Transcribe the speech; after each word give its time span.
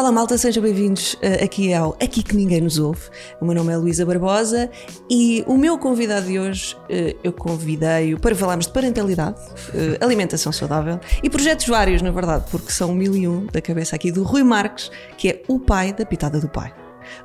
Olá 0.00 0.10
malta, 0.10 0.38
sejam 0.38 0.62
bem-vindos 0.62 1.12
uh, 1.12 1.44
aqui 1.44 1.74
ao 1.74 1.90
Aqui 2.02 2.22
que 2.22 2.34
Ninguém 2.34 2.62
Nos 2.62 2.78
Ouve. 2.78 3.02
O 3.38 3.44
meu 3.44 3.54
nome 3.54 3.70
é 3.70 3.76
Luísa 3.76 4.06
Barbosa 4.06 4.70
e 5.10 5.44
o 5.46 5.58
meu 5.58 5.76
convidado 5.76 6.24
de 6.24 6.38
hoje, 6.38 6.74
uh, 6.74 7.18
eu 7.22 7.30
convidei-o 7.34 8.18
para 8.18 8.34
falarmos 8.34 8.66
de 8.66 8.72
parentalidade, 8.72 9.38
uh, 9.38 10.02
alimentação 10.02 10.52
saudável 10.52 10.98
e 11.22 11.28
projetos 11.28 11.66
vários, 11.66 12.00
na 12.00 12.10
verdade, 12.10 12.46
porque 12.50 12.72
são 12.72 12.94
mil 12.94 13.14
e 13.14 13.28
um 13.28 13.44
da 13.44 13.60
cabeça 13.60 13.94
aqui 13.94 14.10
do 14.10 14.22
Rui 14.22 14.42
Marques, 14.42 14.90
que 15.18 15.28
é 15.28 15.42
o 15.46 15.60
pai 15.60 15.92
da 15.92 16.06
Pitada 16.06 16.40
do 16.40 16.48
Pai. 16.48 16.72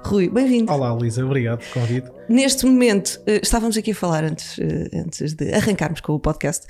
Rui, 0.04 0.28
bem-vindo. 0.28 0.70
Olá, 0.70 0.92
Luísa, 0.92 1.26
obrigado 1.26 1.60
pelo 1.60 1.72
convite. 1.86 2.12
Neste 2.28 2.66
momento, 2.66 3.22
estávamos 3.42 3.78
aqui 3.78 3.92
a 3.92 3.96
falar 3.96 4.26
antes, 4.26 4.60
antes 4.94 5.34
de 5.34 5.54
arrancarmos 5.54 6.02
com 6.02 6.12
o 6.12 6.20
podcast 6.20 6.68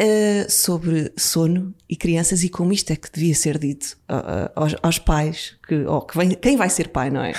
uh, 0.00 0.50
sobre 0.50 1.12
sono 1.16 1.74
e 1.88 1.94
crianças 1.94 2.42
e 2.42 2.48
como 2.48 2.72
isto 2.72 2.90
é 2.92 2.96
que 2.96 3.10
devia 3.12 3.34
ser 3.34 3.58
dito 3.58 3.98
uh, 4.08 4.50
aos, 4.54 4.74
aos, 4.82 4.98
pais, 4.98 5.56
que, 5.66 5.74
ou 5.84 6.00
que 6.02 6.16
vem, 6.16 6.30
quem 6.30 6.56
vai 6.56 6.70
ser 6.70 6.88
pai, 6.88 7.10
não 7.10 7.22
é? 7.22 7.32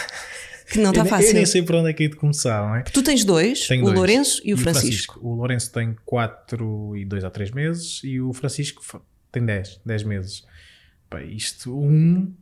Que 0.71 0.79
não 0.79 0.91
está 0.91 1.03
fácil. 1.03 1.31
Eu 1.31 1.33
nem 1.33 1.45
sei 1.45 1.61
por 1.63 1.75
onde 1.75 1.89
é 1.89 1.93
que 1.93 2.05
é 2.05 2.07
de 2.07 2.15
começar, 2.15 2.65
não 2.65 2.75
é? 2.77 2.83
Tu 2.83 3.03
tens 3.03 3.25
dois, 3.25 3.67
Tenho 3.67 3.81
o 3.81 3.85
dois. 3.87 3.97
Lourenço 3.97 4.41
e 4.45 4.53
o, 4.53 4.55
e 4.55 4.57
Francisco. 4.57 5.13
Francisco. 5.15 5.19
O 5.21 5.35
Lourenço 5.35 5.71
tem 5.71 5.97
4 6.05 6.95
e 6.95 7.03
2 7.03 7.23
a 7.25 7.29
3 7.29 7.51
meses 7.51 8.01
e 8.05 8.21
o 8.21 8.31
Francisco 8.31 8.81
tem 9.31 9.45
10, 9.45 9.81
10 9.85 10.03
meses. 10.03 10.45
Bem, 11.13 11.35
isto, 11.35 11.77
um 11.77 12.33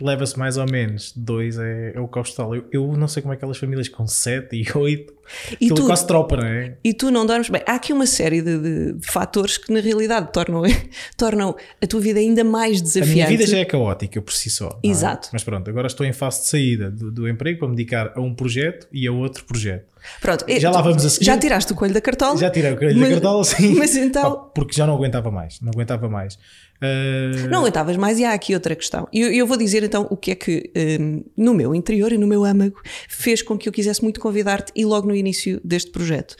leva-se 0.00 0.38
mais 0.38 0.56
ou 0.56 0.66
menos, 0.70 1.12
dois 1.14 1.58
é, 1.58 1.92
é 1.94 2.00
o 2.00 2.08
costal. 2.08 2.54
Eu, 2.54 2.66
eu, 2.72 2.92
não 2.96 3.06
sei 3.06 3.22
como 3.22 3.34
é 3.34 3.36
aquelas 3.36 3.58
famílias 3.58 3.88
com 3.88 4.06
sete 4.06 4.56
e 4.56 4.78
oito, 4.78 5.12
e 5.60 5.68
tu, 5.68 5.86
quase 5.86 6.06
tropa, 6.06 6.36
não 6.36 6.44
é? 6.44 6.76
E 6.82 6.92
tu 6.92 7.10
não 7.10 7.26
dormes 7.26 7.48
bem. 7.48 7.62
Há 7.66 7.74
aqui 7.74 7.92
uma 7.92 8.06
série 8.06 8.42
de, 8.42 8.58
de, 8.58 8.92
de, 8.94 9.06
fatores 9.06 9.56
que 9.56 9.72
na 9.72 9.80
realidade 9.80 10.32
tornam, 10.32 10.62
tornam 11.16 11.56
a 11.82 11.86
tua 11.86 12.00
vida 12.00 12.18
ainda 12.18 12.44
mais 12.44 12.80
desafiante. 12.80 13.12
A 13.12 13.14
minha 13.14 13.26
vida 13.26 13.46
já 13.46 13.58
é 13.58 13.64
caótica 13.64 14.20
por 14.20 14.32
si 14.32 14.50
só. 14.50 14.78
É? 14.82 14.88
Exato. 14.88 15.28
É? 15.28 15.30
Mas 15.32 15.44
pronto, 15.44 15.68
agora 15.68 15.86
estou 15.86 16.06
em 16.06 16.12
fase 16.12 16.40
de 16.40 16.46
saída 16.48 16.90
do, 16.90 17.10
do, 17.10 17.28
emprego 17.28 17.60
para 17.60 17.68
me 17.68 17.76
dedicar 17.76 18.12
a 18.14 18.20
um 18.20 18.34
projeto 18.34 18.86
e 18.92 19.06
a 19.06 19.12
outro 19.12 19.44
projeto. 19.44 19.90
Pronto, 20.20 20.44
já 20.48 20.70
lá 20.70 20.80
vamos 20.80 21.04
a 21.04 21.10
seguir. 21.10 21.26
Já 21.26 21.36
tiraste 21.36 21.72
o 21.72 21.76
coelho 21.76 21.94
da 21.94 22.00
cartola? 22.00 22.38
Já 22.38 22.50
tirei 22.50 22.72
o 22.72 22.76
coelho 22.76 22.98
mas, 22.98 23.08
da 23.08 23.14
cartola, 23.16 23.44
sim. 23.44 23.74
Mas 23.80 23.96
então... 23.96 24.50
Porque 24.54 24.74
já 24.74 24.86
não 24.86 24.94
aguentava 24.94 25.30
mais, 25.30 25.60
não 25.60 25.70
aguentava 25.70 26.08
mais. 26.08 26.38
Uh... 26.82 27.48
Não 27.48 27.60
aguentavas 27.60 27.96
mais 27.98 28.18
e 28.18 28.24
há 28.24 28.32
aqui 28.32 28.54
outra 28.54 28.74
questão. 28.74 29.06
E 29.12 29.20
eu, 29.20 29.30
eu, 29.30 29.46
vou 29.46 29.56
dizer 29.56 29.82
então 29.82 30.06
o 30.10 30.16
que 30.16 30.30
é 30.30 30.34
que 30.34 30.70
um, 30.98 31.22
no 31.36 31.52
meu 31.52 31.74
interior 31.74 32.10
e 32.10 32.16
no 32.16 32.26
meu 32.26 32.42
âmago 32.42 32.80
fez 33.06 33.42
com 33.42 33.58
que 33.58 33.68
eu 33.68 33.72
quisesse 33.72 34.02
muito 34.02 34.18
convidar-te 34.18 34.72
e 34.74 34.84
logo 34.86 35.06
no 35.06 35.14
início 35.20 35.60
deste 35.64 35.90
projeto. 35.90 36.36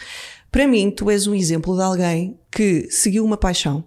Para 0.50 0.66
mim, 0.66 0.90
tu 0.90 1.10
és 1.10 1.26
um 1.26 1.34
exemplo 1.34 1.76
de 1.76 1.82
alguém 1.82 2.38
que 2.50 2.88
seguiu 2.90 3.24
uma 3.24 3.36
paixão, 3.36 3.84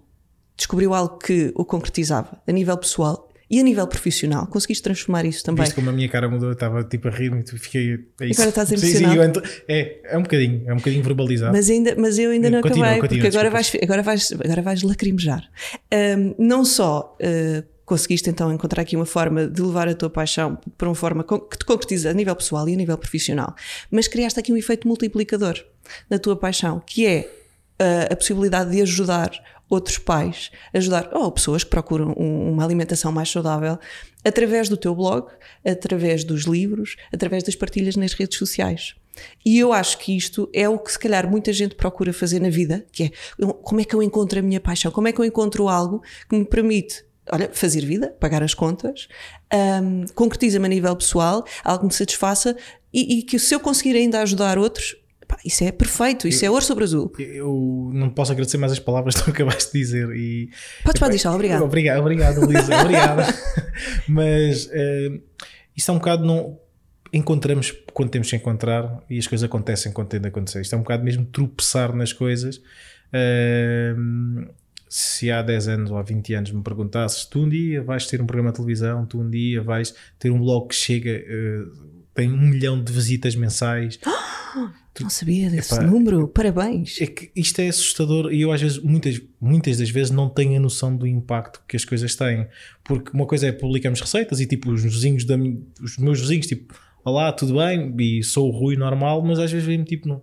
descobriu 0.56 0.94
algo 0.94 1.18
que 1.18 1.52
o 1.54 1.64
concretizava 1.64 2.40
a 2.46 2.52
nível 2.52 2.76
pessoal 2.78 3.30
e 3.50 3.60
a 3.60 3.62
nível 3.62 3.86
profissional, 3.86 4.46
conseguiste 4.46 4.82
transformar 4.82 5.24
isso 5.26 5.44
também? 5.44 5.64
Viste 5.64 5.74
como 5.74 5.90
a 5.90 5.92
minha 5.92 6.08
cara 6.08 6.28
mudou, 6.28 6.48
eu 6.48 6.54
estava 6.54 6.82
tipo 6.82 7.08
a 7.08 7.10
rir-me 7.10 7.42
e 7.42 7.58
fiquei. 7.58 7.98
É 8.20 8.26
isso. 8.26 8.40
Agora 8.40 8.48
estás 8.48 8.72
emocionado. 8.72 9.42
É, 9.68 10.00
é 10.04 10.18
um 10.18 10.22
bocadinho, 10.22 10.62
é 10.66 10.72
um 10.72 10.76
bocadinho 10.76 11.02
verbalizado. 11.02 11.52
Mas, 11.52 11.68
ainda, 11.68 11.94
mas 11.96 12.18
eu 12.18 12.30
ainda 12.30 12.50
não 12.50 12.62
continua, 12.62 12.86
acabei, 12.86 13.00
continua, 13.02 13.22
porque 13.22 13.36
agora 13.36 13.50
vais, 13.50 13.72
agora, 13.82 14.02
vais, 14.02 14.32
agora 14.32 14.62
vais 14.62 14.82
lacrimejar. 14.82 15.48
Um, 15.92 16.34
não 16.38 16.64
só. 16.64 17.16
Uh, 17.20 17.73
conseguiste 17.84 18.30
então 18.30 18.52
encontrar 18.52 18.82
aqui 18.82 18.96
uma 18.96 19.06
forma 19.06 19.46
de 19.46 19.60
levar 19.60 19.88
a 19.88 19.94
tua 19.94 20.10
paixão 20.10 20.58
para 20.76 20.88
uma 20.88 20.94
forma 20.94 21.24
que 21.24 21.58
te 21.58 21.64
concretiza 21.64 22.10
a 22.10 22.12
nível 22.12 22.34
pessoal 22.34 22.68
e 22.68 22.74
a 22.74 22.76
nível 22.76 22.96
profissional, 22.96 23.54
mas 23.90 24.08
criaste 24.08 24.40
aqui 24.40 24.52
um 24.52 24.56
efeito 24.56 24.88
multiplicador 24.88 25.62
na 26.08 26.18
tua 26.18 26.36
paixão, 26.36 26.82
que 26.84 27.06
é 27.06 27.30
uh, 27.80 28.12
a 28.12 28.16
possibilidade 28.16 28.70
de 28.70 28.80
ajudar 28.82 29.30
outros 29.68 29.98
pais, 29.98 30.50
ajudar 30.72 31.10
ou 31.12 31.30
pessoas 31.32 31.64
que 31.64 31.70
procuram 31.70 32.12
uma 32.12 32.64
alimentação 32.64 33.10
mais 33.10 33.30
saudável 33.30 33.78
através 34.24 34.68
do 34.68 34.76
teu 34.76 34.94
blog, 34.94 35.26
através 35.64 36.24
dos 36.24 36.42
livros, 36.42 36.96
através 37.12 37.42
das 37.42 37.54
partilhas 37.54 37.96
nas 37.96 38.12
redes 38.12 38.38
sociais. 38.38 38.94
E 39.44 39.58
eu 39.58 39.72
acho 39.72 39.98
que 39.98 40.16
isto 40.16 40.48
é 40.52 40.68
o 40.68 40.78
que 40.78 40.90
se 40.90 40.98
calhar 40.98 41.30
muita 41.30 41.52
gente 41.52 41.74
procura 41.74 42.12
fazer 42.12 42.40
na 42.40 42.50
vida, 42.50 42.84
que 42.90 43.04
é 43.04 43.10
como 43.62 43.80
é 43.80 43.84
que 43.84 43.94
eu 43.94 44.02
encontro 44.02 44.38
a 44.38 44.42
minha 44.42 44.60
paixão, 44.60 44.90
como 44.90 45.08
é 45.08 45.12
que 45.12 45.20
eu 45.20 45.24
encontro 45.24 45.68
algo 45.68 46.02
que 46.28 46.36
me 46.36 46.44
permite 46.44 47.04
olha, 47.30 47.50
fazer 47.52 47.84
vida, 47.84 48.14
pagar 48.20 48.42
as 48.42 48.54
contas, 48.54 49.08
um, 49.82 50.06
concretiza-me 50.14 50.66
a 50.66 50.68
nível 50.68 50.96
pessoal, 50.96 51.44
algo 51.62 51.80
que 51.80 51.86
me 51.86 51.92
satisfaça 51.92 52.56
e, 52.92 53.18
e 53.18 53.22
que 53.22 53.38
se 53.38 53.54
eu 53.54 53.60
conseguir 53.60 53.96
ainda 53.96 54.20
ajudar 54.20 54.58
outros, 54.58 54.96
Pá, 55.26 55.38
isso 55.44 55.64
é 55.64 55.72
perfeito, 55.72 56.28
isso 56.28 56.44
é 56.44 56.48
eu, 56.48 56.50
é 56.50 56.52
ouro 56.52 56.64
sobre 56.64 56.84
azul. 56.84 57.10
Eu 57.18 57.90
não 57.94 58.10
posso 58.10 58.32
agradecer 58.32 58.58
mais 58.58 58.72
as 58.72 58.78
palavras 58.78 59.14
que 59.16 59.24
tu 59.24 59.30
acabaste 59.30 59.72
de 59.72 59.78
dizer. 59.78 60.10
E, 60.14 60.50
Podes 60.84 61.00
pode 61.00 61.12
deixar, 61.12 61.32
obrigado. 61.34 61.64
Obrigado, 61.64 62.00
obrigado 62.00 62.40
Luísa, 62.44 62.80
obrigado. 62.80 63.34
Mas 64.06 64.66
uh, 64.66 65.22
isso 65.76 65.90
é 65.90 65.94
um 65.94 65.98
bocado. 65.98 66.24
Não, 66.24 66.58
encontramos 67.12 67.72
quando 67.92 68.10
temos 68.10 68.28
que 68.28 68.36
encontrar 68.36 69.02
e 69.08 69.18
as 69.18 69.26
coisas 69.26 69.44
acontecem 69.44 69.92
quando 69.92 70.08
tem 70.08 70.20
de 70.20 70.28
acontecer. 70.28 70.60
Isto 70.60 70.74
é 70.74 70.78
um 70.78 70.82
bocado 70.82 71.02
mesmo 71.04 71.24
tropeçar 71.24 71.94
nas 71.94 72.12
coisas. 72.12 72.58
Uh, 73.08 74.52
se 74.96 75.28
há 75.28 75.42
10 75.42 75.66
anos 75.66 75.90
ou 75.90 75.98
há 75.98 76.02
20 76.02 76.34
anos 76.34 76.52
me 76.52 76.62
perguntasses, 76.62 77.24
tu 77.24 77.40
um 77.40 77.48
dia 77.48 77.82
vais 77.82 78.06
ter 78.06 78.22
um 78.22 78.26
programa 78.26 78.52
de 78.52 78.58
televisão, 78.58 79.04
tu 79.04 79.20
um 79.20 79.28
dia 79.28 79.60
vais 79.60 79.92
ter 80.20 80.30
um 80.30 80.38
blog 80.38 80.68
que 80.68 80.74
chega, 80.76 81.20
uh, 81.20 82.04
tem 82.14 82.30
um 82.30 82.36
milhão 82.36 82.80
de 82.80 82.92
visitas 82.92 83.34
mensais. 83.34 83.98
Não 85.00 85.10
sabia 85.10 85.50
desse 85.50 85.74
Epá, 85.74 85.82
número, 85.82 86.28
parabéns. 86.28 87.00
É 87.00 87.08
que 87.08 87.28
isto 87.34 87.58
é 87.58 87.66
assustador 87.66 88.32
e 88.32 88.42
eu 88.42 88.52
às 88.52 88.62
vezes, 88.62 88.78
muitas, 88.78 89.20
muitas 89.40 89.78
das 89.78 89.90
vezes, 89.90 90.12
não 90.12 90.28
tenho 90.28 90.56
a 90.56 90.60
noção 90.60 90.96
do 90.96 91.04
impacto 91.04 91.60
que 91.66 91.74
as 91.76 91.84
coisas 91.84 92.14
têm. 92.14 92.46
Porque 92.84 93.10
uma 93.12 93.26
coisa 93.26 93.48
é 93.48 93.52
publicamos 93.52 94.00
receitas 94.00 94.38
e 94.38 94.46
tipo 94.46 94.70
os 94.70 94.84
vizinhos, 94.84 95.24
da, 95.24 95.34
os 95.82 95.98
meus 95.98 96.20
vizinhos, 96.20 96.46
tipo, 96.46 96.72
olá, 97.04 97.32
tudo 97.32 97.54
bem? 97.54 97.92
E 97.98 98.22
sou 98.22 98.48
o 98.48 98.52
Rui 98.52 98.76
normal, 98.76 99.20
mas 99.24 99.40
às 99.40 99.50
vezes 99.50 99.66
vem-me 99.66 99.84
tipo, 99.84 100.06
não. 100.06 100.22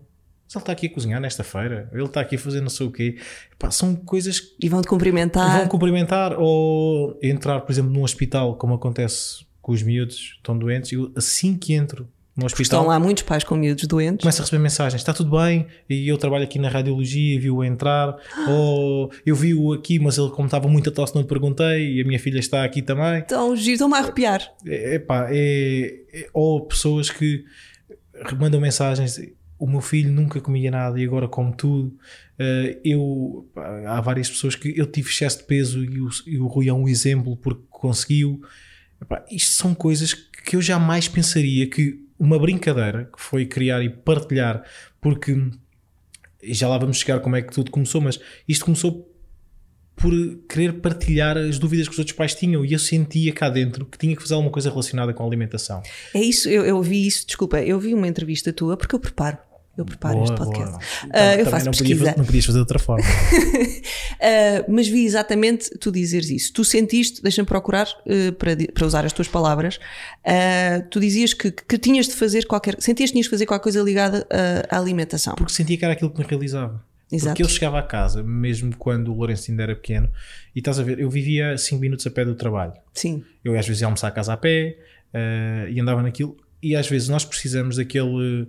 Mas 0.51 0.55
ele 0.55 0.63
está 0.63 0.71
aqui 0.73 0.87
a 0.87 0.89
cozinhar 0.89 1.21
nesta 1.21 1.45
feira, 1.45 1.89
ele 1.93 2.03
está 2.03 2.19
aqui 2.19 2.35
a 2.35 2.39
fazer 2.39 2.59
não 2.59 2.69
sei 2.69 2.85
o 2.85 2.91
quê. 2.91 3.15
Epá, 3.53 3.71
são 3.71 3.95
coisas 3.95 4.41
que. 4.41 4.65
E 4.65 4.67
vão-te 4.67 4.87
cumprimentar. 4.87 5.59
Vão 5.59 5.67
cumprimentar 5.69 6.35
ou 6.37 7.17
entrar, 7.23 7.61
por 7.61 7.71
exemplo, 7.71 7.89
num 7.89 8.03
hospital, 8.03 8.57
como 8.57 8.73
acontece 8.73 9.45
com 9.61 9.71
os 9.71 9.81
miúdos, 9.81 10.33
estão 10.35 10.57
doentes, 10.57 10.91
e 10.91 10.95
eu, 10.95 11.09
assim 11.15 11.55
que 11.55 11.73
entro 11.73 12.05
no 12.35 12.45
hospital. 12.45 12.81
Estão 12.81 12.87
lá 12.87 12.99
muitos 12.99 13.23
pais 13.23 13.45
com 13.45 13.55
miúdos 13.55 13.85
doentes. 13.87 14.23
Começa 14.23 14.41
a 14.41 14.43
receber 14.43 14.61
mensagens: 14.61 15.01
está 15.01 15.13
tudo 15.13 15.37
bem? 15.37 15.67
E 15.89 16.05
eu 16.05 16.17
trabalho 16.17 16.43
aqui 16.43 16.59
na 16.59 16.67
radiologia, 16.67 17.39
viu-o 17.39 17.63
entrar. 17.63 18.17
ou 18.49 19.09
eu 19.25 19.35
vi-o 19.37 19.71
aqui, 19.71 19.99
mas 19.99 20.17
ele, 20.17 20.31
como 20.31 20.47
estava 20.47 20.67
muito 20.67 20.89
a 20.89 20.93
tosse, 20.93 21.15
não 21.15 21.21
lhe 21.21 21.27
perguntei. 21.29 21.95
E 21.95 22.01
a 22.01 22.05
minha 22.05 22.19
filha 22.19 22.39
está 22.39 22.65
aqui 22.65 22.81
também. 22.81 23.19
Então, 23.19 23.53
estão-me 23.53 23.95
a 23.95 23.99
arrepiar. 23.99 24.53
É, 24.65 24.95
epá, 24.95 25.27
é, 25.29 25.95
é, 26.13 26.29
ou 26.33 26.59
pessoas 26.65 27.09
que 27.09 27.45
mandam 28.37 28.59
mensagens: 28.59 29.17
o 29.61 29.67
meu 29.67 29.79
filho 29.79 30.11
nunca 30.11 30.41
comia 30.41 30.71
nada 30.71 30.99
e 30.99 31.05
agora 31.05 31.27
come 31.27 31.53
tudo. 31.55 31.95
Uh, 32.39 32.79
eu, 32.83 33.47
há 33.87 34.01
várias 34.01 34.27
pessoas 34.27 34.55
que 34.55 34.73
eu 34.75 34.87
tive 34.87 35.07
excesso 35.07 35.37
de 35.37 35.43
peso 35.43 35.83
e 35.83 36.01
o, 36.01 36.09
e 36.25 36.39
o 36.39 36.47
Rui 36.47 36.67
é 36.67 36.73
um 36.73 36.87
exemplo 36.87 37.37
porque 37.37 37.61
conseguiu. 37.69 38.41
Epá, 38.99 39.23
isto 39.29 39.51
são 39.51 39.75
coisas 39.75 40.15
que 40.15 40.55
eu 40.55 40.61
jamais 40.63 41.07
pensaria 41.07 41.69
que 41.69 42.03
uma 42.17 42.39
brincadeira 42.39 43.05
que 43.15 43.21
foi 43.21 43.45
criar 43.45 43.83
e 43.83 43.89
partilhar, 43.89 44.63
porque 44.99 45.37
já 46.43 46.67
lá 46.67 46.79
vamos 46.79 46.97
chegar 46.97 47.19
como 47.19 47.35
é 47.35 47.43
que 47.43 47.53
tudo 47.53 47.69
começou, 47.69 48.01
mas 48.01 48.19
isto 48.47 48.65
começou 48.65 49.07
por 49.95 50.11
querer 50.49 50.73
partilhar 50.81 51.37
as 51.37 51.59
dúvidas 51.59 51.87
que 51.87 51.93
os 51.93 51.99
outros 51.99 52.17
pais 52.17 52.33
tinham 52.33 52.65
e 52.65 52.73
eu 52.73 52.79
sentia 52.79 53.31
cá 53.31 53.47
dentro 53.47 53.85
que 53.85 53.97
tinha 53.99 54.15
que 54.15 54.21
fazer 54.23 54.33
alguma 54.33 54.51
coisa 54.51 54.71
relacionada 54.71 55.13
com 55.13 55.21
a 55.21 55.27
alimentação. 55.27 55.83
É 56.15 56.19
isso, 56.19 56.49
eu, 56.49 56.65
eu 56.65 56.81
vi 56.81 57.05
isso, 57.05 57.27
desculpa, 57.27 57.61
eu 57.61 57.79
vi 57.79 57.93
uma 57.93 58.07
entrevista 58.07 58.51
tua 58.51 58.75
porque 58.75 58.95
eu 58.95 58.99
preparo 58.99 59.37
eu 59.77 59.85
preparo 59.85 60.15
boa, 60.15 60.25
este 60.25 60.37
podcast. 60.37 60.75
Uh, 61.05 61.39
eu 61.39 61.45
faço 61.45 61.65
não 61.65 61.71
pesquisa. 61.71 61.99
Podia, 61.99 62.17
não 62.17 62.25
podias 62.25 62.45
fazer 62.45 62.57
de 62.57 62.61
outra 62.61 62.79
forma. 62.79 63.05
uh, 63.05 64.65
mas 64.71 64.87
vi 64.87 65.05
exatamente 65.05 65.69
tu 65.79 65.91
dizeres 65.91 66.29
isso. 66.29 66.53
Tu 66.53 66.65
sentiste, 66.65 67.21
deixa-me 67.21 67.47
procurar 67.47 67.87
uh, 67.87 68.33
para, 68.33 68.55
para 68.73 68.85
usar 68.85 69.05
as 69.05 69.13
tuas 69.13 69.27
palavras, 69.29 69.79
tu 70.89 70.99
dizias 70.99 71.33
que, 71.33 71.51
que 71.51 71.77
tinhas 71.77 72.07
de 72.07 72.15
fazer 72.15 72.45
qualquer. 72.45 72.75
Sentias 72.79 73.09
que 73.09 73.13
tinhas 73.13 73.25
de 73.25 73.29
fazer 73.29 73.45
qualquer 73.45 73.63
coisa 73.63 73.81
ligada 73.81 74.27
à 74.69 74.77
alimentação. 74.77 75.35
Porque 75.35 75.53
sentia 75.53 75.77
que 75.77 75.85
era 75.85 75.93
aquilo 75.93 76.09
que 76.09 76.19
me 76.19 76.25
realizava. 76.27 76.83
Exato. 77.11 77.31
Porque 77.31 77.43
eu 77.43 77.49
chegava 77.49 77.79
a 77.79 77.83
casa, 77.83 78.23
mesmo 78.23 78.75
quando 78.77 79.11
o 79.11 79.17
Lourenço 79.17 79.51
ainda 79.51 79.63
era 79.63 79.75
pequeno, 79.75 80.09
e 80.55 80.59
estás 80.59 80.79
a 80.79 80.83
ver, 80.83 80.99
eu 80.99 81.09
vivia 81.09 81.57
5 81.57 81.81
minutos 81.81 82.07
a 82.07 82.11
pé 82.11 82.23
do 82.23 82.35
trabalho. 82.35 82.73
Sim. 82.93 83.23
Eu 83.43 83.57
às 83.57 83.67
vezes 83.67 83.81
ia 83.81 83.87
almoçar 83.87 84.07
a 84.07 84.11
casa 84.11 84.33
a 84.33 84.37
pé 84.37 84.77
e 85.69 85.79
andava 85.79 86.01
naquilo, 86.01 86.37
e 86.63 86.75
às 86.75 86.87
vezes 86.87 87.09
nós 87.09 87.25
precisamos 87.25 87.77
daquele 87.77 88.47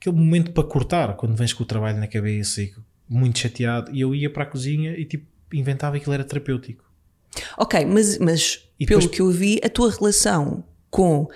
aquele 0.00 0.16
momento 0.16 0.52
para 0.52 0.64
cortar, 0.64 1.16
quando 1.16 1.34
vens 1.34 1.52
com 1.52 1.62
o 1.62 1.66
trabalho 1.66 1.98
na 1.98 2.06
cabeça 2.06 2.62
e 2.62 2.72
muito 3.08 3.38
chateado, 3.38 3.90
e 3.94 4.00
eu 4.00 4.14
ia 4.14 4.30
para 4.30 4.42
a 4.42 4.46
cozinha 4.46 4.92
e 4.92 5.04
tipo 5.04 5.26
inventava 5.52 5.96
aquilo 5.96 6.12
era 6.12 6.24
terapêutico. 6.24 6.84
Ok, 7.56 7.84
mas, 7.84 8.18
mas 8.18 8.68
depois, 8.78 9.04
pelo 9.04 9.08
que 9.10 9.20
eu 9.20 9.30
vi, 9.30 9.60
a 9.62 9.68
tua 9.68 9.90
relação 9.90 10.64
com 10.90 11.24
uh, 11.24 11.28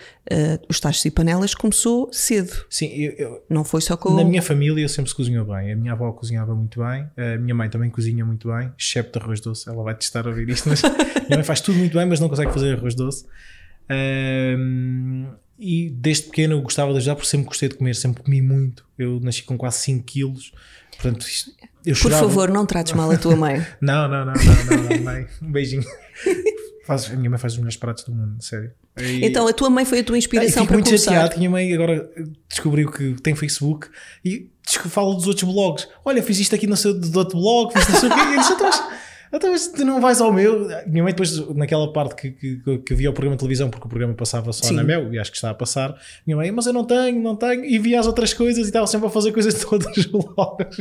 os 0.69 0.81
tachos 0.81 1.05
e 1.05 1.11
panelas 1.11 1.55
começou 1.55 2.11
cedo. 2.13 2.65
Sim, 2.71 2.87
eu, 2.87 3.13
eu, 3.13 3.45
não 3.49 3.63
foi 3.63 3.81
só 3.81 3.97
com. 3.97 4.15
Na 4.15 4.25
minha 4.25 4.41
família 4.41 4.83
eu 4.83 4.89
sempre 4.89 5.11
se 5.11 5.15
cozinhou 5.15 5.45
bem. 5.45 5.73
A 5.73 5.77
minha 5.77 5.93
avó 5.93 6.11
cozinhava 6.13 6.55
muito 6.55 6.81
bem, 6.81 7.07
a 7.17 7.37
minha 7.39 7.55
mãe 7.55 7.69
também 7.69 7.91
cozinha 7.91 8.25
muito 8.25 8.49
bem, 8.49 8.73
excepto 8.79 9.19
arroz 9.19 9.41
doce. 9.41 9.69
Ela 9.69 9.83
vai 9.83 9.95
testar 9.95 10.27
a 10.27 10.31
ouvir 10.31 10.49
isto, 10.49 10.69
mas 10.69 10.83
minha 11.29 11.37
mãe 11.37 11.45
faz 11.45 11.61
tudo 11.61 11.79
muito 11.79 11.97
bem, 11.97 12.07
mas 12.07 12.21
não 12.21 12.29
consegue 12.29 12.53
fazer 12.53 12.75
arroz 12.75 12.95
doce. 12.95 13.27
Um, 13.91 15.27
e 15.61 15.91
desde 15.91 16.25
pequeno 16.25 16.55
eu 16.55 16.63
gostava 16.63 16.91
de 16.93 16.99
ajudar 16.99 17.17
porque 17.17 17.29
sempre 17.29 17.47
gostei 17.47 17.69
de 17.69 17.75
comer, 17.75 17.95
sempre 17.95 18.23
comi 18.23 18.41
muito. 18.41 18.85
Eu 18.99 19.21
nasci 19.21 19.43
com 19.43 19.59
quase 19.59 19.79
5 19.79 20.05
quilos, 20.05 20.53
portanto 20.91 21.27
isto, 21.29 21.53
eu 21.85 21.95
Por 21.95 22.01
chorava. 22.01 22.23
favor, 22.23 22.51
não 22.51 22.65
trates 22.67 22.93
mal 22.95 23.11
a 23.11 23.19
tua 23.19 23.37
mãe. 23.37 23.65
não, 23.81 24.09
não, 24.09 24.25
não, 24.25 24.33
não, 24.35 24.89
não, 24.97 25.05
mãe. 25.05 25.27
Um 25.43 25.53
beijinho. 25.53 25.85
faz, 26.87 27.11
a 27.11 27.17
minha 27.17 27.31
mãe 27.31 27.39
faz 27.39 27.53
os 27.53 27.59
melhores 27.59 27.77
pratos 27.77 28.05
do 28.05 28.13
mundo, 28.13 28.43
sério. 28.43 28.73
E, 28.99 29.25
então 29.25 29.47
a 29.47 29.53
tua 29.53 29.71
mãe 29.71 29.85
foi 29.85 30.01
a 30.01 30.05
tua 30.05 30.19
inspiração 30.19 30.67
para 30.67 30.75
muito 30.75 30.87
começar. 30.87 31.13
chateado 31.13 31.39
minha 31.39 31.51
mãe 31.51 31.73
agora 31.73 32.11
descobriu 32.49 32.91
que 32.91 33.15
tem 33.23 33.35
Facebook 33.35 33.89
e 34.25 34.51
fala 34.89 35.15
dos 35.15 35.27
outros 35.27 35.51
blogs. 35.51 35.89
Olha, 36.05 36.23
fiz 36.23 36.39
isto 36.41 36.55
aqui 36.55 36.67
no 36.67 36.77
seu 36.77 36.93
do 36.99 37.19
outro 37.19 37.39
blog, 37.39 37.73
fiz 37.73 37.89
não 37.89 38.01
sei 38.01 38.09
o 38.09 38.15
quê. 38.15 38.21
E 38.21 38.35
eu 38.35 38.41
disse, 38.41 38.83
então, 39.33 39.55
então, 39.55 39.73
tu 39.75 39.85
não 39.85 40.01
vais 40.01 40.21
ao 40.21 40.33
meu. 40.33 40.69
Minha 40.87 41.05
mãe, 41.05 41.13
depois, 41.13 41.39
naquela 41.55 41.93
parte 41.93 42.15
que, 42.15 42.31
que, 42.33 42.79
que 42.79 42.95
via 42.95 43.11
o 43.11 43.13
programa 43.13 43.37
de 43.37 43.41
televisão, 43.41 43.71
porque 43.71 43.87
o 43.87 43.89
programa 43.89 44.15
passava 44.15 44.53
só 44.53 44.65
Sim. 44.65 44.75
na 44.75 44.83
Mel, 44.83 45.13
e 45.13 45.19
acho 45.19 45.31
que 45.31 45.37
está 45.37 45.51
a 45.51 45.55
passar, 45.55 45.95
minha 46.27 46.37
mãe, 46.37 46.51
mas 46.51 46.67
eu 46.67 46.73
não 46.73 46.85
tenho, 46.85 47.21
não 47.21 47.37
tenho, 47.37 47.65
e 47.65 47.79
via 47.79 48.01
as 48.01 48.07
outras 48.07 48.35
coisas 48.35 48.59
e 48.59 48.67
estava 48.67 48.87
sempre 48.87 49.07
a 49.07 49.11
fazer 49.11 49.33
coisas 49.33 49.55
os 49.65 50.07
blogs. 50.07 50.79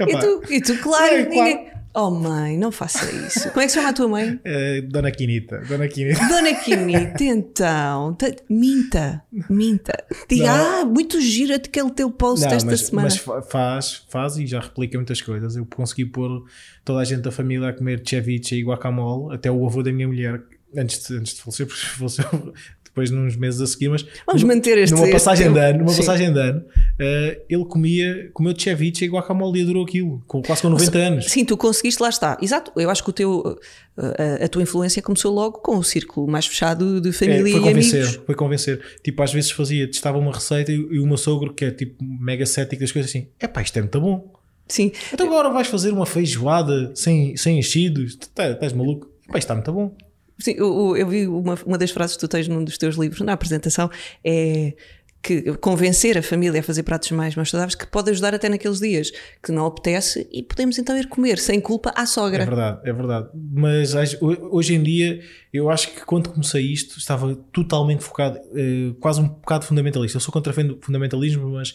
E 0.00 0.18
tu, 0.18 0.42
e 0.52 0.60
tu, 0.60 0.78
claro, 0.78 1.14
é, 1.14 1.24
ninguém. 1.24 1.56
Claro 1.56 1.79
Oh 1.92 2.10
mãe, 2.10 2.56
não 2.56 2.70
faça 2.70 3.10
isso. 3.26 3.48
Como 3.50 3.60
é 3.60 3.64
que 3.64 3.70
se 3.70 3.74
chama 3.74 3.88
a 3.88 3.92
tua 3.92 4.06
mãe? 4.06 4.34
Uh, 4.34 4.88
Dona 4.88 5.10
Quinita. 5.10 5.58
Dona 5.66 5.88
Quinita. 5.88 6.28
Dona 6.28 6.54
Quinita, 6.54 7.24
então. 7.24 8.16
Minta, 8.48 9.24
minta. 9.48 10.04
Diga, 10.28 10.52
ah, 10.52 10.84
muito 10.84 11.20
gira 11.20 11.56
aquele 11.56 11.90
teu 11.90 12.08
post 12.10 12.46
não, 12.46 12.52
esta 12.52 12.70
mas, 12.70 12.80
semana. 12.82 13.08
Mas 13.08 13.16
faz, 13.48 14.04
faz 14.08 14.36
e 14.36 14.46
já 14.46 14.60
replica 14.60 14.96
muitas 14.96 15.20
coisas. 15.20 15.56
Eu 15.56 15.66
consegui 15.66 16.04
pôr 16.04 16.44
toda 16.84 17.00
a 17.00 17.04
gente 17.04 17.22
da 17.22 17.32
família 17.32 17.68
a 17.68 17.72
comer 17.72 18.02
ceviche 18.06 18.54
e 18.54 18.62
guacamole, 18.62 19.34
até 19.34 19.50
o 19.50 19.66
avô 19.66 19.82
da 19.82 19.92
minha 19.92 20.06
mulher, 20.06 20.40
antes 20.76 21.08
de, 21.08 21.16
antes 21.16 21.34
de 21.34 21.42
falecer, 21.42 21.66
porque 21.66 21.86
faleceu 21.98 22.54
depois 22.90 23.10
nos 23.10 23.36
meses 23.36 23.60
a 23.60 23.66
seguir, 23.66 23.88
mas 23.88 24.04
vamos 24.26 24.42
manter 24.42 24.76
este 24.76 24.94
numa 24.94 25.08
passagem 25.10 25.46
este 25.46 25.54
de 25.54 25.64
ano, 25.64 25.78
numa 25.78 25.96
passagem 25.96 26.32
de 26.32 26.38
ano, 26.38 26.60
uh, 26.60 27.42
ele 27.48 27.64
comia, 27.64 28.30
comeu 28.34 28.54
ceviche 28.58 29.04
e 29.04 29.08
guacamole 29.08 29.60
e 29.60 29.62
adorou 29.62 29.84
aquilo, 29.84 30.22
com, 30.26 30.42
quase 30.42 30.62
com 30.62 30.68
90 30.68 30.98
anos. 30.98 31.26
Sim, 31.26 31.44
tu 31.44 31.56
conseguiste, 31.56 32.02
lá 32.02 32.08
está. 32.08 32.36
Exato, 32.42 32.72
eu 32.76 32.90
acho 32.90 33.02
que 33.04 33.10
o 33.10 33.12
teu, 33.12 33.58
a, 33.96 34.44
a 34.44 34.48
tua 34.48 34.62
influência 34.62 35.00
começou 35.00 35.32
logo 35.32 35.58
com 35.58 35.76
o 35.76 35.84
círculo 35.84 36.28
mais 36.28 36.46
fechado 36.46 37.00
de 37.00 37.12
família 37.12 37.48
é, 37.48 37.52
foi 37.52 37.60
e 37.60 37.62
convencer, 37.62 38.02
amigos. 38.02 38.22
Foi 38.26 38.34
convencer. 38.34 38.80
Tipo, 39.02 39.22
às 39.22 39.32
vezes 39.32 39.50
fazia, 39.52 39.86
testava 39.86 40.18
uma 40.18 40.32
receita 40.32 40.72
e, 40.72 40.74
e 40.74 40.98
o 40.98 41.06
meu 41.06 41.16
sogro, 41.16 41.54
que 41.54 41.64
é 41.64 41.70
tipo 41.70 42.02
mega 42.02 42.44
cético 42.44 42.80
das 42.80 42.90
coisas 42.90 43.10
assim, 43.10 43.28
é 43.38 43.46
pá, 43.46 43.62
isto 43.62 43.78
é 43.78 43.82
muito 43.82 44.00
bom. 44.00 44.32
Sim. 44.66 44.92
Então 45.12 45.26
agora 45.26 45.48
vais 45.50 45.68
fazer 45.68 45.92
uma 45.92 46.06
feijoada 46.06 46.92
sem, 46.94 47.36
sem 47.36 47.58
enchidos, 47.58 48.16
tá, 48.34 48.50
estás 48.50 48.72
maluco? 48.72 49.06
Pá, 49.28 49.38
isto 49.38 49.46
está 49.46 49.54
muito 49.54 49.72
bom. 49.72 49.94
Sim, 50.40 50.54
eu, 50.56 50.96
eu 50.96 51.06
vi 51.06 51.26
uma, 51.26 51.58
uma 51.66 51.78
das 51.78 51.90
frases 51.90 52.16
que 52.16 52.20
tu 52.20 52.28
tens 52.28 52.48
num 52.48 52.64
dos 52.64 52.78
teus 52.78 52.96
livros, 52.96 53.20
na 53.20 53.34
apresentação, 53.34 53.90
é 54.24 54.74
que 55.22 55.52
convencer 55.58 56.16
a 56.16 56.22
família 56.22 56.60
a 56.60 56.62
fazer 56.62 56.82
pratos 56.82 57.10
mais, 57.10 57.34
mais 57.34 57.50
saudáveis, 57.50 57.74
que 57.74 57.86
pode 57.86 58.10
ajudar 58.10 58.34
até 58.34 58.48
naqueles 58.48 58.80
dias 58.80 59.10
que 59.42 59.52
não 59.52 59.66
apetece 59.66 60.26
e 60.32 60.42
podemos 60.42 60.78
então 60.78 60.96
ir 60.96 61.08
comer 61.08 61.38
sem 61.38 61.60
culpa 61.60 61.92
à 61.94 62.06
sogra. 62.06 62.42
É 62.42 62.46
verdade, 62.46 62.80
é 62.84 62.92
verdade. 62.92 63.28
Mas 63.52 63.92
hoje 64.20 64.74
em 64.74 64.82
dia 64.82 65.20
eu 65.52 65.68
acho 65.68 65.92
que 65.92 66.04
quando 66.06 66.30
comecei 66.30 66.64
isto 66.64 66.98
estava 66.98 67.34
totalmente 67.52 68.02
focado, 68.02 68.38
eh, 68.54 68.94
quase 69.00 69.20
um 69.20 69.28
bocado 69.28 69.66
fundamentalista. 69.66 70.16
Eu 70.16 70.20
sou 70.20 70.32
contra 70.32 70.52
fundamentalismo, 70.52 71.50
mas 71.50 71.74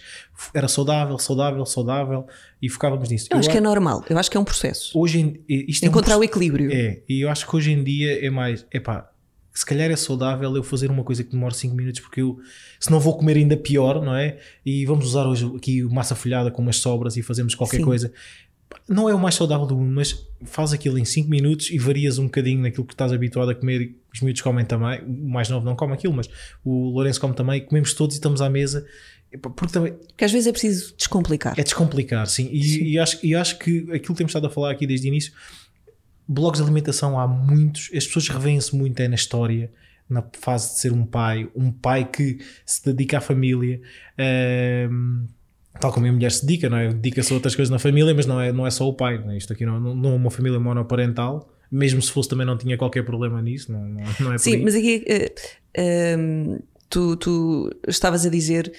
era 0.54 0.68
saudável, 0.68 1.18
saudável, 1.20 1.66
saudável 1.66 2.26
e 2.62 2.70
focávamos 2.70 3.10
nisso. 3.10 3.28
Eu, 3.30 3.36
eu 3.36 3.40
acho 3.40 3.50
que 3.50 3.58
é 3.58 3.62
normal, 3.62 4.04
eu 4.10 4.18
acho 4.18 4.32
que 4.32 4.38
é 4.38 4.40
um 4.40 4.46
processo. 4.46 4.98
Hoje 4.98 5.20
em, 5.20 5.44
isto 5.48 5.86
Encontrar 5.86 6.16
é 6.16 6.18
um, 6.18 6.22
o 6.22 6.24
equilíbrio. 6.24 6.72
É, 6.72 7.02
e 7.08 7.22
eu 7.22 7.30
acho 7.30 7.48
que 7.48 7.56
hoje 7.56 7.72
em 7.72 7.84
dia 7.84 8.26
é 8.26 8.30
mais, 8.30 8.66
epá, 8.72 9.12
se 9.56 9.66
calhar 9.66 9.90
é 9.90 9.96
saudável 9.96 10.54
eu 10.54 10.63
fazer 10.63 10.92
uma 10.92 11.04
coisa 11.04 11.24
que 11.24 11.31
demora 11.31 11.54
5 11.54 11.74
minutos 11.74 12.02
porque 12.02 12.22
eu 12.22 12.38
se 12.78 12.92
não 12.92 13.00
vou 13.00 13.18
comer 13.18 13.38
ainda 13.38 13.56
pior, 13.56 14.04
não 14.04 14.13
é? 14.13 14.38
E 14.66 14.86
vamos 14.86 15.06
usar 15.06 15.25
hoje 15.25 15.50
aqui 15.56 15.81
massa 15.84 16.13
folhada 16.13 16.52
com 16.52 16.62
umas 16.62 16.75
sobras 16.75 17.16
e 17.16 17.22
fazemos 17.22 17.56
qualquer 17.56 17.78
Sim. 17.78 17.86
coisa. 17.86 18.12
Não 18.90 19.07
é 19.07 19.16
o 19.16 19.19
mais 19.19 19.36
saudável 19.36 19.66
do 19.66 19.78
mundo, 19.78 19.94
mas 19.96 20.28
faz 20.44 20.74
aquilo 20.74 21.00
em 21.00 21.06
5 21.06 21.30
minutos 21.30 21.72
e 21.72 21.78
varias 21.78 22.18
um 22.18 22.25
bocadinho 22.25 22.62
naquilo 22.62 22.86
que 22.86 22.94
estás 22.94 23.13
habituado 23.13 23.50
a 23.50 23.56
comer 23.56 23.81
e 23.81 23.96
os 24.13 24.19
miúdos 24.19 24.42
comem 24.42 24.66
também. 24.66 25.02
O 25.06 25.30
mais 25.30 25.48
novo 25.48 25.66
não 25.66 25.75
come 25.75 25.94
aquilo, 25.94 26.13
mas 26.13 26.30
o 26.63 26.90
Lourenço 26.90 27.22
come 27.22 27.34
também. 27.34 27.66
Comemos 27.66 27.94
todos 27.94 28.16
e 28.16 28.19
estamos 28.19 28.42
à 28.42 28.50
mesa. 28.50 28.86
Porque, 29.42 29.68
também, 29.68 29.94
porque 29.94 30.25
às 30.25 30.31
vezes 30.31 30.48
é 30.48 30.51
preciso 30.51 30.94
descomplicar. 30.98 31.58
É 31.58 31.63
descomplicar, 31.63 32.28
sim. 32.28 32.50
E, 32.51 32.63
sim. 32.63 32.84
e, 32.84 33.00
acho, 33.00 33.25
e 33.25 33.34
acho 33.34 33.58
que 33.58 33.80
aquilo 33.92 34.13
que 34.13 34.16
temos 34.16 34.31
estado 34.31 34.48
a 34.48 34.50
falar 34.50 34.72
aqui 34.72 34.86
desde 34.86 35.08
o 35.08 35.10
início 35.10 35.34
blogs 36.27 36.60
de 36.60 36.63
alimentação 36.63 37.19
há 37.19 37.27
muitos, 37.27 37.89
as 37.95 38.06
pessoas 38.06 38.30
revêem-se 38.30 38.75
muito 38.75 39.00
é 39.00 39.07
na 39.07 39.16
história, 39.16 39.72
na 40.10 40.24
fase 40.39 40.74
de 40.74 40.80
ser 40.80 40.92
um 40.92 41.06
pai, 41.06 41.50
um 41.56 41.72
pai 41.72 42.06
que 42.06 42.39
se 42.66 42.86
dedica 42.86 43.18
à 43.18 43.22
família, 43.22 43.81
um, 44.89 45.25
tal 45.80 45.92
como 45.92 46.07
a 46.07 46.12
mulher 46.12 46.31
se 46.31 46.45
dedica, 46.45 46.69
não 46.69 46.77
é? 46.77 46.94
Dedica-se 46.94 47.31
a 47.31 47.36
outras 47.36 47.56
coisas 47.56 47.72
na 47.72 47.80
família, 47.80 48.13
mas 48.13 48.25
não 48.25 48.39
é, 48.39 48.51
não 48.51 48.66
é 48.66 48.72
só 48.72 48.88
o 48.88 48.94
pai, 48.94 49.18
não 49.18 49.31
é? 49.31 49.38
isto 49.38 49.51
aqui 49.54 49.66
não, 49.66 49.80
não 49.80 50.12
é 50.12 50.16
uma 50.16 50.31
família 50.31 50.60
monoparental, 50.60 51.50
mesmo 51.72 52.01
se 52.01 52.12
fosse 52.12 52.30
também 52.30 52.45
não 52.45 52.57
tinha 52.57 52.77
qualquer 52.77 53.04
problema 53.04 53.42
nisso, 53.42 53.72
não, 53.72 53.81
não, 53.88 54.04
não 54.19 54.33
é 54.33 54.38
Sim, 54.38 54.63
mas 54.63 54.75
aqui 54.75 55.04
uh, 55.77 56.63
tu, 56.89 57.16
tu 57.18 57.72
estavas 57.88 58.25
a 58.25 58.30
dizer 58.30 58.72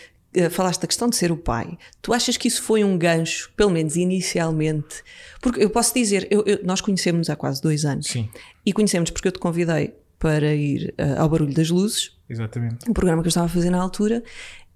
falaste 0.50 0.80
da 0.80 0.86
questão 0.86 1.08
de 1.08 1.16
ser 1.16 1.32
o 1.32 1.36
pai, 1.36 1.78
tu 2.02 2.12
achas 2.12 2.36
que 2.36 2.48
isso 2.48 2.62
foi 2.62 2.84
um 2.84 2.98
gancho, 2.98 3.50
pelo 3.56 3.70
menos 3.70 3.96
inicialmente? 3.96 5.02
Porque 5.40 5.62
eu 5.62 5.70
posso 5.70 5.94
dizer, 5.94 6.26
eu, 6.30 6.42
eu, 6.46 6.60
nós 6.62 6.80
conhecemos 6.80 7.30
há 7.30 7.36
quase 7.36 7.60
dois 7.62 7.84
anos. 7.84 8.06
Sim. 8.06 8.28
E 8.64 8.72
conhecemos 8.72 9.10
porque 9.10 9.28
eu 9.28 9.32
te 9.32 9.38
convidei 9.38 9.94
para 10.18 10.54
ir 10.54 10.94
uh, 10.98 11.20
ao 11.20 11.28
Barulho 11.28 11.54
das 11.54 11.70
Luzes. 11.70 12.12
Exatamente. 12.28 12.88
Um 12.88 12.92
programa 12.92 13.22
que 13.22 13.28
eu 13.28 13.30
estava 13.30 13.46
a 13.46 13.48
fazer 13.48 13.70
na 13.70 13.80
altura. 13.80 14.22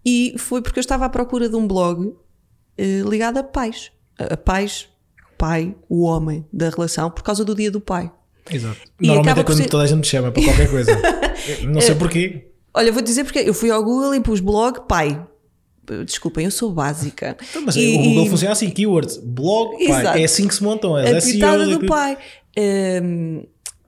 E 0.04 0.34
foi 0.38 0.62
porque 0.62 0.78
eu 0.78 0.82
estava 0.82 1.04
à 1.04 1.08
procura 1.08 1.48
de 1.48 1.56
um 1.56 1.66
blog 1.66 2.06
uh, 2.06 2.16
ligado 3.08 3.38
a 3.38 3.42
pais. 3.42 3.90
A, 4.18 4.34
a 4.34 4.36
pais, 4.36 4.88
pai, 5.36 5.74
o 5.88 6.02
homem 6.02 6.46
da 6.52 6.70
relação, 6.70 7.10
por 7.10 7.22
causa 7.22 7.44
do 7.44 7.54
dia 7.54 7.70
do 7.70 7.80
pai. 7.80 8.10
Exato. 8.50 8.80
E 9.00 9.06
Normalmente 9.06 9.40
é 9.40 9.44
quando 9.44 9.58
ser... 9.58 9.68
toda 9.68 9.84
a 9.84 9.86
gente 9.86 9.98
me 9.98 10.06
chama 10.06 10.32
para 10.32 10.42
qualquer 10.42 10.70
coisa. 10.70 10.92
Não 11.68 11.80
sei 11.80 11.94
porquê. 11.94 12.50
Olha, 12.72 12.92
vou 12.92 13.02
dizer 13.02 13.24
porque 13.24 13.40
eu 13.40 13.52
fui 13.52 13.70
ao 13.70 13.82
Google 13.82 14.14
e 14.14 14.20
pus 14.20 14.40
blog 14.40 14.86
pai 14.86 15.26
desculpem, 16.04 16.44
eu 16.44 16.50
sou 16.50 16.72
básica. 16.72 17.36
Então, 17.50 17.62
mas 17.62 17.76
e, 17.76 17.94
o 17.94 17.98
Google 18.02 18.26
funciona 18.26 18.52
assim: 18.52 18.70
keywords, 18.70 19.16
blog, 19.18 19.86
pai, 19.86 20.22
é 20.22 20.24
assim 20.24 20.46
que 20.46 20.54
se 20.54 20.62
montam. 20.62 20.96
É 20.96 21.16
a 21.16 21.20
pitada 21.20 21.66
do 21.66 21.86
pai. 21.86 22.18
Um, 22.58 23.44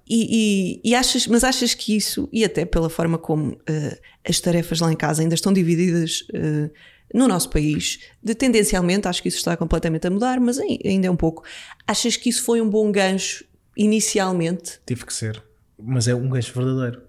e, 0.08 0.80
e, 0.84 0.90
e, 0.90 0.94
achas, 0.94 1.26
mas 1.26 1.42
achas 1.42 1.74
que 1.74 1.96
isso, 1.96 2.28
e 2.32 2.44
até 2.44 2.64
pela 2.64 2.90
forma 2.90 3.16
como 3.16 3.52
uh, 3.52 3.98
as 4.28 4.40
tarefas 4.40 4.80
lá 4.80 4.92
em 4.92 4.96
casa 4.96 5.22
ainda 5.22 5.34
estão 5.34 5.52
divididas 5.52 6.22
uh, 6.34 6.70
no 7.14 7.28
nosso 7.28 7.48
país, 7.48 8.00
de 8.22 8.34
tendencialmente, 8.34 9.08
acho 9.08 9.22
que 9.22 9.28
isso 9.28 9.38
está 9.38 9.56
completamente 9.56 10.06
a 10.06 10.10
mudar, 10.10 10.40
mas 10.40 10.58
ainda 10.58 11.06
é 11.06 11.10
um 11.10 11.16
pouco. 11.16 11.44
Achas 11.86 12.16
que 12.16 12.28
isso 12.28 12.44
foi 12.44 12.60
um 12.60 12.68
bom 12.68 12.90
gancho 12.90 13.44
inicialmente? 13.76 14.80
Tive 14.84 15.06
que 15.06 15.14
ser, 15.14 15.42
mas 15.78 16.08
é 16.08 16.14
um 16.14 16.28
gancho 16.28 16.52
verdadeiro. 16.52 17.02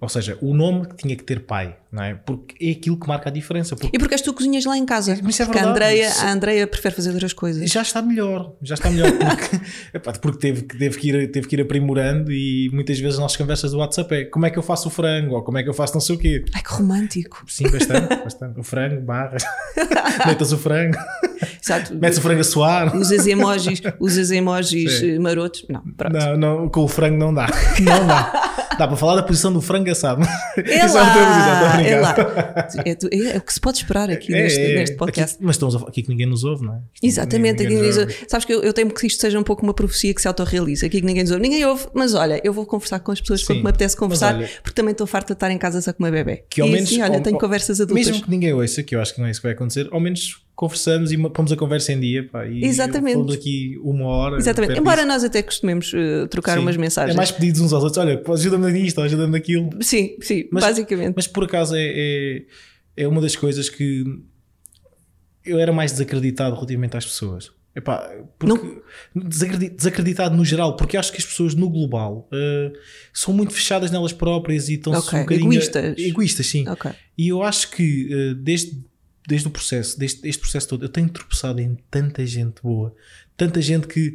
Ou 0.00 0.08
seja, 0.08 0.36
o 0.40 0.54
nome 0.54 0.88
tinha 0.96 1.14
que 1.14 1.24
ter 1.24 1.40
pai, 1.46 1.78
não 1.92 2.04
é? 2.04 2.14
Porque 2.14 2.54
é 2.64 2.70
aquilo 2.70 2.96
que 2.96 3.08
marca 3.08 3.28
a 3.28 3.32
diferença. 3.32 3.74
Porque... 3.74 3.96
E 3.96 3.98
porque 3.98 4.14
és 4.14 4.22
tu 4.22 4.32
cozinhas 4.32 4.64
lá 4.64 4.76
em 4.76 4.86
casa. 4.86 5.18
Mas 5.22 5.40
é 5.40 5.44
verdade. 5.44 5.66
A 5.66 5.70
Andrea, 5.70 6.12
a 6.12 6.32
Andrea 6.32 6.66
prefere 6.66 6.94
fazer 6.94 7.10
outras 7.10 7.32
coisas. 7.32 7.68
Já 7.68 7.82
está 7.82 8.00
melhor, 8.00 8.52
já 8.62 8.74
está 8.74 8.88
melhor. 8.90 9.10
Porque, 9.12 9.58
porque 10.20 10.38
teve, 10.38 10.62
teve, 10.62 10.98
que 10.98 11.08
ir, 11.08 11.32
teve 11.32 11.48
que 11.48 11.56
ir 11.56 11.60
aprimorando 11.60 12.30
e 12.32 12.70
muitas 12.72 12.98
vezes 12.98 13.14
as 13.14 13.20
nossas 13.20 13.36
conversas 13.36 13.72
do 13.72 13.78
WhatsApp 13.78 14.14
é 14.14 14.24
como 14.24 14.46
é 14.46 14.50
que 14.50 14.58
eu 14.58 14.62
faço 14.62 14.88
o 14.88 14.90
frango 14.90 15.34
ou 15.34 15.42
como 15.42 15.58
é 15.58 15.62
que 15.62 15.68
eu 15.68 15.74
faço 15.74 15.94
não 15.94 16.00
sei 16.00 16.14
o 16.14 16.18
quê. 16.18 16.44
Ai 16.54 16.62
que 16.62 16.72
romântico. 16.72 17.42
Sim, 17.48 17.64
bastante, 17.68 18.08
bastante. 18.22 18.60
O 18.60 18.62
frango, 18.62 19.00
barra. 19.00 19.36
Metas 20.26 20.52
o 20.52 20.58
frango. 20.58 20.96
Exato. 21.62 21.94
Metes 21.96 22.18
o 22.18 22.22
frango 22.22 22.40
a 22.40 22.44
suar. 22.44 22.96
Usas 22.96 23.26
emojis, 23.26 23.82
usas 23.98 24.30
emojis 24.30 24.98
Sim. 24.98 25.18
marotos. 25.18 25.66
Não, 25.68 25.82
pronto. 25.96 26.12
Não, 26.12 26.36
não, 26.36 26.68
com 26.68 26.84
o 26.84 26.88
frango 26.88 27.18
não 27.18 27.34
dá. 27.34 27.48
Não 27.80 28.06
dá. 28.06 28.50
Dá 28.78 28.88
para 28.88 28.96
falar 28.96 29.16
da 29.16 29.22
posição 29.22 29.52
do 29.52 29.60
frango 29.60 29.90
assado. 29.90 30.22
É 30.56 30.86
Isso 30.86 30.96
lá, 31.80 31.88
é, 31.88 32.00
lá. 32.00 32.68
É, 32.84 33.34
é, 33.34 33.38
o 33.38 33.40
que 33.40 33.52
se 33.52 33.60
pode 33.60 33.78
esperar 33.78 34.10
aqui 34.10 34.34
é, 34.34 34.42
neste, 34.42 34.60
é, 34.60 34.74
neste 34.74 34.96
podcast. 34.96 35.36
Aqui, 35.36 35.44
mas 35.44 35.56
estamos 35.56 35.76
aqui 35.76 36.02
que 36.02 36.08
ninguém 36.08 36.26
nos 36.26 36.44
ouve, 36.44 36.64
não 36.64 36.74
é? 36.74 36.80
Exatamente. 37.02 37.62
Ninguém, 37.62 37.82
ninguém 37.82 38.00
ouve. 38.00 38.16
Sabes 38.28 38.44
que 38.44 38.52
eu, 38.52 38.62
eu 38.62 38.72
temo 38.72 38.92
que 38.92 39.06
isto 39.06 39.20
seja 39.20 39.38
um 39.38 39.42
pouco 39.42 39.62
uma 39.62 39.74
profecia 39.74 40.12
que 40.14 40.20
se 40.20 40.28
autorrealiza. 40.28 40.86
Aqui 40.86 41.00
que 41.00 41.06
ninguém 41.06 41.22
nos 41.22 41.32
ouve. 41.32 41.42
Ninguém 41.42 41.64
ouve, 41.64 41.86
mas 41.94 42.14
olha, 42.14 42.40
eu 42.44 42.52
vou 42.52 42.66
conversar 42.66 43.00
com 43.00 43.12
as 43.12 43.20
pessoas 43.20 43.42
que 43.44 43.54
me 43.54 43.68
apetece 43.68 43.96
conversar, 43.96 44.34
olha, 44.34 44.50
porque 44.62 44.74
também 44.74 44.92
estou 44.92 45.06
farta 45.06 45.34
de 45.34 45.36
estar 45.36 45.50
em 45.50 45.58
casa 45.58 45.80
só 45.80 45.92
com 45.92 46.02
uma 46.02 46.10
bebê. 46.10 46.44
Que 46.48 46.60
ao 46.60 46.68
e 46.68 46.72
menos, 46.72 46.90
assim, 46.90 47.02
olha, 47.02 47.20
tenho 47.20 47.38
conversas 47.38 47.80
adultas. 47.80 48.06
Mesmo 48.06 48.24
que 48.24 48.30
ninguém 48.30 48.52
ouça, 48.52 48.82
que 48.82 48.94
eu 48.94 49.00
acho 49.00 49.14
que 49.14 49.20
não 49.20 49.26
é 49.26 49.30
isso 49.30 49.40
que 49.40 49.46
vai 49.46 49.54
acontecer, 49.54 49.88
ao 49.90 50.00
menos 50.00 50.42
conversamos 50.60 51.10
e 51.10 51.16
pomos 51.16 51.50
a 51.50 51.56
conversa 51.56 51.90
em 51.90 51.98
dia 51.98 52.28
pá, 52.28 52.46
e 52.46 52.62
Exatamente. 52.62 53.14
fomos 53.14 53.32
aqui 53.32 53.80
uma 53.82 54.04
hora. 54.04 54.36
Exatamente. 54.36 54.78
Embora 54.78 55.06
nós 55.06 55.24
até 55.24 55.42
costumemos 55.42 55.90
uh, 55.94 56.28
trocar 56.28 56.56
sim. 56.56 56.60
umas 56.60 56.76
mensagens. 56.76 57.14
É 57.14 57.16
mais 57.16 57.30
pedidos 57.30 57.62
uns 57.62 57.72
aos 57.72 57.82
outros, 57.82 58.04
olha, 58.04 58.22
ajuda-me 58.30 58.70
nisto, 58.70 59.00
ajuda-me 59.00 59.32
naquilo. 59.32 59.70
Sim, 59.80 60.18
sim, 60.20 60.46
mas, 60.52 60.62
basicamente. 60.62 61.14
Mas 61.16 61.26
por 61.26 61.44
acaso 61.44 61.74
é, 61.74 61.80
é, 61.82 62.42
é, 62.94 63.08
uma 63.08 63.22
das 63.22 63.34
coisas 63.34 63.70
que 63.70 64.04
eu 65.46 65.58
era 65.58 65.72
mais 65.72 65.92
desacreditado 65.92 66.54
relativamente 66.54 66.94
às 66.94 67.06
pessoas. 67.06 67.50
Epá, 67.74 68.12
porque 68.38 68.82
desacreditado 69.14 70.36
no 70.36 70.44
geral, 70.44 70.76
porque 70.76 70.98
acho 70.98 71.10
que 71.10 71.18
as 71.18 71.24
pessoas 71.24 71.54
no 71.54 71.70
global 71.70 72.28
uh, 72.30 72.76
são 73.14 73.32
muito 73.32 73.54
fechadas 73.54 73.90
nelas 73.90 74.12
próprias 74.12 74.68
e 74.68 74.74
estão-se 74.74 75.08
okay. 75.08 75.20
um 75.20 75.22
bocadinho 75.22 75.52
egoístas. 75.52 75.98
egoístas 75.98 76.46
sim. 76.48 76.68
Okay. 76.68 76.90
E 77.16 77.28
eu 77.28 77.42
acho 77.42 77.70
que 77.70 78.12
uh, 78.12 78.34
desde, 78.34 78.89
desde 79.30 79.46
o 79.46 79.50
processo, 79.50 79.96
desde 79.96 80.28
este 80.28 80.40
processo 80.40 80.68
todo, 80.68 80.84
eu 80.84 80.88
tenho 80.88 81.08
tropeçado 81.08 81.60
em 81.60 81.78
tanta 81.88 82.26
gente 82.26 82.60
boa, 82.60 82.92
tanta 83.36 83.62
gente 83.62 83.86
que 83.86 84.14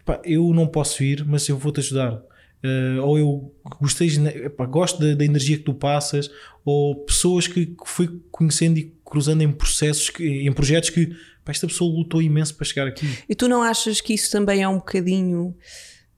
epá, 0.00 0.20
eu 0.22 0.52
não 0.52 0.66
posso 0.66 1.02
ir, 1.02 1.24
mas 1.24 1.48
eu 1.48 1.56
vou-te 1.56 1.80
ajudar. 1.80 2.22
Uh, 2.62 3.02
ou 3.02 3.18
eu 3.18 3.54
gostei, 3.80 4.08
epá, 4.44 4.66
gosto 4.66 5.00
da, 5.00 5.14
da, 5.14 5.24
energia 5.24 5.56
que 5.56 5.62
tu 5.62 5.72
passas, 5.72 6.30
ou 6.62 6.94
pessoas 7.06 7.46
que, 7.46 7.64
que 7.64 7.86
fui 7.86 8.20
conhecendo 8.30 8.78
e 8.78 8.94
cruzando 9.02 9.42
em 9.42 9.50
processos, 9.50 10.10
que, 10.10 10.24
em 10.24 10.52
projetos 10.52 10.90
que 10.90 11.16
Pá, 11.42 11.52
esta 11.52 11.66
pessoa 11.66 11.90
lutou 11.90 12.20
imenso 12.20 12.54
para 12.54 12.66
chegar 12.66 12.86
aqui. 12.86 13.06
E 13.26 13.34
tu 13.34 13.48
não 13.48 13.62
achas 13.62 13.98
que 14.02 14.12
isso 14.12 14.30
também 14.30 14.62
é 14.62 14.68
um 14.68 14.76
bocadinho. 14.76 15.56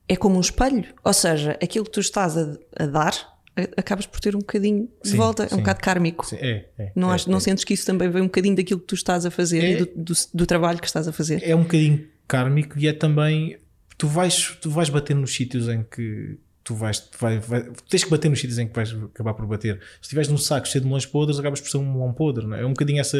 É 0.09 0.17
como 0.17 0.37
um 0.37 0.41
espelho? 0.41 0.85
Ou 1.05 1.13
seja, 1.13 1.57
aquilo 1.63 1.85
que 1.85 1.93
tu 1.93 2.01
estás 2.01 2.37
a, 2.37 2.59
a 2.77 2.87
dar, 2.87 3.32
acabas 3.77 4.07
por 4.07 4.21
ter 4.21 4.35
um 4.35 4.41
bocadinho 4.41 4.89
de 5.03 5.11
sim, 5.11 5.17
volta, 5.17 5.47
sim. 5.47 5.55
é 5.55 5.57
um 5.57 5.61
bocado 5.61 5.81
kármico. 5.81 6.27
Sim, 6.27 6.37
é, 6.37 6.69
é, 6.79 6.93
não, 6.95 7.11
é, 7.11 7.15
acho, 7.15 7.31
não 7.31 7.39
é. 7.39 7.41
sentes 7.41 7.65
que 7.65 7.75
isso 7.75 7.85
também 7.85 8.09
vem 8.09 8.23
um 8.23 8.27
bocadinho 8.27 8.57
daquilo 8.57 8.81
que 8.81 8.87
tu 8.87 8.95
estás 8.95 9.27
a 9.27 9.31
fazer 9.31 9.63
e 9.63 9.73
é. 9.73 9.77
do, 9.77 9.87
do, 9.95 10.15
do, 10.35 10.47
trabalho 10.47 10.79
que 10.79 10.87
estás 10.87 11.07
a 11.07 11.13
fazer? 11.13 11.43
É 11.45 11.55
um 11.55 11.63
bocadinho 11.63 12.07
kármico 12.27 12.79
e 12.79 12.87
é 12.87 12.93
também. 12.93 13.59
Tu 13.99 14.09
vais, 14.09 14.57
tu 14.61 14.71
vais 14.71 14.89
bater 14.89 15.15
nos 15.15 15.33
sítios 15.33 15.69
em 15.69 15.85
que 15.85 16.37
tu 16.65 16.75
vais, 16.75 17.09
vai, 17.19 17.39
vai, 17.39 17.71
tens 17.89 18.05
que 18.05 18.11
bater 18.11 18.29
nos 18.29 18.41
sítios 18.41 18.59
em 18.59 18.67
que 18.67 18.75
vais 18.75 18.93
acabar 18.93 19.35
por 19.35 19.47
bater. 19.47 19.79
Se 19.97 20.03
estiveres 20.03 20.29
num 20.29 20.39
saco 20.39 20.67
cheio 20.67 20.81
de 20.81 20.87
melões 20.87 21.07
podres, 21.07 21.39
acabas 21.39 21.61
por 21.61 21.71
ser 21.71 21.77
um 21.77 21.93
melão 21.93 22.13
podre, 22.13 22.47
não 22.47 22.57
é? 22.57 22.63
É 22.63 22.67
um 22.67 22.71
bocadinho 22.71 23.01
essa, 23.01 23.19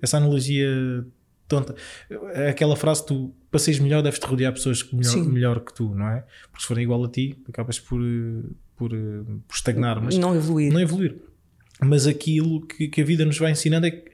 essa 0.00 0.18
analogia 0.18 0.68
tonta. 1.48 1.74
Aquela 2.48 2.76
frase, 2.76 3.04
tu 3.06 3.34
para 3.50 3.58
seres 3.58 3.80
melhor 3.80 4.02
deves 4.02 4.18
te 4.18 4.26
rodear 4.26 4.52
de 4.52 4.58
pessoas 4.58 4.86
melhor, 4.92 5.26
melhor 5.26 5.60
que 5.60 5.74
tu, 5.74 5.94
não 5.94 6.08
é? 6.08 6.24
Porque 6.50 6.62
se 6.62 6.66
forem 6.66 6.84
igual 6.84 7.04
a 7.04 7.08
ti, 7.08 7.38
acabas 7.48 7.78
por, 7.78 8.00
por, 8.82 8.90
por 9.46 9.54
estagnar, 9.54 10.02
mas 10.02 10.18
não 10.18 10.34
evoluir. 10.34 10.72
Não 10.72 10.80
evoluir. 10.80 11.14
Mas 11.80 12.06
aquilo 12.06 12.66
que, 12.66 12.88
que 12.88 13.00
a 13.00 13.04
vida 13.04 13.24
nos 13.24 13.38
vai 13.38 13.52
ensinando 13.52 13.86
é 13.86 13.90
que, 13.92 14.10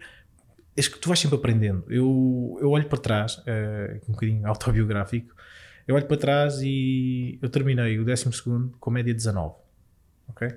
é 0.76 0.82
que 0.82 0.98
tu 0.98 1.08
vais 1.08 1.18
sempre 1.18 1.36
aprendendo. 1.36 1.84
Eu, 1.88 2.58
eu 2.60 2.70
olho 2.70 2.86
para 2.86 2.98
trás, 2.98 3.38
uh, 3.38 4.00
um 4.08 4.12
bocadinho 4.12 4.46
autobiográfico, 4.46 5.34
eu 5.86 5.94
olho 5.94 6.04
para 6.04 6.16
trás 6.18 6.60
e 6.62 7.38
eu 7.40 7.48
terminei 7.48 7.98
o 7.98 8.04
12 8.04 8.26
com 8.78 8.90
média 8.90 9.14
19. 9.14 9.54
Ok? 10.28 10.48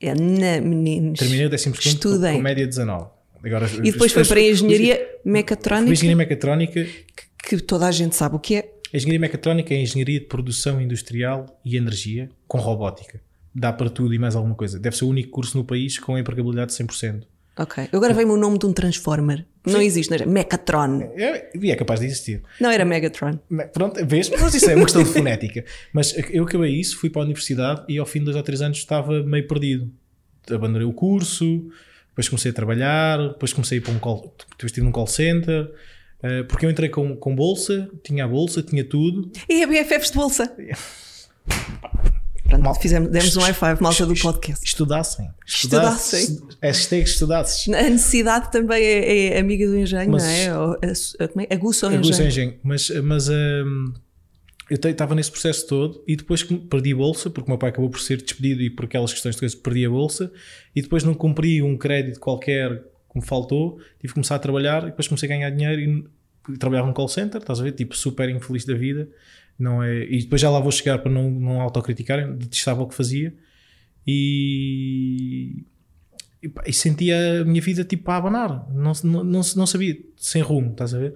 É, 0.00 0.14
na, 0.14 0.60
meninos. 0.60 1.20
Terminei 1.20 1.46
o 1.46 1.50
12 1.50 1.70
com, 1.70 2.20
com 2.20 2.38
média 2.40 2.66
19. 2.66 3.10
Agora, 3.44 3.68
e 3.82 3.92
depois 3.92 4.12
foi 4.12 4.24
para 4.24 4.40
a 4.40 4.42
engenharia 4.42 5.08
mecatrónica. 5.24 5.92
Engenharia 5.92 6.16
mecatrónica. 6.16 6.84
Que, 6.84 7.56
que, 7.56 7.62
toda 7.62 7.86
a 7.86 7.92
gente 7.92 8.16
sabe 8.16 8.36
o 8.36 8.38
que 8.40 8.56
é. 8.56 8.72
A 8.92 8.96
engenharia 8.96 9.20
mecatrónica 9.20 9.72
é 9.72 9.78
a 9.78 9.80
engenharia 9.80 10.20
de 10.20 10.26
produção 10.26 10.80
industrial 10.80 11.60
e 11.64 11.76
energia 11.76 12.28
com 12.46 12.58
robótica. 12.58 13.20
Dá 13.54 13.72
para 13.72 13.90
tudo 13.90 14.14
e 14.14 14.18
mais 14.18 14.34
alguma 14.34 14.54
coisa. 14.54 14.78
Deve 14.78 14.96
ser 14.96 15.04
o 15.04 15.08
único 15.08 15.30
curso 15.30 15.56
no 15.58 15.64
país 15.64 15.98
com 15.98 16.16
empregabilidade 16.16 16.74
de 16.74 16.82
100%. 16.82 17.24
Ok. 17.58 17.88
Agora 17.92 18.14
vem-me 18.14 18.32
o 18.32 18.36
nome 18.36 18.58
de 18.58 18.64
um 18.64 18.72
Transformer. 18.72 19.44
Sim. 19.66 19.72
Não 19.72 19.82
existe, 19.82 20.10
não 20.10 20.16
era? 20.16 20.26
Mecatron. 20.26 21.02
É, 21.14 21.50
é 21.54 21.76
capaz 21.76 22.00
de 22.00 22.06
existir. 22.06 22.42
Não 22.60 22.70
era 22.70 22.84
Megatron. 22.84 23.38
Pronto, 23.72 24.04
vês? 24.06 24.30
Mas 24.30 24.54
isso 24.54 24.70
é 24.70 24.74
uma 24.74 24.84
questão 24.84 25.02
de 25.02 25.10
fonética. 25.10 25.64
Mas 25.92 26.14
eu 26.30 26.44
acabei 26.44 26.72
isso, 26.72 26.96
fui 26.98 27.10
para 27.10 27.22
a 27.22 27.24
universidade 27.24 27.84
e 27.88 27.98
ao 27.98 28.06
fim 28.06 28.20
de 28.20 28.26
dois 28.26 28.36
ou 28.36 28.42
três 28.42 28.62
anos 28.62 28.78
estava 28.78 29.22
meio 29.22 29.46
perdido. 29.46 29.90
Abandonei 30.50 30.86
o 30.86 30.92
curso, 30.92 31.68
depois 32.08 32.28
comecei 32.28 32.50
a 32.50 32.54
trabalhar, 32.54 33.18
depois 33.28 33.52
comecei 33.52 33.78
a 33.78 33.80
ir 33.80 33.84
para 33.84 33.92
um 33.92 33.98
call, 33.98 34.34
depois 34.58 34.76
num 34.78 34.90
call 34.90 35.06
center, 35.06 35.70
uh, 36.24 36.44
porque 36.48 36.66
eu 36.66 36.70
entrei 36.70 36.88
com, 36.88 37.14
com 37.14 37.36
bolsa, 37.36 37.88
tinha 38.02 38.24
a 38.24 38.28
bolsa, 38.28 38.62
tinha 38.62 38.82
tudo. 38.82 39.30
E 39.48 39.62
a 39.62 39.66
BFFs 39.66 40.10
de 40.10 40.16
bolsa? 40.16 40.56
Pronto, 42.52 42.64
Mal, 42.64 42.74
fizemos, 42.74 43.10
demos 43.10 43.34
um 43.36 43.40
high 43.40 43.54
five, 43.54 43.82
malta 43.82 44.04
do 44.04 44.14
podcast. 44.14 44.64
Estudassem. 44.64 45.30
Estudassem. 45.46 46.38
Hashtag 46.60 47.08
estudasses. 47.08 47.68
A 47.68 47.82
necessidade 47.88 48.52
também 48.52 48.84
é, 48.84 49.28
é 49.28 49.40
amiga 49.40 49.66
do 49.66 49.76
engenho, 49.76 50.10
mas, 50.10 50.22
não 50.22 50.30
é? 50.30 50.58
Ou, 50.58 50.78
é? 50.82 51.54
Aguça 51.54 51.88
o 51.88 51.94
engenho. 51.94 52.28
Engenho. 52.28 52.54
Mas, 52.62 52.90
mas 53.02 53.28
um, 53.30 53.94
eu 54.68 54.78
estava 54.90 55.14
nesse 55.14 55.30
processo 55.30 55.66
todo 55.66 56.04
e 56.06 56.14
depois 56.14 56.42
perdi 56.42 56.92
a 56.92 56.96
bolsa, 56.96 57.30
porque 57.30 57.48
o 57.48 57.50
meu 57.50 57.58
pai 57.58 57.70
acabou 57.70 57.88
por 57.88 58.00
ser 58.00 58.20
despedido 58.20 58.60
e 58.60 58.68
por 58.68 58.84
aquelas 58.84 59.12
questões 59.12 59.34
de 59.34 59.40
coisas 59.40 59.58
perdi 59.58 59.86
a 59.86 59.90
bolsa 59.90 60.30
e 60.76 60.82
depois 60.82 61.04
não 61.04 61.14
cumpri 61.14 61.62
um 61.62 61.78
crédito 61.78 62.20
qualquer 62.20 62.82
que 63.10 63.18
me 63.18 63.24
faltou, 63.24 63.78
tive 63.98 64.08
que 64.08 64.14
começar 64.14 64.36
a 64.36 64.38
trabalhar 64.38 64.82
e 64.82 64.86
depois 64.86 65.08
comecei 65.08 65.26
a 65.26 65.32
ganhar 65.32 65.50
dinheiro 65.50 65.80
e 66.50 66.58
trabalhava 66.58 66.86
num 66.86 66.92
call 66.92 67.08
center, 67.08 67.40
estás 67.40 67.60
a 67.60 67.62
ver? 67.62 67.72
Tipo, 67.72 67.96
super 67.96 68.28
infeliz 68.28 68.66
da 68.66 68.74
vida. 68.74 69.08
Não 69.58 69.82
é, 69.82 70.04
e 70.04 70.18
depois 70.20 70.40
já 70.40 70.50
lá 70.50 70.58
vou 70.58 70.72
chegar 70.72 70.98
para 70.98 71.10
não, 71.10 71.30
não 71.30 71.60
autocriticar, 71.60 72.32
detestava 72.32 72.82
o 72.82 72.88
que 72.88 72.94
fazia 72.94 73.34
e, 74.06 75.64
e, 76.42 76.52
e, 76.66 76.72
sentia 76.72 77.42
a 77.42 77.44
minha 77.44 77.60
vida 77.60 77.84
tipo 77.84 78.10
a 78.10 78.16
abanar, 78.16 78.68
não, 78.72 78.92
não, 79.04 79.24
não, 79.24 79.40
não 79.56 79.66
sabia, 79.66 79.96
sem 80.16 80.42
rumo, 80.42 80.72
estás 80.72 80.94
a 80.94 80.98
ver? 80.98 81.14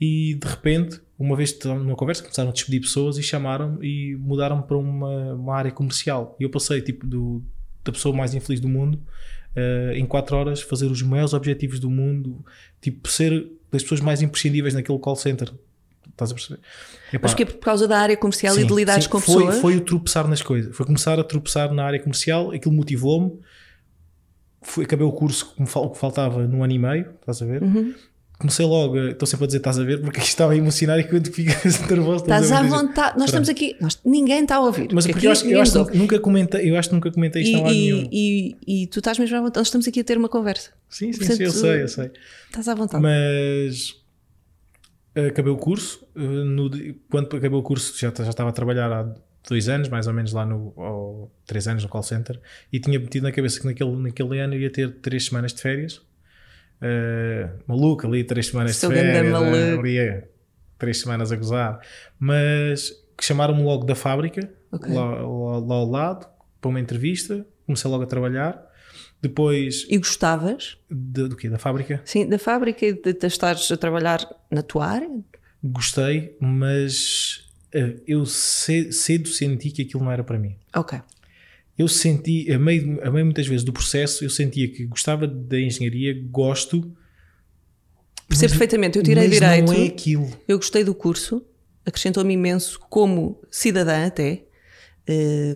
E 0.00 0.34
de 0.34 0.46
repente 0.46 1.00
uma 1.18 1.36
vez 1.36 1.58
numa 1.64 1.96
conversa 1.96 2.22
começaram 2.22 2.50
a 2.50 2.52
despedir 2.52 2.80
pessoas 2.80 3.16
e 3.16 3.22
chamaram 3.22 3.82
e 3.82 4.16
mudaram 4.16 4.60
para 4.60 4.76
uma, 4.76 5.34
uma 5.34 5.54
área 5.56 5.70
comercial. 5.70 6.36
E 6.38 6.44
eu 6.44 6.50
passei 6.50 6.82
tipo 6.82 7.06
do, 7.06 7.42
da 7.82 7.92
pessoa 7.92 8.14
mais 8.14 8.34
infeliz 8.34 8.60
do 8.60 8.68
mundo 8.68 8.96
uh, 9.56 9.92
em 9.92 10.04
4 10.04 10.36
horas 10.36 10.60
fazer 10.60 10.86
os 10.86 11.02
maiores 11.02 11.32
objetivos 11.32 11.80
do 11.80 11.90
mundo, 11.90 12.44
tipo 12.80 13.08
ser 13.08 13.50
das 13.70 13.82
pessoas 13.82 14.00
mais 14.00 14.20
imprescindíveis 14.22 14.74
naquele 14.74 14.98
call 14.98 15.16
center. 15.16 15.52
Estás 16.10 16.30
a 16.30 16.34
perceber? 16.34 16.60
Epá, 17.12 17.26
Acho 17.26 17.36
que 17.36 17.42
é 17.42 17.46
por 17.46 17.58
causa 17.58 17.86
da 17.86 17.98
área 17.98 18.16
comercial 18.16 18.54
sim, 18.54 18.62
e 18.62 18.64
de 18.64 18.74
lidares 18.74 19.06
com 19.06 19.20
foi, 19.20 19.36
pessoas. 19.36 19.60
Foi 19.60 19.76
o 19.76 19.80
tropeçar 19.80 20.26
nas 20.28 20.42
coisas. 20.42 20.74
Foi 20.74 20.86
começar 20.86 21.18
a 21.18 21.24
tropeçar 21.24 21.72
na 21.72 21.84
área 21.84 22.00
comercial, 22.00 22.52
aquilo 22.52 22.74
motivou-me. 22.74 23.38
Acabei 24.82 25.06
o 25.06 25.12
curso 25.12 25.54
que 25.54 25.60
me 25.60 25.68
faltava 25.68 26.46
num 26.46 26.64
ano 26.64 26.72
e 26.72 26.78
meio, 26.78 27.10
estás 27.20 27.40
a 27.40 27.46
ver? 27.46 27.62
Uhum 27.62 27.94
comecei 28.38 28.66
logo, 28.66 28.98
estou 28.98 29.26
sempre 29.26 29.44
a 29.44 29.46
dizer 29.46 29.58
estás 29.58 29.78
a 29.78 29.84
ver, 29.84 30.00
porque 30.00 30.18
isto 30.18 30.28
estava 30.28 30.52
a 30.52 30.56
emocionar 30.56 30.98
e 30.98 31.04
quando 31.04 31.32
ficas 31.32 31.80
nervoso. 31.88 32.24
Estás 32.24 32.52
à 32.52 32.62
vontade, 32.62 33.18
nós 33.18 33.26
estamos 33.26 33.48
aqui, 33.48 33.76
nós, 33.80 33.98
ninguém 34.04 34.42
está 34.42 34.56
a 34.56 34.60
ouvir. 34.60 34.88
Mas 34.92 35.06
porque 35.06 35.26
eu 35.26 35.32
acho, 35.32 35.46
eu 35.46 35.60
acho 35.60 35.86
que 35.86 35.96
nunca 35.96 36.18
comentei, 36.18 36.70
eu 36.70 36.76
acho 36.76 36.88
que 36.88 36.94
nunca 36.94 37.10
comentei 37.10 37.42
isto 37.42 37.56
e, 37.56 37.60
a 37.60 37.64
nenhum. 37.64 38.08
E, 38.12 38.56
e, 38.66 38.86
tu 38.88 38.98
estás 38.98 39.18
mesmo 39.18 39.36
à 39.36 39.40
vontade, 39.40 39.58
nós 39.58 39.68
estamos 39.68 39.88
aqui 39.88 40.00
a 40.00 40.04
ter 40.04 40.18
uma 40.18 40.28
conversa. 40.28 40.70
Sim, 40.88 41.12
sim, 41.12 41.18
Portanto, 41.18 41.36
sim 41.36 41.44
eu 41.44 41.50
sei, 41.50 41.82
eu 41.82 41.88
sei. 41.88 42.10
Estás 42.46 42.68
à 42.68 42.74
vontade. 42.74 43.02
Mas 43.02 43.94
acabei 45.24 45.52
o 45.52 45.56
curso, 45.56 46.06
eh, 46.14 46.20
no, 46.20 46.70
quando 47.10 47.36
acabei 47.36 47.58
o 47.58 47.62
curso 47.62 47.98
já, 47.98 48.12
já 48.14 48.30
estava 48.30 48.50
a 48.50 48.52
trabalhar 48.52 48.92
há 48.92 49.14
dois 49.48 49.68
anos, 49.68 49.88
mais 49.88 50.06
ou 50.06 50.12
menos 50.12 50.32
lá 50.32 50.44
no, 50.44 50.72
ou 50.76 51.32
três 51.46 51.66
anos 51.68 51.82
no 51.82 51.88
call 51.88 52.02
center, 52.02 52.40
e 52.72 52.80
tinha 52.80 52.98
metido 52.98 53.22
na 53.22 53.32
cabeça 53.32 53.60
que 53.60 53.66
naquele, 53.66 53.96
naquele 53.96 54.38
ano 54.40 54.54
ia 54.54 54.70
ter 54.70 54.90
três 55.00 55.26
semanas 55.26 55.52
de 55.52 55.62
férias 55.62 56.02
uh, 56.80 57.62
maluco 57.66 58.06
ali, 58.06 58.24
três 58.24 58.48
semanas 58.48 58.76
Sou 58.76 58.90
de 58.90 58.96
férias, 58.96 59.32
né? 59.32 59.78
ali, 59.78 59.98
é, 59.98 60.28
três 60.78 61.00
semanas 61.00 61.32
a 61.32 61.36
gozar, 61.36 61.80
mas 62.18 62.92
chamaram-me 63.20 63.62
logo 63.62 63.84
da 63.84 63.94
fábrica, 63.94 64.50
okay. 64.70 64.92
lá, 64.92 65.04
lá, 65.04 65.58
lá, 65.58 65.74
ao 65.74 65.90
lado, 65.90 66.26
para 66.60 66.68
uma 66.68 66.80
entrevista, 66.80 67.46
comecei 67.64 67.90
logo 67.90 68.04
a 68.04 68.06
trabalhar. 68.06 68.66
Depois. 69.20 69.86
E 69.88 69.98
gostavas? 69.98 70.76
De, 70.90 71.28
do 71.28 71.36
quê? 71.36 71.48
Da 71.48 71.58
fábrica? 71.58 72.00
Sim, 72.04 72.28
da 72.28 72.38
fábrica 72.38 72.84
e 72.86 72.92
de, 72.92 73.12
de 73.12 73.26
estares 73.26 73.70
a 73.70 73.76
trabalhar 73.76 74.26
na 74.50 74.62
tua 74.62 74.86
área? 74.86 75.08
Gostei, 75.62 76.36
mas 76.40 77.48
uh, 77.74 78.00
eu 78.06 78.24
cedo 78.26 79.28
senti 79.28 79.70
que 79.70 79.82
aquilo 79.82 80.04
não 80.04 80.12
era 80.12 80.22
para 80.22 80.38
mim. 80.38 80.56
Ok 80.74 81.00
eu 81.78 81.88
senti, 81.88 82.50
a 82.50 82.58
meio, 82.58 82.98
a 83.06 83.10
meio 83.10 83.26
muitas 83.26 83.46
vezes 83.46 83.62
do 83.64 83.72
processo, 83.72 84.24
eu 84.24 84.30
sentia 84.30 84.68
que 84.68 84.86
gostava 84.86 85.26
da 85.26 85.60
engenharia, 85.60 86.18
gosto. 86.30 86.90
Percebo 88.26 88.52
perfeitamente, 88.52 88.98
eu 88.98 89.04
tirei 89.04 89.28
direito. 89.28 89.66
Não 89.66 89.74
é 89.74 89.86
aquilo. 89.86 90.30
Eu 90.48 90.56
gostei 90.56 90.82
do 90.82 90.94
curso, 90.94 91.44
acrescentou-me 91.84 92.32
imenso 92.32 92.80
como 92.88 93.42
cidadã 93.50 94.06
até, 94.06 94.30
eh, 94.30 94.44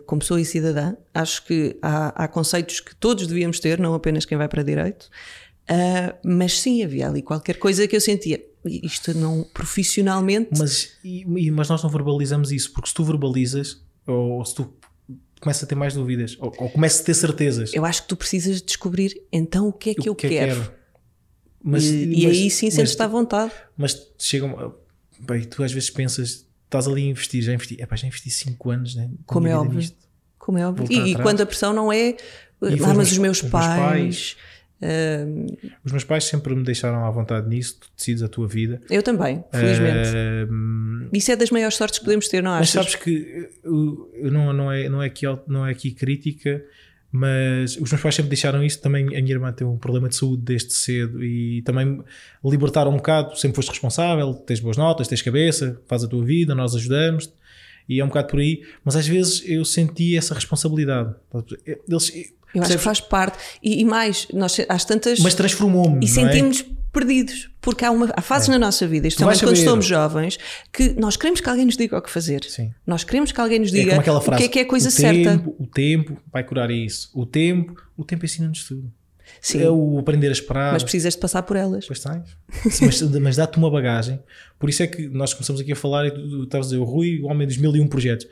como 0.06 0.20
pessoa 0.20 0.40
e 0.40 0.44
cidadã. 0.44 0.94
Acho 1.12 1.44
que 1.44 1.76
há, 1.82 2.24
há, 2.24 2.28
conceitos 2.28 2.80
que 2.80 2.94
todos 2.94 3.26
devíamos 3.26 3.58
ter, 3.60 3.78
não 3.78 3.94
apenas 3.94 4.24
quem 4.24 4.38
vai 4.38 4.48
para 4.48 4.62
direito. 4.62 5.10
Uh, 5.68 6.16
mas 6.24 6.60
sim, 6.60 6.82
havia 6.82 7.08
ali 7.08 7.22
qualquer 7.22 7.56
coisa 7.56 7.86
que 7.86 7.94
eu 7.94 8.00
sentia. 8.00 8.44
Isto 8.64 9.14
não 9.14 9.44
profissionalmente. 9.54 10.50
Mas, 10.58 10.92
e, 11.04 11.50
mas 11.50 11.68
nós 11.68 11.82
não 11.82 11.90
verbalizamos 11.90 12.52
isso, 12.52 12.72
porque 12.72 12.88
se 12.88 12.94
tu 12.94 13.04
verbalizas, 13.04 13.82
ou 14.06 14.44
se 14.44 14.54
tu 14.54 14.72
começa 15.40 15.64
a 15.64 15.68
ter 15.68 15.74
mais 15.74 15.94
dúvidas 15.94 16.36
ou, 16.38 16.52
ou 16.58 16.68
começa 16.68 17.02
a 17.02 17.04
ter 17.04 17.14
certezas. 17.14 17.72
Eu 17.72 17.84
acho 17.84 18.02
que 18.02 18.08
tu 18.08 18.16
precisas 18.16 18.60
descobrir 18.60 19.22
então 19.32 19.68
o 19.68 19.72
que 19.72 19.90
é 19.90 19.94
que 19.94 20.02
o 20.02 20.10
eu 20.10 20.14
que 20.14 20.28
quero. 20.28 20.60
quero. 20.60 20.72
Mas, 21.62 21.84
e, 21.84 22.06
mas, 22.06 22.18
e 22.18 22.26
aí 22.26 22.50
sim 22.50 22.70
sentes-te 22.70 23.02
à 23.02 23.06
vontade. 23.06 23.52
Mas 23.76 24.06
chega 24.18 24.46
bem, 25.18 25.44
tu 25.44 25.62
às 25.62 25.72
vezes 25.72 25.90
pensas, 25.90 26.46
estás 26.70 26.86
ali 26.86 27.02
a 27.02 27.10
investir, 27.10 27.42
já 27.42 27.52
investi, 27.52 27.76
epá, 27.80 27.96
já 27.96 28.06
investi 28.06 28.30
5 28.30 28.70
anos 28.70 28.94
né, 28.94 29.10
Como 29.26 29.46
é 29.46 29.56
óbvio. 29.56 29.78
Nisto. 29.78 29.96
Como 30.38 30.56
é 30.56 30.66
óbvio. 30.66 30.86
E, 30.88 31.12
e, 31.12 31.14
quando 31.16 31.40
a 31.42 31.46
pressão 31.46 31.72
não 31.72 31.92
é, 31.92 32.16
ah, 32.62 32.94
mas 32.94 33.12
os 33.12 33.18
meus, 33.18 33.42
os 33.42 33.50
pais, 33.50 33.68
meus 33.68 33.80
pais 33.80 34.36
Uh, 34.80 35.58
Os 35.84 35.92
meus 35.92 36.04
pais 36.04 36.24
sempre 36.24 36.54
me 36.54 36.64
deixaram 36.64 37.04
à 37.04 37.10
vontade 37.10 37.46
nisso, 37.46 37.80
tu 37.80 37.90
decides 37.94 38.22
a 38.22 38.28
tua 38.28 38.48
vida. 38.48 38.80
Eu 38.88 39.02
também, 39.02 39.44
felizmente. 39.52 40.08
Uh, 40.08 41.08
Isso 41.12 41.30
é 41.30 41.36
das 41.36 41.50
maiores 41.50 41.76
sortes 41.76 41.98
que 41.98 42.04
podemos 42.06 42.28
ter, 42.28 42.42
não 42.42 42.52
achas? 42.52 42.74
Mas 42.74 42.84
sabes 42.86 42.94
que 42.94 43.50
não, 43.62 44.52
não, 44.54 44.72
é, 44.72 44.88
não, 44.88 45.02
é 45.02 45.06
aqui, 45.06 45.26
não 45.46 45.66
é 45.66 45.70
aqui 45.70 45.90
crítica, 45.90 46.64
mas 47.12 47.76
os 47.76 47.90
meus 47.90 48.02
pais 48.02 48.14
sempre 48.14 48.28
deixaram 48.28 48.62
isso. 48.62 48.80
Também 48.80 49.06
a 49.16 49.20
minha 49.20 49.34
irmã 49.34 49.52
tem 49.52 49.66
um 49.66 49.76
problema 49.76 50.08
de 50.08 50.16
saúde 50.16 50.42
desde 50.42 50.72
cedo 50.72 51.24
e 51.24 51.62
também 51.62 52.02
libertaram 52.44 52.92
um 52.92 52.96
bocado. 52.96 53.38
Sempre 53.38 53.56
foste 53.56 53.70
responsável, 53.70 54.34
tens 54.34 54.60
boas 54.60 54.76
notas, 54.76 55.08
tens 55.08 55.22
cabeça, 55.22 55.80
faz 55.86 56.04
a 56.04 56.08
tua 56.08 56.24
vida, 56.24 56.54
nós 56.54 56.74
ajudamos-te 56.74 57.32
e 57.88 57.98
é 57.98 58.04
um 58.04 58.08
bocado 58.08 58.28
por 58.28 58.38
aí. 58.38 58.62
Mas 58.84 58.94
às 58.94 59.06
vezes 59.06 59.42
eu 59.44 59.64
senti 59.64 60.16
essa 60.16 60.32
responsabilidade. 60.32 61.12
Eles, 61.66 62.32
eu 62.54 62.62
acho 62.62 62.72
que 62.72 62.78
faz 62.78 63.00
parte. 63.00 63.38
E, 63.62 63.80
e, 63.80 63.84
mais, 63.84 64.26
nós 64.32 64.56
às 64.68 64.84
tantas. 64.84 65.20
Mas 65.20 65.34
transformou-me. 65.34 66.04
E 66.04 66.08
é? 66.08 66.12
sentimos 66.12 66.60
é? 66.60 66.64
perdidos. 66.92 67.50
Porque 67.60 67.84
há, 67.84 67.90
uma, 67.90 68.10
há 68.16 68.22
fases 68.22 68.48
é. 68.48 68.52
na 68.52 68.58
nossa 68.58 68.86
vida, 68.86 69.06
especialmente 69.06 69.44
quando 69.44 69.56
somos 69.56 69.86
jovens, 69.86 70.38
que 70.72 70.90
nós 70.98 71.16
queremos 71.16 71.40
que 71.40 71.48
alguém 71.48 71.66
nos 71.66 71.76
diga 71.76 71.98
o 71.98 72.02
que 72.02 72.10
fazer. 72.10 72.42
Sim. 72.44 72.72
Nós 72.86 73.04
queremos 73.04 73.32
que 73.32 73.40
alguém 73.40 73.58
nos 73.58 73.70
é 73.70 73.72
diga 73.72 73.94
é 73.94 74.02
frase, 74.02 74.28
o 74.28 74.36
que 74.36 74.44
é 74.44 74.48
que 74.48 74.58
é 74.58 74.62
a 74.62 74.66
coisa 74.66 74.88
o 74.88 74.90
certa. 74.90 75.30
Tempo, 75.30 75.56
o 75.58 75.66
tempo 75.66 76.16
vai 76.32 76.42
curar 76.42 76.70
isso. 76.70 77.10
O 77.14 77.26
tempo, 77.26 77.74
o 77.96 78.04
tempo 78.04 78.24
ensina-nos 78.24 78.64
tudo. 78.64 78.90
Sim. 79.40 79.62
É 79.62 79.70
o 79.70 79.98
aprender 79.98 80.28
a 80.28 80.32
esperar. 80.32 80.72
Mas 80.72 80.82
precisas 80.82 81.14
de 81.14 81.20
passar 81.20 81.42
por 81.42 81.56
elas. 81.56 81.86
Pois 81.86 82.00
tens. 82.00 82.36
mas, 82.80 83.02
mas 83.20 83.36
dá-te 83.36 83.58
uma 83.58 83.70
bagagem. 83.70 84.20
Por 84.58 84.68
isso 84.68 84.82
é 84.82 84.86
que 84.86 85.08
nós 85.08 85.32
começamos 85.32 85.60
aqui 85.60 85.72
a 85.72 85.76
falar 85.76 86.06
e 86.06 86.10
tu 86.10 86.44
estavas 86.44 86.66
a 86.66 86.70
dizer 86.70 86.78
o 86.78 86.84
Rui, 86.84 87.20
o 87.20 87.26
homem 87.26 87.46
dos 87.46 87.56
mil 87.56 87.74
e 87.76 87.80
um 87.80 87.86
projetos. 87.86 88.26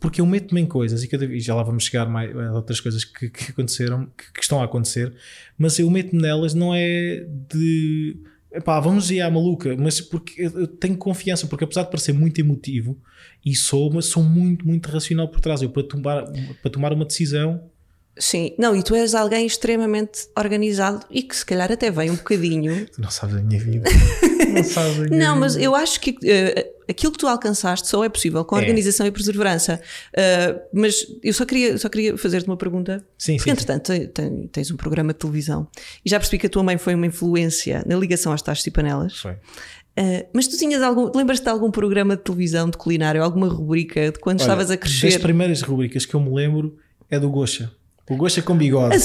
Porque 0.00 0.20
eu 0.20 0.26
meto-me 0.26 0.60
em 0.60 0.66
coisas 0.66 1.02
e, 1.02 1.08
cada, 1.08 1.24
e 1.24 1.40
já 1.40 1.54
lá 1.54 1.62
vamos 1.62 1.84
chegar 1.84 2.08
mais 2.08 2.34
a 2.34 2.52
outras 2.52 2.80
coisas 2.80 3.04
que, 3.04 3.28
que 3.28 3.50
aconteceram, 3.50 4.06
que, 4.16 4.32
que, 4.32 4.42
estão 4.42 4.60
a 4.60 4.64
acontecer, 4.64 5.12
mas 5.58 5.78
eu 5.78 5.90
meto-me 5.90 6.22
nelas 6.22 6.54
não 6.54 6.74
é 6.74 7.26
de 7.48 8.16
epá, 8.52 8.78
vamos 8.78 9.10
ir 9.10 9.20
à 9.20 9.30
maluca, 9.30 9.76
mas 9.76 10.00
porque 10.00 10.42
eu 10.42 10.66
tenho 10.66 10.96
confiança, 10.96 11.46
porque 11.46 11.64
apesar 11.64 11.82
de 11.82 11.90
parecer 11.90 12.12
muito 12.12 12.40
emotivo 12.40 12.96
e 13.44 13.54
sou, 13.54 13.92
mas 13.92 14.06
sou 14.06 14.22
muito, 14.22 14.66
muito 14.66 14.88
racional 14.88 15.28
por 15.28 15.40
trás. 15.40 15.60
Eu 15.60 15.70
para 15.70 15.82
tomar, 15.82 16.24
para 16.62 16.70
tomar 16.70 16.92
uma 16.92 17.04
decisão 17.04 17.68
Sim, 18.16 18.54
não, 18.56 18.76
e 18.76 18.82
tu 18.82 18.94
és 18.94 19.12
alguém 19.12 19.44
extremamente 19.44 20.28
organizado 20.38 21.04
e 21.10 21.20
que 21.20 21.34
se 21.34 21.44
calhar 21.44 21.70
até 21.72 21.90
vem 21.90 22.10
um 22.10 22.14
bocadinho. 22.14 22.86
tu 22.86 23.00
não 23.00 23.10
sabes 23.10 23.34
a 23.34 23.40
minha 23.40 23.60
vida. 23.60 23.90
não 24.54 24.62
sabes 24.62 24.98
a 24.98 25.02
minha 25.02 25.18
Não, 25.18 25.36
mas 25.36 25.56
eu 25.56 25.74
acho 25.74 26.00
que 26.00 26.10
uh, 26.10 26.74
aquilo 26.88 27.10
que 27.10 27.18
tu 27.18 27.26
alcançaste 27.26 27.88
só 27.88 28.04
é 28.04 28.08
possível 28.08 28.44
com 28.44 28.56
é. 28.56 28.60
organização 28.60 29.04
e 29.04 29.10
perseverança. 29.10 29.80
Uh, 30.12 30.60
mas 30.72 31.04
eu 31.24 31.32
só 31.32 31.44
queria, 31.44 31.76
só 31.76 31.88
queria 31.88 32.16
fazer-te 32.16 32.46
uma 32.46 32.56
pergunta. 32.56 33.04
Sim, 33.18 33.36
porque, 33.36 33.50
sim. 33.50 33.52
entretanto, 33.52 33.92
sim. 33.92 34.48
tens 34.52 34.70
um 34.70 34.76
programa 34.76 35.12
de 35.12 35.18
televisão 35.18 35.66
e 36.04 36.08
já 36.08 36.18
percebi 36.18 36.38
que 36.38 36.46
a 36.46 36.50
tua 36.50 36.62
mãe 36.62 36.78
foi 36.78 36.94
uma 36.94 37.06
influência 37.06 37.82
na 37.84 37.96
ligação 37.96 38.32
às 38.32 38.40
taxas 38.40 38.64
e 38.64 38.70
panelas. 38.70 39.18
Foi. 39.18 39.32
Uh, 39.32 40.26
mas 40.32 40.46
tu 40.46 40.56
tinhas 40.56 40.82
algum. 40.82 41.10
Lembras-te 41.16 41.42
de 41.42 41.50
algum 41.50 41.70
programa 41.72 42.16
de 42.16 42.22
televisão 42.22 42.70
de 42.70 42.76
culinário, 42.76 43.22
alguma 43.24 43.48
rubrica 43.48 44.12
de 44.12 44.20
quando 44.20 44.38
Olha, 44.40 44.44
estavas 44.44 44.70
a 44.70 44.76
crescer? 44.76 45.10
Das 45.10 45.16
primeiras 45.16 45.62
rubricas 45.62 46.06
que 46.06 46.14
eu 46.14 46.20
me 46.20 46.32
lembro 46.32 46.76
é 47.10 47.18
do 47.18 47.28
Gosha. 47.28 47.72
O 48.08 48.16
Gosta 48.16 48.42
com 48.42 48.56
bigode. 48.56 48.96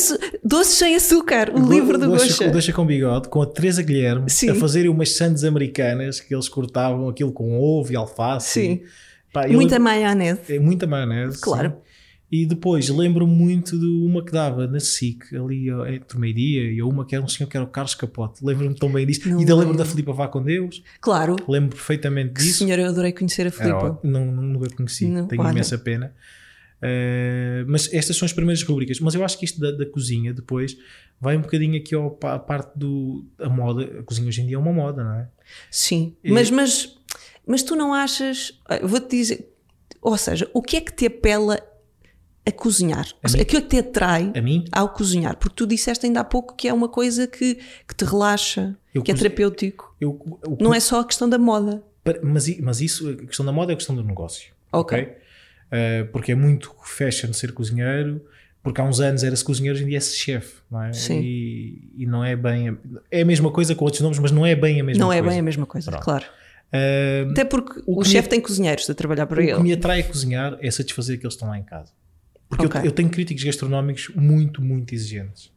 Doce 0.44 0.76
sem 0.76 0.96
açúcar, 0.96 1.52
o, 1.54 1.62
o 1.62 1.70
livro 1.70 1.98
do 1.98 2.08
Gosta. 2.10 2.48
O 2.48 2.52
Gosta 2.52 2.74
com 2.74 2.86
bigode, 2.86 3.30
com 3.30 3.42
a 3.42 3.46
Teresa 3.46 3.82
Guilherme, 3.82 4.30
Sim. 4.30 4.50
a 4.50 4.56
fazerem 4.56 4.90
umas 4.90 5.16
sandes 5.16 5.44
americanas 5.44 6.20
que 6.20 6.34
eles 6.36 6.50
cortavam 6.50 7.08
aquilo 7.08 7.32
com 7.32 7.58
ovo 7.60 7.94
e 7.94 7.96
alface. 7.96 8.50
Sim. 8.50 8.82
Pá, 9.32 9.48
muita 9.48 9.76
eu, 9.76 9.80
maionese. 9.80 10.42
É, 10.50 10.60
muita 10.60 10.86
maionese. 10.86 11.40
Claro. 11.40 11.70
Sim. 11.70 11.90
E 12.32 12.46
depois 12.46 12.88
lembro 12.90 13.26
muito 13.26 13.78
de 13.80 13.86
uma 13.86 14.24
que 14.24 14.32
dava 14.32 14.68
na 14.68 14.80
SIC, 14.80 15.36
ali 15.36 15.68
entre 15.96 16.20
meio-dia, 16.20 16.62
e 16.62 16.82
uma 16.84 17.04
que 17.04 17.16
era 17.16 17.26
um 17.26 17.28
senhor 17.28 17.50
que 17.50 17.58
era 17.58 17.64
o 17.64 17.70
Carlos 17.70 17.96
Capote. 17.96 18.46
Lembro-me 18.46 18.76
tão 18.76 18.92
bem 18.92 19.06
disso. 19.06 19.28
Não 19.28 19.38
e 19.38 19.40
ainda 19.40 19.56
lembro 19.56 19.76
da 19.76 19.84
Filipa 19.84 20.14
Vá 20.14 20.28
com 20.28 20.44
Deus. 20.44 20.84
Claro. 21.02 21.38
Lembro 21.48 21.76
perfeitamente 21.76 22.34
disso. 22.34 22.60
Senhora, 22.60 22.84
eu 22.84 22.90
adorei 22.90 23.12
conhecer 23.14 23.48
a 23.48 23.52
Filipa. 23.52 24.00
Era, 24.04 24.12
não, 24.12 24.26
nunca 24.26 24.70
conheci. 24.76 25.08
Não, 25.08 25.26
Tenho 25.28 25.42
olha. 25.42 25.52
imensa 25.52 25.78
pena. 25.80 26.14
Uh, 26.82 27.68
mas 27.68 27.94
estas 27.94 28.16
são 28.16 28.26
as 28.26 28.34
primeiras 28.34 28.64
rubricas. 28.64 29.00
Mas 29.00 29.14
eu 29.14 29.24
acho 29.24 29.38
que 29.38 29.46
isto 29.46 29.60
da, 29.60 29.72
da 29.72 29.86
cozinha 29.86 30.34
depois 30.34 30.78
vai 31.20 31.36
um 31.38 31.42
bocadinho 31.42 31.78
aqui 31.78 31.94
ao, 31.94 32.18
à 32.24 32.40
parte 32.40 32.78
do 32.78 33.26
a 33.38 33.50
moda. 33.50 34.00
A 34.00 34.04
cozinha 34.04 34.28
hoje 34.28 34.42
em 34.42 34.48
dia 34.48 34.56
é 34.56 34.60
uma 34.60 34.74
moda, 34.74 35.04
não 35.04 35.14
é? 35.14 35.30
Sim, 35.70 36.16
e... 36.24 36.32
mas, 36.32 36.50
mas, 36.50 36.98
mas 37.46 37.64
tu 37.64 37.76
não 37.76 37.94
achas. 37.94 38.54
Vou-te 38.84 39.10
dizer. 39.10 39.54
Ou 40.02 40.18
seja, 40.18 40.50
o 40.54 40.62
que 40.62 40.78
é 40.78 40.82
que 40.82 40.94
te 40.94 41.08
apela 41.08 41.60
a 42.46 42.52
cozinhar? 42.52 43.08
A 43.22 43.28
seja, 43.28 43.44
aquilo 43.44 43.62
que 43.64 43.70
te 43.70 43.80
atrai 43.80 44.32
ao 44.72 44.90
cozinhar? 44.90 45.36
Porque 45.36 45.56
tu 45.56 45.68
disseste 45.68 46.06
ainda 46.06 46.22
há 46.22 46.24
pouco 46.24 46.56
que 46.56 46.70
é 46.70 46.74
uma 46.74 46.88
coisa 46.88 47.28
que, 47.28 47.56
que 47.86 47.96
te 47.96 48.06
relaxa, 48.06 48.78
eu 48.96 49.04
que 49.04 49.12
é 49.12 49.14
terapêutico. 49.14 49.94
Eu, 50.00 50.40
eu, 50.44 50.58
não 50.62 50.74
é 50.74 50.80
só 50.80 51.02
a 51.02 51.06
questão 51.06 51.28
da 51.28 51.38
moda. 51.38 51.84
Mas, 52.24 52.58
mas 52.60 52.80
isso, 52.80 53.10
a 53.10 53.16
questão 53.26 53.46
da 53.46 53.52
moda 53.52 53.72
é 53.72 53.74
a 53.74 53.76
questão 53.76 53.94
do 53.94 54.04
negócio. 54.04 54.54
Ok. 54.72 54.98
okay? 54.98 55.29
Uh, 55.72 56.08
porque 56.12 56.32
é 56.32 56.36
muito 56.36 56.74
fashion 56.84 57.34
ser 57.34 57.52
cozinheiro, 57.52 58.24
porque 58.62 58.82
há 58.82 58.84
uns 58.84 59.00
anos 59.00 59.24
era-se 59.24 59.44
cozinheiro, 59.44 59.76
hoje 59.76 59.86
em 59.86 59.88
dia 59.88 59.98
é-se 59.98 60.16
chefe, 60.16 60.58
não 60.70 60.84
é? 60.84 60.94
Sim. 60.94 61.22
E, 61.22 61.94
e, 61.98 62.06
não 62.06 62.24
é 62.24 62.36
bem. 62.36 62.70
A, 62.70 62.76
é 63.10 63.22
a 63.22 63.26
mesma 63.26 63.52
coisa 63.52 63.74
com 63.74 63.86
outros 63.86 64.02
nomes, 64.02 64.20
mas 64.20 64.32
não 64.32 64.46
é 64.46 64.56
bem 64.56 64.82
a 64.82 64.84
mesma 64.84 65.00
não 65.00 65.08
coisa. 65.08 65.22
Não 65.22 65.28
é 65.28 65.32
bem 65.32 65.40
a 65.40 65.44
mesma 65.44 65.66
coisa, 65.66 65.92
Pronto. 65.92 66.04
claro. 66.04 66.26
Uh, 66.72 67.32
Até 67.32 67.46
porque 67.46 67.82
o, 67.88 68.02
o 68.02 68.04
chefe 68.04 68.30
tem 68.30 68.40
cozinheiros 68.40 68.88
a 68.90 68.94
trabalhar 68.94 69.26
para 69.26 69.40
o 69.40 69.42
ele. 69.42 69.54
O 69.54 69.58
que 69.58 69.64
me 69.64 69.74
atrai 69.74 70.02
a 70.02 70.04
cozinhar 70.04 70.58
é 70.62 70.70
satisfazer 70.70 71.18
aqueles 71.18 71.34
que 71.34 71.38
estão 71.38 71.50
lá 71.50 71.58
em 71.58 71.64
casa. 71.64 71.92
Porque 72.48 72.66
okay. 72.66 72.82
eu, 72.82 72.86
eu, 72.86 72.92
tenho 72.92 73.10
críticos 73.10 73.44
gastronómicos 73.44 74.10
muito, 74.16 74.62
muito 74.62 74.94
exigentes. 74.94 75.52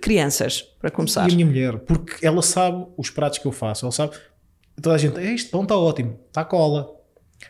Crianças, 0.00 0.62
para 0.80 0.90
começar. 0.90 1.28
E 1.28 1.32
a 1.32 1.34
minha 1.34 1.46
mulher, 1.46 1.78
porque 1.78 2.26
ela 2.26 2.42
sabe 2.42 2.86
os 2.96 3.08
pratos 3.08 3.38
que 3.38 3.46
eu 3.46 3.52
faço, 3.52 3.84
ela 3.84 3.92
sabe. 3.92 4.16
Toda 4.80 4.94
a 4.94 4.98
gente, 4.98 5.18
este 5.20 5.50
pão 5.50 5.62
está 5.62 5.76
ótimo, 5.76 6.18
está 6.28 6.44
cola. 6.44 6.95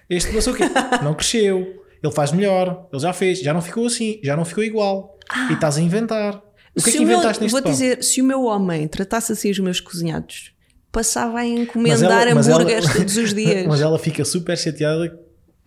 Este 0.08 0.40
sei 0.40 0.52
o 0.52 0.56
quê, 0.56 0.64
não 1.02 1.14
cresceu 1.14 1.86
ele 2.06 2.14
faz 2.14 2.32
melhor, 2.32 2.88
ele 2.92 3.02
já 3.02 3.12
fez, 3.12 3.40
já 3.40 3.52
não 3.52 3.62
ficou 3.62 3.86
assim, 3.86 4.20
já 4.22 4.36
não 4.36 4.44
ficou 4.44 4.62
igual. 4.62 5.18
Ah. 5.28 5.48
E 5.50 5.54
estás 5.54 5.76
a 5.76 5.80
inventar. 5.80 6.42
O 6.74 6.82
que 6.82 6.90
é 6.90 6.92
que 6.92 7.02
inventaste 7.02 7.40
meu, 7.40 7.46
neste 7.46 7.52
Vou 7.52 7.62
pão? 7.62 7.72
dizer, 7.72 8.02
se 8.04 8.20
o 8.20 8.24
meu 8.24 8.44
homem 8.44 8.86
tratasse 8.86 9.32
assim 9.32 9.50
os 9.50 9.58
meus 9.58 9.80
cozinhados, 9.80 10.52
passava 10.92 11.38
a 11.38 11.46
encomendar 11.46 12.34
mas 12.34 12.48
ela, 12.48 12.56
hambúrgueres 12.56 12.84
ela, 12.84 12.94
todos 12.98 13.16
os 13.16 13.34
dias. 13.34 13.66
Mas 13.66 13.80
ela 13.80 13.98
fica 13.98 14.24
super 14.24 14.56
chateada. 14.56 15.18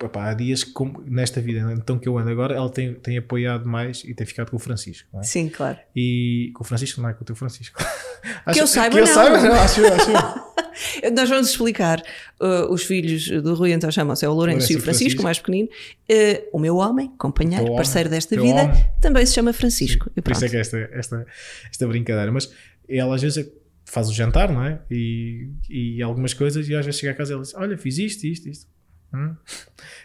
Epá, 0.01 0.29
há 0.29 0.33
dias 0.33 0.63
que, 0.63 0.71
nesta 1.07 1.41
vida, 1.41 1.73
então 1.73 1.99
que 1.99 2.07
eu 2.07 2.17
ando 2.17 2.29
agora, 2.29 2.55
ela 2.55 2.69
tem, 2.69 2.93
tem 2.93 3.17
apoiado 3.17 3.67
mais 3.67 4.01
e 4.05 4.13
tem 4.13 4.25
ficado 4.25 4.49
com 4.49 4.55
o 4.55 4.59
Francisco. 4.59 5.09
É? 5.17 5.23
Sim, 5.23 5.49
claro. 5.49 5.77
E 5.93 6.51
com 6.55 6.63
o 6.63 6.65
Francisco, 6.65 7.01
não 7.01 7.09
é 7.09 7.13
com 7.13 7.21
o 7.21 7.25
teu 7.25 7.35
Francisco. 7.35 7.83
que 8.53 8.61
eu 8.61 8.67
saiba, 8.67 8.95
que 8.95 9.01
eu 9.01 9.05
não. 9.05 9.13
saiba, 9.13 9.41
não, 9.41 9.53
acho, 9.55 9.81
acho. 9.85 10.39
Nós 11.15 11.29
vamos 11.29 11.49
explicar. 11.49 12.01
Uh, 12.39 12.71
os 12.71 12.83
filhos 12.83 13.27
do 13.41 13.53
Rui 13.53 13.71
então 13.71 13.91
chamam-se 13.91 14.25
é 14.25 14.29
o 14.29 14.33
Lourenço 14.33 14.71
e 14.71 14.75
o 14.75 14.79
Francisco, 14.79 15.21
Francisco, 15.21 15.23
mais 15.23 15.39
pequenino. 15.39 15.69
Uh, 16.09 16.47
o 16.53 16.59
meu 16.59 16.77
homem, 16.77 17.09
companheiro, 17.17 17.75
parceiro 17.75 18.07
homem, 18.07 18.17
desta 18.17 18.35
vida, 18.39 18.63
homem. 18.63 18.85
também 19.01 19.25
se 19.25 19.33
chama 19.33 19.53
Francisco. 19.53 20.09
Por 20.09 20.31
isso 20.31 20.45
é 20.45 20.49
que 20.49 20.57
é 20.57 20.59
esta, 20.59 20.77
esta, 20.91 21.25
esta 21.69 21.87
brincadeira. 21.87 22.31
Mas 22.31 22.51
ela 22.87 23.15
às 23.15 23.21
vezes 23.21 23.49
faz 23.85 24.09
o 24.09 24.13
jantar, 24.13 24.51
não 24.51 24.63
é? 24.63 24.79
E, 24.89 25.49
e 25.69 26.01
algumas 26.01 26.33
coisas, 26.33 26.67
e 26.69 26.75
às 26.75 26.85
vezes 26.85 26.99
chega 26.99 27.11
a 27.11 27.15
casa 27.15 27.31
e 27.31 27.33
ela 27.33 27.41
diz: 27.41 27.53
Olha, 27.55 27.77
fiz 27.77 27.97
isto, 27.97 28.25
isto, 28.25 28.49
isto. 28.49 28.67
Hum? 29.13 29.35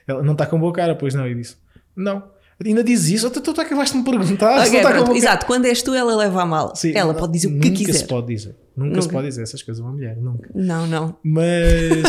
Ela 0.07 0.23
não 0.23 0.33
está 0.33 0.47
com 0.47 0.59
boa 0.59 0.73
cara, 0.73 0.95
pois 0.95 1.15
não. 1.15 1.27
E 1.29 1.35
disse: 1.35 1.57
Não. 1.95 2.33
Ainda 2.65 2.85
diz 2.85 3.09
isso, 3.09 3.29
tu, 3.31 3.41
tu, 3.41 3.53
tu 3.53 3.61
acabaste 3.61 3.93
de 3.93 3.99
me 3.99 4.05
perguntar. 4.05 4.67
Okay, 4.67 4.81
tá 4.81 5.13
exato, 5.15 5.47
quando 5.47 5.67
és 5.67 5.83
tu, 5.83 5.93
ela 5.93 6.15
leva 6.15 6.43
a 6.43 6.47
mal. 6.47 6.75
Sim, 6.77 6.93
ela 6.95 7.13
pode 7.13 7.33
dizer 7.33 7.49
o 7.49 7.59
que 7.59 7.71
quiser. 7.71 7.87
Nunca 7.89 7.99
se 7.99 8.07
pode 8.07 8.27
dizer. 8.29 8.57
Nunca, 8.77 8.91
nunca, 8.91 9.03
se 9.03 9.09
pode 9.09 9.27
dizer 9.27 9.43
essas 9.43 9.63
coisas 9.63 9.83
a 9.83 9.87
uma 9.87 9.93
mulher, 9.93 10.17
nunca. 10.17 10.51
Não, 10.55 10.87
não. 10.87 11.17
Mas. 11.23 12.03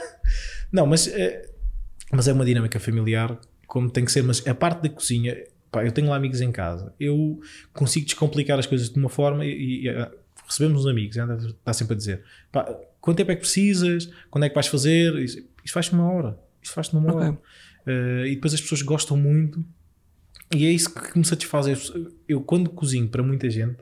não, 0.72 0.86
mas, 0.86 1.06
é, 1.08 1.48
mas 2.10 2.28
é 2.28 2.32
uma 2.32 2.44
dinâmica 2.44 2.80
familiar 2.80 3.38
como 3.66 3.90
tem 3.90 4.04
que 4.04 4.12
ser. 4.12 4.22
Mas 4.22 4.46
a 4.46 4.54
parte 4.54 4.82
da 4.82 4.88
cozinha, 4.88 5.36
pá, 5.70 5.84
eu 5.84 5.92
tenho 5.92 6.08
lá 6.08 6.16
amigos 6.16 6.40
em 6.40 6.50
casa, 6.50 6.94
eu 6.98 7.38
consigo 7.72 8.06
descomplicar 8.06 8.58
as 8.58 8.66
coisas 8.66 8.88
de 8.88 8.98
uma 8.98 9.08
forma 9.08 9.44
e, 9.44 9.84
e 9.84 9.90
uh, 9.90 10.10
recebemos 10.46 10.84
uns 10.84 10.90
amigos, 10.90 11.16
está 11.16 11.72
sempre 11.74 11.94
a 11.94 11.96
dizer: 11.96 12.22
pá, 12.50 12.64
quanto 13.00 13.18
tempo 13.18 13.32
é 13.32 13.34
que 13.34 13.42
precisas? 13.42 14.10
Quando 14.30 14.44
é 14.44 14.48
que 14.48 14.54
vais 14.54 14.66
fazer? 14.66 15.14
Isso, 15.16 15.42
faz-te 15.68 15.92
uma 15.92 16.10
hora. 16.10 16.38
Isso 16.62 16.72
faz-te 16.72 16.96
uma 16.96 17.12
okay. 17.12 17.28
hora. 17.28 17.38
Uh, 17.86 18.26
e 18.26 18.34
depois 18.34 18.52
as 18.54 18.60
pessoas 18.60 18.82
gostam 18.82 19.16
muito 19.16 19.64
e 20.54 20.66
é 20.66 20.70
isso 20.70 20.92
que 20.92 21.18
me 21.18 21.24
satisfaz. 21.24 21.66
Eu, 21.66 22.12
eu 22.28 22.40
quando 22.40 22.70
cozinho 22.70 23.08
para 23.08 23.22
muita 23.22 23.48
gente 23.48 23.78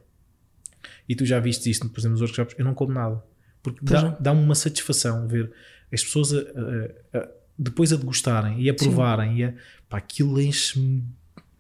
e 1.09 1.15
tu 1.15 1.25
já 1.25 1.41
viste 1.41 1.71
isto, 1.71 1.89
por 1.89 1.99
exemplo, 1.99 2.13
nos 2.13 2.21
workshops, 2.21 2.55
eu 2.59 2.65
não 2.65 2.75
como 2.75 2.93
nada. 2.93 3.23
Porque 3.63 3.81
dá-me 3.83 4.17
dá 4.21 4.33
uma 4.33 4.55
satisfação 4.55 5.27
ver 5.27 5.51
as 5.93 6.05
pessoas 6.05 6.33
a, 6.33 6.39
a, 6.39 7.19
a, 7.19 7.29
depois 7.59 7.93
a 7.93 7.97
degustarem 7.97 8.61
e 8.61 8.69
a 8.69 8.75
provarem 8.75 9.31
Sim. 9.31 9.37
e 9.37 9.45
a, 9.45 9.55
pá, 9.89 9.99
aquilo 9.99 10.41
enche-me. 10.41 11.03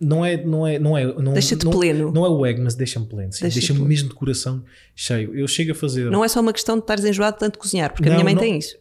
Não 0.00 0.24
é, 0.24 0.36
não 0.36 0.64
é, 0.64 0.78
não 0.78 0.96
é, 0.96 1.04
não, 1.20 1.32
deixa-te 1.32 1.68
pleno. 1.68 2.12
Não 2.12 2.24
é 2.24 2.28
o 2.28 2.46
ego, 2.46 2.62
mas 2.62 2.76
deixa-me 2.76 3.06
pleno. 3.06 3.30
Deixa-me 3.30 3.50
deixa 3.50 3.74
mesmo 3.74 4.08
de 4.08 4.14
coração 4.14 4.62
cheio. 4.94 5.34
Eu 5.34 5.48
chego 5.48 5.72
a 5.72 5.74
fazer. 5.74 6.08
Não 6.08 6.24
é 6.24 6.28
só 6.28 6.40
uma 6.40 6.52
questão 6.52 6.76
de 6.76 6.82
estares 6.82 7.04
enjoado 7.04 7.34
de 7.34 7.40
tanto 7.40 7.58
cozinhar, 7.58 7.92
porque 7.92 8.08
não, 8.08 8.12
a 8.12 8.14
minha 8.16 8.24
mãe 8.24 8.34
não, 8.34 8.42
tem 8.42 8.58
isso. 8.58 8.76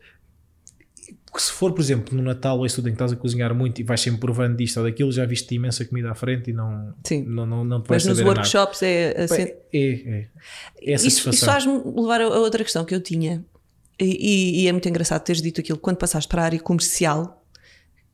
Se 1.36 1.52
for, 1.52 1.72
por 1.74 1.82
exemplo, 1.82 2.16
no 2.16 2.24
Natal 2.24 2.58
ou 2.58 2.66
isso 2.66 2.78
tudo 2.78 2.88
em 2.88 2.92
que 2.92 2.96
estás 2.96 3.12
a 3.12 3.16
cozinhar 3.16 3.54
muito 3.54 3.80
e 3.80 3.84
vais 3.84 4.00
sempre 4.02 4.20
provando 4.20 4.56
disto 4.58 4.78
ou 4.78 4.84
daquilo, 4.84 5.12
já 5.12 5.26
viste 5.26 5.54
imensa 5.54 5.84
comida 5.86 6.10
à 6.12 6.16
frente 6.16 6.50
e 6.50 6.54
não, 6.54 6.94
Sim. 7.06 7.24
não, 7.24 7.46
não, 7.46 7.64
não 7.64 7.82
te 7.82 7.90
vais 7.90 8.06
Mas 8.06 8.18
nos 8.18 8.26
workshops 8.28 8.82
é 8.82 9.22
assim. 9.24 9.42
É, 9.44 9.56
é, 9.74 9.90
é. 9.92 10.28
É 10.82 10.92
a 10.94 10.96
Isso, 10.96 11.04
satisfação. 11.04 11.32
isso 11.34 11.46
faz-me 11.46 12.02
levar 12.02 12.22
a 12.22 12.28
outra 12.30 12.64
questão 12.64 12.84
que 12.86 12.96
eu 12.96 13.02
tinha. 13.02 13.44
E, 14.00 14.06
e- 14.06 14.62
e 14.64 14.68
é 14.68 14.72
muito 14.72 14.88
engraçado 14.88 15.24
teres 15.24 15.42
dito 15.42 15.60
aquilo 15.62 15.78
quando 15.80 15.98
passaste 15.98 16.28
para 16.30 16.42
a 16.44 16.46
área 16.46 16.60
comercial 16.60 17.44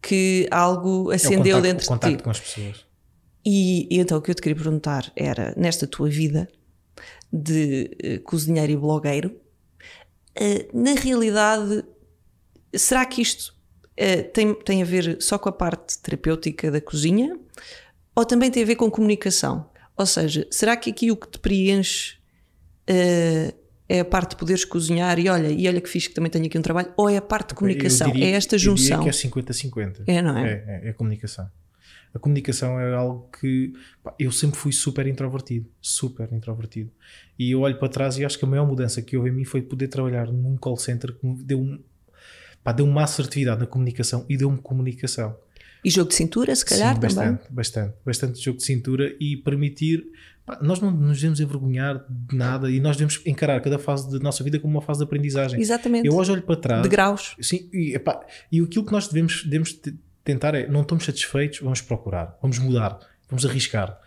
que 0.01 0.47
algo 0.51 1.03
É 1.11 1.13
o 1.13 1.15
acendeu 1.15 1.57
contacto, 1.57 1.61
dentro 1.61 1.85
o 1.85 1.87
contacto 1.89 2.11
de 2.11 2.17
ti. 2.17 2.23
com 2.23 2.29
as 2.29 2.39
pessoas. 2.39 2.85
E, 3.45 3.87
e 3.95 3.99
então 3.99 4.17
o 4.17 4.21
que 4.21 4.31
eu 4.31 4.35
te 4.35 4.41
queria 4.41 4.55
perguntar 4.55 5.11
era, 5.15 5.53
nesta 5.57 5.85
tua 5.85 6.09
vida 6.09 6.47
de 7.31 7.91
eh, 8.01 8.17
cozinheiro 8.19 8.71
e 8.71 8.77
blogueiro, 8.77 9.35
eh, 10.35 10.67
na 10.73 10.93
realidade, 10.93 11.83
será 12.75 13.05
que 13.05 13.21
isto 13.21 13.53
eh, 13.97 14.21
tem, 14.23 14.53
tem 14.53 14.81
a 14.81 14.85
ver 14.85 15.17
só 15.21 15.37
com 15.37 15.49
a 15.49 15.51
parte 15.51 15.97
terapêutica 15.99 16.71
da 16.71 16.81
cozinha 16.81 17.37
ou 18.15 18.25
também 18.25 18.49
tem 18.51 18.63
a 18.63 18.65
ver 18.65 18.75
com 18.75 18.89
comunicação? 18.89 19.69
Ou 19.95 20.05
seja, 20.05 20.47
será 20.51 20.75
que 20.75 20.89
aqui 20.89 21.11
o 21.11 21.15
que 21.15 21.27
te 21.27 21.39
preenche 21.39 22.15
eh, 22.87 23.53
é 23.87 23.99
a 23.99 24.05
parte 24.05 24.31
de 24.31 24.35
poderes 24.37 24.65
cozinhar 24.65 25.19
e 25.19 25.29
olha, 25.29 25.49
e 25.49 25.67
olha 25.67 25.79
que 25.81 25.89
fixe 25.89 26.09
que 26.09 26.15
também 26.15 26.31
tenho 26.31 26.45
aqui 26.45 26.57
um 26.57 26.61
trabalho, 26.61 26.91
ou 26.97 27.09
é 27.09 27.17
a 27.17 27.21
parte 27.21 27.49
de 27.49 27.55
comunicação? 27.55 28.11
Diria- 28.11 28.25
é 28.27 28.31
esta 28.31 28.55
eu 28.55 28.59
diria 28.59 28.75
junção? 28.75 29.03
que 29.03 29.09
é 29.09 29.11
50-50. 29.11 30.03
É, 30.07 30.21
não 30.21 30.37
é? 30.37 30.51
É, 30.51 30.53
é, 30.83 30.87
é 30.87 30.89
a 30.89 30.93
comunicação. 30.93 31.49
A 32.13 32.19
comunicação 32.19 32.79
é 32.79 32.93
algo 32.93 33.27
que 33.39 33.73
pá, 34.03 34.13
eu 34.19 34.31
sempre 34.31 34.57
fui 34.57 34.71
super 34.71 35.07
introvertido, 35.07 35.67
super 35.81 36.31
introvertido. 36.31 36.91
E 37.39 37.51
eu 37.51 37.61
olho 37.61 37.77
para 37.79 37.89
trás 37.89 38.17
e 38.19 38.25
acho 38.25 38.37
que 38.37 38.45
a 38.45 38.47
maior 38.47 38.67
mudança 38.67 39.01
que 39.01 39.17
houve 39.17 39.29
em 39.29 39.33
mim 39.33 39.45
foi 39.45 39.61
poder 39.63 39.87
trabalhar 39.87 40.31
num 40.31 40.55
call 40.55 40.77
center 40.77 41.11
que 41.13 41.25
me 41.25 41.43
deu, 41.43 41.59
um, 41.59 41.83
pá, 42.63 42.71
deu 42.71 42.85
uma 42.85 43.03
assertividade 43.03 43.59
na 43.59 43.67
comunicação 43.67 44.25
e 44.29 44.37
deu-me 44.37 44.57
comunicação. 44.59 45.35
E 45.85 45.89
jogo 45.89 46.09
de 46.09 46.15
cintura, 46.15 46.55
se 46.55 46.65
calhar 46.65 46.93
Sim, 46.95 47.01
também. 47.01 47.15
bastante, 47.15 47.51
bastante, 47.53 47.93
bastante 48.05 48.41
jogo 48.41 48.57
de 48.59 48.63
cintura 48.63 49.13
e 49.19 49.35
permitir. 49.37 50.05
pá, 50.45 50.57
nós 50.61 50.79
não 50.79 50.89
nos 50.91 51.17
devemos 51.19 51.39
envergonhar 51.41 52.05
de 52.09 52.35
nada 52.37 52.71
e 52.71 52.79
nós 52.79 52.95
devemos 52.95 53.21
encarar 53.25 53.59
cada 53.61 53.77
fase 53.77 54.09
da 54.11 54.17
nossa 54.19 54.43
vida 54.45 54.57
como 54.59 54.73
uma 54.75 54.81
fase 54.81 54.99
de 54.99 55.03
aprendizagem. 55.03 55.59
Exatamente. 55.59 56.07
Eu 56.07 56.15
hoje 56.15 56.31
olho 56.31 56.41
para 56.41 56.55
trás 56.55 56.83
De 56.83 56.87
graus. 56.89 57.35
Sim, 57.41 57.69
e, 57.73 57.95
epá, 57.95 58.21
e 58.51 58.61
aquilo 58.61 58.85
que 58.85 58.91
nós 58.93 59.07
devemos, 59.09 59.43
devemos 59.43 59.73
te- 59.73 59.93
tentar 60.23 60.55
é, 60.55 60.67
não 60.67 60.83
estamos 60.83 61.03
satisfeitos, 61.03 61.59
vamos 61.59 61.81
procurar, 61.81 62.37
vamos 62.41 62.57
mudar, 62.59 62.97
vamos 63.29 63.45
arriscar. 63.45 63.99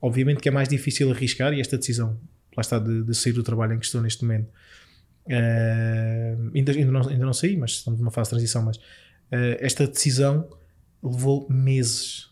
Obviamente 0.00 0.40
que 0.40 0.48
é 0.48 0.52
mais 0.52 0.68
difícil 0.68 1.10
arriscar 1.10 1.52
e 1.52 1.60
esta 1.60 1.76
decisão, 1.76 2.18
lá 2.56 2.60
está, 2.60 2.78
de, 2.78 3.02
de 3.04 3.14
sair 3.14 3.32
do 3.32 3.42
trabalho 3.42 3.72
em 3.74 3.78
que 3.78 3.86
estou 3.86 4.00
neste 4.00 4.22
momento, 4.24 4.48
eh, 5.28 6.36
ainda, 6.54 6.72
ainda, 6.72 6.92
não, 6.92 7.08
ainda 7.08 7.24
não 7.26 7.32
saí, 7.32 7.56
mas 7.56 7.72
estamos 7.72 7.98
numa 8.00 8.10
fase 8.10 8.28
de 8.28 8.30
transição, 8.30 8.62
mas 8.62 8.78
eh, 9.30 9.58
esta 9.60 9.86
decisão 9.86 10.48
levou 11.02 11.46
meses, 11.48 12.30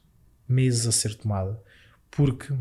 meses 0.49 0.87
a 0.87 0.93
ser 0.93 1.15
tomada. 1.15 1.59
Porque 2.11 2.53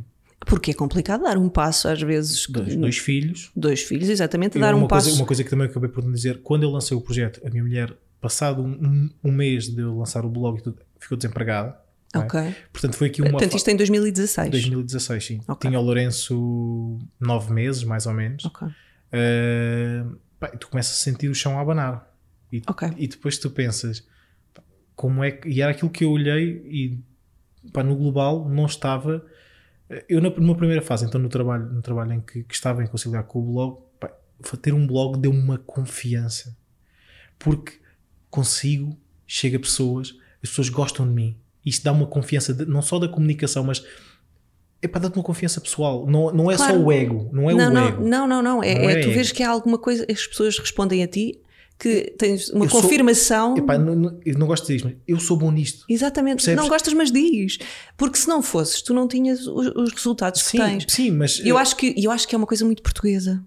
Porque 0.45 0.71
é 0.71 0.73
complicado 0.73 1.23
dar 1.23 1.37
um 1.37 1.49
passo, 1.49 1.87
às 1.87 2.01
vezes. 2.01 2.45
dois, 2.47 2.75
dois 2.75 2.97
filhos, 2.97 3.51
dois 3.55 3.81
filhos, 3.81 4.09
exatamente, 4.09 4.57
E 4.57 4.61
dar 4.61 4.73
um 4.75 4.79
uma 4.79 4.87
passo. 4.87 5.07
Coisa, 5.07 5.19
uma 5.21 5.27
coisa 5.27 5.43
que 5.43 5.49
também 5.49 5.67
acabei 5.67 5.89
por 5.89 6.03
dizer, 6.11 6.41
quando 6.43 6.63
eu 6.63 6.69
lancei 6.69 6.95
o 6.95 7.01
projeto, 7.01 7.41
a 7.45 7.49
minha 7.49 7.63
mulher, 7.63 7.93
passado 8.21 8.61
um, 8.63 9.09
um- 9.23 9.31
mês 9.31 9.67
de 9.69 9.81
eu 9.81 9.97
lançar 9.97 10.25
o 10.25 10.29
blog 10.29 10.59
e 10.59 10.61
tudo, 10.63 10.77
ficou 10.99 11.17
desempregada. 11.17 11.77
é? 12.13 12.19
Ok. 12.19 12.55
Portanto, 12.71 12.95
foi 12.95 13.07
aqui 13.07 13.21
uma. 13.21 13.31
Portanto, 13.31 13.55
isto 13.55 13.67
é 13.69 13.73
em 13.73 13.77
2016. 13.77 14.49
2016, 14.51 15.25
sim. 15.25 15.41
Ok. 15.47 15.69
Tinha 15.69 15.79
o 15.79 15.83
Lourenço 15.83 16.99
nove 17.19 17.53
meses, 17.53 17.83
mais 17.83 18.05
ou 18.05 18.13
menos. 18.13 18.45
Ok. 18.45 18.67
Uh, 19.13 20.17
pá, 20.39 20.47
tu 20.49 20.67
começas 20.67 20.93
a 20.93 20.97
sentir 21.03 21.29
o 21.29 21.35
chão 21.35 21.57
a 21.57 21.61
abanar. 21.61 22.07
E, 22.51 22.61
Ok. 22.67 22.87
e 22.97 23.07
depois 23.07 23.37
tu 23.37 23.49
pensas, 23.49 24.05
pá, 24.53 24.61
como 24.95 25.23
é 25.23 25.31
que. 25.31 25.49
E 25.49 25.61
era 25.61 25.71
aquilo 25.71 25.89
que 25.89 26.03
eu 26.03 26.11
olhei 26.11 26.61
e 26.67 26.99
pá, 27.71 27.83
no 27.83 27.95
global 27.95 28.47
não 28.49 28.65
estava. 28.65 29.25
Eu, 30.07 30.21
na, 30.21 30.29
numa 30.29 30.55
primeira 30.55 30.81
fase, 30.83 31.05
então 31.05 31.19
no 31.19 31.29
trabalho, 31.29 31.65
no 31.65 31.81
trabalho 31.81 32.13
em 32.13 32.21
que, 32.21 32.43
que 32.43 32.53
estava 32.53 32.83
em 32.83 32.87
conciliar 32.87 33.23
com 33.23 33.39
o 33.39 33.53
blog, 33.53 33.77
pá, 33.99 34.11
ter 34.61 34.73
um 34.73 34.85
blog 34.85 35.17
deu 35.19 35.31
uma 35.31 35.57
confiança. 35.57 36.55
Porque 37.39 37.79
consigo, 38.29 38.95
chega 39.25 39.57
a 39.57 39.59
pessoas, 39.59 40.15
as 40.43 40.49
pessoas 40.49 40.69
gostam 40.69 41.07
de 41.07 41.13
mim. 41.13 41.37
Isto 41.65 41.83
dá 41.83 41.91
uma 41.91 42.05
confiança, 42.05 42.53
de- 42.53 42.65
não 42.65 42.81
só 42.81 42.99
da 42.99 43.07
comunicação, 43.09 43.63
mas 43.63 43.83
é 44.81 44.87
para 44.87 45.01
dar-te 45.01 45.15
uma 45.17 45.23
confiança 45.23 45.59
pessoal. 45.59 46.05
Não, 46.07 46.31
não 46.31 46.49
é 46.51 46.55
Claro. 46.55 46.73
só 46.75 46.79
o 46.79 46.91
ego. 46.91 47.29
Não 47.33 47.49
é 47.49 47.53
não, 47.53 47.67
o 47.67 47.73
não, 47.73 47.87
ego. 47.87 48.03
não, 48.07 48.27
não, 48.27 48.41
não. 48.41 48.63
É, 48.63 48.75
Não 48.81 48.89
é 48.89 48.93
é 48.93 48.95
tu 49.01 49.07
ego. 49.07 49.11
vês 49.13 49.31
que 49.31 49.43
há 49.43 49.49
alguma 49.49 49.77
coisa, 49.77 50.05
as 50.09 50.25
pessoas 50.27 50.57
respondem 50.57 51.03
a 51.03 51.07
ti 51.07 51.39
que 51.77 52.13
tens 52.17 52.49
uma 52.49 52.65
Eu 52.65 52.69
sou- 52.69 52.81
confirmação. 52.81 53.55
Epá, 53.57 53.77
não, 53.77 53.95
não- 53.95 54.19
eu 54.25 54.37
não 54.37 54.47
gosto 54.47 54.67
de 54.67 54.75
dizer 54.75 54.85
mas 54.85 54.95
eu 55.07 55.17
sou 55.19 55.37
bom 55.37 55.49
nisto. 55.51 55.85
Exatamente. 55.89 56.37
Percebes? 56.37 56.61
Não 56.61 56.67
gostas, 56.69 56.93
mas 56.93 57.11
diz. 57.11 57.57
Porque 57.97 58.17
se 58.17 58.27
não 58.27 58.41
fosses, 58.41 58.81
tu 58.81 58.93
não 58.93 59.07
tinhas 59.07 59.47
os, 59.47 59.67
os 59.75 59.93
resultados 59.93 60.41
Sim, 60.41 60.57
que 60.57 60.63
tens. 60.63 60.85
sim, 60.89 61.11
mas 61.11 61.41
Eu 61.45 61.57
acho, 61.57 61.75
que, 61.77 61.93
eu 61.97 62.11
acho 62.11 62.27
que 62.27 62.35
é 62.35 62.37
uma 62.37 62.47
coisa 62.47 62.65
muito 62.65 62.81
portuguesa. 62.83 63.41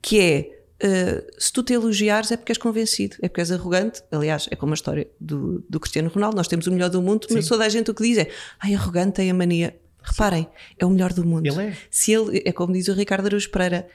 Que 0.00 0.20
é, 0.20 0.50
uh, 0.86 1.26
se 1.38 1.52
tu 1.52 1.62
te 1.62 1.72
elogiares 1.72 2.30
é 2.30 2.36
porque 2.36 2.52
és 2.52 2.58
convencido, 2.58 3.16
é 3.20 3.28
porque 3.28 3.40
és 3.40 3.50
arrogante. 3.50 4.00
Aliás, 4.12 4.46
é 4.50 4.54
como 4.54 4.72
a 4.72 4.74
história 4.76 5.08
do, 5.20 5.64
do 5.68 5.80
Cristiano 5.80 6.08
Ronaldo. 6.08 6.36
Nós 6.36 6.46
temos 6.46 6.66
o 6.68 6.72
melhor 6.72 6.88
do 6.90 7.02
mundo, 7.02 7.26
mas 7.30 7.48
toda 7.48 7.64
a 7.64 7.68
gente 7.68 7.90
o 7.90 7.94
que 7.94 8.02
diz 8.04 8.18
é 8.18 8.28
ai, 8.60 8.74
arrogante 8.74 9.12
tem 9.14 9.28
a 9.30 9.34
mania. 9.34 9.76
Reparem, 10.06 10.46
é 10.78 10.86
o 10.86 10.90
melhor 10.90 11.12
do 11.12 11.24
mundo. 11.26 11.46
Ele 11.46 11.62
é. 11.68 11.76
Se 11.90 12.12
ele, 12.12 12.42
é 12.44 12.52
como 12.52 12.72
diz 12.72 12.88
o 12.88 12.94
Ricardo 12.94 13.26
Araújo 13.26 13.50
Pereira, 13.50 13.88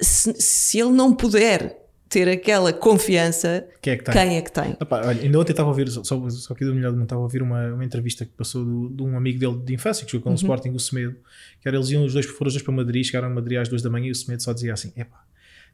se, 0.00 0.32
se 0.40 0.78
ele 0.78 0.90
não 0.92 1.12
puder 1.14 1.84
ter 2.08 2.26
aquela 2.28 2.72
confiança, 2.72 3.66
Quem 3.82 3.92
é 3.92 3.96
que 3.96 4.04
tem? 4.04 4.14
quem 4.14 4.36
é 4.38 4.40
que 4.42 4.50
tem? 4.52 4.70
Epá, 4.80 5.06
olha, 5.06 5.20
ainda 5.20 5.38
ontem 5.38 5.50
estava 5.52 5.68
a 5.68 5.72
ouvir, 5.72 5.90
só, 5.90 6.02
só, 6.04 6.52
aqui 6.54 6.64
do 6.64 6.74
melhor 6.74 6.90
do 6.90 6.94
mundo, 6.96 7.04
estava 7.04 7.20
a 7.20 7.24
ouvir 7.24 7.42
uma, 7.42 7.74
uma 7.74 7.84
entrevista 7.84 8.24
que 8.24 8.30
passou 8.32 8.64
do- 8.64 8.88
de 8.88 9.02
um 9.02 9.14
amigo 9.16 9.38
dele 9.38 9.58
de 9.62 9.74
infância 9.74 10.06
que 10.06 10.12
jogou 10.12 10.24
com 10.24 10.30
o 10.30 10.34
Sporting, 10.34 10.70
o 10.70 10.78
Semedo, 10.80 11.16
que 11.60 11.68
era 11.68 11.76
eles 11.76 11.90
iam 11.90 12.04
os 12.06 12.14
dois, 12.14 12.24
foram 12.24 12.48
os 12.48 12.54
dois 12.54 12.62
para 12.62 12.72
Madrid, 12.72 13.04
chegaram 13.04 13.26
a 13.26 13.30
Madrid 13.30 13.58
às 13.58 13.68
duas 13.68 13.82
da 13.82 13.90
manhã 13.90 14.06
e 14.06 14.10
o 14.10 14.14
Semedo 14.14 14.42
só 14.42 14.54
dizia 14.54 14.72
assim: 14.72 14.90
epá, 14.96 15.22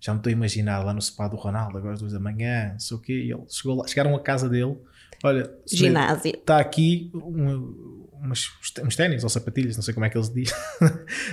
já 0.00 0.12
me 0.12 0.18
estou 0.18 0.28
a 0.30 0.32
imaginar 0.32 0.84
lá 0.84 0.92
no 0.92 1.00
spa 1.00 1.28
do 1.28 1.36
Ronaldo, 1.36 1.78
agora 1.78 1.94
às 1.94 2.00
duas 2.00 2.12
da 2.12 2.18
manhã, 2.18 2.70
não 2.72 2.80
sei 2.80 2.96
o 2.96 3.00
quê, 3.00 3.12
e 3.12 3.30
ele 3.30 3.42
chegou 3.48 3.76
lá, 3.76 3.86
chegaram 3.86 4.16
à 4.16 4.18
casa 4.20 4.48
dele, 4.48 4.76
olha, 5.22 5.44
Semedo, 5.66 5.86
Ginásio. 5.86 6.30
está 6.32 6.58
aqui 6.58 7.10
uma- 7.14 8.03
umas, 8.24 8.50
uns 8.82 8.96
ténis 8.96 9.22
ou 9.22 9.28
sapatilhas, 9.28 9.76
não 9.76 9.82
sei 9.82 9.92
como 9.94 10.06
é 10.06 10.10
que 10.10 10.16
eles 10.16 10.32
dizem. 10.32 10.56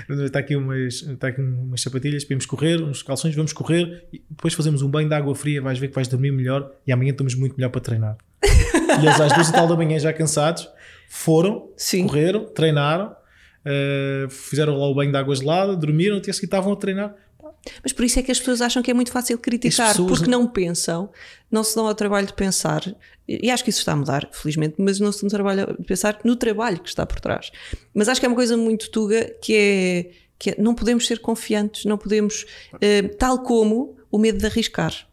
está, 0.25 0.39
aqui 0.39 0.55
umas, 0.55 1.01
está 1.01 1.27
aqui 1.27 1.41
umas 1.41 1.81
sapatilhas 1.81 2.23
para 2.23 2.33
irmos 2.33 2.45
correr, 2.45 2.81
uns 2.81 3.01
calções, 3.01 3.35
vamos 3.35 3.53
correr 3.53 4.05
e 4.11 4.21
depois 4.29 4.53
fazemos 4.53 4.81
um 4.81 4.89
banho 4.89 5.07
de 5.07 5.15
água 5.15 5.33
fria, 5.33 5.61
vais 5.61 5.79
ver 5.79 5.87
que 5.87 5.95
vais 5.95 6.07
dormir 6.07 6.31
melhor 6.31 6.71
e 6.85 6.91
amanhã 6.91 7.11
estamos 7.11 7.35
muito 7.35 7.55
melhor 7.55 7.69
para 7.69 7.81
treinar. 7.81 8.17
e 8.43 9.05
eles 9.05 9.19
às 9.19 9.33
duas 9.33 9.49
e 9.49 9.53
tal 9.53 9.67
da 9.67 9.75
manhã 9.75 9.97
já 9.97 10.11
cansados 10.11 10.67
foram, 11.09 11.69
Sim. 11.75 12.07
correram, 12.07 12.45
treinaram, 12.45 13.15
eh, 13.65 14.27
fizeram 14.29 14.77
lá 14.77 14.87
o 14.87 14.95
banho 14.95 15.11
de 15.11 15.17
água 15.17 15.35
gelada, 15.35 15.75
dormiram, 15.75 16.21
seguir 16.23 16.45
estavam 16.45 16.73
a 16.73 16.75
treinar. 16.75 17.15
Mas 17.83 17.93
por 17.93 18.05
isso 18.05 18.19
é 18.19 18.23
que 18.23 18.31
as 18.31 18.39
pessoas 18.39 18.61
acham 18.61 18.81
que 18.81 18.91
é 18.91 18.93
muito 18.93 19.11
fácil 19.11 19.37
criticar, 19.37 19.95
porque 19.95 20.29
não 20.29 20.47
pensam, 20.47 21.09
não 21.49 21.63
se 21.63 21.75
dão 21.75 21.87
ao 21.87 21.95
trabalho 21.95 22.27
de 22.27 22.33
pensar, 22.33 22.83
e 23.27 23.49
acho 23.49 23.63
que 23.63 23.69
isso 23.69 23.79
está 23.79 23.93
a 23.93 23.95
mudar, 23.95 24.29
felizmente, 24.31 24.75
mas 24.77 24.99
não 24.99 25.11
se 25.11 25.21
dão 25.21 25.27
ao 25.27 25.31
trabalho 25.31 25.77
de 25.79 25.85
pensar 25.85 26.19
no 26.23 26.35
trabalho 26.35 26.79
que 26.79 26.89
está 26.89 27.05
por 27.05 27.19
trás. 27.19 27.51
Mas 27.93 28.09
acho 28.09 28.19
que 28.19 28.25
é 28.25 28.29
uma 28.29 28.35
coisa 28.35 28.57
muito 28.57 28.89
tuga 28.89 29.25
que 29.41 29.55
é, 29.55 30.11
que 30.37 30.49
é 30.51 30.55
não 30.57 30.73
podemos 30.73 31.07
ser 31.07 31.19
confiantes, 31.19 31.85
não 31.85 31.97
podemos, 31.97 32.45
eh, 32.81 33.03
tal 33.03 33.39
como 33.39 33.95
o 34.09 34.17
medo 34.17 34.37
de 34.37 34.45
arriscar. 34.45 35.07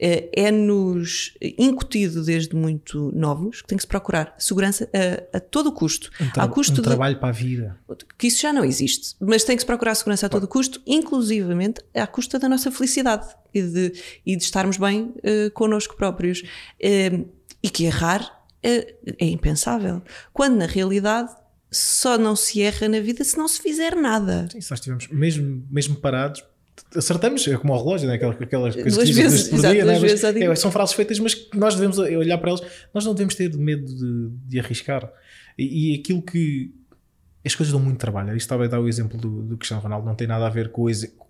Eh, 0.00 0.28
É-nos 0.32 1.34
incutido 1.58 2.24
desde 2.24 2.54
muito 2.56 3.12
novos 3.14 3.62
que 3.62 3.68
tem 3.68 3.76
que 3.78 3.82
se 3.82 3.86
procurar 3.88 4.34
segurança 4.38 4.88
a, 5.32 5.36
a 5.36 5.40
todo 5.40 5.68
o 5.68 5.72
custo. 5.72 6.10
Um, 6.20 6.30
tra- 6.30 6.42
Ao 6.42 6.48
custo 6.48 6.72
um 6.72 6.76
de- 6.76 6.82
trabalho 6.82 7.18
para 7.18 7.28
a 7.28 7.32
vida. 7.32 7.78
que 8.18 8.26
isso 8.26 8.42
já 8.42 8.52
não 8.52 8.64
existe, 8.64 9.14
mas 9.20 9.44
tem 9.44 9.54
que 9.56 9.62
se 9.62 9.66
procurar 9.66 9.94
segurança 9.94 10.26
a 10.26 10.28
todo 10.28 10.48
custo, 10.48 10.82
inclusivamente 10.86 11.80
à 11.94 12.06
custa 12.06 12.38
da 12.38 12.48
nossa 12.48 12.70
felicidade 12.72 13.26
e 13.54 13.62
de, 13.62 13.92
e 14.26 14.36
de 14.36 14.42
estarmos 14.42 14.76
bem 14.78 15.14
eh, 15.22 15.50
connosco 15.50 15.96
próprios. 15.96 16.42
Eh, 16.80 17.20
e 17.62 17.70
que 17.70 17.84
errar 17.84 18.44
eh, 18.62 18.94
é 19.18 19.26
impensável. 19.26 20.02
Quando 20.32 20.56
na 20.56 20.66
realidade 20.66 21.30
só 21.70 22.18
não 22.18 22.36
se 22.36 22.60
erra 22.60 22.88
na 22.88 23.00
vida 23.00 23.24
se 23.24 23.36
não 23.38 23.48
se 23.48 23.60
fizer 23.60 23.94
nada. 23.96 24.48
Sim, 24.52 24.60
se 24.60 24.70
nós 24.70 24.78
estivermos 24.80 25.08
mesmo, 25.08 25.66
mesmo 25.70 25.96
parados, 25.96 26.44
acertamos, 26.96 27.46
é 27.46 27.56
como 27.56 27.72
o 27.72 27.76
relógio, 27.76 28.08
né? 28.08 28.14
aquelas, 28.14 28.40
aquelas 28.40 28.74
coisas 28.74 28.94
Duas 28.94 29.08
que 29.08 29.14
dizem 29.14 29.30
vezes, 29.30 29.48
por 29.48 29.58
exato, 29.58 29.74
dia, 29.74 29.84
duas 29.84 30.02
né? 30.02 30.08
Mas, 30.10 30.24
ao 30.24 30.32
dia. 30.32 30.52
é, 30.52 30.54
são 30.54 30.70
frases 30.70 30.94
feitas, 30.94 31.18
mas 31.18 31.48
nós 31.54 31.74
devemos 31.74 31.98
olhar 31.98 32.38
para 32.38 32.50
elas, 32.50 32.62
nós 32.92 33.04
não 33.04 33.14
devemos 33.14 33.34
ter 33.34 33.54
medo 33.56 33.86
de, 33.86 34.30
de 34.48 34.60
arriscar. 34.60 35.10
E, 35.56 35.92
e 35.92 36.00
aquilo 36.00 36.22
que 36.22 36.72
as 37.44 37.54
coisas 37.54 37.72
dão 37.72 37.80
muito 37.80 37.98
trabalho. 37.98 38.28
Isto 38.28 38.46
estava 38.46 38.64
a 38.64 38.68
dar 38.68 38.80
o 38.80 38.88
exemplo 38.88 39.18
do, 39.18 39.42
do 39.42 39.56
Cristiano 39.56 39.82
Ronaldo, 39.82 40.06
não 40.06 40.14
tem 40.14 40.26
nada 40.26 40.46
a 40.46 40.50
ver 40.50 40.70
com 40.70 40.82
o 40.82 40.90
exemplo. 40.90 41.24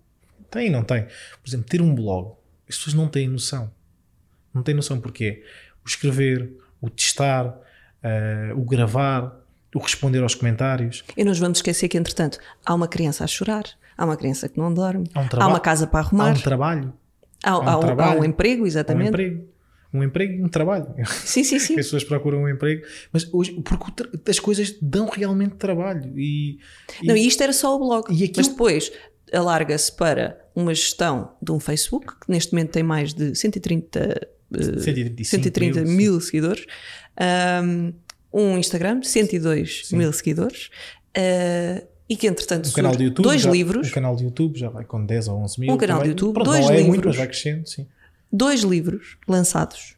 Tem, 0.49 0.69
não 0.69 0.83
tem. 0.83 1.03
Por 1.03 1.47
exemplo, 1.47 1.65
ter 1.67 1.81
um 1.81 1.93
blog, 1.93 2.33
as 2.67 2.77
pessoas 2.77 2.93
não 2.93 3.07
têm 3.07 3.27
noção. 3.27 3.71
Não 4.53 4.63
têm 4.63 4.73
noção 4.73 4.99
porque 5.01 5.43
o 5.83 5.87
escrever, 5.87 6.49
o 6.79 6.89
testar, 6.89 7.53
eh, 8.01 8.53
o 8.55 8.63
gravar, 8.63 9.45
o 9.73 9.79
responder 9.79 10.23
aos 10.23 10.33
comentários. 10.33 11.03
E 11.17 11.23
nós 11.25 11.37
vamos 11.37 11.57
esquecer 11.57 11.89
que, 11.89 11.97
entretanto, 11.97 12.39
há 12.65 12.73
uma 12.73 12.87
criança 12.87 13.25
a 13.25 13.27
chorar, 13.27 13.65
há 13.97 14.05
uma 14.05 14.17
criança 14.17 14.49
que 14.49 14.57
não 14.57 14.73
dorme, 14.73 15.09
Há 15.13 15.21
um 15.21 15.27
há 15.41 15.47
uma 15.47 15.59
casa 15.59 15.87
para 15.87 15.99
Há 15.99 16.03
arrumar, 16.03 16.31
um 16.31 16.41
trabalho. 16.41 16.93
há, 17.43 17.57
um 17.57 17.61
há 17.61 17.75
um, 17.75 17.79
há 17.79 17.79
trabalho, 17.79 18.21
um 18.21 18.25
emprego, 18.25 18.61
Há 18.61 18.63
um 18.63 18.67
exatamente. 18.67 19.09
emprego. 19.09 19.47
um 19.93 20.03
emprego 20.03 20.33
e 20.33 20.43
um 20.43 20.49
trabalho. 20.49 20.87
Sim, 21.07 21.43
sim, 21.43 21.59
sim. 21.59 21.73
As 21.79 21.85
pessoas 21.85 22.03
procuram 22.03 22.43
um 22.43 22.49
emprego, 22.49 22.85
mas 23.11 23.27
hoje, 23.33 23.53
porque 23.61 24.29
as 24.29 24.39
coisas 24.39 24.75
dão 24.81 25.07
realmente 25.09 25.55
trabalho. 25.55 26.11
E, 26.17 26.59
e 27.01 27.07
não, 27.07 27.15
e 27.15 27.27
isto 27.27 27.41
era 27.41 27.53
só 27.53 27.75
o 27.75 27.79
blog. 27.79 28.11
E 28.11 28.23
aquilo... 28.23 28.37
Mas 28.37 28.47
depois 28.47 28.91
alarga-se 29.33 29.95
para 29.95 30.39
uma 30.55 30.73
gestão 30.73 31.35
de 31.41 31.51
um 31.51 31.59
Facebook, 31.59 32.13
que 32.19 32.31
neste 32.31 32.53
momento 32.53 32.71
tem 32.71 32.83
mais 32.83 33.13
de 33.13 33.35
130, 33.35 34.27
130 35.23 35.81
mil, 35.81 35.91
mil 35.91 36.21
seguidores, 36.21 36.65
um, 38.33 38.57
Instagram, 38.57 39.01
102 39.01 39.87
sim. 39.87 39.97
mil 39.97 40.11
seguidores. 40.13 40.69
Uh, 41.17 41.94
e 42.07 42.15
que 42.15 42.27
entretanto 42.27 42.69
um 42.69 42.71
canal 42.71 42.95
de 42.95 43.05
YouTube, 43.05 43.23
dois 43.23 43.41
já, 43.41 43.51
livros. 43.51 43.87
Um 43.89 43.91
canal 43.91 44.15
de 44.15 44.23
YouTube 44.23 44.59
já 44.59 44.69
vai 44.69 44.85
com 44.85 45.03
10 45.03 45.27
ou 45.27 45.37
11 45.39 45.59
mil. 45.59 45.73
Um 45.73 45.77
canal 45.77 45.97
também. 45.97 46.13
de 46.13 46.21
YouTube, 46.21 46.33
Pronto, 46.33 46.51
dois 46.51 46.65
é 46.65 46.69
livros. 46.69 46.87
muito, 46.87 47.07
mas 47.07 47.17
vai 47.17 47.27
crescendo, 47.27 47.67
sim. 47.67 47.87
Dois 48.31 48.61
livros 48.61 49.17
lançados, 49.27 49.95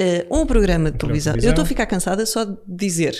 uh, 0.00 0.40
um 0.40 0.46
programa 0.46 0.90
de 0.90 0.96
um 0.96 0.98
televisão. 0.98 1.34
Eu 1.36 1.50
estou 1.50 1.62
a 1.62 1.66
ficar 1.66 1.86
cansada 1.86 2.24
só 2.26 2.44
de 2.44 2.56
dizer. 2.66 3.14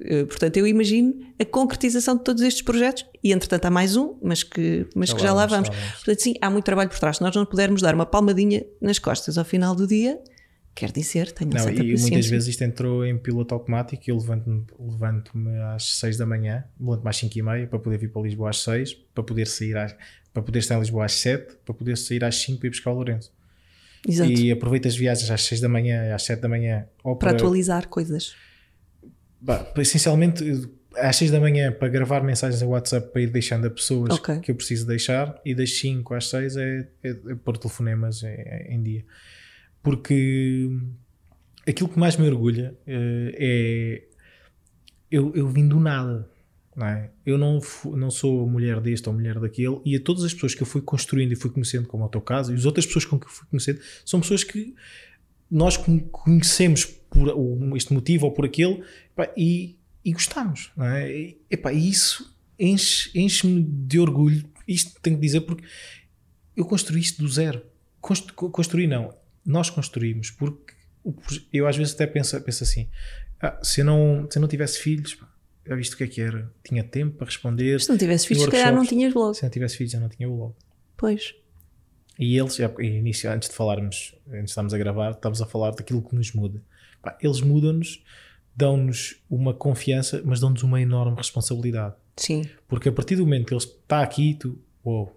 Uh, 0.00 0.26
portanto, 0.26 0.56
eu 0.56 0.66
imagino 0.66 1.14
a 1.38 1.44
concretização 1.44 2.16
de 2.16 2.24
todos 2.24 2.42
estes 2.42 2.62
projetos 2.62 3.06
e, 3.22 3.32
entretanto, 3.32 3.64
há 3.64 3.70
mais 3.70 3.96
um, 3.96 4.14
mas 4.22 4.42
que, 4.42 4.86
mas 4.94 5.10
já, 5.10 5.16
que 5.16 5.22
já 5.22 5.32
lá 5.32 5.46
vamos. 5.46 5.68
vamos. 5.68 5.84
Portanto, 5.92 6.22
sim, 6.22 6.34
há 6.40 6.50
muito 6.50 6.64
trabalho 6.64 6.90
por 6.90 6.98
trás. 6.98 7.16
Se 7.18 7.22
nós 7.22 7.34
não 7.34 7.46
pudermos 7.46 7.82
dar 7.82 7.94
uma 7.94 8.06
palmadinha 8.06 8.64
nas 8.80 8.98
costas 8.98 9.38
ao 9.38 9.44
final 9.44 9.74
do 9.74 9.86
dia, 9.86 10.18
Quer 10.76 10.92
dizer, 10.92 11.32
tenho 11.32 11.52
não, 11.52 11.58
certa 11.58 11.82
e 11.82 11.92
paciência. 11.92 12.02
muitas 12.02 12.26
vezes 12.26 12.48
isto 12.48 12.62
entrou 12.62 13.02
em 13.02 13.16
piloto 13.16 13.54
automático 13.54 14.02
e 14.06 14.10
eu 14.10 14.16
levanto-me 14.18 14.66
levanto 14.78 15.32
às 15.74 15.98
6 16.00 16.18
da 16.18 16.26
manhã, 16.26 16.66
levanto-me 16.78 17.08
às 17.08 17.16
5 17.16 17.38
e 17.38 17.42
meia 17.42 17.66
para 17.66 17.78
poder 17.78 17.96
vir 17.96 18.10
para 18.10 18.20
Lisboa 18.20 18.50
às 18.50 18.58
6, 18.58 18.92
para 19.14 19.24
poder 19.24 19.46
sair 19.46 19.74
às, 19.74 19.96
para 20.34 20.42
poder 20.42 20.58
estar 20.58 20.74
em 20.74 20.80
Lisboa 20.80 21.06
às 21.06 21.12
7, 21.12 21.56
para 21.64 21.74
poder 21.74 21.96
sair 21.96 22.22
às 22.22 22.36
5 22.42 22.58
para 22.58 22.66
ir 22.66 22.70
buscar 22.70 22.90
o 22.90 22.94
Lourenço. 22.94 23.32
Exato. 24.06 24.30
E 24.30 24.52
aproveito 24.52 24.86
as 24.86 24.94
viagens 24.94 25.30
às 25.30 25.44
6 25.44 25.62
da 25.62 25.68
manhã, 25.70 26.14
às 26.14 26.24
7 26.24 26.40
da 26.40 26.48
manhã. 26.48 26.86
Para, 27.02 27.16
para 27.16 27.30
atualizar 27.30 27.88
coisas. 27.88 28.34
Bah, 29.40 29.72
essencialmente 29.78 30.44
às 30.94 31.16
6 31.16 31.30
da 31.30 31.40
manhã 31.40 31.72
para 31.72 31.88
gravar 31.88 32.22
mensagens 32.22 32.60
em 32.60 32.66
WhatsApp 32.66 33.10
para 33.14 33.22
ir 33.22 33.30
deixando 33.30 33.66
a 33.66 33.70
pessoas 33.70 34.12
okay. 34.12 34.40
que 34.40 34.50
eu 34.50 34.54
preciso 34.54 34.86
deixar 34.86 35.40
e 35.42 35.54
das 35.54 35.78
5 35.78 36.12
às 36.12 36.28
6 36.28 36.56
é, 36.58 36.88
é, 37.02 37.08
é 37.08 37.34
pôr 37.42 37.56
telefonemas 37.56 38.22
em, 38.22 38.74
em 38.74 38.82
dia 38.82 39.04
porque 39.86 40.68
aquilo 41.64 41.88
que 41.88 41.96
mais 41.96 42.16
me 42.16 42.26
orgulha 42.26 42.76
uh, 42.88 43.30
é 43.34 44.02
eu, 45.08 45.32
eu 45.36 45.48
vim 45.48 45.68
do 45.68 45.78
nada. 45.78 46.28
Não 46.74 46.88
é? 46.88 47.12
Eu 47.24 47.38
não, 47.38 47.60
não 47.94 48.10
sou 48.10 48.48
mulher 48.48 48.80
deste 48.80 49.08
ou 49.08 49.14
mulher 49.14 49.38
daquele, 49.38 49.80
e 49.84 49.94
a 49.94 50.00
todas 50.00 50.24
as 50.24 50.34
pessoas 50.34 50.56
que 50.56 50.62
eu 50.62 50.66
fui 50.66 50.82
construindo 50.82 51.30
e 51.30 51.36
fui 51.36 51.50
conhecendo, 51.50 51.86
como 51.86 52.02
é 52.02 52.06
o 52.06 52.08
teu 52.08 52.20
caso, 52.20 52.52
e 52.52 52.56
as 52.56 52.64
outras 52.64 52.84
pessoas 52.84 53.04
com 53.04 53.16
que 53.16 53.26
eu 53.26 53.30
fui 53.30 53.46
conhecendo, 53.48 53.80
são 54.04 54.20
pessoas 54.20 54.42
que 54.42 54.74
nós 55.48 55.76
conhecemos 55.76 56.84
por 56.84 57.76
este 57.76 57.94
motivo 57.94 58.26
ou 58.26 58.32
por 58.32 58.44
aquele 58.44 58.82
e, 59.36 59.78
e 60.04 60.12
gostamos. 60.12 60.72
Não 60.76 60.84
é? 60.84 61.16
e, 61.16 61.40
epá, 61.48 61.72
isso 61.72 62.36
enche-me 62.58 63.24
enche 63.24 63.62
de 63.62 64.00
orgulho. 64.00 64.44
Isto 64.66 65.00
tenho 65.00 65.14
que 65.14 65.22
dizer 65.22 65.42
porque 65.42 65.64
eu 66.56 66.64
construí 66.64 67.00
isto 67.00 67.22
do 67.22 67.28
zero. 67.28 67.62
Construí 68.00 68.88
não, 68.88 69.14
nós 69.46 69.70
construímos, 69.70 70.30
porque 70.30 70.74
eu 71.52 71.66
às 71.66 71.76
vezes 71.76 71.94
até 71.94 72.06
penso, 72.06 72.40
penso 72.40 72.64
assim: 72.64 72.88
ah, 73.40 73.58
se, 73.62 73.80
eu 73.80 73.84
não, 73.84 74.26
se 74.30 74.38
eu 74.38 74.40
não 74.40 74.48
tivesse 74.48 74.78
filhos, 74.78 75.18
já 75.66 75.74
viste 75.74 75.94
o 75.94 75.98
que 75.98 76.04
é 76.04 76.06
que 76.06 76.20
era? 76.20 76.52
Tinha 76.64 76.82
tempo 76.82 77.16
para 77.16 77.26
responder. 77.26 77.80
Se 77.80 77.88
não 77.88 77.98
tivesse 77.98 78.26
filhos, 78.26 78.44
se 78.44 78.50
calhar 78.50 78.74
não 78.74 78.84
tinhas 78.84 79.12
blog. 79.12 79.36
Se 79.36 79.42
não 79.42 79.50
tivesse 79.50 79.76
filhos, 79.76 79.92
já 79.92 80.00
não 80.00 80.08
tinha 80.08 80.28
blog. 80.28 80.54
Pois. 80.96 81.34
E 82.18 82.38
eles, 82.38 82.58
início, 82.78 83.30
antes 83.30 83.48
de 83.48 83.54
falarmos, 83.54 84.14
antes 84.28 84.44
de 84.44 84.50
estarmos 84.50 84.72
a 84.72 84.78
gravar, 84.78 85.10
estávamos 85.10 85.42
a 85.42 85.46
falar 85.46 85.72
daquilo 85.72 86.02
que 86.02 86.14
nos 86.14 86.32
muda. 86.32 86.62
Eles 87.20 87.40
mudam-nos, 87.40 88.02
dão-nos 88.54 89.22
uma 89.28 89.52
confiança, 89.52 90.22
mas 90.24 90.40
dão-nos 90.40 90.62
uma 90.62 90.80
enorme 90.80 91.16
responsabilidade. 91.16 91.94
Sim. 92.16 92.48
Porque 92.66 92.88
a 92.88 92.92
partir 92.92 93.16
do 93.16 93.24
momento 93.24 93.46
que 93.46 93.54
ele 93.54 93.62
está 93.62 94.02
aqui, 94.02 94.34
tu, 94.34 94.58
uou. 94.82 95.14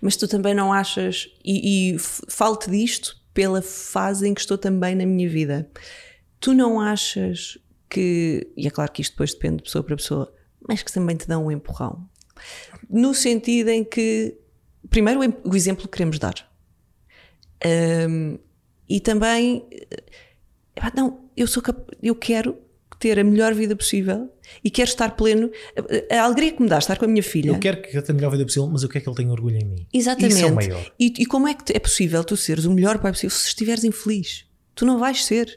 Mas 0.00 0.16
tu 0.16 0.28
também 0.28 0.54
não 0.54 0.72
achas, 0.72 1.28
e, 1.42 1.94
e 1.94 1.98
falo-te 1.98 2.70
disto 2.70 3.23
pela 3.34 3.60
fase 3.60 4.28
em 4.28 4.32
que 4.32 4.40
estou 4.40 4.56
também 4.56 4.94
na 4.94 5.04
minha 5.04 5.28
vida. 5.28 5.68
Tu 6.40 6.54
não 6.54 6.80
achas 6.80 7.58
que, 7.90 8.50
e 8.56 8.66
é 8.66 8.70
claro 8.70 8.92
que 8.92 9.02
isto 9.02 9.12
depois 9.12 9.34
depende 9.34 9.56
de 9.56 9.62
pessoa 9.64 9.82
para 9.82 9.96
pessoa, 9.96 10.34
mas 10.66 10.82
que 10.82 10.92
também 10.92 11.16
te 11.16 11.26
dão 11.26 11.46
um 11.46 11.50
empurrão? 11.50 12.08
No 12.88 13.12
sentido 13.12 13.68
em 13.68 13.84
que, 13.84 14.38
primeiro, 14.88 15.20
o 15.44 15.54
exemplo 15.54 15.84
que 15.84 15.96
queremos 15.96 16.18
dar. 16.18 16.34
Um, 18.08 18.38
e 18.88 19.00
também, 19.00 19.66
não, 20.94 21.28
eu, 21.36 21.46
sou 21.46 21.62
eu 22.02 22.14
quero 22.14 22.56
ter 22.98 23.18
a 23.18 23.24
melhor 23.24 23.54
vida 23.54 23.74
possível 23.74 24.30
e 24.62 24.70
quero 24.70 24.88
estar 24.88 25.10
pleno. 25.10 25.50
A, 26.10 26.22
alegria 26.22 26.52
que 26.52 26.62
me 26.62 26.68
dá 26.68 26.78
estar 26.78 26.96
com 26.96 27.04
a 27.04 27.08
minha 27.08 27.22
filha. 27.22 27.50
Eu 27.50 27.58
quero 27.58 27.82
que 27.82 27.88
ele 27.88 28.02
tenha 28.02 28.14
a 28.14 28.16
melhor 28.16 28.30
vida 28.30 28.44
possível, 28.44 28.68
mas 28.68 28.82
eu 28.82 28.88
quero 28.88 29.04
que 29.04 29.10
ele 29.10 29.16
tenha 29.16 29.30
orgulho 29.30 29.56
em 29.56 29.64
mim. 29.64 29.86
Exatamente. 29.92 30.34
Isso 30.34 30.44
é 30.44 30.46
o 30.46 30.54
maior. 30.54 30.92
E, 30.98 31.12
e 31.18 31.26
como 31.26 31.48
é 31.48 31.54
que 31.54 31.72
é 31.72 31.78
possível 31.78 32.22
tu 32.24 32.36
seres 32.36 32.64
o 32.64 32.72
melhor 32.72 32.98
pai 32.98 33.12
possível 33.12 33.34
se 33.36 33.48
estiveres 33.48 33.84
infeliz? 33.84 34.46
Tu 34.74 34.84
não 34.84 34.98
vais 34.98 35.24
ser. 35.24 35.56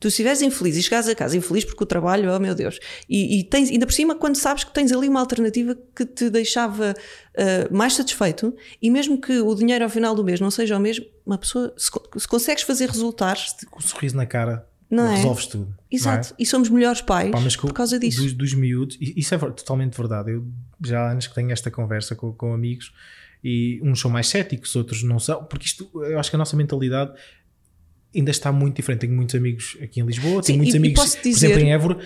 Tu 0.00 0.08
estiveres 0.08 0.40
infeliz 0.40 0.76
e 0.78 0.82
chegares 0.82 1.06
a 1.08 1.14
casa 1.14 1.36
infeliz 1.36 1.62
porque 1.62 1.84
o 1.84 1.86
trabalho, 1.86 2.34
oh 2.34 2.40
meu 2.40 2.54
Deus, 2.54 2.80
e, 3.06 3.38
e 3.38 3.44
tens, 3.44 3.68
ainda 3.68 3.84
por 3.84 3.92
cima, 3.92 4.14
quando 4.14 4.36
sabes 4.36 4.64
que 4.64 4.72
tens 4.72 4.90
ali 4.92 5.06
uma 5.06 5.20
alternativa 5.20 5.76
que 5.94 6.06
te 6.06 6.30
deixava 6.30 6.94
uh, 6.94 7.76
mais 7.76 7.92
satisfeito, 7.92 8.56
e 8.80 8.90
mesmo 8.90 9.20
que 9.20 9.40
o 9.40 9.54
dinheiro 9.54 9.84
ao 9.84 9.90
final 9.90 10.14
do 10.14 10.24
mês 10.24 10.40
não 10.40 10.50
seja 10.50 10.78
o 10.78 10.80
mesmo, 10.80 11.04
uma 11.26 11.36
pessoa, 11.36 11.74
se, 11.76 11.90
se 12.16 12.26
consegues 12.26 12.62
fazer 12.62 12.88
resultar. 12.88 13.36
Com 13.70 13.78
um 13.78 13.82
sorriso 13.82 14.16
na 14.16 14.24
cara, 14.24 14.66
não 14.90 15.06
é? 15.06 15.16
resolves 15.16 15.44
tudo. 15.44 15.79
Exato, 15.90 16.28
é? 16.32 16.34
e 16.38 16.46
somos 16.46 16.68
melhores 16.68 17.00
pais 17.00 17.30
Pá, 17.30 17.60
por 17.60 17.72
causa 17.72 17.98
disso. 17.98 18.22
Dos, 18.22 18.32
dos 18.32 18.54
miúdos, 18.54 18.96
isso 19.00 19.34
é 19.34 19.38
totalmente 19.38 19.96
verdade. 19.96 20.30
Eu 20.30 20.46
já 20.84 21.00
há 21.00 21.10
anos 21.10 21.26
que 21.26 21.34
tenho 21.34 21.50
esta 21.50 21.70
conversa 21.70 22.14
com, 22.14 22.32
com 22.32 22.52
amigos 22.52 22.92
e 23.42 23.80
uns 23.82 24.00
são 24.00 24.10
mais 24.10 24.28
céticos, 24.28 24.76
outros 24.76 25.02
não 25.02 25.18
são, 25.18 25.44
porque 25.44 25.66
isto, 25.66 25.90
eu 25.94 26.18
acho 26.18 26.30
que 26.30 26.36
a 26.36 26.38
nossa 26.38 26.56
mentalidade 26.56 27.12
ainda 28.14 28.30
está 28.30 28.50
muito 28.50 28.76
diferente. 28.76 29.00
Tenho 29.02 29.14
muitos 29.14 29.34
amigos 29.34 29.76
aqui 29.82 30.00
em 30.00 30.04
Lisboa, 30.04 30.42
tenho 30.42 30.44
Sim, 30.44 30.56
muitos 30.56 30.74
e, 30.74 30.78
amigos, 30.78 31.14
e 31.14 31.22
dizer... 31.22 31.48
por 31.48 31.54
exemplo, 31.54 31.60
em 31.60 31.72
Évora, 31.72 31.98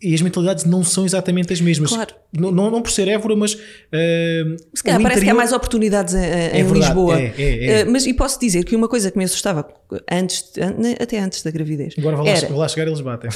e 0.00 0.14
as 0.14 0.20
mentalidades 0.20 0.64
não 0.64 0.84
são 0.84 1.06
exatamente 1.06 1.52
as 1.52 1.60
mesmas. 1.60 1.90
Claro. 1.90 2.14
Não, 2.32 2.52
não, 2.52 2.70
não 2.70 2.82
por 2.82 2.90
ser 2.90 3.08
Évora, 3.08 3.34
mas. 3.34 3.54
Uh, 3.54 4.56
Se 4.74 4.82
calhar 4.82 5.00
parece 5.00 5.20
interior... 5.20 5.24
que 5.24 5.30
há 5.30 5.34
mais 5.34 5.52
oportunidades 5.52 6.14
em, 6.14 6.18
é 6.18 6.60
em 6.60 6.70
Lisboa. 6.70 7.18
É, 7.18 7.34
é, 7.38 7.64
é. 7.80 7.84
Uh, 7.84 7.90
mas 7.90 8.06
e 8.06 8.12
posso 8.12 8.38
dizer 8.38 8.64
que 8.64 8.76
uma 8.76 8.88
coisa 8.88 9.10
que 9.10 9.16
me 9.16 9.24
assustava 9.24 9.66
antes, 10.10 10.52
até 11.00 11.18
antes 11.18 11.42
da 11.42 11.50
gravidez. 11.50 11.94
Agora 11.98 12.16
vou 12.16 12.26
lá, 12.26 12.32
era... 12.32 12.48
vou 12.48 12.58
lá 12.58 12.68
chegar 12.68 12.86
e 12.86 12.90
eles 12.90 13.00
batem. 13.00 13.30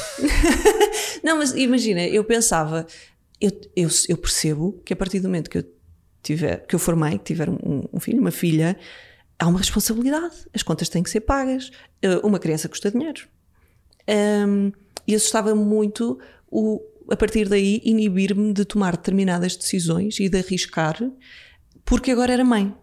não, 1.25 1.39
mas 1.39 1.55
imagina, 1.55 2.03
eu 2.03 2.23
pensava, 2.25 2.87
eu, 3.41 3.51
eu, 3.75 3.89
eu, 4.09 4.17
percebo 4.19 4.81
que 4.85 4.93
a 4.93 4.97
partir 4.97 5.21
do 5.21 5.29
momento 5.29 5.49
que 5.49 5.59
eu 5.59 5.65
tiver, 6.23 6.67
que 6.67 6.75
eu 6.75 6.79
formei, 6.79 7.13
que 7.13 7.25
tiver 7.25 7.49
um, 7.49 7.85
um 7.91 7.99
filho, 7.99 8.21
uma 8.21 8.31
filha, 8.31 8.77
há 9.41 9.49
uma 9.49 9.59
responsabilidade. 9.59 10.37
As 10.55 10.63
contas 10.63 10.89
têm 10.89 11.03
que 11.03 11.11
ser 11.11 11.21
pagas. 11.21 11.71
Uh, 12.05 12.25
uma 12.25 12.39
criança 12.39 12.69
custa 12.69 12.91
dinheiro. 12.91 13.27
Um, 14.47 14.71
e 15.07 15.15
assustava-me 15.15 15.65
muito 15.65 16.21
o, 16.49 16.81
a 17.11 17.17
partir 17.17 17.49
daí, 17.49 17.81
inibir-me 17.85 18.53
de 18.53 18.65
tomar 18.65 18.97
determinadas 18.97 19.57
decisões 19.57 20.21
e 20.21 20.29
de 20.29 20.39
arriscar, 20.39 20.97
porque 21.85 22.11
agora 22.11 22.33
era 22.33 22.45
mãe. 22.45 22.75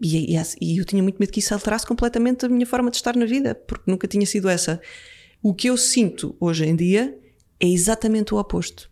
E, 0.00 0.34
e, 0.34 0.42
e, 0.60 0.78
eu 0.78 0.84
tinha 0.84 1.02
muito 1.02 1.18
medo 1.18 1.30
que 1.30 1.40
isso 1.40 1.54
alterasse 1.54 1.86
completamente 1.86 2.44
a 2.44 2.48
minha 2.48 2.66
forma 2.66 2.90
de 2.90 2.96
estar 2.96 3.14
na 3.14 3.26
vida, 3.26 3.54
porque 3.54 3.90
nunca 3.90 4.08
tinha 4.08 4.26
sido 4.26 4.48
essa. 4.48 4.80
O 5.42 5.54
que 5.54 5.68
eu 5.68 5.76
sinto 5.76 6.36
hoje 6.40 6.66
em 6.66 6.74
dia 6.74 7.18
é 7.58 7.66
exatamente 7.66 8.34
o 8.34 8.38
oposto. 8.38 8.90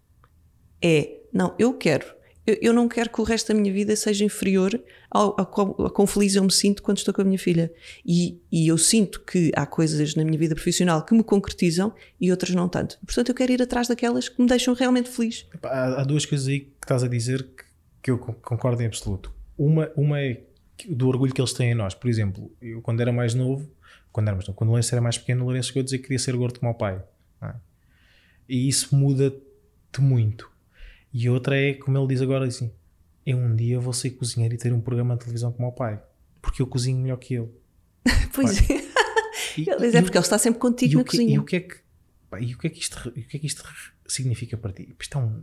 É, 0.82 1.18
não, 1.32 1.54
eu 1.58 1.74
quero. 1.74 2.06
Eu, 2.48 2.56
eu 2.62 2.72
não 2.72 2.88
quero 2.88 3.10
que 3.10 3.20
o 3.20 3.24
resto 3.24 3.52
da 3.52 3.60
minha 3.60 3.70
vida 3.70 3.94
seja 3.94 4.24
inferior 4.24 4.82
ao, 5.10 5.38
ao, 5.38 5.82
ao 5.82 5.90
quão 5.90 6.06
feliz 6.06 6.34
eu 6.34 6.42
me 6.42 6.50
sinto 6.50 6.82
quando 6.82 6.96
estou 6.96 7.12
com 7.12 7.20
a 7.20 7.24
minha 7.24 7.38
filha. 7.38 7.70
E, 8.06 8.40
e, 8.50 8.66
eu 8.66 8.78
sinto 8.78 9.20
que 9.20 9.52
há 9.54 9.66
coisas 9.66 10.14
na 10.14 10.24
minha 10.24 10.38
vida 10.38 10.54
profissional 10.54 11.04
que 11.04 11.12
me 11.14 11.22
concretizam 11.22 11.94
e 12.18 12.30
outras 12.30 12.54
não 12.54 12.66
tanto. 12.66 12.98
Portanto, 13.04 13.28
eu 13.28 13.34
quero 13.34 13.52
ir 13.52 13.60
atrás 13.60 13.86
daquelas 13.86 14.30
que 14.30 14.40
me 14.40 14.48
deixam 14.48 14.72
realmente 14.72 15.10
feliz. 15.10 15.46
Há, 15.62 16.00
há 16.00 16.04
duas 16.04 16.24
coisas 16.24 16.48
aí 16.48 16.60
que 16.60 16.72
estás 16.80 17.04
a 17.04 17.08
dizer 17.08 17.42
que, 17.42 17.64
que 18.04 18.10
eu 18.10 18.16
concordo 18.16 18.82
em 18.82 18.86
absoluto. 18.86 19.30
Uma, 19.58 19.90
uma 19.94 20.18
é 20.18 20.40
do 20.88 21.06
orgulho 21.06 21.34
que 21.34 21.42
eles 21.42 21.52
têm 21.52 21.72
em 21.72 21.74
nós. 21.74 21.92
Por 21.92 22.08
exemplo, 22.08 22.50
eu 22.62 22.80
quando 22.80 23.02
era 23.02 23.12
mais 23.12 23.34
novo, 23.34 23.70
quando, 24.10 24.30
novo, 24.30 24.54
quando 24.54 24.68
o 24.68 24.72
Lourenço 24.72 24.94
era 24.94 25.02
mais 25.02 25.18
pequeno, 25.18 25.42
o 25.42 25.44
Lourenço 25.44 25.68
chegou 25.68 25.80
a 25.80 25.84
dizer 25.84 25.98
que 25.98 26.04
queria 26.04 26.18
ser 26.18 26.34
gordo 26.34 26.60
como 26.60 26.72
o 26.72 26.74
pai. 26.74 27.02
É? 27.42 27.52
E 28.48 28.68
isso 28.70 28.96
muda-te 28.96 30.00
muito. 30.00 30.50
E 31.12 31.28
outra 31.28 31.56
é, 31.56 31.74
como 31.74 31.98
ele 31.98 32.06
diz 32.08 32.22
agora, 32.22 32.46
assim, 32.46 32.70
eu 33.24 33.36
um 33.36 33.54
dia 33.54 33.78
vou 33.78 33.92
ser 33.92 34.10
cozinheiro 34.10 34.54
e 34.54 34.58
ter 34.58 34.72
um 34.72 34.80
programa 34.80 35.14
de 35.14 35.20
televisão 35.20 35.52
como 35.52 35.68
o 35.68 35.72
pai, 35.72 36.00
porque 36.40 36.62
eu 36.62 36.66
cozinho 36.66 36.98
melhor 36.98 37.16
que 37.16 37.34
ele. 37.34 37.48
pois 38.34 38.58
é. 38.70 38.88
E, 39.56 39.68
ele 39.68 39.96
é 39.96 40.02
porque 40.02 40.16
ele 40.16 40.24
está 40.24 40.38
sempre 40.38 40.60
contigo 40.60 40.98
na 40.98 41.04
que, 41.04 41.10
cozinha. 41.10 41.34
E 41.34 41.38
o 41.38 41.44
que 41.44 41.56
é 41.56 41.60
que, 41.60 41.76
pá, 42.30 42.40
e 42.40 42.54
o 42.54 42.58
que 42.58 42.66
é 42.66 42.70
que 42.70 42.80
isto, 42.80 43.08
o 43.08 43.12
que 43.12 43.36
é 43.36 43.40
que 43.40 43.46
isto 43.46 43.64
significa 44.06 44.56
para 44.56 44.72
ti? 44.72 44.94
Isto 44.98 45.18
é 45.18 45.20
um... 45.20 45.42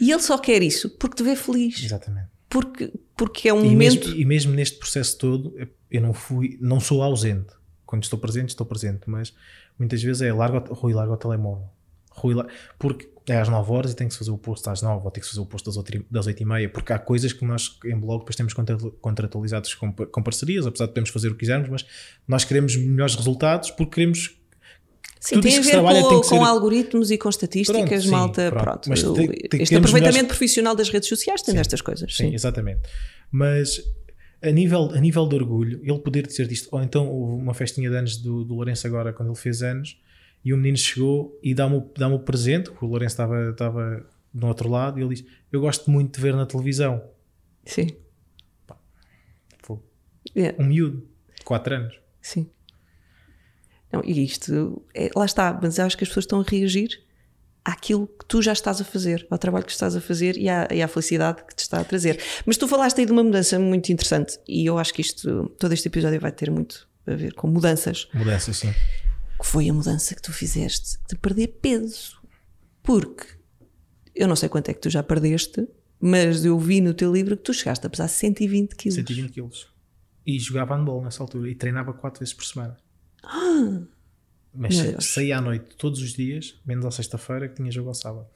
E 0.00 0.10
ele 0.10 0.22
só 0.22 0.38
quer 0.38 0.62
isso 0.62 0.90
porque 0.90 1.16
te 1.16 1.22
vê 1.22 1.34
feliz. 1.34 1.82
Exatamente. 1.82 2.28
Porque, 2.48 2.92
porque 3.16 3.48
é 3.48 3.54
um 3.54 3.64
e 3.64 3.70
momento. 3.70 4.06
Mesmo, 4.06 4.20
e 4.20 4.24
mesmo 4.24 4.52
neste 4.52 4.78
processo 4.78 5.18
todo, 5.18 5.54
eu 5.90 6.00
não 6.00 6.12
fui, 6.12 6.56
não 6.60 6.78
sou 6.78 7.02
ausente. 7.02 7.52
Quando 7.84 8.04
estou 8.04 8.18
presente, 8.18 8.50
estou 8.50 8.66
presente, 8.66 9.02
mas 9.06 9.34
muitas 9.78 10.02
vezes 10.02 10.22
é 10.22 10.32
larga, 10.32 10.58
Rui, 10.72 10.92
larga 10.92 11.12
o 11.12 11.16
telemóvel. 11.16 11.68
Rui, 12.16 12.34
larga, 12.34 12.52
porque 12.78 13.08
é 13.28 13.36
às 13.38 13.48
9 13.48 13.72
horas 13.72 13.92
e 13.92 13.96
tem 13.96 14.06
que 14.06 14.14
se 14.14 14.18
fazer 14.18 14.30
o 14.30 14.38
posto 14.38 14.68
às 14.70 14.82
9 14.82 15.04
ou 15.04 15.10
tem 15.10 15.20
que 15.20 15.26
se 15.26 15.32
fazer 15.32 15.40
o 15.40 15.46
posto 15.46 15.66
das 16.10 16.26
8, 16.26 16.42
e 16.42 16.44
meia, 16.44 16.68
porque 16.68 16.92
há 16.92 16.98
coisas 16.98 17.32
que 17.32 17.44
nós 17.44 17.78
em 17.84 17.98
blog 17.98 18.20
depois 18.20 18.36
temos 18.36 18.54
contratualizados 19.00 19.74
com, 19.74 19.92
com 19.92 20.22
parcerias, 20.22 20.66
apesar 20.66 20.86
de 20.86 20.92
podemos 20.92 21.10
fazer 21.10 21.28
o 21.28 21.32
que 21.32 21.40
quisermos, 21.40 21.68
mas 21.68 21.86
nós 22.26 22.44
queremos 22.44 22.76
melhores 22.76 23.14
resultados 23.14 23.70
porque 23.70 23.94
queremos 23.94 24.36
Sim, 25.18 25.40
tem 25.40 25.58
a 25.58 25.60
ver 25.60 25.82
com, 25.82 26.20
com 26.20 26.44
algoritmos 26.44 27.10
e 27.10 27.18
com 27.18 27.28
estatísticas, 27.28 28.04
pronto, 28.04 28.10
malta. 28.10 28.44
Sim, 28.44 28.50
pronto. 28.50 28.64
pronto. 28.64 28.88
Mas 28.90 29.02
tem, 29.02 29.28
tem, 29.28 29.62
este 29.62 29.74
aproveitamento 29.74 30.12
melhores... 30.12 30.28
profissional 30.28 30.76
das 30.76 30.88
redes 30.88 31.08
sociais 31.08 31.42
tem 31.42 31.52
sim, 31.52 31.58
destas 31.58 31.80
coisas. 31.80 32.14
Sim, 32.14 32.28
sim, 32.28 32.34
exatamente. 32.34 32.82
Mas 33.32 33.82
a 34.40 34.50
nível, 34.50 34.90
a 34.92 35.00
nível 35.00 35.26
de 35.26 35.34
orgulho, 35.34 35.80
ele 35.82 35.98
poder 35.98 36.26
dizer 36.26 36.46
disto, 36.46 36.68
ou 36.70 36.80
então 36.80 37.10
uma 37.10 37.54
festinha 37.54 37.90
de 37.90 37.96
anos 37.96 38.18
do, 38.18 38.44
do 38.44 38.54
Lourenço 38.54 38.86
agora, 38.86 39.12
quando 39.12 39.30
ele 39.30 39.38
fez 39.38 39.62
anos, 39.62 39.98
e 40.46 40.54
o 40.54 40.56
menino 40.56 40.76
chegou 40.76 41.36
e 41.42 41.52
dá-me 41.52 41.84
dá 41.98 42.06
o 42.06 42.20
presente, 42.20 42.70
o 42.80 42.86
Lourenço 42.86 43.14
estava, 43.14 43.50
estava 43.50 44.06
no 44.32 44.46
outro 44.46 44.70
lado, 44.70 44.96
e 44.96 45.02
ele 45.02 45.16
diz: 45.16 45.24
Eu 45.50 45.60
gosto 45.60 45.90
muito 45.90 46.14
de 46.14 46.22
ver 46.22 46.36
na 46.36 46.46
televisão. 46.46 47.02
Sim. 47.64 47.88
Pá, 48.64 48.76
yeah. 50.36 50.56
Um 50.62 50.68
miúdo, 50.68 51.04
4 51.44 51.74
anos. 51.74 51.98
Sim. 52.22 52.48
Não, 53.92 54.00
e 54.04 54.24
isto, 54.24 54.84
é, 54.94 55.10
lá 55.16 55.24
está, 55.24 55.58
mas 55.60 55.80
acho 55.80 55.98
que 55.98 56.04
as 56.04 56.08
pessoas 56.10 56.26
estão 56.26 56.40
a 56.40 56.44
reagir 56.44 56.90
àquilo 57.64 58.06
que 58.06 58.24
tu 58.26 58.40
já 58.40 58.52
estás 58.52 58.80
a 58.80 58.84
fazer, 58.84 59.26
ao 59.28 59.38
trabalho 59.38 59.64
que 59.64 59.72
estás 59.72 59.96
a 59.96 60.00
fazer 60.00 60.36
e 60.36 60.48
à, 60.48 60.68
e 60.70 60.80
à, 60.80 60.86
felicidade 60.86 61.42
que 61.42 61.56
te 61.56 61.62
está 61.62 61.80
a 61.80 61.84
trazer. 61.84 62.22
Mas 62.46 62.56
tu 62.56 62.68
falaste 62.68 63.00
aí 63.00 63.06
de 63.06 63.10
uma 63.10 63.24
mudança 63.24 63.58
muito 63.58 63.90
interessante 63.90 64.38
e 64.46 64.64
eu 64.64 64.78
acho 64.78 64.94
que 64.94 65.00
isto, 65.00 65.52
todo 65.58 65.72
este 65.72 65.88
episódio 65.88 66.20
vai 66.20 66.30
ter 66.30 66.52
muito 66.52 66.88
a 67.04 67.16
ver 67.16 67.34
com 67.34 67.48
mudanças. 67.48 68.06
Mudanças, 68.14 68.58
sim. 68.58 68.72
Que 69.38 69.46
foi 69.46 69.68
a 69.68 69.72
mudança 69.72 70.14
que 70.14 70.22
tu 70.22 70.32
fizeste 70.32 70.98
de 71.08 71.16
perder 71.16 71.48
peso. 71.60 72.16
Porque 72.82 73.26
eu 74.14 74.26
não 74.26 74.36
sei 74.36 74.48
quanto 74.48 74.68
é 74.70 74.74
que 74.74 74.80
tu 74.80 74.88
já 74.88 75.02
perdeste, 75.02 75.66
mas 76.00 76.44
eu 76.44 76.58
vi 76.58 76.80
no 76.80 76.94
teu 76.94 77.12
livro 77.12 77.36
que 77.36 77.42
tu 77.42 77.52
chegaste 77.52 77.86
a 77.86 77.90
pesar 77.90 78.08
120 78.08 78.74
quilos. 78.74 78.94
120 78.96 79.30
quilos. 79.30 79.68
E 80.26 80.38
jogava 80.38 80.76
handball 80.76 81.02
nessa 81.02 81.22
altura 81.22 81.50
e 81.50 81.54
treinava 81.54 81.92
4 81.92 82.20
vezes 82.20 82.34
por 82.34 82.44
semana. 82.44 82.76
Ah, 83.22 83.82
Mas 84.52 84.74
saía 85.04 85.38
à 85.38 85.40
noite 85.40 85.76
todos 85.76 86.00
os 86.00 86.12
dias, 86.14 86.58
menos 86.64 86.84
à 86.84 86.90
sexta-feira, 86.90 87.48
que 87.48 87.56
tinha 87.56 87.70
jogo 87.70 87.88
ao 87.88 87.94
sábado. 87.94 88.26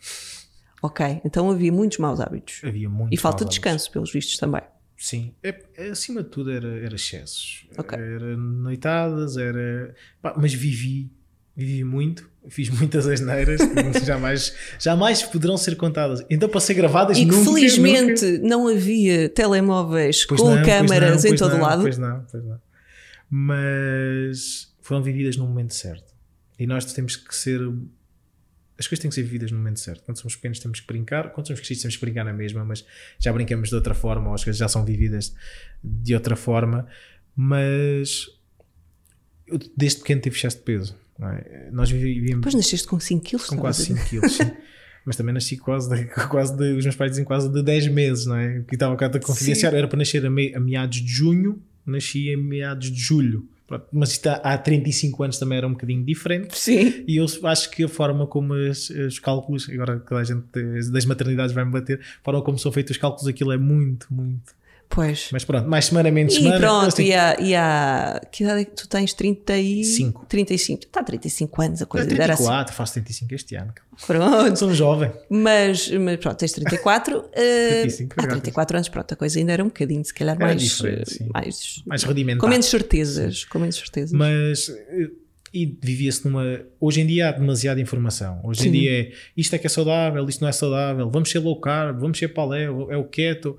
Ok, 0.83 1.21
então 1.25 1.51
havia 1.51 1.73
muitos 1.73 1.99
maus 1.99 2.21
hábitos. 2.21 2.61
Havia 2.65 2.89
muitos 2.89 3.19
E 3.19 3.21
falta 3.21 3.45
de 3.45 3.51
descanso, 3.51 3.91
pelos 3.91 4.13
vistos 4.13 4.37
também. 4.37 4.63
Sim, 5.01 5.33
é, 5.43 5.63
é, 5.79 5.89
acima 5.89 6.23
de 6.23 6.29
tudo 6.29 6.53
era, 6.53 6.69
era 6.79 6.95
excessos. 6.95 7.67
Okay. 7.75 7.99
Era 7.99 8.37
noitadas, 8.37 9.39
era. 9.39 9.95
Pá, 10.21 10.35
mas 10.37 10.53
vivi, 10.53 11.11
vivi 11.57 11.83
muito, 11.83 12.29
fiz 12.51 12.69
muitas 12.69 13.07
asneiras 13.07 13.63
que 13.63 14.05
jamais, 14.05 14.55
jamais 14.79 15.23
poderão 15.23 15.57
ser 15.57 15.77
contadas. 15.77 16.23
Então 16.29 16.51
para 16.51 16.61
ser 16.61 16.75
gravadas 16.75 17.17
e 17.17 17.25
nunca, 17.25 17.51
felizmente 17.51 18.27
nunca... 18.27 18.47
não 18.47 18.69
havia 18.69 19.31
telemóveis 19.31 20.27
pois 20.27 20.39
com 20.39 20.55
não, 20.55 20.63
câmaras 20.63 21.25
não, 21.25 21.31
em 21.31 21.35
todo 21.35 21.53
não, 21.53 21.63
lado. 21.63 21.81
Pois 21.81 21.97
não, 21.97 22.27
pois 22.31 22.45
não. 22.45 22.61
Mas 23.31 24.71
foram 24.83 25.03
vividas 25.03 25.35
no 25.35 25.47
momento 25.47 25.73
certo. 25.73 26.13
E 26.59 26.67
nós 26.67 26.85
temos 26.93 27.17
que 27.17 27.35
ser. 27.35 27.59
As 28.81 28.87
coisas 28.87 29.03
têm 29.03 29.11
que 29.11 29.14
ser 29.14 29.23
vividas 29.23 29.51
no 29.51 29.59
momento 29.59 29.79
certo. 29.79 30.03
Quando 30.05 30.16
somos 30.16 30.35
pequenos 30.37 30.59
temos 30.59 30.81
que 30.81 30.87
brincar, 30.87 31.33
quando 31.33 31.47
somos 31.49 31.61
crescidos 31.61 31.83
temos 31.83 31.97
que 31.97 32.01
brincar 32.01 32.25
na 32.25 32.33
mesma, 32.33 32.64
mas 32.64 32.83
já 33.19 33.31
brincamos 33.31 33.69
de 33.69 33.75
outra 33.75 33.93
forma, 33.93 34.29
ou 34.29 34.35
as 34.35 34.43
coisas 34.43 34.59
já 34.59 34.69
são 34.69 34.87
vividas 34.87 35.35
de 35.85 36.14
outra 36.14 36.35
forma. 36.35 36.87
Mas 37.37 38.27
eu, 39.47 39.59
desde 39.77 39.99
pequeno 39.99 40.23
tive 40.23 40.35
excesso 40.35 40.57
de 40.57 40.62
peso. 40.62 40.97
É? 41.21 41.69
Nós 41.71 41.90
vivíamos. 41.90 42.37
Depois 42.37 42.55
nasceste 42.55 42.88
com 42.88 42.99
5 42.99 43.23
quilos, 43.23 43.47
Com 43.47 43.59
quase 43.59 43.85
5 43.85 44.09
quilos, 44.09 44.33
sim. 44.33 44.51
mas 45.05 45.14
também 45.14 45.35
nasci 45.35 45.59
quase 45.59 45.95
de, 45.95 46.07
quase 46.29 46.57
de, 46.57 46.73
os 46.73 46.85
meus 46.85 46.97
pais 46.97 47.11
dizem 47.11 47.25
quase 47.27 47.53
de 47.53 47.62
10 47.62 47.88
meses, 47.88 48.25
não 48.25 48.37
é? 48.37 48.64
Que 48.66 48.77
estava 48.77 48.95
a 48.95 49.21
confidenciar, 49.21 49.75
era 49.75 49.87
para 49.87 49.99
nascer 49.99 50.25
a, 50.25 50.31
me, 50.31 50.55
a 50.55 50.61
meados 50.61 51.03
de 51.03 51.12
junho, 51.12 51.62
nasci 51.85 52.33
a 52.33 52.38
meados 52.38 52.90
de 52.90 52.99
julho. 52.99 53.47
Mas 53.93 54.13
isto 54.13 54.27
há, 54.27 54.35
há 54.35 54.59
35 54.59 55.23
anos 55.23 55.39
também 55.39 55.59
era 55.59 55.67
um 55.67 55.73
bocadinho 55.73 56.05
diferente. 56.05 56.59
Sim. 56.59 57.05
E 57.07 57.17
eu 57.17 57.27
acho 57.45 57.71
que 57.71 57.85
a 57.85 57.89
forma 57.89 58.27
como 58.27 58.55
as, 58.55 58.91
os 58.91 59.19
cálculos, 59.19 59.69
agora 59.69 60.01
que 60.01 60.15
a 60.15 60.25
gente 60.25 60.45
das 60.91 61.05
maternidades 61.05 61.55
vai 61.55 61.65
me 61.65 61.71
bater, 61.71 62.01
a 62.01 62.25
forma 62.25 62.43
como 62.43 62.59
são 62.59 62.73
feitos 62.73 62.93
os 62.93 62.97
cálculos, 62.97 63.27
aquilo 63.27 63.53
é 63.53 63.59
muito, 63.59 64.07
muito 64.13 64.60
Pois. 64.90 65.29
Mas 65.31 65.44
pronto, 65.44 65.68
mais 65.68 65.85
semana, 65.85 66.11
menos 66.11 66.35
semana. 66.35 66.57
E 66.57 66.59
pronto, 66.59 67.00
e, 67.00 67.14
há, 67.14 67.37
e 67.40 67.55
há. 67.55 68.20
Que 68.33 68.42
idade 68.42 68.62
é 68.62 68.64
que 68.64 68.72
tu 68.72 68.88
tens? 68.88 69.14
35. 69.14 70.26
35. 70.26 70.83
Está 70.83 71.05
35 71.05 71.62
anos 71.62 71.81
a 71.83 71.87
coisa. 71.87 72.09
34, 72.09 72.72
assim. 72.72 72.76
faço 72.76 72.92
35 72.94 73.35
este 73.35 73.55
ano. 73.55 73.72
Pronto. 74.05 74.59
Sou 74.59 74.68
um 74.68 74.74
jovem. 74.74 75.12
Mas, 75.31 75.88
mas 75.92 76.16
pronto, 76.16 76.37
tens 76.38 76.53
34. 76.53 77.18
uh, 77.18 77.22
35, 77.31 78.14
há 78.18 78.26
34 78.26 78.76
anos, 78.76 78.88
pronto, 78.88 79.12
a 79.12 79.16
coisa 79.16 79.38
ainda 79.38 79.53
era 79.53 79.62
um 79.62 79.68
bocadinho, 79.68 80.05
se 80.05 80.12
calhar, 80.12 80.37
mais. 80.37 80.61
Diferente, 80.61 81.24
mais, 81.33 81.83
mais 81.87 82.03
rudimentar. 82.03 82.40
Com 82.40 82.48
menos 82.48 82.66
certezas. 82.66 83.42
Sim. 83.42 83.46
Com 83.48 83.61
menos 83.61 83.76
certezas. 83.76 84.12
Mas. 84.12 84.68
Eh, 84.68 85.11
e 85.55 85.79
vivia-se 85.81 86.24
numa. 86.26 86.62
Hoje 86.81 87.00
em 87.00 87.07
dia 87.07 87.29
há 87.29 87.33
demasiada 87.33 87.81
informação. 87.81 88.40
Hoje 88.42 88.62
Sim. 88.62 88.68
em 88.68 88.72
dia 88.72 89.00
é 89.03 89.12
isto 89.37 89.55
é 89.55 89.59
que 89.59 89.66
é 89.66 89.70
saudável, 89.70 90.29
isto 90.29 90.40
não 90.40 90.48
é 90.48 90.53
saudável, 90.53 91.09
vamos 91.11 91.31
ser 91.31 91.38
low 91.38 91.61
carb, 91.61 92.00
vamos 92.00 92.18
ser 92.18 92.29
paleo, 92.29 92.90
é 92.90 92.96
o 92.96 93.05
keto. 93.05 93.57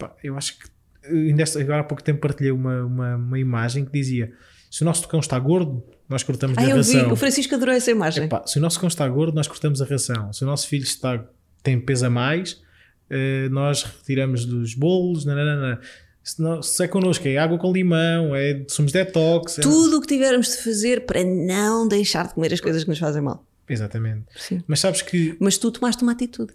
Pá, 0.00 0.16
eu 0.24 0.36
acho 0.36 0.58
que 0.58 0.66
ainda 1.04 1.44
agora 1.60 1.80
há 1.80 1.84
pouco 1.84 2.02
tempo 2.02 2.20
partilhei 2.20 2.50
uma, 2.50 2.84
uma, 2.84 3.16
uma, 3.16 3.38
imagem 3.38 3.84
que 3.84 3.92
dizia: 3.92 4.32
se 4.70 4.82
o 4.82 4.84
nosso 4.84 5.06
cão 5.06 5.20
está 5.20 5.38
gordo, 5.38 5.84
nós 6.08 6.22
cortamos 6.22 6.56
ah, 6.56 6.62
a 6.62 6.74
ração. 6.76 7.06
Vi. 7.06 7.12
O 7.12 7.16
Francisco 7.16 7.54
adorou 7.54 7.74
essa 7.74 7.90
imagem. 7.90 8.24
Epá, 8.24 8.46
se 8.46 8.58
o 8.58 8.62
nosso 8.62 8.80
cão 8.80 8.88
está 8.88 9.06
gordo, 9.06 9.34
nós 9.34 9.46
cortamos 9.46 9.82
a 9.82 9.84
ração. 9.84 10.32
Se 10.32 10.42
o 10.42 10.46
nosso 10.46 10.66
filho 10.66 10.84
está, 10.84 11.22
tem 11.62 11.78
peso 11.78 12.06
a 12.06 12.10
mais, 12.10 12.62
eh, 13.10 13.48
nós 13.50 13.82
retiramos 13.82 14.46
dos 14.46 14.74
bolos. 14.74 15.24
Nananana. 15.24 15.80
Se, 16.22 16.40
não, 16.40 16.62
se 16.62 16.84
é 16.84 16.88
connosco, 16.88 17.26
é 17.26 17.38
água 17.38 17.58
com 17.58 17.72
limão, 17.72 18.36
é, 18.36 18.64
somos 18.68 18.92
detox. 18.92 19.58
É... 19.58 19.62
Tudo 19.62 19.96
o 19.96 20.00
que 20.00 20.06
tivermos 20.06 20.48
de 20.48 20.62
fazer 20.62 21.06
para 21.06 21.24
não 21.24 21.88
deixar 21.88 22.28
de 22.28 22.34
comer 22.34 22.52
as 22.52 22.60
coisas 22.60 22.84
que 22.84 22.90
nos 22.90 22.98
fazem 22.98 23.22
mal. 23.22 23.44
Exatamente. 23.68 24.24
Sim. 24.36 24.62
Mas 24.66 24.80
sabes 24.80 25.02
que. 25.02 25.36
Mas 25.40 25.56
tu 25.56 25.70
tomaste 25.70 26.02
uma 26.02 26.12
atitude. 26.12 26.52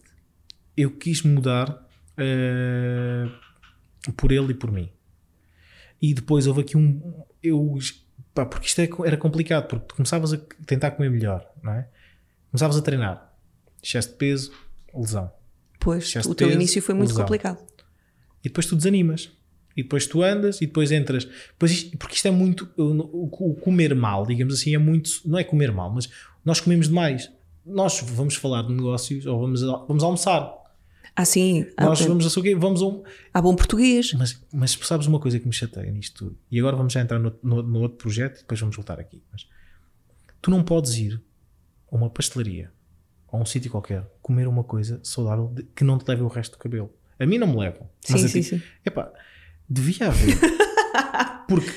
Eu 0.78 0.92
quis 0.92 1.24
mudar 1.24 1.85
uh, 2.18 4.12
por 4.14 4.32
ele 4.32 4.52
e 4.52 4.54
por 4.54 4.72
mim. 4.72 4.90
E 6.02 6.14
depois 6.14 6.48
houve 6.48 6.62
aqui 6.62 6.78
um. 6.78 7.24
Eu, 7.42 7.78
pá, 8.34 8.46
porque 8.46 8.68
isto 8.68 8.80
é 8.80 8.90
era 9.06 9.18
complicado, 9.18 9.68
porque 9.68 9.86
tu 9.86 9.96
começavas 9.96 10.34
a 10.34 10.38
tentar 10.66 10.92
comer 10.92 11.10
melhor, 11.10 11.50
não 11.64 11.74
é? 11.74 11.88
Começavas 12.52 12.78
a 12.78 12.82
treinar, 12.82 13.34
excesso 13.82 14.10
de 14.10 14.16
peso, 14.16 14.52
lesão. 14.94 15.32
Pois, 15.80 16.04
excesso 16.04 16.32
o 16.32 16.36
teu 16.36 16.48
peso, 16.48 16.60
início 16.60 16.82
foi 16.82 16.96
muito 16.96 17.10
lesão. 17.10 17.24
complicado. 17.24 17.60
E 18.44 18.50
depois 18.50 18.66
tu 18.66 18.76
desanimas. 18.76 19.32
E 19.78 19.84
depois 19.84 20.08
tu 20.08 20.24
andas 20.24 20.62
e 20.62 20.68
depois 20.68 20.92
entras. 20.92 21.26
Depois 21.26 21.72
isto, 21.72 21.98
porque 21.98 22.16
isto 22.16 22.28
é 22.28 22.32
muito. 22.32 22.70
O, 22.78 23.52
o 23.52 23.56
comer 23.56 23.94
mal, 23.94 24.26
digamos 24.26 24.54
assim, 24.54 24.74
é 24.74 24.78
muito. 24.78 25.10
Não 25.26 25.38
é 25.38 25.44
comer 25.44 25.72
mal, 25.72 25.92
mas 25.92 26.10
nós 26.46 26.62
comemos 26.62 26.88
demais. 26.88 27.30
Nós 27.66 28.00
vamos 28.02 28.36
falar 28.36 28.62
de 28.62 28.74
negócios 28.74 29.26
ou 29.26 29.40
vamos, 29.40 29.62
vamos 29.62 30.04
almoçar 30.04 30.65
ah, 31.16 31.24
sim. 31.24 31.66
Nós 31.80 32.02
ah, 32.02 32.08
vamos 32.08 32.38
a 32.38 32.42
quê? 32.42 32.56
Vamos 32.56 32.82
a 32.82 32.86
um. 32.86 33.04
Há 33.34 33.42
bom 33.42 33.56
português. 33.56 34.12
Mas, 34.14 34.42
mas 34.52 34.72
sabes 34.72 35.08
uma 35.08 35.20
coisa 35.20 35.40
que 35.40 35.48
me 35.48 35.54
chateia 35.54 35.90
nisto 35.90 36.26
tudo? 36.26 36.38
E 36.52 36.60
agora 36.60 36.76
vamos 36.76 36.92
já 36.92 37.00
entrar 37.00 37.20
no, 37.20 37.34
no, 37.42 37.64
no 37.64 37.80
outro 37.80 37.98
projeto 37.98 38.38
e 38.38 38.42
depois 38.42 38.60
vamos 38.60 38.76
voltar 38.76 39.00
aqui. 39.00 39.24
Mas 39.32 39.48
tu 40.42 40.52
não 40.52 40.62
podes 40.62 40.96
ir 40.96 41.22
a 41.90 41.96
uma 41.96 42.10
pastelaria 42.10 42.70
ou 43.30 43.40
a 43.40 43.42
um 43.42 43.46
sítio 43.46 43.72
qualquer 43.72 44.06
comer 44.22 44.46
uma 44.46 44.64
coisa 44.64 45.00
saudável 45.04 45.48
de, 45.48 45.64
que 45.64 45.86
não 45.86 45.98
te 45.98 46.06
leve 46.10 46.22
o 46.22 46.28
resto 46.28 46.58
do 46.58 46.58
cabelo. 46.58 46.92
A 47.18 47.26
mim 47.26 47.38
não 47.38 47.48
me 47.48 47.58
levam. 47.60 47.90
Sim, 48.02 48.18
sim, 48.18 48.28
ti, 48.28 48.44
sim. 48.44 48.62
Epá, 48.86 49.10
devia 49.70 50.08
haver. 50.08 50.38
porque 51.48 51.72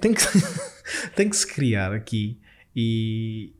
tem 0.00 0.12
que, 0.12 0.22
tem 1.14 1.28
que 1.28 1.36
se 1.36 1.46
criar 1.46 1.92
aqui 1.92 2.40
e 2.74 3.54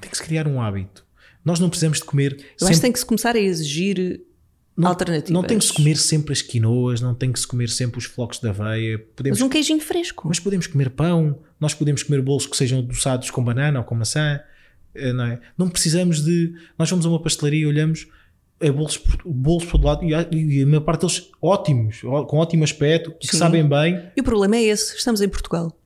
tem 0.00 0.10
que 0.10 0.16
se 0.16 0.22
criar 0.22 0.48
um 0.48 0.62
hábito 0.62 1.06
nós 1.48 1.58
não 1.58 1.70
precisamos 1.70 1.98
de 1.98 2.04
comer. 2.04 2.32
Eu 2.32 2.38
sempre... 2.38 2.64
acho 2.64 2.74
que 2.74 2.80
tem 2.80 2.92
que 2.92 2.98
se 2.98 3.06
começar 3.06 3.34
a 3.34 3.38
exigir 3.38 4.20
não, 4.76 4.90
alternativas. 4.90 5.30
Não 5.30 5.42
tem 5.42 5.58
que 5.58 5.64
se 5.64 5.72
comer 5.72 5.96
sempre 5.96 6.32
as 6.32 6.42
quinoas, 6.42 7.00
não 7.00 7.14
tem 7.14 7.32
que 7.32 7.40
se 7.40 7.46
comer 7.46 7.70
sempre 7.70 7.98
os 7.98 8.04
flocos 8.04 8.38
de 8.38 8.48
aveia. 8.48 8.98
Podemos, 9.16 9.38
mas 9.38 9.46
um 9.46 9.48
queijinho 9.48 9.80
fresco. 9.80 10.28
Mas 10.28 10.38
podemos 10.38 10.66
comer 10.66 10.90
pão, 10.90 11.38
nós 11.58 11.72
podemos 11.72 12.02
comer 12.02 12.20
bolos 12.20 12.46
que 12.46 12.56
sejam 12.56 12.80
adoçados 12.80 13.30
com 13.30 13.42
banana 13.42 13.78
ou 13.78 13.84
com 13.84 13.94
maçã. 13.94 14.40
Eh, 14.94 15.12
não, 15.12 15.24
é? 15.24 15.40
não 15.56 15.68
precisamos 15.70 16.22
de. 16.22 16.52
Nós 16.78 16.90
vamos 16.90 17.06
a 17.06 17.08
uma 17.08 17.20
pastelaria 17.20 17.62
e 17.62 17.66
olhamos 17.66 18.06
é 18.60 18.72
bolos, 18.72 19.00
bolos 19.24 19.64
por 19.64 19.82
lado 19.82 20.04
e 20.04 20.12
a, 20.12 20.26
e 20.32 20.62
a 20.62 20.66
maior 20.66 20.80
parte 20.80 21.02
deles 21.02 21.30
ótimos, 21.40 22.00
com 22.00 22.38
ótimo 22.38 22.64
aspecto, 22.64 23.12
que 23.12 23.28
Sim. 23.28 23.38
sabem 23.38 23.66
bem. 23.66 24.10
E 24.16 24.20
o 24.20 24.24
problema 24.24 24.56
é 24.56 24.64
esse: 24.64 24.96
estamos 24.96 25.20
em 25.20 25.28
Portugal 25.28 25.77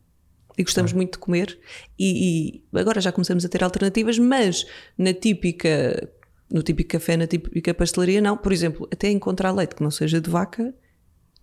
e 0.57 0.63
gostamos 0.63 0.93
muito 0.93 1.13
de 1.13 1.19
comer 1.19 1.59
e, 1.99 2.63
e, 2.75 2.79
agora 2.79 3.01
já 3.01 3.11
começamos 3.11 3.45
a 3.45 3.49
ter 3.49 3.63
alternativas, 3.65 4.19
mas 4.19 4.67
na 4.97 5.13
típica 5.13 6.11
no 6.51 6.63
típico 6.63 6.91
café, 6.91 7.17
na 7.17 7.27
típica 7.27 7.73
pastelaria, 7.73 8.21
não. 8.21 8.37
Por 8.37 8.53
exemplo, 8.53 8.87
até 8.93 9.11
encontrar 9.11 9.53
leite 9.53 9.75
que 9.75 9.83
não 9.83 9.91
seja 9.91 10.21
de 10.21 10.29
vaca 10.29 10.75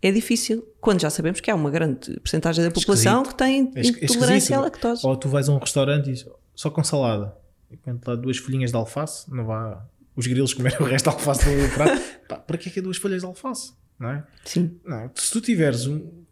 é 0.02 0.12
difícil, 0.12 0.64
quando 0.80 1.02
já 1.02 1.10
sabemos 1.10 1.42
que 1.42 1.52
há 1.52 1.56
uma 1.56 1.70
grande 1.70 2.20
porcentagem 2.20 2.64
da 2.64 2.72
população 2.72 3.24
que 3.24 3.36
tem 3.36 3.72
é 3.76 3.82
intolerância 3.82 4.56
à 4.56 4.62
lactose. 4.62 5.06
Ou 5.06 5.18
tu 5.18 5.28
vais 5.28 5.50
a 5.50 5.52
um 5.52 5.58
restaurante 5.58 6.08
e 6.08 6.14
dizes, 6.14 6.28
só 6.56 6.70
com 6.70 6.84
salada, 6.84 7.36
e 7.70 7.76
quando 7.76 8.02
lá 8.06 8.16
duas 8.16 8.38
folhinhas 8.38 8.72
de 8.72 8.78
alface, 8.78 9.30
não 9.30 9.46
vá 9.46 9.86
os 10.16 10.26
grilos 10.26 10.54
comerem 10.54 10.80
o 10.80 10.84
resto 10.84 11.06
da 11.06 11.12
alface 11.12 11.44
do 11.46 11.74
prato. 11.74 12.02
Pá, 12.30 12.38
para 12.38 12.58
que 12.58 12.70
é 12.70 12.72
que 12.72 12.80
é 12.80 12.82
duas 12.82 12.98
folhas 12.98 13.22
de 13.22 13.26
alface? 13.26 13.74
Não 14.00 14.10
é? 14.10 14.24
Sim. 14.46 14.80
Não, 14.86 15.12
se 15.16 15.32
tu 15.32 15.42
tiveres 15.42 15.86
um. 15.86 16.24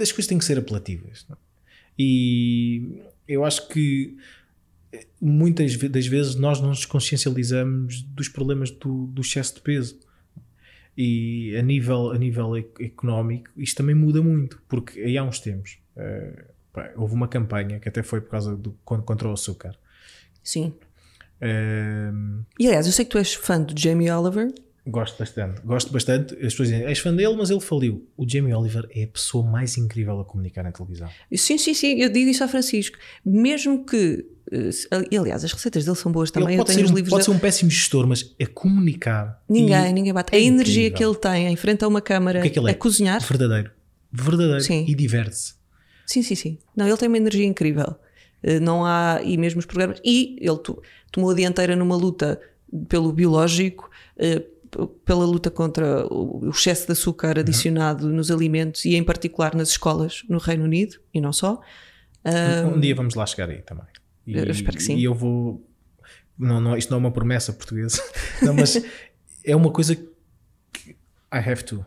As 0.00 0.12
coisas 0.12 0.26
têm 0.26 0.38
que 0.38 0.44
ser 0.44 0.58
apelativas. 0.58 1.26
Não? 1.28 1.36
E 1.98 3.02
eu 3.26 3.44
acho 3.44 3.68
que 3.68 4.16
muitas 5.20 5.76
das 5.76 6.06
vezes 6.06 6.34
nós 6.34 6.60
não 6.60 6.68
nos 6.68 6.84
consciencializamos 6.84 8.02
dos 8.02 8.28
problemas 8.28 8.70
do, 8.70 9.06
do 9.06 9.20
excesso 9.20 9.56
de 9.56 9.60
peso. 9.60 9.98
E 10.96 11.54
a 11.56 11.62
nível, 11.62 12.10
a 12.10 12.18
nível 12.18 12.56
económico, 12.56 13.50
isto 13.56 13.76
também 13.76 13.94
muda 13.94 14.22
muito, 14.22 14.62
porque 14.66 15.00
aí 15.00 15.18
há 15.18 15.24
uns 15.24 15.38
tempos 15.38 15.78
uh, 15.94 16.44
pá, 16.72 16.90
houve 16.96 17.14
uma 17.14 17.28
campanha 17.28 17.78
que 17.78 17.88
até 17.88 18.02
foi 18.02 18.20
por 18.20 18.30
causa 18.30 18.56
do 18.56 18.72
contra 18.84 19.28
o 19.28 19.32
açúcar. 19.32 19.76
Sim. 20.42 20.72
Uh, 21.38 22.42
e 22.58 22.66
aliás, 22.66 22.86
eu 22.86 22.92
sei 22.92 23.04
que 23.04 23.10
tu 23.10 23.18
és 23.18 23.34
fã 23.34 23.60
do 23.60 23.78
Jamie 23.78 24.10
Oliver. 24.10 24.50
Gosto 24.88 25.18
bastante, 25.18 25.60
gosto 25.62 25.92
bastante. 25.92 26.34
As 26.34 26.52
pessoas 26.52 26.68
dizem, 26.68 26.84
és 26.86 27.00
fã 27.00 27.12
dele, 27.12 27.34
mas 27.36 27.50
ele 27.50 27.60
faliu. 27.60 28.06
O 28.16 28.28
Jamie 28.28 28.54
Oliver 28.54 28.86
é 28.94 29.02
a 29.02 29.08
pessoa 29.08 29.44
mais 29.44 29.76
incrível 29.76 30.20
a 30.20 30.24
comunicar 30.24 30.62
na 30.62 30.70
televisão. 30.70 31.08
Sim, 31.34 31.58
sim, 31.58 31.74
sim, 31.74 32.00
eu 32.00 32.08
digo 32.08 32.30
isso 32.30 32.44
ao 32.44 32.48
Francisco. 32.48 32.96
Mesmo 33.24 33.84
que. 33.84 34.24
E, 35.10 35.16
aliás, 35.18 35.44
as 35.44 35.52
receitas 35.52 35.84
dele 35.84 35.96
são 35.96 36.12
boas 36.12 36.30
também. 36.30 36.50
Ele 36.50 36.58
pode, 36.58 36.72
ser, 36.72 36.86
um, 36.86 37.04
pode 37.04 37.24
ser 37.24 37.30
um 37.32 37.38
péssimo 37.38 37.68
gestor, 37.68 38.06
mas 38.06 38.32
é 38.38 38.46
comunicar. 38.46 39.42
Ninguém, 39.48 39.92
ninguém 39.92 40.12
bate. 40.12 40.32
É 40.32 40.38
a 40.38 40.40
energia 40.40 40.88
que 40.88 41.04
ele 41.04 41.16
tem 41.16 41.48
em 41.48 41.56
frente 41.56 41.84
a 41.84 41.88
uma 41.88 42.00
câmara 42.00 42.40
que 42.40 42.46
é 42.46 42.50
que 42.50 42.58
é? 42.60 42.70
a 42.70 42.74
cozinhar. 42.74 43.20
Verdadeiro. 43.20 43.72
Verdadeiro. 44.12 44.60
Sim. 44.60 44.84
E 44.86 44.94
diverte-se. 44.94 45.54
Sim, 46.06 46.22
sim, 46.22 46.36
sim. 46.36 46.58
Não, 46.76 46.86
ele 46.86 46.96
tem 46.96 47.08
uma 47.08 47.16
energia 47.18 47.44
incrível. 47.44 47.96
Eh, 48.40 48.60
não 48.60 48.86
há. 48.86 49.20
E 49.24 49.36
mesmo 49.36 49.58
os 49.58 49.66
programas. 49.66 50.00
E 50.04 50.36
ele 50.40 50.58
tomou 51.10 51.30
a 51.30 51.34
dianteira 51.34 51.74
numa 51.74 51.96
luta 51.96 52.40
pelo 52.88 53.12
biológico 53.12 53.90
eh, 54.16 54.42
pela 55.04 55.24
luta 55.24 55.50
contra 55.50 56.06
o 56.12 56.48
excesso 56.50 56.86
de 56.86 56.92
açúcar 56.92 57.38
adicionado 57.38 58.06
uhum. 58.06 58.12
nos 58.14 58.30
alimentos 58.30 58.84
e 58.84 58.94
em 58.94 59.04
particular 59.04 59.54
nas 59.54 59.70
escolas 59.70 60.22
no 60.28 60.38
Reino 60.38 60.64
Unido 60.64 60.96
e 61.12 61.20
não 61.20 61.32
só. 61.32 61.60
Um, 62.24 62.74
um 62.74 62.80
dia 62.80 62.94
vamos 62.94 63.14
lá 63.14 63.24
chegar 63.26 63.48
aí 63.48 63.62
também. 63.62 63.86
E, 64.26 64.36
eu 64.36 64.50
espero 64.50 64.76
que 64.76 64.82
sim. 64.82 64.96
E 64.96 65.04
eu 65.04 65.14
vou. 65.14 65.64
Não, 66.38 66.60
não, 66.60 66.76
isto 66.76 66.90
não 66.90 66.96
é 66.96 67.00
uma 67.00 67.10
promessa 67.10 67.52
portuguesa, 67.52 68.02
não, 68.42 68.52
mas 68.52 68.82
é 69.44 69.56
uma 69.56 69.70
coisa 69.70 69.96
que 70.72 70.90
I 70.90 71.38
have 71.38 71.64
to. 71.64 71.84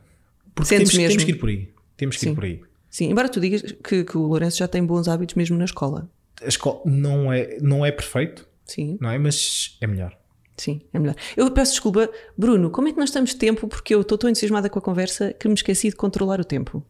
Porque 0.55 0.75
temos, 0.75 0.91
temos, 0.91 1.23
que 1.23 1.31
ir 1.31 1.35
por 1.35 1.49
aí. 1.49 1.69
Temos 1.95 2.15
que 2.15 2.21
sim. 2.21 2.31
ir 2.31 2.35
por 2.35 2.43
aí. 2.43 2.61
Sim, 2.89 3.11
embora 3.11 3.29
tu 3.29 3.39
digas 3.39 3.61
que, 3.61 4.03
que 4.03 4.17
o 4.17 4.21
Lourenço 4.21 4.57
já 4.57 4.67
tem 4.67 4.83
bons 4.83 5.07
hábitos 5.07 5.35
mesmo 5.35 5.57
na 5.57 5.65
escola. 5.65 6.09
A 6.41 6.47
escola 6.47 6.81
não 6.85 7.31
é, 7.31 7.57
não 7.61 7.85
é 7.85 7.91
perfeito, 7.91 8.47
sim. 8.65 8.97
não 8.99 9.11
é? 9.11 9.19
Mas 9.19 9.77
é 9.79 9.85
melhor. 9.85 10.18
Sim, 10.59 10.81
é 10.93 10.99
melhor. 10.99 11.15
Eu 11.37 11.49
peço 11.51 11.71
desculpa, 11.71 12.09
Bruno, 12.37 12.69
como 12.69 12.89
é 12.89 12.91
que 12.91 12.97
nós 12.99 13.09
estamos 13.09 13.29
de 13.29 13.37
tempo? 13.37 13.67
Porque 13.67 13.95
eu 13.95 14.01
estou 14.01 14.17
tão 14.17 14.29
entusiasmada 14.29 14.69
com 14.69 14.77
a 14.77 14.81
conversa 14.81 15.33
que 15.33 15.47
me 15.47 15.53
esqueci 15.53 15.89
de 15.89 15.95
controlar 15.95 16.39
o 16.41 16.43
tempo. 16.43 16.85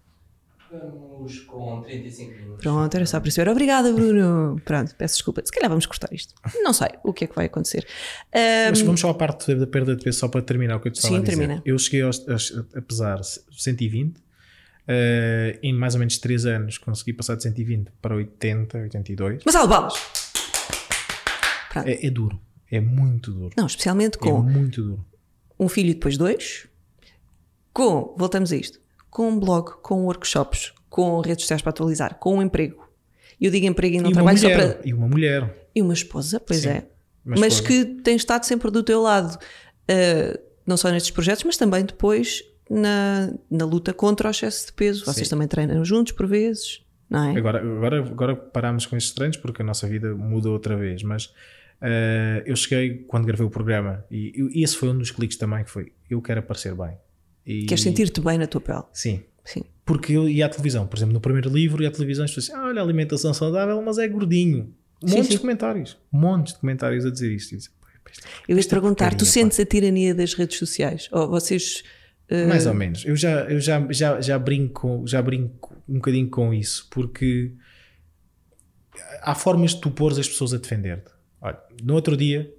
Vamos 0.72 1.40
com 1.42 1.82
35 1.82 2.32
minutos. 2.32 2.64
Pronto, 2.64 2.96
era 2.96 3.06
só 3.06 3.20
para 3.20 3.32
saber. 3.32 3.52
Obrigada, 3.52 3.92
Bruno. 3.92 4.60
Pronto, 4.64 4.96
peço 4.96 5.16
desculpa. 5.16 5.42
Se 5.44 5.52
calhar 5.52 5.70
vamos 5.70 5.86
cortar 5.86 6.10
isto. 6.14 6.34
Não 6.64 6.74
sei 6.74 6.90
o 7.04 7.12
que 7.12 7.26
é 7.26 7.28
que 7.28 7.36
vai 7.36 7.46
acontecer. 7.46 7.86
Um... 8.34 8.70
Mas 8.70 8.82
vamos 8.82 9.02
só 9.02 9.10
à 9.10 9.14
parte 9.14 9.54
da 9.54 9.68
perda 9.68 9.96
de 9.96 10.04
peso, 10.04 10.20
só 10.20 10.28
para 10.28 10.42
terminar 10.42 10.78
o 10.78 10.80
que 10.80 10.88
eu 10.88 10.92
te 10.92 10.96
estava 10.96 11.16
Sim, 11.16 11.20
a 11.20 11.24
dizer. 11.24 11.38
termina. 11.38 11.62
Eu 11.66 11.78
cheguei 11.78 12.02
aos, 12.02 12.26
a, 12.28 12.78
a 12.78 12.82
pesar 12.82 13.22
120. 13.24 14.18
Uh, 14.18 15.60
em 15.62 15.72
mais 15.72 15.94
ou 15.94 16.00
menos 16.00 16.18
3 16.18 16.48
anos 16.48 16.80
consegui 16.80 17.14
passar 17.14 17.36
de 17.36 17.44
120 17.44 17.92
para 18.02 18.16
80, 18.16 18.76
82. 18.80 19.44
Mas 19.46 19.56
albalas! 19.56 19.94
É, 21.86 22.08
é 22.08 22.10
duro. 22.10 22.40
É 22.72 22.80
muito 22.80 23.32
duro. 23.32 23.54
Não, 23.58 23.66
especialmente 23.66 24.18
com. 24.18 24.38
É 24.38 24.42
muito 24.42 24.82
duro. 24.82 25.06
Um 25.60 25.68
filho 25.68 25.90
e 25.90 25.94
depois 25.94 26.18
dois. 26.18 26.68
Com, 27.74 28.16
voltamos 28.18 28.52
a 28.52 28.58
isto, 28.58 28.80
com 29.10 29.30
um 29.30 29.40
blog, 29.40 29.82
com 29.82 30.04
workshops, 30.06 30.74
com 30.90 31.20
redes 31.22 31.44
sociais 31.44 31.62
para 31.62 31.70
atualizar, 31.70 32.16
com 32.16 32.38
um 32.38 32.42
emprego. 32.42 32.88
Eu 33.40 33.52
digo 33.52 33.66
emprego 33.66 33.96
e 33.96 34.02
não 34.02 34.10
e 34.10 34.14
trabalho 34.14 34.38
mulher, 34.38 34.60
só 34.60 34.74
para. 34.74 34.88
E 34.88 34.94
uma 34.94 35.08
mulher. 35.08 35.70
E 35.74 35.82
uma 35.82 35.94
esposa, 35.94 36.40
pois 36.40 36.62
Sim, 36.62 36.70
é. 36.70 36.88
Mas 37.24 37.54
esposa. 37.54 37.64
que 37.64 37.86
tem 38.02 38.16
estado 38.16 38.44
sempre 38.44 38.72
do 38.72 38.84
teu 38.84 39.02
lado, 39.02 39.36
uh, 39.36 40.40
não 40.66 40.76
só 40.76 40.90
nestes 40.90 41.12
projetos, 41.12 41.44
mas 41.44 41.58
também 41.58 41.86
depois 41.86 42.44
na, 42.70 43.34
na 43.50 43.66
luta 43.66 43.94
contra 43.94 44.28
o 44.28 44.32
excesso 44.32 44.68
de 44.68 44.74
peso. 44.74 45.06
Vocês 45.06 45.28
Sim. 45.28 45.32
também 45.32 45.48
treinam 45.48 45.84
juntos 45.84 46.14
por 46.14 46.28
vezes, 46.28 46.82
não 47.10 47.24
é? 47.32 47.38
Agora, 47.38 47.60
agora, 47.60 48.00
agora 48.00 48.36
paramos 48.36 48.86
com 48.86 48.96
estes 48.96 49.14
treinos 49.14 49.38
porque 49.38 49.62
a 49.62 49.66
nossa 49.66 49.88
vida 49.88 50.14
mudou 50.14 50.54
outra 50.54 50.76
vez, 50.76 51.02
mas 51.04 51.34
Uh, 51.82 52.44
eu 52.46 52.58
cheguei 52.58 53.06
quando 53.08 53.26
gravei 53.26 53.46
o 53.46 53.50
programa 53.50 54.06
e, 54.12 54.34
e, 54.54 54.64
esse 54.66 54.76
foi 54.76 54.90
um 54.90 54.98
dos 54.98 55.12
cliques 55.12 55.38
também 55.38 55.64
que 55.64 55.70
foi 55.70 55.94
eu 56.10 56.22
quero 56.22 56.42
aparecer 56.42 56.76
bem. 56.76 56.98
E, 57.46 57.66
queres 57.68 57.82
sentir-te 57.82 58.20
bem 58.20 58.38
na 58.38 58.48
tua 58.48 58.60
pele? 58.60 58.84
Sim, 58.92 59.24
sim. 59.46 59.64
porque 59.86 60.12
eu 60.12 60.28
ia 60.28 60.48
à 60.48 60.50
televisão 60.50 60.86
por 60.86 60.98
exemplo 60.98 61.14
no 61.14 61.22
primeiro 61.22 61.50
livro 61.50 61.82
ia 61.82 61.88
à 61.88 61.92
televisão 61.92 62.26
e 62.26 62.28
as 62.28 62.32
pessoas 62.32 62.50
assim, 62.50 62.66
ah, 62.66 62.68
olha 62.68 62.82
alimentação 62.82 63.34
saudável 63.34 63.82
mas 63.82 63.98
é 63.98 64.06
gordinho. 64.10 64.76
Montes 65.02 65.28
sim, 65.28 65.32
de 65.32 65.40
comentários 65.40 65.98
montes 66.12 66.54
de 66.54 66.60
comentários 66.60 67.06
a 67.06 67.12
dizer 67.12 67.32
isto. 67.32 67.56
Eu 68.46 68.58
ia 68.58 68.62
te 68.62 68.68
perguntar, 68.68 69.16
tu 69.16 69.24
sentes 69.24 69.58
a 69.58 69.66
tirania 69.66 70.14
das 70.14 70.34
redes 70.34 70.58
sociais? 70.58 71.08
Ou 71.14 71.30
vocês 71.30 71.84
uh... 72.30 72.50
mais 72.50 72.66
ou 72.66 72.74
menos, 72.74 73.06
eu 73.06 73.16
já, 73.16 73.46
eu 73.46 73.62
já, 73.62 73.88
já, 73.90 74.20
já 74.20 74.38
brinco 74.38 75.06
já 75.08 75.22
brinco 75.22 75.82
um 75.88 75.94
bocadinho 75.94 76.30
com 76.30 76.54
isso 76.54 76.90
porque 76.92 77.54
há 79.22 79.34
formas 79.34 79.76
de 79.76 79.80
tu 79.80 79.90
pôres 79.90 80.18
as 80.18 80.28
pessoas 80.28 80.54
a 80.54 80.58
defender-te 80.58 81.19
Olha, 81.42 81.58
no 81.84 81.94
outro 81.94 82.18
dia, 82.18 82.54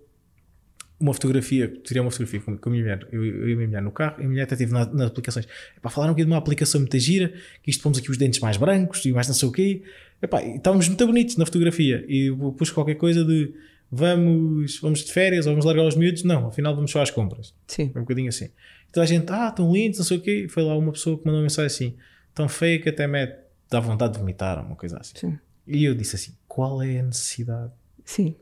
uma 1.01 1.15
fotografia, 1.15 1.69
tirei 1.83 2.01
uma 2.01 2.11
fotografia 2.11 2.41
com, 2.41 2.59
com 2.59 2.69
a 2.69 2.73
minha 2.73 2.85
mulher, 2.85 3.09
eu, 3.11 3.25
eu, 3.25 3.49
e 3.49 3.53
a 3.53 3.57
minha 3.57 3.69
mulher 3.69 3.83
no 3.83 3.91
carro, 3.91 4.13
e 4.13 4.15
a 4.17 4.19
minha 4.19 4.29
mulher 4.31 4.43
até 4.43 4.55
esteve 4.55 4.73
nas, 4.73 4.93
nas 4.93 5.07
aplicações. 5.07 5.47
Epá, 5.77 5.89
falaram 5.89 6.13
aqui 6.13 6.23
de 6.23 6.31
uma 6.31 6.37
aplicação 6.37 6.81
muito 6.81 6.99
gira, 6.99 7.33
que 7.63 7.71
isto 7.71 7.83
pomos 7.83 7.99
aqui 7.99 8.11
os 8.11 8.19
dentes 8.19 8.39
mais 8.41 8.59
brancos 8.59 9.05
e 9.07 9.13
mais 9.13 9.27
não 9.27 9.35
sei 9.35 9.49
o 9.49 9.53
quê. 9.53 9.83
Epá, 10.21 10.43
e 10.43 10.57
estávamos 10.57 10.87
muito 10.89 11.07
bonitos 11.07 11.37
na 11.37 11.47
fotografia. 11.47 12.05
E 12.07 12.31
pus 12.57 12.71
qualquer 12.71 12.97
coisa 12.97 13.25
de 13.25 13.55
vamos, 13.91 14.79
vamos 14.81 15.01
de 15.03 15.11
férias 15.11 15.47
ou 15.47 15.53
vamos 15.53 15.65
largar 15.65 15.87
os 15.87 15.97
miúdos. 15.97 16.23
Não, 16.23 16.49
afinal 16.49 16.75
vamos 16.75 16.91
só 16.91 17.01
às 17.01 17.11
compras. 17.11 17.55
Sim. 17.67 17.91
Um 17.97 18.01
bocadinho 18.01 18.29
assim. 18.29 18.51
Então 18.91 19.03
a 19.03 19.07
gente, 19.07 19.31
ah, 19.31 19.51
tão 19.51 19.73
lindos, 19.73 19.99
não 19.99 20.05
sei 20.05 20.19
o 20.19 20.21
quê. 20.21 20.45
E 20.45 20.49
foi 20.49 20.63
lá 20.63 20.77
uma 20.77 20.93
pessoa 20.93 21.17
que 21.17 21.25
mandou 21.25 21.39
uma 21.39 21.45
mensagem 21.45 21.67
assim, 21.67 21.97
tão 22.35 22.47
feia 22.47 22.79
que 22.79 22.91
até 22.91 23.07
me 23.07 23.27
dá 23.71 23.81
vontade 23.81 24.13
de 24.13 24.19
vomitar, 24.19 24.65
uma 24.65 24.77
coisa 24.77 24.99
assim. 24.99 25.17
Sim. 25.17 25.39
E 25.67 25.85
eu 25.85 25.95
disse 25.95 26.17
assim, 26.17 26.33
qual 26.47 26.83
é 26.83 27.01
a 27.01 27.03
necessidade? 27.03 27.73
Sim. 28.05 28.35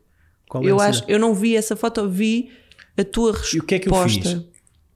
Qual 0.48 0.64
é 0.64 0.70
eu 0.70 0.80
acho, 0.80 1.04
eu 1.06 1.18
não 1.18 1.34
vi 1.34 1.56
essa 1.56 1.76
foto, 1.76 2.08
vi 2.08 2.50
a 2.96 3.04
tua 3.04 3.32
resposta. 3.32 3.56
E 3.56 3.60
o 3.60 3.62
que 3.64 3.74
é 3.74 3.78
que 3.78 3.88
eu 3.88 4.08
fiz? 4.08 4.44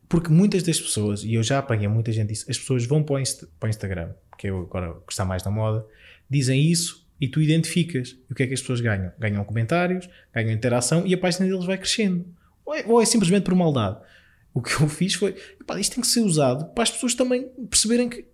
Porque 0.09 0.30
muitas 0.30 0.62
das 0.62 0.78
pessoas, 0.78 1.24
e 1.24 1.34
eu 1.34 1.42
já 1.42 1.59
apanhei 1.59 1.88
muita 1.88 2.12
gente 2.12 2.32
isso, 2.32 2.44
as 2.50 2.59
pessoas 2.59 2.84
vão 2.84 3.03
para 3.03 3.14
o, 3.14 3.18
Insta, 3.18 3.48
para 3.59 3.66
o 3.66 3.70
Instagram, 3.70 4.11
que 4.36 4.46
é 4.46 4.50
agora 4.50 4.94
que 5.07 5.12
está 5.12 5.24
mais 5.24 5.42
na 5.42 5.50
moda, 5.50 5.86
dizem 6.28 6.61
isso 6.61 7.07
e 7.20 7.28
tu 7.28 7.40
identificas. 7.40 8.16
E 8.28 8.32
o 8.32 8.34
que 8.34 8.42
é 8.42 8.46
que 8.46 8.55
as 8.55 8.61
pessoas 8.61 8.80
ganham? 8.80 9.12
Ganham 9.18 9.44
comentários, 9.44 10.09
ganham 10.34 10.50
interação 10.50 11.07
e 11.07 11.14
a 11.14 11.18
página 11.18 11.46
deles 11.46 11.64
vai 11.64 11.78
crescendo. 11.78 12.26
Ou 12.64 12.74
é, 12.74 12.84
ou 12.86 13.00
é 13.00 13.07
simplesmente 13.07 13.44
por 13.44 13.55
maldade. 13.55 13.98
O 14.53 14.61
que 14.61 14.74
eu 14.80 14.88
fiz 14.88 15.14
foi, 15.14 15.34
isto 15.78 15.94
tem 15.94 16.03
que 16.03 16.07
ser 16.07 16.20
usado 16.20 16.66
para 16.74 16.82
as 16.82 16.90
pessoas 16.90 17.14
também 17.14 17.48
perceberem 17.70 18.09
que 18.09 18.26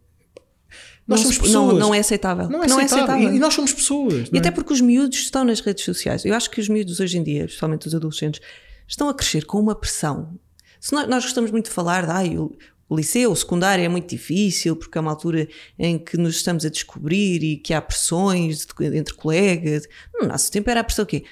nós 1.08 1.24
não, 1.24 1.32
somos 1.32 1.38
pessoas. 1.38 1.72
Não, 1.72 1.80
não 1.80 1.94
é 1.94 2.00
aceitável. 2.00 2.50
Não 2.50 2.62
é, 2.62 2.66
não 2.66 2.78
aceitável. 2.78 2.98
é 2.98 3.14
aceitável. 3.14 3.36
E, 3.36 3.38
nós 3.38 3.54
somos 3.54 3.72
pessoas. 3.72 4.28
E 4.30 4.38
até 4.38 4.48
é? 4.48 4.52
porque 4.52 4.74
os 4.74 4.80
miúdos 4.82 5.18
estão 5.18 5.42
nas 5.42 5.60
redes 5.60 5.82
sociais. 5.82 6.22
Eu 6.24 6.34
acho 6.34 6.50
que 6.50 6.60
os 6.60 6.68
miúdos 6.68 7.00
hoje 7.00 7.16
em 7.16 7.22
dia, 7.22 7.46
especialmente 7.46 7.86
os 7.86 7.94
adolescentes, 7.94 8.42
estão 8.86 9.08
a 9.08 9.14
crescer 9.14 9.46
com 9.46 9.58
uma 9.58 9.74
pressão. 9.74 10.38
Se 10.78 10.92
nós, 10.92 11.08
nós 11.08 11.24
gostamos 11.24 11.50
muito 11.50 11.64
de 11.64 11.70
falar 11.70 12.04
de 12.04 12.12
ah, 12.12 12.40
o, 12.40 12.54
o 12.90 12.94
liceu, 12.94 13.32
o 13.32 13.36
secundário 13.36 13.82
é 13.82 13.88
muito 13.88 14.08
difícil 14.08 14.76
porque 14.76 14.98
é 14.98 15.00
uma 15.00 15.10
altura 15.10 15.48
em 15.78 15.98
que 15.98 16.18
nos 16.18 16.36
estamos 16.36 16.66
a 16.66 16.68
descobrir 16.68 17.42
e 17.42 17.56
que 17.56 17.72
há 17.72 17.80
pressões 17.80 18.66
entre 18.92 19.14
colegas. 19.14 19.88
No 20.14 20.28
nosso 20.28 20.52
tempo 20.52 20.68
era 20.68 20.80
a 20.80 20.84
pressão 20.84 21.04
o 21.04 21.06
quê? 21.06 21.24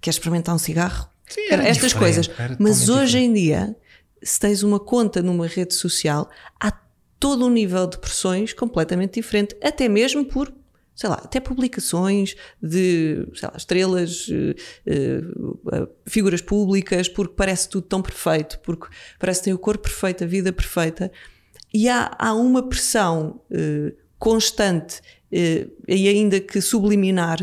Queres 0.00 0.16
experimentar 0.16 0.54
um 0.54 0.58
cigarro? 0.58 1.10
Sim, 1.28 1.48
era 1.50 1.66
Estas 1.66 1.92
coisas. 1.92 2.30
Mas 2.60 2.88
hoje 2.88 3.18
diferente. 3.18 3.30
em 3.30 3.32
dia, 3.32 3.76
se 4.22 4.38
tens 4.38 4.62
uma 4.62 4.78
conta 4.78 5.20
numa 5.20 5.48
rede 5.48 5.74
social, 5.74 6.30
há 6.60 6.72
todo 7.20 7.46
um 7.46 7.50
nível 7.50 7.86
de 7.86 7.98
pressões 7.98 8.52
completamente 8.52 9.14
diferente, 9.14 9.54
até 9.62 9.88
mesmo 9.88 10.24
por 10.24 10.52
sei 11.00 11.08
lá, 11.08 11.16
até 11.16 11.40
publicações 11.40 12.36
de 12.62 13.26
lá, 13.42 13.54
estrelas, 13.56 14.28
uh, 14.28 14.54
uh, 15.64 15.88
figuras 16.04 16.42
públicas, 16.42 17.08
porque 17.08 17.32
parece 17.34 17.70
tudo 17.70 17.86
tão 17.86 18.02
perfeito, 18.02 18.58
porque 18.62 18.86
parece 19.18 19.40
que 19.40 19.44
tem 19.44 19.54
o 19.54 19.58
corpo 19.58 19.84
perfeito, 19.84 20.24
a 20.24 20.26
vida 20.26 20.52
perfeita, 20.52 21.10
e 21.72 21.88
há, 21.88 22.14
há 22.18 22.34
uma 22.34 22.68
pressão 22.68 23.40
uh, 23.50 23.96
constante 24.18 25.00
e 25.32 26.08
ainda 26.08 26.38
que 26.38 26.60
subliminar 26.60 27.38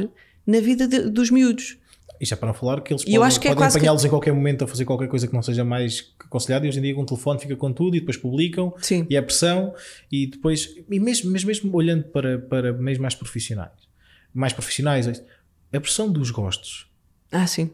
na 0.46 0.60
vida 0.60 0.88
de, 0.88 1.10
dos 1.10 1.32
miúdos. 1.32 1.78
Isto 2.20 2.34
é 2.34 2.36
para 2.36 2.48
não 2.48 2.54
falar 2.54 2.82
que 2.82 2.94
eles 2.94 3.04
podem, 3.04 3.24
acho 3.24 3.40
que 3.40 3.48
é 3.48 3.52
apanhá-los 3.52 4.02
que... 4.02 4.08
em 4.08 4.10
qualquer 4.10 4.34
momento 4.34 4.64
a 4.64 4.68
fazer 4.68 4.86
qualquer 4.86 5.08
coisa 5.08 5.28
que 5.28 5.34
não 5.34 5.42
seja 5.42 5.64
mais 5.64 6.14
aconselhado 6.20 6.66
e 6.66 6.70
hoje 6.70 6.80
em 6.80 6.82
dia 6.82 6.96
com 6.96 7.02
um 7.02 7.06
telefone 7.06 7.40
fica 7.40 7.56
com 7.56 7.72
tudo 7.72 7.96
e 7.96 8.00
depois 8.00 8.18
publicam 8.18 8.74
Sim. 8.80 9.06
e 9.10 9.16
é 9.16 9.22
pressão 9.22 9.74
e 10.12 10.28
depois, 10.28 10.76
e 10.90 11.00
mesmo, 11.00 11.30
mesmo, 11.32 11.48
mesmo 11.48 11.76
olhando 11.76 12.04
para, 12.06 12.40
para 12.40 12.74
meios 12.74 13.00
mais 13.00 13.16
profissionais, 13.16 13.88
mais 14.34 14.54
profissionais, 14.54 15.08
a 15.08 15.80
pressão 15.80 16.12
dos 16.12 16.32
gostos 16.32 16.90
ah, 17.32 17.46
sim. 17.46 17.72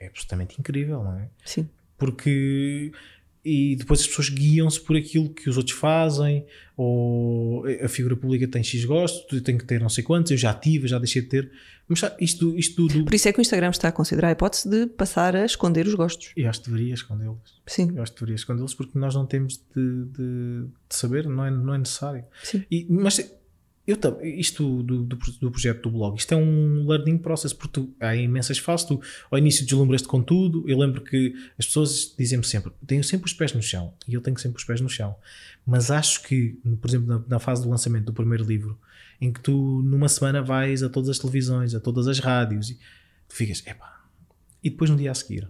é 0.00 0.06
absolutamente 0.06 0.58
incrível, 0.58 1.02
não 1.02 1.18
é? 1.18 1.28
Sim. 1.44 1.68
Porque 1.98 2.92
e 3.46 3.76
depois 3.76 4.00
as 4.00 4.06
pessoas 4.08 4.28
guiam-se 4.28 4.80
por 4.80 4.96
aquilo 4.96 5.30
que 5.30 5.48
os 5.48 5.56
outros 5.56 5.76
fazem, 5.76 6.44
ou 6.76 7.64
a 7.80 7.88
figura 7.88 8.16
pública 8.16 8.48
tem 8.48 8.62
X 8.62 8.84
gosto, 8.84 9.40
tem 9.40 9.56
que 9.56 9.64
ter 9.64 9.80
não 9.80 9.88
sei 9.88 10.02
quantos, 10.02 10.32
eu 10.32 10.36
já 10.36 10.52
tive, 10.52 10.88
já 10.88 10.98
deixei 10.98 11.22
de 11.22 11.28
ter. 11.28 11.52
Mas 11.88 12.02
isto, 12.18 12.58
isto 12.58 12.88
do... 12.88 13.04
Por 13.04 13.14
isso 13.14 13.28
é 13.28 13.32
que 13.32 13.38
o 13.38 13.42
Instagram 13.42 13.70
está 13.70 13.86
a 13.86 13.92
considerar 13.92 14.28
a 14.28 14.32
hipótese 14.32 14.68
de 14.68 14.88
passar 14.88 15.36
a 15.36 15.44
esconder 15.44 15.86
os 15.86 15.94
gostos. 15.94 16.32
Eu 16.36 16.50
acho 16.50 16.60
que 16.60 16.70
deveria 16.70 16.94
escondê-los. 16.94 17.62
Sim. 17.64 17.92
Eu 17.94 18.02
acho 18.02 18.12
que 18.12 18.18
deveria 18.18 18.34
escondê-los 18.34 18.74
porque 18.74 18.98
nós 18.98 19.14
não 19.14 19.24
temos 19.24 19.62
de, 19.74 20.04
de, 20.06 20.64
de 20.88 20.96
saber, 20.96 21.28
não 21.28 21.44
é, 21.44 21.50
não 21.52 21.74
é 21.74 21.78
necessário. 21.78 22.24
Sim. 22.42 22.64
E, 22.68 22.84
mas 22.90 23.20
eu 23.86 23.96
isto 24.22 24.82
do, 24.82 25.04
do, 25.04 25.16
do, 25.16 25.50
projeto 25.50 25.82
do 25.82 25.90
blog, 25.90 26.18
isto 26.18 26.34
é 26.34 26.36
um 26.36 26.84
learning 26.88 27.18
process, 27.18 27.52
porque 27.52 27.80
tu, 27.80 27.94
há 28.00 28.16
imensas 28.16 28.58
fases, 28.58 28.84
tu 28.84 29.00
ao 29.30 29.38
início 29.38 29.64
deslumbras-te 29.64 30.08
com 30.08 30.20
tudo, 30.20 30.68
eu 30.68 30.76
lembro 30.76 31.00
que 31.02 31.32
as 31.56 31.66
pessoas 31.66 32.12
dizem-me 32.18 32.44
sempre, 32.44 32.72
tenho 32.84 33.04
sempre 33.04 33.26
os 33.26 33.32
pés 33.32 33.52
no 33.52 33.62
chão, 33.62 33.94
e 34.08 34.14
eu 34.14 34.20
tenho 34.20 34.36
sempre 34.38 34.58
os 34.58 34.64
pés 34.64 34.80
no 34.80 34.88
chão, 34.88 35.14
mas 35.64 35.90
acho 35.90 36.22
que, 36.24 36.58
por 36.80 36.90
exemplo, 36.90 37.06
na, 37.06 37.22
na 37.28 37.38
fase 37.38 37.62
do 37.62 37.70
lançamento 37.70 38.06
do 38.06 38.12
primeiro 38.12 38.44
livro, 38.44 38.76
em 39.20 39.32
que 39.32 39.40
tu 39.40 39.82
numa 39.84 40.08
semana 40.08 40.42
vais 40.42 40.82
a 40.82 40.88
todas 40.88 41.08
as 41.08 41.18
televisões, 41.20 41.72
a 41.72 41.78
todas 41.78 42.08
as 42.08 42.18
rádios, 42.18 42.70
e 42.70 42.74
tu 43.28 43.36
ficas, 43.36 43.62
epá, 43.64 44.04
e 44.64 44.68
depois 44.68 44.90
no 44.90 44.96
dia 44.96 45.12
a 45.12 45.14
seguir, 45.14 45.48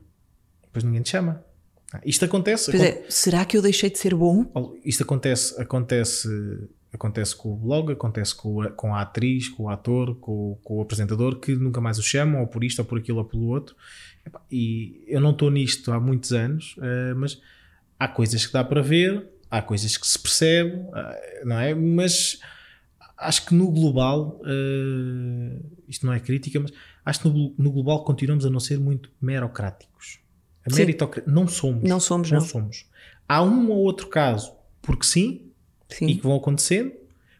depois 0.62 0.84
ninguém 0.84 1.00
te 1.00 1.08
chama. 1.08 1.42
Ah, 1.92 2.00
isto 2.04 2.24
acontece. 2.24 2.70
Pois 2.70 2.82
é, 2.82 3.06
será 3.08 3.44
que 3.44 3.56
eu 3.56 3.62
deixei 3.62 3.88
de 3.88 3.98
ser 3.98 4.14
bom? 4.14 4.44
Isto 4.84 5.04
acontece, 5.04 5.58
acontece 5.60 6.28
Acontece 6.96 7.36
com 7.36 7.52
o 7.52 7.56
blog, 7.56 7.92
acontece 7.92 8.34
com 8.34 8.62
a, 8.62 8.70
com 8.70 8.94
a 8.94 9.02
atriz, 9.02 9.48
com 9.50 9.64
o 9.64 9.68
ator, 9.68 10.16
com, 10.16 10.58
com, 10.64 10.78
o 10.78 10.80
apresentador 10.80 11.38
que 11.38 11.54
nunca 11.54 11.78
mais 11.80 11.98
o 11.98 12.02
chamam, 12.02 12.40
ou 12.40 12.46
por 12.46 12.64
isto, 12.64 12.78
ou 12.78 12.84
por 12.84 12.98
aquilo, 12.98 13.18
ou 13.18 13.24
pelo 13.24 13.46
outro. 13.48 13.76
E 14.50 15.04
eu 15.06 15.20
não 15.20 15.30
estou 15.30 15.50
nisto 15.50 15.92
há 15.92 16.00
muitos 16.00 16.32
anos, 16.32 16.74
uh, 16.78 17.14
mas 17.16 17.40
há 17.98 18.08
coisas 18.08 18.46
que 18.46 18.52
dá 18.52 18.64
para 18.64 18.80
ver, 18.80 19.28
há 19.50 19.60
coisas 19.60 19.96
que 19.96 20.06
se 20.06 20.18
percebe, 20.18 20.74
uh, 20.74 21.46
não 21.46 21.58
é? 21.58 21.74
Mas 21.74 22.40
acho 23.18 23.46
que 23.46 23.54
no 23.54 23.70
global, 23.70 24.40
uh, 24.40 25.64
isto 25.86 26.06
não 26.06 26.12
é 26.12 26.20
crítica, 26.20 26.58
mas 26.58 26.72
acho 27.04 27.20
que 27.20 27.28
no, 27.28 27.54
no, 27.58 27.70
global 27.70 28.04
continuamos 28.04 28.44
a 28.46 28.50
não 28.50 28.60
ser 28.60 28.80
muito 28.80 29.10
merocráticos. 29.20 30.18
A 30.66 30.74
meritocracia, 30.74 31.30
não 31.30 31.46
somos. 31.46 31.82
Não 31.84 32.00
somos, 32.00 32.30
não. 32.30 32.40
não 32.40 32.46
somos. 32.46 32.86
Há 33.28 33.42
um 33.42 33.70
ou 33.70 33.78
outro 33.78 34.08
caso, 34.08 34.54
porque 34.82 35.04
sim, 35.04 35.45
Sim. 35.88 36.06
e 36.06 36.16
que 36.16 36.22
vão 36.22 36.36
acontecendo, 36.36 36.92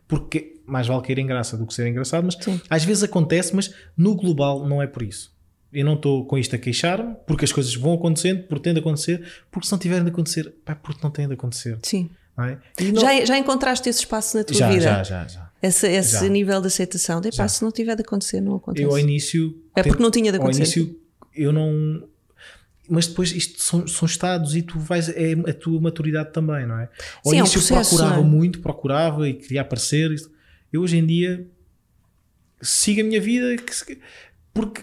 porque 0.06 0.60
mais 0.66 0.86
vale 0.86 1.02
cair 1.02 1.18
em 1.18 1.26
graça 1.26 1.56
do 1.56 1.66
que 1.66 1.74
ser 1.74 1.86
engraçado, 1.86 2.24
mas 2.24 2.36
Sim. 2.40 2.60
às 2.68 2.84
vezes 2.84 3.02
acontece, 3.02 3.54
mas 3.54 3.72
no 3.96 4.14
global 4.14 4.66
não 4.66 4.82
é 4.82 4.86
por 4.86 5.02
isso. 5.02 5.34
Eu 5.72 5.84
não 5.84 5.94
estou 5.94 6.24
com 6.24 6.38
isto 6.38 6.54
a 6.54 6.58
queixar-me, 6.58 7.14
porque 7.26 7.44
as 7.44 7.52
coisas 7.52 7.74
vão 7.74 7.94
acontecendo, 7.94 8.44
porque 8.44 8.64
têm 8.64 8.72
de 8.72 8.80
acontecer, 8.80 9.26
porque 9.50 9.66
se 9.66 9.72
não 9.72 9.78
tiverem 9.78 10.04
de 10.04 10.10
acontecer, 10.10 10.54
pá, 10.64 10.74
porque 10.74 11.00
não 11.02 11.10
têm 11.10 11.26
de 11.26 11.34
acontecer. 11.34 11.78
Sim. 11.82 12.10
É? 12.38 12.58
não... 12.92 13.00
Já, 13.00 13.24
já 13.24 13.38
encontraste 13.38 13.88
esse 13.88 14.00
espaço 14.00 14.36
na 14.36 14.44
tua 14.44 14.56
já, 14.56 14.68
vida? 14.68 14.82
Já, 14.82 15.02
já, 15.02 15.26
já. 15.26 15.50
Esse, 15.62 15.86
esse 15.88 16.12
já. 16.12 16.28
nível 16.28 16.60
de 16.60 16.66
aceitação. 16.66 17.20
De, 17.20 17.30
pá, 17.30 17.48
se 17.48 17.62
não 17.62 17.72
tiver 17.72 17.96
de 17.96 18.02
acontecer, 18.02 18.40
não 18.40 18.56
acontece. 18.56 18.84
Eu 18.84 18.90
ao 18.90 18.98
início. 18.98 19.54
É 19.74 19.82
porque 19.82 20.02
não 20.02 20.10
tinha 20.10 20.30
de 20.30 20.38
acontecer. 20.38 20.62
Ao 20.62 20.66
início 20.66 21.00
eu 21.34 21.52
não 21.52 22.08
mas 22.88 23.06
depois 23.06 23.32
isto 23.32 23.60
são, 23.62 23.86
são, 23.86 24.06
estados 24.06 24.54
e 24.54 24.62
tu 24.62 24.78
vais 24.78 25.08
é 25.08 25.32
a 25.32 25.52
tua 25.52 25.80
maturidade 25.80 26.32
também, 26.32 26.66
não 26.66 26.78
é? 26.78 26.88
Ao 27.24 27.30
Sim, 27.30 27.38
início 27.38 27.58
é 27.58 27.60
um 27.60 27.62
processo, 27.62 27.94
eu 27.94 27.98
procurava 27.98 28.20
é? 28.20 28.24
muito, 28.24 28.60
procurava 28.60 29.28
e 29.28 29.34
queria 29.34 29.62
aparecer. 29.62 30.14
Eu 30.72 30.82
hoje 30.82 30.96
em 30.96 31.06
dia 31.06 31.46
sigo 32.60 33.00
a 33.00 33.04
minha 33.04 33.20
vida 33.20 33.56
porque 34.52 34.82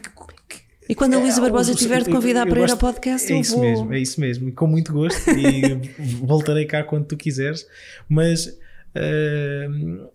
e 0.87 0.93
quando 0.93 1.13
a 1.13 1.19
Luísa 1.19 1.39
é, 1.39 1.41
Barbosa 1.41 1.71
estiver 1.71 2.03
de 2.03 2.11
convidar 2.11 2.45
para 2.45 2.59
ir 2.59 2.69
ao 2.69 2.77
podcast, 2.77 3.31
é 3.31 3.35
eu 3.35 3.39
isso 3.39 3.55
vou... 3.55 3.61
mesmo, 3.61 3.93
é 3.93 3.99
isso 3.99 4.19
mesmo, 4.19 4.51
com 4.51 4.67
muito 4.67 4.91
gosto 4.91 5.29
e 5.29 5.91
voltarei 6.21 6.65
cá 6.65 6.83
quando 6.83 7.05
tu 7.05 7.15
quiseres, 7.15 7.65
mas 8.07 8.47
uh, 8.47 10.11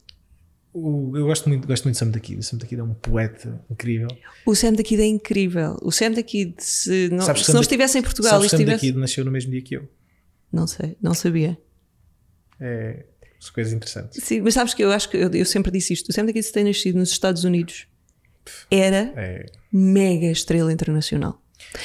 o, 0.72 1.16
eu 1.16 1.26
gosto 1.26 1.48
muito, 1.48 1.66
gosto 1.66 1.84
muito 1.84 1.94
de 1.94 1.98
Sam 1.98 2.10
da 2.10 2.20
Kid. 2.20 2.38
O 2.38 2.42
Sam 2.42 2.58
da 2.58 2.66
Kid 2.66 2.80
é 2.80 2.84
um 2.84 2.94
poeta 2.94 3.64
incrível. 3.70 4.08
O 4.44 4.54
Sam 4.54 4.72
da 4.72 4.82
Kid 4.82 5.02
é 5.02 5.06
incrível. 5.06 5.76
O 5.82 5.90
Sam 5.90 6.12
da 6.12 6.22
Kid, 6.22 6.54
se 6.58 7.08
não, 7.10 7.24
sabes 7.24 7.46
se 7.46 7.52
não 7.52 7.60
estivesse 7.60 7.98
em 7.98 8.02
Portugal 8.02 8.32
sabes 8.32 8.52
estivesse... 8.52 8.70
Sam 8.70 8.76
da 8.76 8.80
Kid 8.80 8.98
nasceu 8.98 9.24
no 9.24 9.30
mesmo 9.30 9.50
dia 9.50 9.62
que 9.62 9.76
eu. 9.76 9.88
Não 10.52 10.66
sei, 10.66 10.96
não 11.00 11.14
sabia. 11.14 11.58
É, 12.60 13.04
são 13.40 13.52
coisas 13.52 13.72
interessantes. 13.72 14.22
Sim, 14.22 14.40
mas 14.40 14.54
sabes 14.54 14.74
que 14.74 14.82
eu 14.82 14.90
acho 14.90 15.08
que 15.08 15.16
eu, 15.16 15.30
eu 15.30 15.44
sempre 15.44 15.70
disse 15.70 15.92
isto. 15.92 16.08
O 16.08 16.12
Sam 16.12 16.26
da 16.26 16.32
Kid, 16.32 16.44
se 16.44 16.52
tem 16.52 16.64
nascido 16.64 16.96
nos 16.96 17.10
Estados 17.10 17.44
Unidos, 17.44 17.86
era 18.70 19.12
é. 19.16 19.46
mega 19.72 20.26
estrela 20.26 20.72
internacional. 20.72 21.40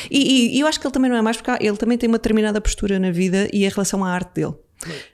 E, 0.09 0.17
e, 0.17 0.57
e, 0.57 0.59
eu 0.59 0.67
acho 0.67 0.79
que 0.79 0.85
ele 0.85 0.93
também 0.93 1.09
não 1.09 1.17
é 1.17 1.21
mais, 1.21 1.37
porque 1.37 1.65
ele 1.65 1.77
também 1.77 1.97
tem 1.97 2.07
uma 2.07 2.17
determinada 2.17 2.61
postura 2.61 2.99
na 2.99 3.11
vida 3.11 3.49
e 3.51 3.65
em 3.65 3.69
relação 3.69 4.03
à 4.03 4.11
arte 4.11 4.35
dele. 4.35 4.53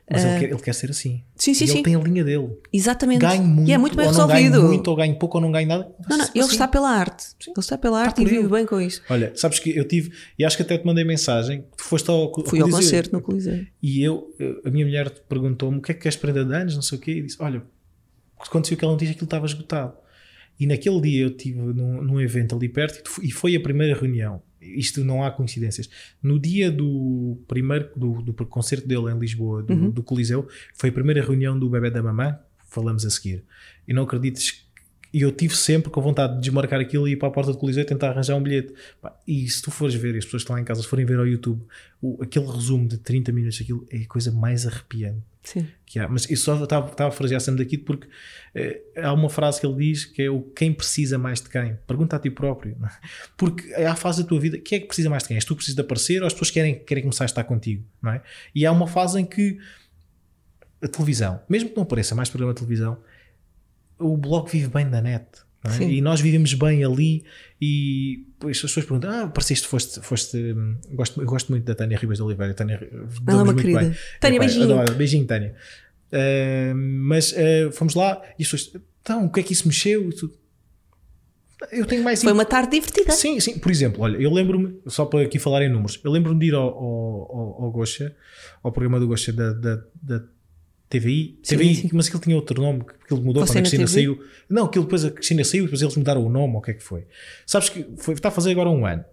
Mas 0.09 0.23
uh, 0.23 0.27
ele, 0.27 0.39
quer, 0.39 0.49
ele, 0.51 0.61
quer, 0.61 0.73
ser 0.73 0.89
assim. 0.89 1.23
Sim, 1.35 1.53
sim, 1.53 1.63
e 1.63 1.67
sim. 1.67 1.73
Ele 1.75 1.83
tem 1.83 1.95
a 1.95 1.99
linha 1.99 2.23
dele. 2.23 2.49
Exatamente. 2.71 3.21
Ganhe 3.21 3.41
muito. 3.41 3.69
E 3.69 3.73
é 3.73 3.77
muito 3.77 3.95
bem 3.95 4.05
ou 4.05 4.11
resolvido. 4.11 4.37
Não 4.37 4.49
ganhe 4.49 4.67
muito, 4.67 4.87
ou 4.87 4.95
ganhe 4.95 5.15
pouco, 5.15 5.37
ou 5.37 5.41
não 5.41 5.51
ganhe 5.51 5.65
nada. 5.65 5.89
Não, 6.09 6.17
não, 6.17 6.25
ele 6.25 6.39
assim. 6.39 6.51
está 6.51 6.67
pela 6.67 6.89
arte. 6.89 7.23
Sim. 7.39 7.51
Ele 7.51 7.59
está 7.59 7.77
pela 7.77 7.99
arte 7.99 8.21
está 8.21 8.33
e 8.33 8.35
vive 8.37 8.47
bem 8.47 8.65
com 8.65 8.79
isso. 8.81 9.01
Olha, 9.09 9.31
sabes 9.35 9.59
que 9.59 9.75
eu 9.75 9.87
tive, 9.87 10.11
e 10.37 10.45
acho 10.45 10.57
que 10.57 10.63
até 10.63 10.77
te 10.77 10.85
mandei 10.85 11.03
mensagem, 11.03 11.63
tu 11.77 11.83
foste 11.83 12.09
ao, 12.09 12.23
ao 12.23 12.45
Fui 12.45 12.61
ao 12.61 12.69
concerto 12.69 13.13
no 13.13 13.21
Coliseu. 13.21 13.65
E 13.81 14.01
eu, 14.03 14.33
a 14.65 14.69
minha 14.69 14.85
mulher 14.85 15.09
perguntou-me 15.27 15.77
o 15.77 15.81
que 15.81 15.91
é 15.91 15.95
que 15.95 16.01
queres 16.01 16.17
prender 16.17 16.45
de 16.45 16.53
anos, 16.53 16.75
não 16.75 16.81
sei 16.81 16.97
o 16.97 17.01
quê, 17.01 17.11
e 17.11 17.21
disse: 17.21 17.37
Olha, 17.39 17.63
aconteceu 18.39 18.75
aquela 18.75 18.91
notícia, 18.91 19.11
aquilo 19.11 19.25
estava 19.25 19.45
esgotado. 19.45 19.93
E 20.59 20.67
naquele 20.67 20.99
dia 21.01 21.23
eu 21.23 21.29
estive 21.29 21.57
num, 21.57 22.01
num 22.01 22.19
evento 22.19 22.55
ali 22.55 22.67
perto 22.67 23.21
e 23.21 23.31
foi 23.31 23.55
a 23.55 23.61
primeira 23.61 23.97
reunião 23.97 24.41
isto 24.61 25.03
não 25.03 25.23
há 25.23 25.31
coincidências. 25.31 25.89
No 26.21 26.39
dia 26.39 26.71
do 26.71 27.37
primeiro 27.47 27.89
do, 27.95 28.21
do 28.21 28.33
concerto 28.45 28.87
dele 28.87 29.11
em 29.11 29.17
Lisboa, 29.17 29.63
do, 29.63 29.73
uhum. 29.73 29.89
do, 29.89 30.03
Coliseu, 30.03 30.47
foi 30.73 30.89
a 30.89 30.93
primeira 30.93 31.23
reunião 31.23 31.57
do 31.57 31.69
Bebé 31.69 31.89
da 31.89 32.03
Mamã, 32.03 32.37
falamos 32.67 33.05
a 33.05 33.09
seguir. 33.09 33.43
E 33.87 33.93
não 33.93 34.03
acredites 34.03 34.68
e 35.13 35.21
eu 35.21 35.31
tive 35.31 35.55
sempre 35.55 35.89
com 35.89 36.01
vontade 36.01 36.35
de 36.35 36.41
desmarcar 36.41 36.79
aquilo 36.79 37.07
e 37.07 37.13
ir 37.13 37.15
para 37.15 37.27
a 37.27 37.31
porta 37.31 37.51
do 37.51 37.57
Coliseu 37.57 37.83
e 37.83 37.85
tentar 37.85 38.09
arranjar 38.09 38.35
um 38.35 38.43
bilhete. 38.43 38.73
E 39.27 39.49
se 39.49 39.61
tu 39.61 39.71
fores 39.71 39.95
ver, 39.95 40.15
e 40.15 40.19
as 40.19 40.25
pessoas 40.25 40.41
que 40.41 40.45
estão 40.45 40.55
lá 40.55 40.61
em 40.61 40.65
casa, 40.65 40.81
se 40.81 40.87
forem 40.87 41.05
ver 41.05 41.17
ao 41.17 41.27
YouTube, 41.27 41.61
o, 42.01 42.21
aquele 42.21 42.45
resumo 42.45 42.87
de 42.87 42.97
30 42.97 43.31
minutos, 43.31 43.59
aquilo 43.59 43.85
é 43.89 43.97
a 43.97 44.07
coisa 44.07 44.31
mais 44.31 44.67
arrepiante 44.67 45.23
Sim. 45.43 45.67
que 45.85 45.97
há. 45.97 46.07
Mas 46.07 46.29
eu 46.29 46.37
só 46.37 46.61
estava, 46.61 46.91
estava 46.91 47.09
a 47.09 47.11
frasear 47.11 47.41
Sam 47.41 47.55
daqui 47.55 47.77
porque 47.77 48.07
eh, 48.53 48.81
há 48.97 49.11
uma 49.11 49.29
frase 49.29 49.59
que 49.59 49.65
ele 49.65 49.75
diz 49.75 50.05
que 50.05 50.21
é 50.21 50.29
o 50.29 50.41
quem 50.41 50.71
precisa 50.71 51.17
mais 51.17 51.41
de 51.41 51.49
quem? 51.49 51.77
Pergunta 51.87 52.15
a 52.15 52.19
ti 52.19 52.29
próprio. 52.29 52.77
Porque 53.35 53.73
há 53.73 53.93
a 53.93 53.95
fase 53.95 54.21
da 54.21 54.29
tua 54.29 54.39
vida, 54.39 54.59
quem 54.59 54.77
é 54.77 54.81
que 54.81 54.87
precisa 54.87 55.09
mais 55.09 55.23
de 55.23 55.29
quem? 55.29 55.37
És 55.37 55.43
tu 55.43 55.53
que 55.53 55.57
precisas 55.57 55.75
de 55.75 55.81
aparecer 55.81 56.21
ou 56.21 56.27
as 56.27 56.33
pessoas 56.33 56.51
querem, 56.51 56.79
querem 56.83 57.03
começar 57.03 57.23
a 57.23 57.25
estar 57.25 57.43
contigo? 57.43 57.83
Não 58.01 58.11
é? 58.11 58.21
E 58.53 58.65
há 58.65 58.71
uma 58.71 58.87
fase 58.87 59.19
em 59.19 59.25
que 59.25 59.57
a 60.81 60.87
televisão, 60.87 61.41
mesmo 61.49 61.69
que 61.69 61.75
não 61.75 61.83
apareça 61.83 62.15
mais 62.15 62.29
programa 62.29 62.53
de 62.53 62.59
televisão, 62.59 62.97
o 63.99 64.17
blog 64.17 64.49
vive 64.49 64.69
bem 64.69 64.89
da 64.89 65.01
net. 65.01 65.25
É? 65.63 65.83
E 65.83 65.99
nós 65.99 66.21
vivemos 66.21 66.53
bem 66.53 66.85
ali 66.85 67.25
e 67.61 68.25
as 68.43 68.61
pessoas 68.61 68.85
perguntam: 68.85 69.11
Ah, 69.11 69.27
pareceste, 69.27 69.67
foste. 69.67 69.99
foste 69.99 70.37
hum, 70.37 70.77
gosto, 70.93 71.21
eu 71.21 71.25
gosto 71.27 71.49
muito 71.49 71.65
da 71.65 71.75
Tânia 71.75 71.97
Ribas 71.97 72.17
de 72.17 72.23
Oliveira. 72.23 72.53
Tânia, 72.53 72.79
Ela 73.27 73.41
é 73.41 73.43
uma 73.43 73.53
querida. 73.53 73.81
Bem. 73.81 73.95
Tânia, 74.21 74.37
Epá, 74.37 74.45
beijinho. 74.45 74.63
Adoro, 74.63 74.95
beijinho, 74.95 75.25
Tânia. 75.25 75.53
Uh, 76.11 76.75
mas 76.75 77.33
uh, 77.33 77.71
fomos 77.73 77.93
lá 77.93 78.21
e 78.39 78.43
as 78.43 78.49
pessoas: 78.49 78.81
Então, 79.01 79.25
o 79.25 79.31
que 79.31 79.41
é 79.41 79.43
que 79.43 79.51
isso 79.51 79.67
mexeu? 79.67 80.09
Eu 81.73 81.85
tenho 81.85 82.05
mais. 82.05 82.23
Foi 82.23 82.31
uma 82.31 82.45
tarde 82.45 82.71
divertida. 82.71 83.11
Sim, 83.11 83.37
sim. 83.41 83.59
Por 83.59 83.69
exemplo, 83.69 84.01
olha, 84.01 84.15
eu 84.15 84.31
lembro-me, 84.31 84.79
só 84.87 85.05
para 85.05 85.23
aqui 85.23 85.37
falar 85.37 85.61
em 85.61 85.69
números, 85.69 85.99
eu 86.01 86.09
lembro-me 86.09 86.39
de 86.39 86.45
ir 86.45 86.55
ao, 86.55 86.69
ao, 86.69 87.37
ao, 87.37 87.63
ao 87.63 87.71
Gosha, 87.71 88.15
ao 88.63 88.71
programa 88.71 88.97
do 88.97 89.07
Gosha 89.07 89.33
da, 89.33 89.51
da, 89.51 89.83
da 90.01 90.23
TVI, 90.89 91.37
Sim, 91.43 91.55
TVI 91.57 91.75
sim. 91.75 91.89
mas 91.93 92.07
aquilo 92.07 92.21
tinha 92.21 92.35
outro 92.35 92.59
nome, 92.61 92.83
que 93.07 93.13
ele 93.13 93.21
mudou 93.21 93.45
Você 93.45 93.51
quando 93.53 93.57
a 93.57 93.61
na 93.61 93.61
Cristina 93.61 93.85
TV? 93.85 93.93
saiu. 93.93 94.23
Não, 94.49 94.65
aquilo 94.65 94.85
depois 94.85 95.05
a 95.05 95.11
Cristina 95.11 95.43
saiu 95.43 95.63
e 95.63 95.65
depois 95.65 95.81
eles 95.81 95.95
mudaram 95.95 96.25
o 96.25 96.29
nome, 96.29 96.53
ou 96.53 96.59
o 96.59 96.61
que 96.63 96.71
é 96.71 96.73
que 96.73 96.83
foi. 96.83 97.05
Sabes 97.45 97.69
que 97.69 97.85
foi, 97.97 98.15
está 98.15 98.29
a 98.29 98.31
fazer 98.31 98.51
agora 98.51 98.69
um 98.69 98.85
ano. 98.85 99.05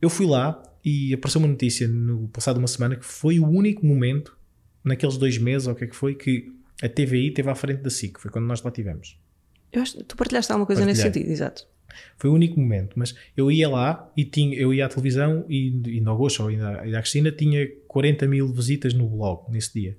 Eu 0.00 0.08
fui 0.08 0.26
lá 0.26 0.62
e 0.84 1.12
apareceu 1.12 1.38
uma 1.40 1.48
notícia 1.48 1.86
no 1.86 2.28
passado 2.28 2.56
uma 2.56 2.66
semana 2.66 2.96
que 2.96 3.04
foi 3.04 3.38
o 3.38 3.46
único 3.46 3.84
momento, 3.84 4.36
naqueles 4.82 5.16
dois 5.18 5.36
meses, 5.38 5.66
ou 5.68 5.74
o 5.74 5.76
que 5.76 5.84
é 5.84 5.86
que 5.86 5.94
foi, 5.94 6.14
que 6.14 6.50
a 6.82 6.88
TVI 6.88 7.28
esteve 7.28 7.50
à 7.50 7.54
frente 7.54 7.82
da 7.82 7.90
SIC. 7.90 8.18
Foi 8.18 8.30
quando 8.30 8.46
nós 8.46 8.62
lá 8.62 8.70
tivemos. 8.70 9.18
Eu 9.70 9.82
acho, 9.82 10.02
tu 10.04 10.16
partilhaste 10.16 10.50
alguma 10.50 10.66
coisa 10.66 10.84
nesse 10.84 11.02
Partilhei. 11.02 11.24
sentido, 11.26 11.32
exato. 11.34 11.66
Foi 12.16 12.30
o 12.30 12.32
único 12.32 12.58
momento, 12.58 12.98
mas 12.98 13.14
eu 13.36 13.50
ia 13.52 13.68
lá 13.68 14.10
e 14.16 14.24
tinha, 14.24 14.56
eu 14.56 14.72
ia 14.72 14.86
à 14.86 14.88
televisão 14.88 15.44
e, 15.46 15.68
e 15.98 16.00
no 16.00 16.10
Agosto 16.12 16.42
ou 16.42 16.48
ainda, 16.48 16.80
à 16.80 17.00
Cristina 17.02 17.30
tinha 17.30 17.68
40 17.86 18.26
mil 18.26 18.48
visitas 18.48 18.94
no 18.94 19.06
blog 19.08 19.50
nesse 19.52 19.74
dia. 19.78 19.98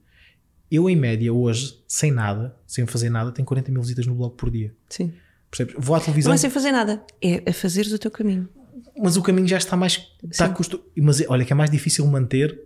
Eu, 0.74 0.90
em 0.90 0.96
média, 0.96 1.32
hoje, 1.32 1.78
sem 1.88 2.12
nada, 2.12 2.56
sem 2.66 2.84
fazer 2.88 3.08
nada, 3.08 3.32
tenho 3.32 3.46
40 3.46 3.72
mil 3.72 3.80
visitas 3.80 4.08
no 4.08 4.16
blog 4.16 4.36
por 4.36 4.50
dia. 4.50 4.74
Sim. 4.90 5.14
Percebes? 5.52 5.76
Vou 5.78 5.96
à 5.96 6.00
televisão. 6.00 6.32
Não 6.32 6.34
é 6.34 6.38
sem 6.38 6.50
fazer 6.50 6.72
nada, 6.72 7.06
é 7.22 7.48
a 7.48 7.54
fazeres 7.54 7.92
o 7.92 8.00
teu 8.00 8.10
caminho. 8.10 8.50
mas 8.98 9.16
o 9.16 9.22
caminho 9.22 9.48
já 9.48 9.58
está 9.58 9.78
mais. 9.78 10.04
Está 10.24 10.50
custo, 10.50 10.84
mas 10.98 11.24
olha 11.28 11.46
que 11.46 11.54
é 11.54 11.56
mais 11.56 11.70
difícil 11.70 12.08
manter. 12.08 12.60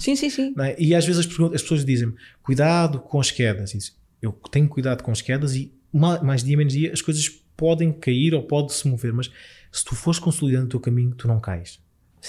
Sim, 0.00 0.16
sim, 0.16 0.28
sim. 0.28 0.52
É? 0.58 0.74
E 0.76 0.92
às 0.92 1.06
vezes 1.06 1.24
as, 1.24 1.40
as 1.54 1.62
pessoas 1.62 1.84
dizem 1.84 2.12
cuidado 2.42 2.98
com 2.98 3.20
as 3.20 3.30
quedas. 3.30 3.72
Eu 4.20 4.32
tenho 4.50 4.68
cuidado 4.68 5.04
com 5.04 5.12
as 5.12 5.20
quedas 5.22 5.54
e 5.54 5.72
mais 5.92 6.42
dia 6.42 6.56
menos 6.56 6.72
dia 6.72 6.92
as 6.92 7.00
coisas 7.00 7.28
podem 7.56 7.92
cair 7.92 8.34
ou 8.34 8.42
pode 8.42 8.72
se 8.72 8.88
mover, 8.88 9.12
mas 9.12 9.30
se 9.70 9.84
tu 9.84 9.94
fores 9.94 10.18
consolidando 10.18 10.66
o 10.66 10.68
teu 10.68 10.80
caminho, 10.80 11.14
tu 11.14 11.28
não 11.28 11.38
cais. 11.38 11.78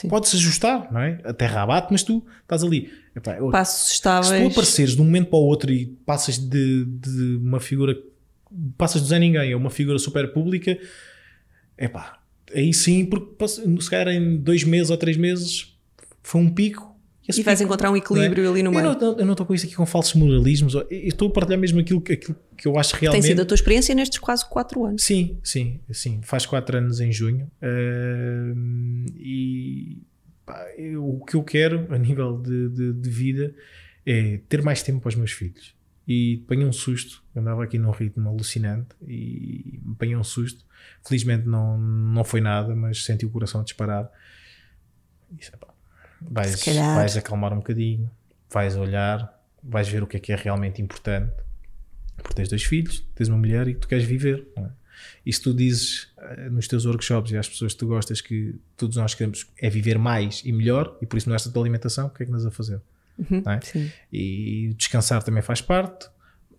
Podes 0.10 0.34
ajustar, 0.34 0.92
não 0.92 1.00
é? 1.00 1.20
A 1.24 1.34
terra 1.34 1.62
abate, 1.62 1.90
mas 1.92 2.04
tu 2.04 2.26
estás 2.42 2.64
ali. 2.64 2.92
Epá, 3.16 3.36
Passos 3.52 3.92
estáveis. 3.92 4.28
Se 4.28 4.42
tu 4.42 4.52
apareceres 4.52 4.96
de 4.96 5.02
um 5.02 5.06
momento 5.06 5.30
para 5.30 5.38
o 5.38 5.44
outro 5.44 5.72
e 5.72 5.86
passas 6.06 6.38
de, 6.38 6.86
de 6.86 7.38
uma 7.38 7.60
figura, 7.60 7.96
passas 8.78 9.04
de 9.04 9.10
Zé 9.10 9.20
Ninguém 9.20 9.54
a 9.54 9.58
uma 9.58 9.70
figura 9.70 10.00
super 10.00 10.34
pública, 10.34 10.78
epá, 11.78 12.20
aí 12.54 12.74
sim, 12.74 13.06
porque 13.06 13.48
se 13.48 13.90
calhar 13.90 14.16
em 14.16 14.38
dois 14.38 14.64
meses 14.64 14.90
ou 14.90 14.98
três 14.98 15.16
meses 15.16 15.78
foi 16.24 16.42
um 16.42 16.50
pico 16.50 16.93
e, 17.28 17.40
e 17.40 17.44
vais 17.44 17.62
encontrar 17.62 17.90
um 17.90 17.96
equilíbrio 17.96 18.46
é? 18.46 18.48
ali 18.50 18.64
no 18.64 18.72
meio. 18.72 18.86
Eu 19.18 19.26
não 19.26 19.32
estou 19.32 19.46
com 19.46 19.54
isso 19.54 19.66
aqui 19.66 19.76
com 19.76 19.86
falsos 19.86 20.14
moralismos. 20.16 20.74
Eu 20.74 20.86
estou 20.90 21.30
a 21.30 21.32
partilhar 21.32 21.60
mesmo 21.60 21.80
aquilo, 21.80 22.00
aquilo 22.00 22.36
que 22.58 22.68
eu 22.68 22.78
acho 22.78 22.96
realmente. 22.96 23.22
Tem 23.22 23.30
sido 23.32 23.42
a 23.42 23.46
tua 23.46 23.56
experiência 23.56 23.96
nestes 23.96 24.20
quase 24.20 24.48
4 24.50 24.86
anos. 24.86 25.04
Sim, 25.04 25.38
sim, 25.44 25.80
sim. 25.92 26.20
Faz 26.22 26.46
4 26.46 26.78
anos 26.78 27.00
em 27.00 27.12
junho. 27.12 27.50
Uh, 27.62 29.06
e 29.16 30.02
pá, 30.46 30.66
eu, 30.78 31.08
o 31.08 31.26
que 31.26 31.36
eu 31.36 31.44
quero 31.44 31.88
a 31.94 31.98
nível 31.98 32.38
de, 32.42 32.70
de, 32.70 32.94
de, 32.94 33.10
vida 33.10 33.56
é 34.06 34.40
ter 34.50 34.62
mais 34.62 34.84
tempo 34.84 35.00
para 35.00 35.10
os 35.10 35.16
meus 35.16 35.32
filhos. 35.32 35.74
E 36.06 36.42
apanhei 36.46 36.66
um 36.66 36.74
susto. 36.74 37.24
Eu 37.34 37.42
andava 37.42 37.64
aqui 37.64 37.78
num 37.78 37.92
ritmo 37.92 38.28
alucinante 38.28 38.90
e 39.08 39.80
apanhei 39.94 40.18
um 40.18 40.24
susto. 40.24 40.66
Felizmente 41.08 41.48
não, 41.48 41.78
não 41.78 42.26
foi 42.26 42.42
nada, 42.42 42.76
mas 42.76 43.06
senti 43.06 43.26
o 43.26 43.30
coração 43.30 43.64
disparar. 43.64 44.12
Isso, 45.40 45.52
pá, 45.58 45.73
vais, 46.30 46.64
vais 46.66 47.18
acalmar 47.18 47.54
um 47.54 47.58
bocadinho, 47.58 48.10
vais 48.50 48.76
olhar, 48.76 49.42
vais 49.64 49.88
ver 49.88 50.04
o 50.04 50.08
que 50.08 50.18
é 50.18 50.20
que 50.20 50.32
é 50.32 50.36
realmente 50.36 50.82
importante. 50.82 51.34
Porque 52.18 52.36
tens 52.36 52.50
dois 52.50 52.64
filhos, 52.64 53.04
tens 53.16 53.28
uma 53.28 53.38
mulher 53.38 53.68
e 53.68 53.76
tu 53.76 53.88
queres 53.88 54.04
viver. 54.06 54.48
É? 54.56 54.68
E 55.26 55.34
se 55.34 55.42
tu 55.42 55.54
dizes 55.54 56.14
uh, 56.18 56.52
nos 56.52 56.68
teus 56.68 56.86
workshops 56.86 57.32
e 57.32 57.38
às 57.38 57.48
pessoas 57.48 57.74
que 57.74 57.80
tu 57.80 57.88
gostas 57.88 58.22
que 58.22 58.56
todos 58.78 58.98
nós 58.98 59.14
queremos 59.14 59.48
é 59.58 59.70
viver 59.70 59.98
mais 59.98 60.42
e 60.46 60.52
melhor 60.52 60.98
e 61.02 61.06
por 61.06 61.18
isso 61.18 61.28
mudaste 61.28 61.50
a 61.50 61.52
tua 61.52 61.64
alimentação, 61.64 62.08
o 62.08 62.10
que 62.10 62.24
é 62.24 62.26
que 62.26 62.32
nós 62.32 62.46
a 62.46 62.52
fazer? 62.52 62.82
Uhum, 63.18 63.44
é? 63.48 63.90
E 64.12 64.74
descansar 64.78 65.24
também 65.24 65.42
faz 65.42 65.62
parte. 65.62 66.08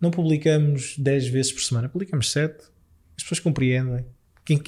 Não 0.01 0.11
publicamos 0.11 0.97
10 0.99 1.29
vezes 1.29 1.53
por 1.53 1.63
semana, 1.63 1.89
publicamos 1.89 2.31
7. 2.31 2.55
As 3.17 3.23
pessoas 3.23 3.41
compreendem, 3.41 4.05
quem, 4.45 4.63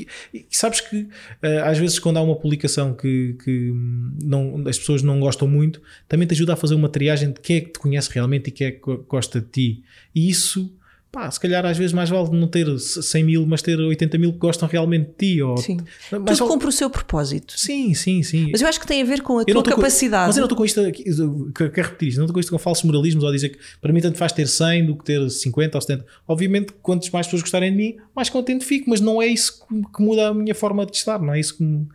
sabes 0.51 0.81
que 0.81 1.03
uh, 1.03 1.65
às 1.65 1.79
vezes 1.79 1.99
quando 1.99 2.17
há 2.17 2.23
uma 2.23 2.37
publicação 2.37 2.95
que, 2.95 3.37
que 3.45 3.73
não, 4.23 4.67
as 4.67 4.79
pessoas 4.79 5.03
não 5.03 5.21
gostam 5.21 5.47
muito, 5.47 5.83
também 6.09 6.27
te 6.27 6.33
ajuda 6.33 6.55
a 6.55 6.57
fazer 6.57 6.75
uma 6.75 6.89
triagem 6.89 7.33
de 7.33 7.41
quem 7.41 7.57
é 7.57 7.61
que 7.61 7.73
te 7.73 7.79
conhece 7.79 8.11
realmente 8.13 8.49
e 8.49 8.51
quem 8.51 8.67
é 8.69 8.71
que 8.73 8.97
gosta 9.09 9.41
de 9.41 9.47
ti. 9.49 9.85
E 10.15 10.29
isso 10.29 10.75
pá, 11.17 11.31
se 11.31 11.41
calhar 11.41 11.65
às 11.65 11.79
vezes 11.79 11.95
mais 11.95 12.11
vale 12.11 12.29
não 12.31 12.47
ter 12.47 12.67
100 12.79 13.25
mil, 13.25 13.47
mas 13.47 13.63
ter 13.63 13.79
80 13.79 14.19
mil 14.19 14.33
que 14.35 14.39
gostam 14.39 14.69
realmente 14.69 15.07
de 15.07 15.35
ti. 15.35 15.43
Ou, 15.43 15.57
sim. 15.57 15.79
Mas 16.13 16.37
Tudo 16.37 16.49
cumpre 16.49 16.69
o 16.69 16.73
seu 16.73 16.91
propósito. 16.91 17.55
Sim, 17.57 17.95
sim, 17.95 18.23
sim. 18.23 18.51
Mas 18.53 18.61
eu 18.61 18.69
acho 18.69 18.79
que 18.79 18.87
tem 18.87 19.01
a 19.01 19.05
ver 19.05 19.23
com 19.23 19.39
a 19.39 19.45
eu 19.47 19.55
tua 19.55 19.63
capacidade. 19.63 20.25
Com, 20.25 20.27
mas 20.27 20.37
eu 20.37 20.43
não 20.43 20.47
estou 20.47 20.59
com 20.59 20.65
isto, 20.67 20.83
quero 21.55 21.89
repetir 21.89 22.09
isto, 22.09 22.19
não 22.19 22.27
estou 22.27 22.35
com 22.35 22.41
isto 22.41 22.51
com 22.51 22.59
falsos 22.59 22.85
moralismos 22.85 23.25
ou 23.25 23.33
dizer 23.33 23.49
que 23.49 23.59
para 23.81 23.95
mim 23.95 24.01
tanto 24.03 24.19
faz 24.19 24.31
ter 24.31 24.47
100 24.47 24.85
do 24.85 24.97
que 24.97 25.05
ter 25.05 25.31
50 25.31 25.79
ou 25.79 25.81
70. 25.81 26.07
Obviamente, 26.29 26.75
quantas 26.83 27.09
mais 27.09 27.27
pessoas 27.27 27.41
gostarem 27.41 27.71
de 27.71 27.77
mim, 27.79 27.97
mais 28.15 28.29
contente 28.29 28.67
fico, 28.67 28.91
mas 28.91 29.01
não 29.01 29.23
é 29.23 29.27
isso 29.27 29.65
que 29.97 30.03
muda 30.03 30.29
a 30.29 30.35
minha 30.35 30.55
forma 30.55 30.85
de 30.85 30.95
estar, 30.95 31.19
não 31.19 31.33
é 31.33 31.41
isso 31.41 31.57
que 31.57 31.63
me, 31.63 31.89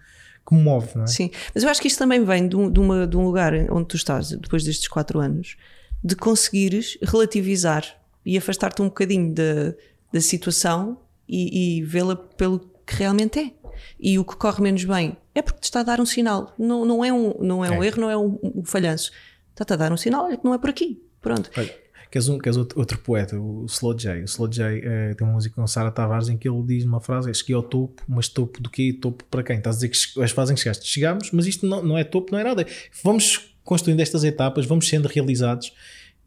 que 0.48 0.56
me 0.56 0.64
move. 0.64 0.88
Não 0.96 1.04
é? 1.04 1.08
Sim, 1.08 1.30
mas 1.54 1.64
eu 1.64 1.70
acho 1.70 1.80
que 1.80 1.88
isto 1.88 2.00
também 2.00 2.26
vem 2.26 2.48
de 2.48 2.56
um, 2.56 2.72
de, 2.72 2.80
uma, 2.80 3.06
de 3.06 3.16
um 3.16 3.24
lugar 3.24 3.54
onde 3.70 3.88
tu 3.88 3.96
estás, 3.96 4.32
depois 4.32 4.64
destes 4.64 4.88
4 4.88 5.20
anos, 5.20 5.58
de 6.04 6.16
conseguires 6.16 6.98
relativizar 7.04 8.01
e 8.26 8.38
afastar-te 8.38 8.82
um 8.82 8.86
bocadinho 8.86 9.34
da, 9.34 9.74
da 10.14 10.22
situação 10.22 10.98
e, 11.28 11.80
e 11.80 11.84
vê-la 11.84 12.16
pelo 12.16 12.60
que 12.86 12.96
realmente 12.96 13.40
é. 13.40 13.52
E 14.00 14.20
o 14.20 14.26
que 14.26 14.36
corre 14.36 14.62
menos 14.62 14.84
bem 14.84 15.18
é 15.34 15.42
porque 15.42 15.62
te 15.62 15.64
está 15.66 15.80
a 15.80 15.84
dar 15.84 16.00
um 16.00 16.06
sinal. 16.06 16.54
Não, 16.58 16.86
não 16.86 17.04
é 17.04 17.12
um, 17.12 17.34
não 17.40 17.64
é, 17.64 17.70
é. 17.70 17.72
um 17.72 17.84
erro, 17.84 18.02
não 18.02 18.10
é 18.10 18.18
um, 18.18 18.40
um 18.44 18.66
falhanço. 18.66 19.12
Está-te 19.52 19.74
a 19.74 19.76
dar 19.76 19.92
um 19.92 19.98
sinal, 19.98 20.26
olha 20.26 20.38
que 20.38 20.46
não 20.46 20.54
é 20.54 20.58
por 20.58 20.70
aqui. 20.70 21.02
Pronto. 21.22 21.50
Olha, 21.56 21.74
queres, 22.10 22.28
um, 22.28 22.38
queres 22.38 22.58
outro, 22.58 22.80
outro 22.80 22.98
poeta, 23.00 23.40
o 23.40 23.66
Slow 23.66 23.94
J. 23.94 24.22
O 24.22 24.26
Slow 24.26 24.48
J 24.48 24.82
é, 24.84 25.14
tem 25.14 25.26
uma 25.26 25.34
música 25.34 25.56
com 25.56 25.66
Sara 25.68 25.92
Tavares 25.92 26.30
em 26.30 26.38
que 26.38 26.48
ele 26.48 26.62
diz 26.64 26.84
uma 26.84 27.00
frase: 27.00 27.30
é, 27.30 27.34
Cheguei 27.34 27.56
ao 27.56 27.64
topo, 27.64 28.02
mas 28.08 28.28
topo 28.28 28.62
do 28.62 28.70
quê? 28.70 28.98
Topo 29.00 29.24
para 29.26 29.44
quem? 29.44 29.58
Estás 29.58 29.78
a 29.78 29.80
dizer 29.80 29.90
que 29.90 30.22
as 30.22 30.32
fazem 30.32 30.56
que 30.56 30.62
chegaste. 30.62 30.88
Chegamos, 30.88 31.32
mas 31.32 31.46
isto 31.48 31.66
não, 31.66 31.84
não 31.84 31.98
é 31.98 32.04
topo, 32.04 32.32
não 32.32 32.40
é 32.40 32.44
nada. 32.44 32.66
Vamos 33.04 33.56
construindo 33.64 34.00
estas 34.00 34.24
etapas, 34.24 34.66
vamos 34.66 34.88
sendo 34.88 35.08
realizados 35.08 35.72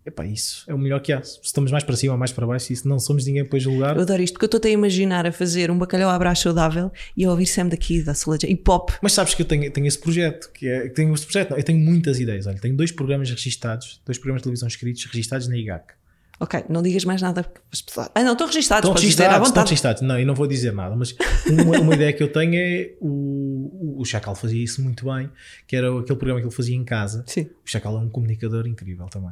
Epá, 0.07 0.27
isso 0.27 0.65
é 0.69 0.75
o 0.75 0.79
melhor 0.79 1.01
que 1.01 1.13
há. 1.13 1.23
Se 1.23 1.41
estamos 1.43 1.71
mais 1.71 1.83
para 1.83 1.97
cima 1.97 2.13
ou 2.13 2.19
mais 2.19 2.31
para 2.31 2.47
baixo, 2.47 2.73
isso 2.73 2.87
não 2.87 2.99
somos 2.99 3.25
ninguém 3.25 3.45
para 3.45 3.59
julgar. 3.59 3.97
Eu 3.97 4.03
adoro 4.03 4.23
isto, 4.23 4.35
porque 4.35 4.45
eu 4.45 4.59
estou 4.59 4.69
a 4.69 4.73
imaginar 4.73 5.27
a 5.27 5.33
fazer 5.33 5.71
um 5.71 5.79
bacalhau 5.79 6.11
à 6.11 6.19
brás 6.19 6.41
saudável 6.41 6.93
e 7.17 7.25
a 7.25 7.31
ouvir 7.31 7.47
Sam 7.47 7.69
daqui 7.69 8.03
da 8.03 8.13
Solange 8.13 8.47
e 8.47 8.55
pop. 8.55 8.93
Mas 9.01 9.15
sabes 9.15 9.35
que 9.35 9.41
eu 9.41 9.47
tenho, 9.47 9.71
tenho 9.71 9.87
esse 9.87 9.99
projeto, 9.99 10.51
que 10.53 10.69
é, 10.69 10.89
tenho 10.91 11.15
este 11.15 11.27
projeto, 11.27 11.51
não, 11.51 11.57
eu 11.57 11.65
tenho 11.65 11.79
muitas 11.79 12.21
ideias. 12.21 12.47
Olha, 12.47 12.59
tenho 12.59 12.77
dois 12.77 12.93
programas 12.93 13.31
registados, 13.31 14.03
dois 14.05 14.19
programas 14.19 14.43
de 14.43 14.45
televisão 14.45 14.69
escritos 14.69 15.05
registados 15.07 15.49
na 15.49 15.57
IGAC. 15.57 15.95
Ok, 16.41 16.65
não 16.69 16.83
digas 16.83 17.05
mais 17.05 17.23
nada. 17.23 17.47
Ah, 18.15 18.23
não, 18.23 18.33
estão 18.33 18.47
registados. 18.47 18.89
Estão 18.89 19.01
registados, 19.01 19.49
estão 19.49 19.63
registados. 19.63 20.03
Não, 20.03 20.19
eu 20.19 20.27
não 20.27 20.35
vou 20.35 20.47
dizer 20.47 20.73
nada, 20.73 20.97
mas 20.97 21.15
uma, 21.47 21.79
uma 21.79 21.95
ideia 21.95 22.13
que 22.13 22.23
eu 22.23 22.31
tenho 22.31 22.55
é 22.57 22.93
o, 23.01 24.01
o 24.01 24.05
Chacal 24.05 24.35
fazia 24.35 24.63
isso 24.63 24.83
muito 24.83 25.05
bem, 25.05 25.31
que 25.67 25.77
era 25.77 25.89
aquele 25.89 26.19
programa 26.19 26.41
que 26.41 26.47
ele 26.47 26.55
fazia 26.55 26.77
em 26.77 26.85
casa. 26.85 27.25
Sim. 27.27 27.43
O 27.65 27.71
Chacal 27.71 27.97
é 27.97 28.01
um 28.01 28.09
comunicador 28.09 28.67
incrível 28.67 29.07
também. 29.07 29.31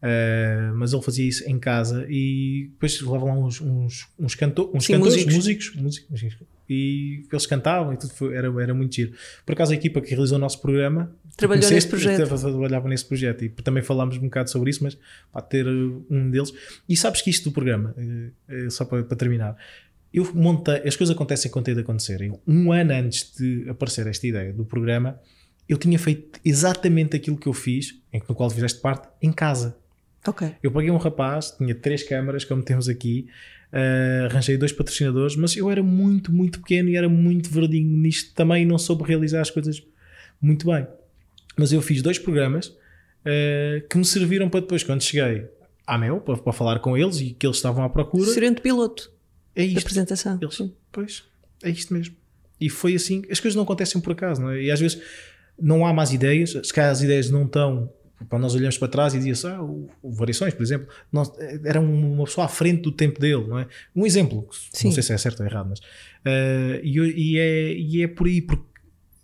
Uh, 0.00 0.74
mas 0.76 0.94
ele 0.94 1.02
fazia 1.02 1.28
isso 1.28 1.46
em 1.46 1.58
casa 1.58 2.06
e 2.08 2.68
depois 2.72 2.98
levavam 3.02 3.28
lá 3.28 3.46
uns, 3.46 3.60
uns, 3.60 4.08
uns, 4.18 4.34
canto 4.34 4.70
uns 4.72 4.86
Sim, 4.86 4.94
cantores, 4.94 5.26
músicos. 5.26 5.76
músicos, 5.76 6.08
músicos, 6.08 6.46
e 6.70 7.26
eles 7.30 7.46
cantavam 7.46 7.92
e 7.92 7.98
tudo 7.98 8.14
foi, 8.14 8.34
era, 8.34 8.46
era 8.62 8.72
muito 8.72 8.94
giro. 8.94 9.12
Por 9.44 9.52
acaso 9.52 9.72
a 9.72 9.74
equipa 9.74 10.00
que 10.00 10.10
realizou 10.10 10.38
o 10.38 10.40
nosso 10.40 10.60
programa 10.62 11.14
trabalhou 11.36 11.70
nesse 11.70 11.88
projeto. 11.88 12.28
Trabalhava 12.28 12.88
nesse 12.88 13.04
projeto 13.04 13.44
e 13.44 13.48
também 13.50 13.82
falámos 13.82 14.16
um 14.16 14.20
bocado 14.20 14.48
sobre 14.48 14.70
isso, 14.70 14.82
mas 14.82 14.96
para 15.32 15.42
ter 15.42 15.66
um 15.66 16.30
deles. 16.30 16.52
E 16.88 16.96
sabes 16.96 17.20
que 17.20 17.28
isto 17.28 17.50
do 17.50 17.52
programa, 17.52 17.94
eh, 17.98 18.30
eh, 18.48 18.70
só 18.70 18.84
para, 18.84 19.02
para 19.02 19.16
terminar, 19.16 19.56
eu 20.14 20.32
montei, 20.34 20.76
as 20.86 20.96
coisas 20.96 21.14
acontecem 21.14 21.50
quando 21.50 21.66
tem 21.66 21.74
de 21.74 21.80
acontecer. 21.80 22.20
Eu, 22.22 22.40
um 22.46 22.72
ano 22.72 22.92
antes 22.92 23.32
de 23.36 23.68
aparecer 23.68 24.06
esta 24.06 24.26
ideia 24.26 24.52
do 24.52 24.64
programa, 24.64 25.20
eu 25.68 25.76
tinha 25.76 25.98
feito 25.98 26.40
exatamente 26.44 27.16
aquilo 27.16 27.36
que 27.36 27.46
eu 27.46 27.52
fiz, 27.52 28.00
em, 28.12 28.22
no 28.28 28.34
qual 28.34 28.50
fizeste 28.50 28.80
parte, 28.80 29.08
em 29.22 29.32
casa. 29.32 29.76
Ok. 30.26 30.54
Eu 30.62 30.70
paguei 30.70 30.90
um 30.90 30.96
rapaz, 30.96 31.52
tinha 31.52 31.74
três 31.74 32.02
câmaras, 32.02 32.44
como 32.44 32.62
temos 32.62 32.88
aqui, 32.88 33.26
uh, 33.72 34.26
arranjei 34.26 34.56
dois 34.56 34.72
patrocinadores, 34.72 35.36
mas 35.36 35.56
eu 35.56 35.70
era 35.70 35.82
muito, 35.82 36.32
muito 36.32 36.60
pequeno 36.60 36.90
e 36.90 36.96
era 36.96 37.08
muito 37.08 37.50
verdinho 37.50 37.96
nisto 37.96 38.34
também 38.34 38.62
e 38.62 38.66
não 38.66 38.78
soube 38.78 39.04
realizar 39.04 39.40
as 39.40 39.50
coisas 39.50 39.82
muito 40.40 40.66
bem. 40.66 40.86
Mas 41.56 41.72
eu 41.72 41.80
fiz 41.80 42.02
dois 42.02 42.18
programas 42.18 42.66
uh, 42.68 43.86
que 43.88 43.96
me 43.96 44.04
serviram 44.04 44.48
para 44.48 44.60
depois, 44.60 44.82
quando 44.82 45.02
cheguei 45.02 45.48
à 45.86 45.96
Mel, 45.98 46.20
para, 46.20 46.36
para, 46.36 46.52
falar 46.52 46.78
com 46.80 46.96
eles 46.96 47.20
e 47.20 47.30
que 47.30 47.46
eles 47.46 47.56
estavam 47.56 47.82
à 47.84 47.88
procura. 47.88 48.26
Seriam 48.26 48.52
de 48.52 48.60
piloto. 48.60 49.10
É 49.56 49.64
isto. 49.64 49.78
Apresentação. 49.78 50.38
Eles, 50.40 50.62
pois, 50.92 51.24
é 51.62 51.70
isto 51.70 51.92
mesmo. 51.92 52.14
E 52.60 52.68
foi 52.68 52.94
assim, 52.94 53.22
as 53.30 53.40
coisas 53.40 53.56
não 53.56 53.62
acontecem 53.62 54.00
por 54.00 54.12
acaso, 54.12 54.40
não 54.42 54.50
é? 54.50 54.62
E 54.62 54.70
às 54.70 54.78
vezes 54.78 55.00
não 55.58 55.84
há 55.86 55.92
más 55.92 56.12
ideias, 56.12 56.50
se 56.50 56.72
calhar 56.72 56.90
as 56.90 57.02
ideias 57.02 57.30
não 57.30 57.44
estão 57.44 57.90
quando 58.28 58.42
nós 58.42 58.54
olhamos 58.54 58.76
para 58.76 58.88
trás 58.88 59.14
e 59.14 59.18
dizia 59.18 59.50
ah, 59.50 59.62
o, 59.62 59.88
o 60.02 60.12
Variações, 60.12 60.54
por 60.54 60.62
exemplo, 60.62 60.88
nós, 61.10 61.32
era 61.64 61.80
uma 61.80 62.24
pessoa 62.24 62.44
à 62.44 62.48
frente 62.48 62.82
do 62.82 62.92
tempo 62.92 63.20
dele, 63.20 63.46
não 63.46 63.58
é? 63.58 63.66
Um 63.94 64.04
exemplo, 64.04 64.48
Sim. 64.72 64.88
não 64.88 64.94
sei 64.94 65.02
se 65.02 65.12
é 65.12 65.18
certo 65.18 65.40
ou 65.40 65.46
errado, 65.46 65.68
mas. 65.70 65.78
Uh, 65.80 66.80
e, 66.82 66.98
e, 66.98 67.38
é, 67.38 67.72
e 67.72 68.02
é 68.02 68.08
por 68.08 68.26
aí, 68.26 68.42
porque 68.42 68.64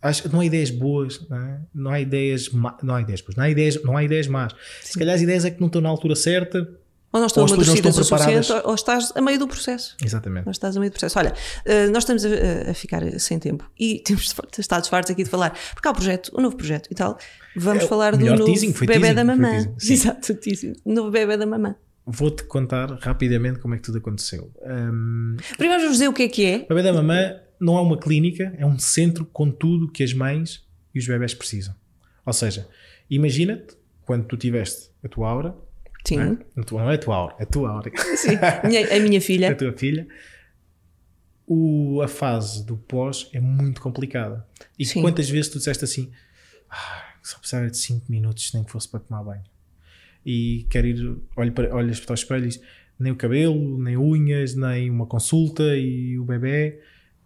acho, 0.01 0.29
não 0.33 0.41
há 0.41 0.47
ideias 0.47 0.71
boas, 0.71 1.27
não, 1.29 1.37
é? 1.37 1.61
não 1.75 1.91
há 1.91 2.01
ideias, 2.01 2.51
não 2.53 2.95
há 2.95 3.01
ideias 3.01 3.21
boas, 3.21 3.37
não 3.37 3.45
há 3.45 3.51
ideias, 3.51 3.83
não 3.83 3.97
há 3.97 4.05
ideias 4.05 4.27
más. 4.27 4.53
Sim. 4.53 4.93
Se 4.93 4.99
calhar 4.99 5.15
as 5.15 5.23
ideias 5.23 5.45
é 5.45 5.51
que 5.51 5.61
não 5.61 5.67
estão 5.67 5.83
na 5.83 5.89
altura 5.89 6.17
certa, 6.17 6.69
ou 7.17 7.21
não 7.21 7.27
estão 7.27 7.43
ou 7.43 7.49
amadurecidas 7.49 7.97
o 7.99 8.05
suficiente, 8.05 8.53
ou 8.65 8.75
estás 8.75 9.13
a 9.15 9.21
meio 9.23 9.39
do 9.39 9.49
processo. 9.49 9.97
Exatamente. 10.05 10.47
Ou 10.47 10.53
estás 10.53 10.77
a 10.77 10.81
meio 10.81 10.91
do 10.91 10.95
processo. 10.95 11.19
Olha, 11.19 11.35
eh, 11.65 11.89
nós 11.89 12.03
estamos 12.03 12.25
a, 12.25 12.71
a 12.71 12.75
ficar 12.75 13.03
sem 13.19 13.39
tempo 13.39 13.69
e 13.79 14.01
temos 14.05 14.35
estado 14.59 14.87
fartos 14.89 15.11
aqui 15.11 15.25
de 15.25 15.31
falar, 15.31 15.57
porque 15.73 15.89
há 15.89 15.91
o 15.91 15.95
projeto, 15.95 16.31
o 16.35 16.41
novo 16.41 16.57
projeto 16.57 16.89
e 16.91 16.95
tal. 16.95 17.19
Vamos 17.57 17.85
é, 17.85 17.87
falar 17.87 18.17
do 18.17 18.25
novo 18.25 18.45
teasing, 18.45 18.73
bebê 18.73 18.99
teasing, 18.99 19.15
da 19.15 19.25
mamã. 19.25 19.75
Exato, 19.81 20.35
teasing. 20.35 20.75
Novo 20.85 21.11
bebê 21.11 21.37
da 21.37 21.47
mamã. 21.47 21.75
Vou-te 22.05 22.45
contar 22.45 22.93
rapidamente 23.01 23.59
como 23.59 23.75
é 23.75 23.79
que 23.79 23.83
tudo 23.83 23.99
aconteceu. 23.99 24.53
Um, 24.63 25.37
Primeiro 25.57 25.83
vamos 25.83 25.97
dizer 25.97 26.09
o 26.09 26.13
que 26.13 26.23
é 26.25 26.29
que 26.29 26.45
é. 26.45 26.57
O 26.59 26.69
bebê 26.69 26.83
da 26.83 26.93
mamã 26.93 27.41
não 27.59 27.79
é 27.79 27.81
uma 27.81 27.99
clínica, 27.99 28.55
é 28.59 28.67
um 28.67 28.79
centro 28.79 29.25
com 29.25 29.51
tudo 29.51 29.91
que 29.91 30.05
as 30.05 30.13
mães 30.13 30.65
e 30.95 30.99
os 30.99 31.07
bebés 31.07 31.35
precisam. 31.35 31.75
Ou 32.25 32.33
seja, 32.33 32.69
imagina-te 33.09 33.75
quando 34.03 34.25
tu 34.27 34.37
tiveste 34.37 34.91
a 35.03 35.09
tua 35.09 35.29
aura, 35.29 35.57
Sim. 36.07 36.17
Não 36.17 36.25
é, 36.25 36.39
não 36.85 36.91
é 36.91 36.95
a 36.95 36.99
tua 36.99 37.17
aura, 37.17 37.35
é 37.39 37.43
a 37.43 37.47
tua 37.47 37.71
aura. 37.71 37.91
Sim, 38.17 38.37
a 38.37 39.01
minha 39.01 39.21
filha. 39.21 39.51
a 39.53 39.55
tua 39.55 39.73
filha. 39.73 40.07
o, 41.47 42.01
a 42.03 42.09
fase 42.09 42.65
do 42.65 42.77
pós 42.77 43.29
é 43.33 43.41
muito 43.41 43.81
complicada. 43.81 44.47
E 44.79 44.85
Sim. 44.85 45.01
quantas 45.03 45.29
vezes 45.29 45.51
tu 45.51 45.59
disseste 45.59 45.85
assim, 45.85 46.11
ah, 46.71 47.05
só 47.23 47.39
precisava 47.39 47.71
de 47.71 47.77
5 47.79 48.07
minutos 48.11 48.53
nem 48.53 48.65
que 48.65 48.71
fosse 48.73 48.89
para 48.89 49.01
tomar 49.01 49.23
banho. 49.23 49.43
E 50.25 50.67
quer 50.71 50.85
ir, 50.85 51.17
olha 51.37 51.53
para, 51.53 51.75
olhas 51.75 52.01
para 52.01 52.13
o 52.13 52.15
espelho 52.15 52.45
e 52.45 52.49
diz, 52.49 52.61
nem 52.99 53.13
o 53.13 53.17
cabelo, 53.17 53.79
nem 53.83 53.97
unhas, 53.97 54.55
nem 54.55 54.91
uma 54.91 55.07
consulta 55.07 55.77
e 55.77 56.19
o 56.19 56.25
bebê. 56.25 56.81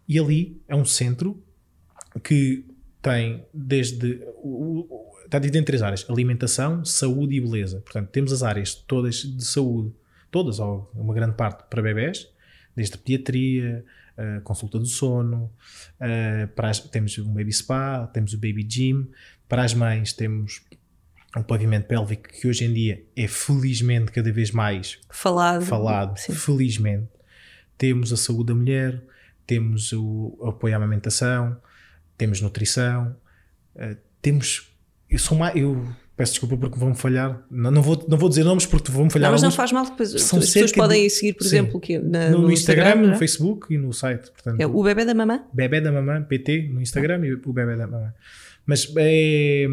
E 0.07 0.18
ali 0.18 0.61
é 0.68 0.74
um 0.74 0.85
centro 0.85 1.43
que 2.22 2.66
tem 3.01 3.47
desde. 3.55 4.20
o- 4.43 5.09
Está 5.31 5.39
dividido 5.39 5.62
em 5.62 5.64
três 5.64 5.81
áreas: 5.81 6.05
alimentação, 6.11 6.85
saúde 6.85 7.37
e 7.37 7.41
beleza. 7.41 7.81
Portanto, 7.83 8.09
temos 8.09 8.33
as 8.33 8.43
áreas 8.43 8.74
todas 8.74 9.14
de 9.22 9.45
saúde, 9.45 9.95
todas, 10.28 10.59
ou 10.59 10.91
uma 10.93 11.14
grande 11.14 11.37
parte 11.37 11.62
para 11.70 11.81
bebés, 11.81 12.28
desde 12.74 12.97
a 12.97 12.99
pediatria, 12.99 13.85
consulta 14.43 14.76
do 14.78 14.87
sono, 14.87 15.51
para 16.57 16.68
as- 16.70 16.81
temos 16.81 17.16
um 17.18 17.33
baby 17.33 17.53
spa, 17.53 18.09
temos 18.12 18.33
o 18.35 18.37
baby 18.39 18.66
gym. 18.68 19.09
Para 19.49 19.62
as 19.62 19.72
mães, 19.72 20.12
temos 20.12 20.62
um 21.37 21.43
pavimento 21.45 21.87
pélvico 21.87 22.28
que 22.28 22.49
hoje 22.49 22.64
em 22.64 22.72
dia 22.72 23.05
é 23.16 23.28
felizmente 23.28 24.11
cada 24.11 24.33
vez 24.33 24.51
mais 24.51 24.99
Falado. 25.11 25.64
falado, 25.64 26.18
Sim. 26.18 26.35
felizmente. 26.35 27.09
Temos 27.78 28.12
a 28.12 28.16
saúde 28.16 28.47
da 28.49 28.55
mulher, 28.57 29.01
temos 29.47 29.93
o 29.93 30.37
apoio 30.45 30.74
à 30.74 30.76
amamentação, 30.76 31.57
temos 32.18 32.41
nutrição, 32.41 33.14
eh, 33.76 33.97
temos. 34.20 34.66
Eu 35.11 35.18
sou 35.18 35.36
mais. 35.36 35.56
Eu 35.56 35.82
peço 36.16 36.32
desculpa 36.32 36.56
porque 36.56 36.78
vão-me 36.78 36.94
falhar. 36.94 37.42
Não, 37.50 37.70
não, 37.70 37.82
vou, 37.82 38.04
não 38.08 38.16
vou 38.18 38.28
dizer 38.28 38.44
nomes 38.44 38.66
porque 38.66 38.90
vão-me 38.92 39.11
falhar. 39.11 39.28
Não, 39.30 39.32
mas 39.32 39.42
não 39.42 39.48
alguns. 39.48 39.56
faz 39.56 39.72
mal, 39.72 39.84
depois 39.84 40.14
as 40.14 40.22
pessoas 40.22 40.48
cerca 40.50 40.68
de- 40.68 40.74
podem 40.74 41.08
seguir, 41.08 41.32
por 41.34 41.44
Sim. 41.44 41.48
exemplo, 41.56 41.80
que 41.80 41.98
na- 41.98 42.30
no, 42.30 42.42
no 42.42 42.52
Instagram, 42.52 42.96
no 42.96 43.06
não 43.08 43.14
é? 43.14 43.18
Facebook 43.18 43.72
e 43.74 43.78
no 43.78 43.92
site. 43.92 44.30
Portanto, 44.30 44.61
É 44.61 44.66
o 44.66 44.82
bebê 44.82 45.04
da 45.04 45.14
mamã? 45.14 45.42
Bebé 45.52 45.80
da 45.80 45.90
Mamã, 45.90 46.22
PT, 46.22 46.68
no 46.72 46.80
Instagram 46.80 47.24
e 47.26 47.32
o 47.34 47.52
Bebé 47.52 47.76
da 47.76 47.86
Mamã. 47.86 48.12
Mas 48.66 48.92
é, 48.96 49.66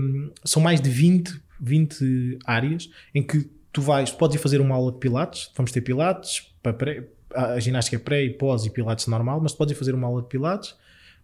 são 0.43 0.61
mais 0.61 0.79
de 0.81 0.89
20, 0.89 1.39
20 1.59 2.39
áreas 2.45 2.89
em 3.13 3.21
que 3.21 3.49
tu 3.73 3.81
vais, 3.81 4.09
podes 4.11 4.35
ir 4.37 4.39
fazer 4.39 4.59
uma 4.61 4.73
aula 4.73 4.91
de 4.91 4.97
pilates, 4.97 5.51
vamos 5.55 5.71
ter 5.71 5.81
pilates, 5.81 6.51
para 6.63 6.73
pré, 6.73 7.03
a 7.35 7.59
ginástica 7.59 7.99
pré 7.99 8.23
e 8.23 8.29
pós 8.31 8.65
e 8.65 8.69
pilates 8.71 9.05
normal, 9.07 9.39
mas 9.41 9.51
tu 9.51 9.57
podes 9.57 9.75
ir 9.75 9.77
fazer 9.77 9.93
uma 9.93 10.07
aula 10.07 10.21
de 10.23 10.29
pilates, 10.29 10.73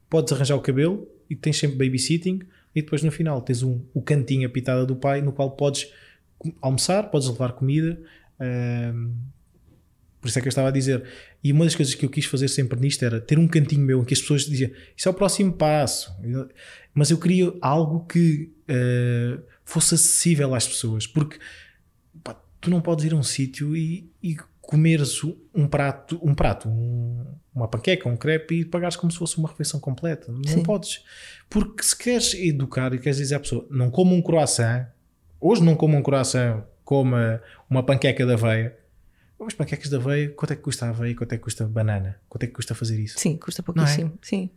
podes 0.09 0.31
arranjar 0.33 0.55
o 0.55 0.61
cabelo 0.61 1.07
e 1.29 1.35
tens 1.35 1.57
sempre 1.57 1.77
babysitting 1.77 2.41
e 2.75 2.81
depois 2.81 3.03
no 3.03 3.11
final 3.11 3.41
tens 3.41 3.63
um, 3.63 3.81
o 3.93 4.01
cantinho 4.01 4.47
a 4.47 4.51
pitada 4.51 4.85
do 4.85 4.95
pai 4.95 5.21
no 5.21 5.31
qual 5.31 5.51
podes 5.51 5.91
almoçar, 6.61 7.09
podes 7.09 7.27
levar 7.29 7.53
comida, 7.53 7.99
por 10.19 10.27
isso 10.29 10.39
é 10.39 10.41
que 10.41 10.47
eu 10.47 10.49
estava 10.49 10.69
a 10.69 10.71
dizer. 10.71 11.03
E 11.43 11.51
uma 11.51 11.65
das 11.65 11.75
coisas 11.75 11.93
que 11.95 12.05
eu 12.05 12.09
quis 12.09 12.25
fazer 12.25 12.47
sempre 12.47 12.79
nisto 12.79 13.03
era 13.03 13.19
ter 13.19 13.37
um 13.37 13.47
cantinho 13.47 13.81
meu 13.81 14.01
em 14.01 14.05
que 14.05 14.13
as 14.13 14.21
pessoas 14.21 14.45
diziam 14.45 14.71
isso 14.95 15.07
é 15.07 15.11
o 15.11 15.13
próximo 15.13 15.51
passo. 15.53 16.15
Mas 16.93 17.11
eu 17.11 17.17
queria 17.17 17.53
algo 17.61 18.05
que 18.05 18.51
eh, 18.67 19.37
fosse 19.65 19.95
acessível 19.95 20.55
às 20.55 20.65
pessoas, 20.67 21.05
porque 21.05 21.37
pá, 22.23 22.41
tu 22.61 22.69
não 22.69 22.79
podes 22.81 23.03
ir 23.03 23.13
a 23.13 23.17
um 23.17 23.23
sítio 23.23 23.75
e, 23.75 24.09
e 24.21 24.37
comeres 24.61 25.21
um 25.53 25.67
prato, 25.67 26.17
um 26.23 26.33
prato, 26.33 26.69
um- 26.69 27.25
uma 27.55 27.67
panqueca, 27.67 28.09
um 28.09 28.17
crepe 28.17 28.61
e 28.61 28.65
pagares 28.65 28.95
como 28.95 29.11
se 29.11 29.17
fosse 29.17 29.37
uma 29.37 29.47
refeição 29.47 29.79
completa. 29.79 30.31
Não 30.31 30.43
Sim. 30.45 30.63
podes. 30.63 31.03
Porque 31.49 31.83
se 31.83 31.95
queres 31.95 32.33
educar 32.33 32.93
e 32.93 32.99
queres 32.99 33.17
dizer 33.17 33.35
à 33.35 33.39
pessoa 33.39 33.67
não 33.69 33.91
coma 33.91 34.13
um 34.13 34.21
croissant, 34.21 34.87
hoje 35.39 35.63
não 35.63 35.75
coma 35.75 35.97
um 35.97 36.03
croissant, 36.03 36.63
coma 36.83 37.41
uma 37.69 37.83
panqueca 37.83 38.25
de 38.25 38.33
aveia. 38.33 38.77
As 39.45 39.53
panquecas 39.53 39.89
de 39.89 39.95
aveia, 39.95 40.29
quanto 40.29 40.53
é 40.53 40.55
que 40.55 40.61
custa 40.61 40.85
a 40.85 40.89
aveia? 40.89 41.13
Quanto 41.15 41.33
é 41.33 41.37
que 41.37 41.43
custa 41.43 41.65
a 41.65 41.67
banana? 41.67 42.17
Quanto 42.29 42.43
é 42.43 42.47
que 42.47 42.53
custa 42.53 42.73
fazer 42.73 42.97
isso? 42.97 43.19
Sim, 43.19 43.35
custa 43.35 43.61
pouquíssimo. 43.61 44.17
Sim. 44.21 44.49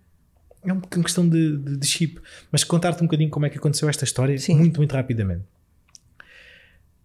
É 0.64 0.72
uma 0.72 0.80
questão 0.82 1.28
de, 1.28 1.56
de, 1.58 1.76
de 1.76 1.86
chip. 1.86 2.20
Mas 2.52 2.62
contar-te 2.62 3.02
um 3.02 3.06
bocadinho 3.06 3.28
como 3.28 3.46
é 3.46 3.50
que 3.50 3.58
aconteceu 3.58 3.88
esta 3.88 4.04
história, 4.04 4.38
Sim. 4.38 4.56
muito, 4.56 4.76
muito 4.76 4.92
rapidamente. 4.92 5.42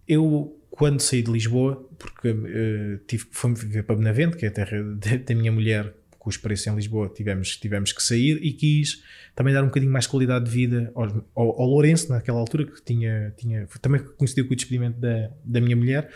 Eu, 0.06 0.56
quando 0.72 1.00
saí 1.00 1.22
de 1.22 1.30
Lisboa, 1.30 1.86
porque 1.98 2.28
eh, 2.28 2.98
tive, 3.06 3.26
fui 3.30 3.52
viver 3.52 3.82
para 3.82 3.94
Benavente, 3.94 4.38
que 4.38 4.46
é 4.46 4.48
a 4.48 4.50
terra 4.50 4.82
da, 4.82 5.34
minha 5.34 5.52
mulher, 5.52 5.92
com 6.18 6.30
os 6.30 6.38
preços 6.38 6.66
em 6.66 6.74
Lisboa, 6.74 7.12
tivemos, 7.14 7.58
tivemos 7.58 7.92
que 7.92 8.02
sair 8.02 8.38
e 8.42 8.54
quis 8.54 9.02
também 9.36 9.52
dar 9.52 9.62
um 9.62 9.66
bocadinho 9.66 9.92
mais 9.92 10.06
qualidade 10.06 10.46
de 10.46 10.50
vida 10.50 10.90
ao, 10.94 11.04
ao, 11.34 11.60
ao 11.60 11.66
Lourenço, 11.66 12.08
naquela 12.10 12.38
altura, 12.40 12.64
que 12.64 12.82
tinha, 12.82 13.34
tinha 13.36 13.68
também 13.82 14.00
coincidiu 14.16 14.46
com 14.46 14.54
o 14.54 14.56
despedimento 14.56 14.98
da, 14.98 15.30
da 15.44 15.60
minha 15.60 15.76
mulher. 15.76 16.10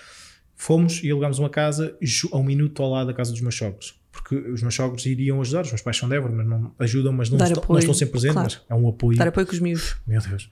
Fomos 0.54 1.04
e 1.04 1.10
alugámos 1.10 1.38
uma 1.38 1.50
casa 1.50 1.94
a 2.32 2.36
um 2.38 2.42
minuto 2.42 2.82
ao 2.82 2.90
lado 2.90 3.08
da 3.08 3.12
casa 3.12 3.32
dos 3.32 3.42
meus 3.42 3.54
sogros. 3.54 4.00
Porque 4.10 4.36
os 4.36 4.62
meus 4.62 4.74
sogros 4.74 5.04
iriam 5.04 5.38
ajudar, 5.42 5.62
os 5.64 5.68
meus 5.68 5.82
pais 5.82 5.98
são 5.98 6.08
de 6.08 6.16
Évora, 6.16 6.32
mas 6.32 6.46
não 6.46 6.74
ajudam, 6.78 7.12
mas 7.12 7.28
não, 7.28 7.36
estão, 7.44 7.62
não 7.68 7.78
estão 7.78 7.92
sempre 7.92 8.12
presentes, 8.12 8.34
claro. 8.34 8.62
mas 8.70 8.70
é 8.70 8.74
um 8.74 8.88
apoio. 8.88 9.18
Dar 9.18 9.28
apoio 9.28 9.46
com 9.46 9.52
os 9.52 9.60
miúdos. 9.60 9.96
Meu 10.06 10.22
Deus. 10.22 10.48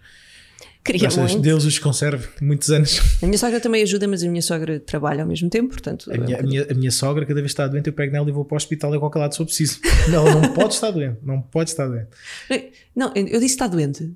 Queria 0.85 1.01
Graças 1.01 1.31
muito. 1.33 1.43
Deus 1.43 1.65
os 1.65 1.79
conserve 1.79 2.29
muitos 2.43 2.71
anos. 2.71 3.01
A 3.23 3.27
minha 3.27 3.39
sogra 3.39 3.59
também 3.59 3.83
ajuda, 3.83 4.07
mas 4.07 4.23
a 4.23 4.29
minha 4.29 4.43
sogra 4.43 4.79
trabalha 4.79 5.23
ao 5.23 5.29
mesmo 5.29 5.49
tempo, 5.49 5.69
portanto. 5.71 6.11
A 6.13 6.19
minha, 6.19 6.39
a 6.39 6.43
minha- 6.43 6.67
a 6.71 6.75
minha 6.75 6.91
sogra, 6.91 7.25
cada 7.25 7.41
vez 7.41 7.53
que 7.53 7.61
está 7.61 7.67
doente, 7.67 7.87
eu 7.87 7.93
pego 7.95 8.13
nela 8.13 8.29
e 8.29 8.33
vou 8.33 8.45
para 8.45 8.55
o 8.55 8.59
hospital 8.59 8.93
a 8.93 8.99
qualquer 8.99 9.19
lado 9.21 9.33
se 9.33 9.39
for 9.39 9.47
preciso. 9.47 9.81
Não, 10.11 10.25
não 10.43 10.53
pode 10.53 10.75
estar 10.75 10.91
doente. 10.91 11.19
Não 11.23 11.41
pode 11.41 11.71
estar 11.71 11.87
doente. 11.89 12.09
Não, 12.95 13.11
eu 13.15 13.27
eu 13.27 13.41
disse 13.41 13.55
está 13.55 13.67
doente. 13.67 14.13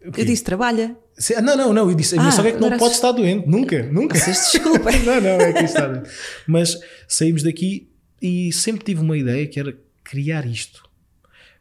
Eu 0.00 0.24
disse 0.24 0.42
trabalha. 0.44 0.96
Se- 1.18 1.40
Não, 1.40 1.56
não, 1.56 1.72
não. 1.72 1.88
Eu 1.90 1.94
disse, 1.94 2.14
a 2.14 2.18
minha 2.18 2.28
Ah, 2.28 2.32
sogra 2.32 2.50
é 2.50 2.54
que 2.54 2.60
não 2.60 2.76
pode 2.78 2.94
estar 2.94 3.12
doente. 3.12 3.46
Nunca, 3.48 3.82
nunca. 3.92 4.16
Vocês 4.18 4.50
desculpem. 4.52 4.98
não, 5.04 5.20
não, 5.20 5.40
é 5.40 5.52
que 5.52 5.64
está 5.64 5.86
doente. 5.88 6.08
Mas 6.46 6.78
saímos 7.08 7.42
daqui 7.42 7.88
e 8.20 8.52
sempre 8.52 8.84
tive 8.84 9.00
uma 9.00 9.16
ideia 9.18 9.46
que 9.46 9.58
era 9.60 9.76
criar 10.04 10.46
isto. 10.46 10.82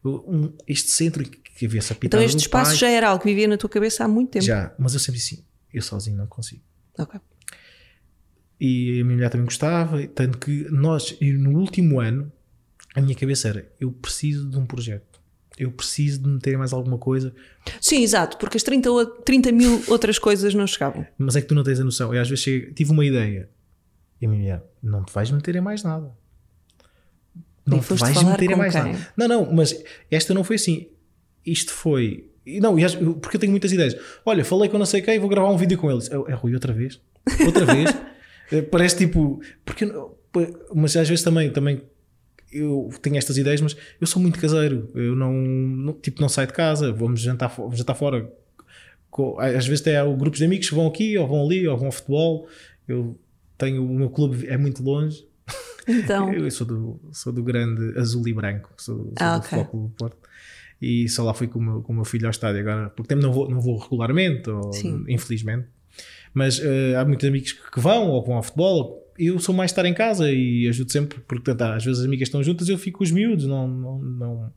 Um- 0.04 0.54
este 0.68 0.90
centro 0.92 1.24
que 1.62 1.66
havia 1.68 1.80
essa 1.80 1.94
Então 1.94 2.00
pitada 2.02 2.24
este 2.24 2.38
do 2.38 2.42
espaço 2.42 2.72
pai. 2.72 2.80
já 2.80 2.90
era 2.90 3.10
algo 3.10 3.22
que 3.24 3.30
vivia 3.30 3.48
na 3.48 3.56
tua 3.58 3.70
cabeça 3.70 4.04
há 4.04 4.08
muito 4.08 4.32
tempo. 4.32 4.46
Já, 4.46 4.74
mas 4.80 4.94
eu 4.94 5.00
sempre 5.00 5.20
disse 5.20 5.36
assim, 5.36 5.44
eu 5.74 5.82
sozinho 5.82 6.18
não 6.18 6.26
consigo. 6.28 6.62
Ok. 6.98 7.20
e 8.60 9.00
a 9.02 9.04
minha 9.04 9.16
mulher 9.16 9.30
também 9.30 9.46
gostava, 9.46 10.06
tanto 10.08 10.38
que 10.38 10.66
nós, 10.70 11.16
e 11.20 11.32
no 11.34 11.58
último 11.60 12.00
ano, 12.00 12.32
a 12.96 13.02
minha 13.02 13.16
cabeça 13.16 13.48
era: 13.50 13.72
eu 13.80 13.92
preciso 13.92 14.50
de 14.50 14.58
um 14.58 14.66
projeto, 14.66 15.20
eu 15.58 15.72
preciso 15.72 16.22
de 16.22 16.30
meter 16.30 16.58
mais 16.58 16.74
alguma 16.74 16.98
coisa, 16.98 17.34
Sim, 17.80 18.02
exato, 18.04 18.38
porque 18.38 18.58
as 18.58 18.64
30, 18.64 18.92
o- 18.92 19.06
30 19.06 19.52
mil 19.52 19.82
outras 19.88 20.20
coisas 20.20 20.54
não 20.54 20.68
chegavam. 20.68 21.06
mas 21.18 21.36
é 21.36 21.42
que 21.42 21.48
tu 21.48 21.56
não 21.56 21.64
tens 21.64 21.80
a 21.80 21.84
noção. 21.84 22.14
Eu 22.14 22.22
às 22.22 22.30
vezes 22.30 22.44
chego, 22.44 22.74
tive 22.74 22.92
uma 22.92 23.06
ideia, 23.06 23.50
e 24.22 24.26
a 24.26 24.30
minha 24.30 24.40
mulher: 24.42 24.64
não 24.84 25.04
te 25.04 25.14
vais 25.14 25.32
meter 25.32 25.56
em 25.56 25.62
mais 25.62 25.84
nada. 25.84 26.12
Não 27.66 27.78
E 27.78 27.82
te 27.82 27.94
vais 27.94 28.24
meter 28.24 28.52
em 28.52 28.56
mais 28.56 28.74
quem? 28.74 28.84
nada. 28.94 29.08
Não, 29.16 29.28
não, 29.28 29.54
mas 29.54 29.76
esta 30.10 30.34
não 30.34 30.44
foi 30.44 30.56
assim. 30.58 30.88
Isto 31.46 31.72
foi. 31.74 32.26
e 32.46 32.60
Não, 32.60 32.76
porque 33.22 33.38
eu 33.38 33.40
tenho 33.40 33.52
muitas 33.52 33.72
ideias. 33.72 33.96
Olha, 34.26 34.44
falei 34.46 34.70
com 34.70 34.78
não 34.78 34.86
sei 34.86 35.02
quem, 35.02 35.20
vou 35.20 35.30
gravar 35.30 35.50
um 35.50 35.58
vídeo 35.58 35.78
com 35.78 35.90
eles. 35.92 36.10
É, 36.12 36.16
é 36.16 36.34
Rui, 36.34 36.54
outra 36.54 36.74
vez? 36.74 37.00
Outra 37.46 37.66
vez? 37.66 37.90
Eh, 38.54 38.62
Parece 38.62 38.98
tipo. 38.98 39.42
Porque, 39.64 39.90
mas 40.76 40.94
às 40.98 41.08
vezes 41.08 41.24
também, 41.24 41.50
também 41.52 41.82
eu 42.52 42.90
tenho 43.02 43.16
estas 43.16 43.38
ideias, 43.38 43.62
mas 43.62 43.78
eu 44.02 44.06
sou 44.06 44.22
muito 44.22 44.38
caseiro. 44.38 44.92
Eu 44.94 45.16
não, 45.16 45.32
não- 45.32 45.94
tipo, 45.94 46.20
não 46.20 46.28
saio 46.28 46.48
de 46.48 46.54
casa, 46.54 46.92
vamos 46.92 47.22
jantar, 47.22 47.48
vamos 47.48 47.78
jantar 47.78 47.96
fora. 47.96 48.30
Às 49.40 49.66
vezes 49.68 49.80
até 49.80 49.98
há 49.98 50.04
grupos 50.06 50.40
de 50.40 50.46
amigos 50.46 50.68
que 50.68 50.76
vão 50.76 50.86
aqui, 50.88 51.18
ou 51.18 51.26
vão 51.28 51.46
ali, 51.46 51.66
ou 51.66 51.78
vão 51.78 51.86
ao 51.86 51.92
futebol. 51.94 52.48
Eu 52.88 53.18
tenho 53.58 53.86
o 53.86 53.94
meu 53.96 54.10
clube 54.10 54.46
é 54.48 54.58
muito 54.58 54.84
longe. 54.84 55.26
Então, 55.88 56.32
Eu 56.36 56.52
sou 56.52 56.68
do, 56.68 57.00
sou 57.14 57.32
do 57.32 57.42
grande 57.44 57.98
azul 57.98 58.28
e 58.28 58.34
branco, 58.34 58.70
sou, 58.78 58.98
sou 58.98 59.14
Ah, 59.18 59.38
do 59.38 59.46
ok. 59.46 59.50
Futebol 59.50 59.66
Clube 59.66 59.88
do 59.88 59.96
Porto. 59.96 60.18
E 60.82 61.08
só 61.08 61.24
lá 61.24 61.34
fui 61.34 61.48
com 61.48 61.60
o 61.60 61.62
meu, 61.62 61.82
com 61.82 61.94
o 61.94 61.96
meu 61.96 62.06
filho 62.06 62.26
ao 62.26 62.32
estádio 62.32 62.62
agora, 62.62 62.90
porque 62.90 63.10
também 63.10 63.24
não 63.24 63.32
vou, 63.32 63.50
não 63.50 63.62
vou 63.62 63.78
regularmente, 63.78 64.50
ou, 64.50 64.74
Sim. 64.74 65.04
infelizmente. 65.08 65.68
Mas 66.34 66.60
eh, 66.60 66.96
há 66.96 67.06
muitos 67.06 67.28
amigos 67.28 67.52
que 67.52 67.80
vão 67.80 68.10
ou 68.10 68.24
vão 68.26 68.36
ao 68.36 68.44
futebol. 68.44 69.12
Eu 69.18 69.38
sou 69.40 69.54
mais 69.54 69.72
estar 69.72 69.86
em 69.86 69.94
casa 69.94 70.32
e 70.32 70.68
ajudo 70.68 70.92
sempre, 70.92 71.20
porque 71.20 71.44
portanto, 71.44 71.62
às 71.74 71.84
vezes 71.84 72.00
as 72.00 72.06
amigas 72.06 72.28
estão 72.28 72.42
juntas 72.42 72.68
eu 72.70 72.78
fico 72.78 73.00
com 73.00 73.04
os 73.04 73.12
miúdos, 73.12 73.46
não, 73.46 73.68
não, 73.68 74.00
não, 74.00 74.54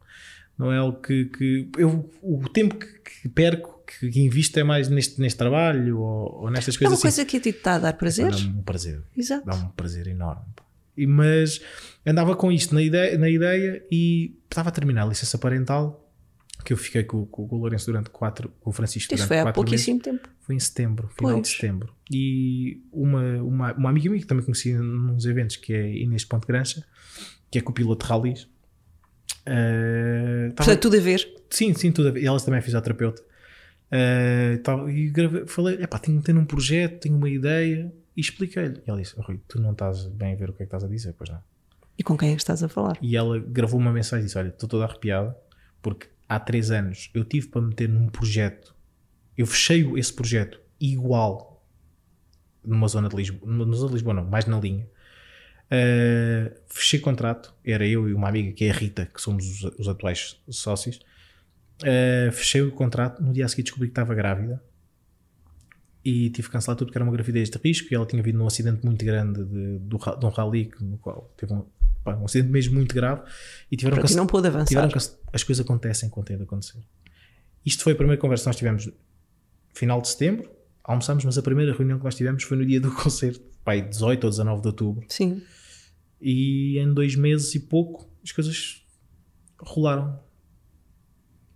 não 0.57 0.73
é 0.73 0.79
algo 0.79 0.99
que. 1.01 1.27
que 1.27 1.69
eu, 1.77 2.09
o 2.23 2.49
tempo 2.49 2.77
que, 2.77 2.87
que 2.87 3.29
perco, 3.29 3.83
que, 3.87 4.09
que 4.09 4.21
invisto 4.21 4.59
é 4.59 4.65
mais 4.65 4.89
neste, 4.89 5.21
neste 5.21 5.37
trabalho 5.37 5.99
ou, 5.99 6.43
ou 6.45 6.51
nestas 6.51 6.77
é 6.77 6.79
coisas 6.79 6.93
uma 7.03 7.09
assim. 7.09 7.17
coisa 7.17 7.25
que 7.25 7.37
a 7.37 7.41
ti 7.41 7.49
está 7.51 7.75
a 7.75 7.79
dar 7.79 7.93
prazer. 7.95 8.31
Dá-me 8.31 8.49
um 8.49 8.63
prazer 8.63 9.03
Exato. 9.17 9.45
dá-me 9.45 9.65
um 9.65 9.71
prazer 9.71 10.07
enorme. 10.07 10.45
E, 10.97 11.07
mas 11.07 11.61
andava 12.07 12.37
com 12.37 12.53
isto 12.53 12.75
na 12.75 12.81
ideia, 12.81 13.19
na 13.19 13.29
ideia 13.29 13.85
e 13.91 14.37
estava 14.49 14.69
a 14.69 14.73
terminar 14.73 15.03
a 15.03 15.07
licença 15.07 15.37
parental, 15.37 16.04
que 16.65 16.73
eu 16.73 16.77
fiquei 16.77 17.05
com, 17.05 17.27
com- 17.27 17.47
com 17.47 17.57
o 17.57 17.59
Lourenço 17.61 17.87
durante 17.87 18.11
quatro, 18.11 18.49
com 18.61 18.71
o 18.71 18.73
Francisco 18.73 19.15
Isso 19.15 19.23
durante 19.25 19.29
foi 19.29 19.39
há 19.39 19.43
quatro 19.45 19.63
meses. 19.71 19.85
pouquíssimo 19.87 20.01
tempo. 20.19 20.29
Foi 20.41 20.55
em 20.55 20.59
setembro, 20.61 21.09
final 21.09 21.33
Pois. 21.35 21.43
de 21.49 21.55
setembro. 21.55 21.95
E 22.13 22.83
uma, 22.93 23.23
uma, 23.43 23.73
uma 23.75 23.91
amiga 23.91 24.09
minha 24.11 24.21
que 24.21 24.27
também 24.27 24.45
conheci 24.45 24.73
nos 24.75 25.25
eventos, 25.27 25.57
que 25.57 25.73
é 25.73 25.97
Inês 25.99 26.25
Ponte 26.25 26.47
Grancha, 26.47 26.85
que 27.51 27.59
é 27.59 27.61
copiloto 27.63 28.05
de 28.05 28.11
rallies. 28.11 28.49
eh, 29.47 30.49
estava- 30.51 30.67
Portanto, 30.67 30.81
tudo 30.83 30.97
a 30.97 31.01
ver. 31.01 31.29
Sim, 31.51 31.75
sim, 31.75 31.93
tudo 31.93 32.09
a 32.09 32.11
ver. 32.11 32.23
E 32.23 32.27
ela 32.27 32.41
também 32.41 32.59
é 32.59 32.63
fisioterapeuta. 32.63 33.23
Eh, 33.91 34.59
tal, 34.65 34.89
e 34.91 35.09
gravei- 35.11 35.47
falei, 35.47 35.77
epá, 35.83 35.99
tenho, 35.99 36.21
tenho 36.23 36.41
um 36.41 36.45
projeto, 36.45 37.01
tenho 37.03 37.17
uma 37.17 37.29
ideia, 37.29 37.93
e 38.17 38.21
expliquei-lhe. 38.21 38.79
E 38.87 38.91
ela 38.91 39.01
disse, 39.01 39.15
"Oh, 39.17 39.23
Rui, 39.23 39.41
tu 39.47 39.61
não 39.61 39.73
estás 39.73 40.07
bem 40.07 40.33
a 40.33 40.37
ver 40.37 40.51
o 40.51 40.53
que 40.53 40.63
é 40.63 40.67
que 40.67 40.69
estás 40.75 40.83
a 40.85 40.89
dizer, 40.89 41.15
pois 41.17 41.31
não. 41.31 41.41
E 41.97 42.03
com 42.03 42.17
quem 42.17 42.31
é 42.31 42.35
que 42.35 42.41
estás 42.41 42.63
a 42.63 42.69
falar? 42.69 42.99
E 43.01 43.17
ela 43.17 43.39
gravou 43.39 43.79
uma 43.79 43.93
mensagem 43.93 44.23
e 44.25 44.27
disse: 44.27 44.37
Olha, 44.39 44.49
estou 44.49 44.69
toda 44.69 44.85
arrepiada, 44.85 45.37
porque 45.81 46.09
há 46.29 46.39
três 46.41 46.71
anos 46.71 47.11
eu 47.15 47.25
tive 47.25 47.49
para 47.49 47.61
meter 47.61 47.89
num 47.89 48.09
projeto, 48.09 48.75
eu 49.37 49.47
fechei 49.47 49.89
esse 49.97 50.13
projeto 50.13 50.61
igual 50.81 51.65
numa 52.65 52.89
zona 52.89 53.09
de 53.09 53.17
Lisboa, 53.17 53.53
numa 53.53 53.75
zona 53.75 53.89
de 53.89 53.95
Lisboa 53.95 54.15
não, 54.15 54.25
mais 54.25 54.47
na 54.47 54.59
linha. 54.59 54.89
Uh, 55.65 56.55
fechei 56.67 57.01
contrato, 57.01 57.55
era 57.65 57.87
eu 57.87 58.09
e 58.09 58.15
uma 58.15 58.29
amiga 58.29 58.53
que 58.53 58.65
é 58.65 58.71
a 58.71 58.75
Rita, 58.75 59.07
que 59.07 59.21
somos 59.21 59.47
os, 59.47 59.79
os 59.79 59.89
atuais 59.89 60.41
sócios. 60.49 61.01
Uh, 61.83 62.31
fechei 62.33 62.63
o 62.63 62.71
contrato, 62.71 63.23
no 63.23 63.33
dia 63.33 63.45
a 63.45 63.49
seguir 63.49 63.65
descobri 63.65 63.89
que 63.89 63.93
estava 63.93 64.15
grávida 64.15 64.63
e 66.05 66.29
tive 66.31 66.49
que 66.49 66.53
cancelar 66.53 66.77
tudo 66.77 66.89
porque 66.89 66.99
era 66.99 67.05
uma 67.05 67.13
gravidez 67.13 67.49
de 67.49 67.59
risco 67.59 67.89
e 67.91 67.95
ela 67.95 68.05
tinha 68.05 68.23
vindo 68.23 68.39
num 68.39 68.47
acidente 68.47 68.85
muito 68.85 69.05
grande 69.05 69.43
de, 69.43 69.79
de, 69.79 69.89
de 69.89 70.27
um 70.27 70.29
rally 70.29 70.71
no 70.81 70.99
qual 70.99 71.33
teve 71.37 71.53
um, 71.55 71.65
pá, 72.05 72.15
um 72.17 72.27
acidente 72.27 72.53
mesmo 72.53 72.75
muito 72.75 72.95
grave 72.95 73.23
e 73.71 73.77
tiveram 73.77 74.03
que, 74.03 74.15
não 74.15 74.27
pôde 74.27 74.47
avançar. 74.47 74.67
Tiveram 74.67 74.89
que, 74.89 74.99
as 74.99 75.43
coisas 75.43 75.65
acontecem 75.65 76.09
quando 76.09 76.27
tem 76.27 76.37
de 76.37 76.43
acontecer. 76.43 76.79
Isto 77.65 77.83
foi 77.83 77.95
a 77.95 77.97
primeira 77.97 78.21
conversa 78.21 78.45
que 78.45 78.49
nós 78.49 78.57
tivemos 78.57 78.91
final 79.75 80.01
de 80.01 80.09
setembro, 80.09 80.51
almoçamos, 80.85 81.25
mas 81.25 81.39
a 81.39 81.43
primeira 81.43 81.73
reunião 81.73 81.99
que 81.99 82.05
nós 82.05 82.15
tivemos 82.15 82.43
foi 82.43 82.59
no 82.59 82.67
dia 82.67 82.81
do 82.81 82.93
concerto, 82.95 83.41
pai, 83.65 83.81
18 83.81 84.25
ou 84.25 84.31
19 84.31 84.61
de 84.61 84.69
outubro. 84.69 85.05
Sim. 85.09 85.43
E 86.21 86.79
em 86.79 86.93
dois 86.93 87.17
meses 87.17 87.55
e 87.55 87.61
pouco 87.61 88.09
as 88.23 88.31
coisas 88.31 88.83
rolaram. 89.59 90.21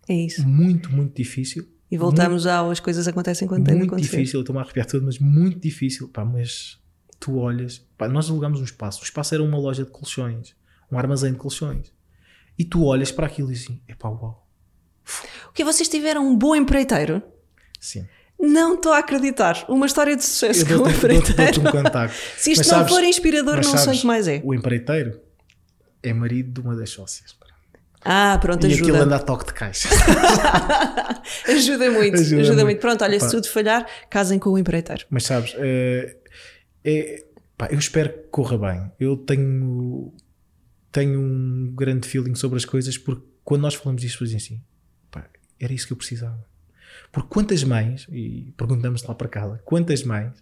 É 0.09 0.15
isso. 0.15 0.47
Muito, 0.47 0.91
muito 0.91 1.15
difícil. 1.15 1.69
E 1.91 1.97
voltamos 1.97 2.45
muito, 2.45 2.55
ao 2.55 2.71
as 2.71 2.81
coisas 2.81 3.07
acontecem 3.07 3.47
quando 3.47 3.65
tem 3.65 3.77
de 3.77 3.83
acontecer. 3.85 4.01
Muito 4.01 4.11
difícil, 4.11 4.41
estou-me 4.41 4.59
a 4.61 4.63
arrepiar 4.63 4.87
todo, 4.87 5.05
mas 5.05 5.19
muito 5.19 5.59
difícil. 5.59 6.09
Pá, 6.09 6.25
mas 6.25 6.79
tu 7.19 7.39
olhas, 7.39 7.79
pá, 7.97 8.09
nós 8.09 8.31
alugamos 8.31 8.61
um 8.61 8.65
espaço. 8.65 9.01
O 9.01 9.05
espaço 9.05 9.35
era 9.35 9.43
uma 9.43 9.59
loja 9.59 9.85
de 9.85 9.91
colchões, 9.91 10.55
um 10.91 10.99
armazém 10.99 11.33
de 11.33 11.39
colchões. 11.39 11.93
E 12.59 12.65
tu 12.65 12.85
olhas 12.85 13.13
para 13.13 13.27
aquilo 13.27 13.51
e 13.51 13.55
assim, 13.55 13.81
é 13.87 13.95
pá, 13.95 14.09
uau. 14.09 14.47
O 15.49 15.53
que 15.53 15.65
vocês 15.65 15.89
tiveram 15.89 16.27
um 16.27 16.37
bom 16.37 16.55
empreiteiro? 16.55 17.23
Sim. 17.81 18.07
Não 18.39 18.75
estou 18.75 18.93
a 18.93 18.99
acreditar. 18.99 19.65
Uma 19.69 19.87
história 19.87 20.17
de 20.17 20.25
sucesso 20.25 20.65
com 20.67 20.75
o 20.75 20.89
empreiteiro. 20.89 21.61
um 21.61 21.65
contacto. 21.65 22.17
Se 22.37 22.53
isto 22.53 22.61
mas 22.61 22.67
não 22.69 22.79
sabes, 22.79 22.93
for 22.93 23.03
inspirador, 23.03 23.57
não 23.57 23.63
sabes, 23.63 23.83
sei 23.83 23.95
o 23.95 24.01
que 24.01 24.07
mais 24.07 24.29
é. 24.29 24.41
O 24.45 24.55
empreiteiro 24.55 25.21
é 26.03 26.13
marido 26.13 26.53
de 26.53 26.61
uma 26.61 26.77
das 26.77 26.91
sócias. 26.91 27.39
Ah, 28.05 28.39
pronto, 28.41 28.65
e 28.65 28.73
ajuda. 28.73 28.81
E 28.81 28.91
aquilo 28.91 29.05
anda 29.05 29.17
a 29.17 29.19
toque 29.19 29.47
de 29.47 29.53
caixa. 29.53 29.89
ajuda 31.49 31.91
muito, 31.91 32.15
ajuda, 32.15 32.41
ajuda 32.41 32.55
muito. 32.55 32.65
muito. 32.65 32.81
Pronto, 32.81 33.05
olha, 33.05 33.19
se 33.19 33.31
tudo 33.31 33.49
falhar, 33.49 33.87
casem 34.09 34.39
com 34.39 34.51
o 34.51 34.59
empreiteiro. 34.59 35.05
Mas 35.11 35.25
sabes, 35.25 35.55
é, 35.59 36.17
é, 36.89 37.27
pá, 37.57 37.69
eu 37.71 37.79
espero 37.79 38.13
que 38.13 38.29
corra 38.29 38.59
bem. 38.59 38.93
Eu 38.99 39.17
tenho, 39.17 40.13
tenho 40.91 41.21
um 41.21 41.73
grande 41.75 42.09
feeling 42.09 42.35
sobre 42.35 42.57
as 42.57 42.65
coisas 42.65 42.97
porque 42.97 43.27
quando 43.45 43.63
nós 43.63 43.75
falamos 43.75 44.03
disto, 44.03 44.25
dizem 44.25 44.37
assim, 44.37 44.63
pá, 45.11 45.29
era 45.59 45.73
isso 45.73 45.87
que 45.87 45.93
eu 45.93 45.97
precisava. 45.97 46.47
Porque 47.13 47.29
quantas 47.29 47.65
mães, 47.65 48.07
e 48.11 48.53
perguntamos 48.57 49.03
lá 49.03 49.15
para 49.15 49.29
casa, 49.29 49.61
quantas 49.65 50.03
mães 50.03 50.33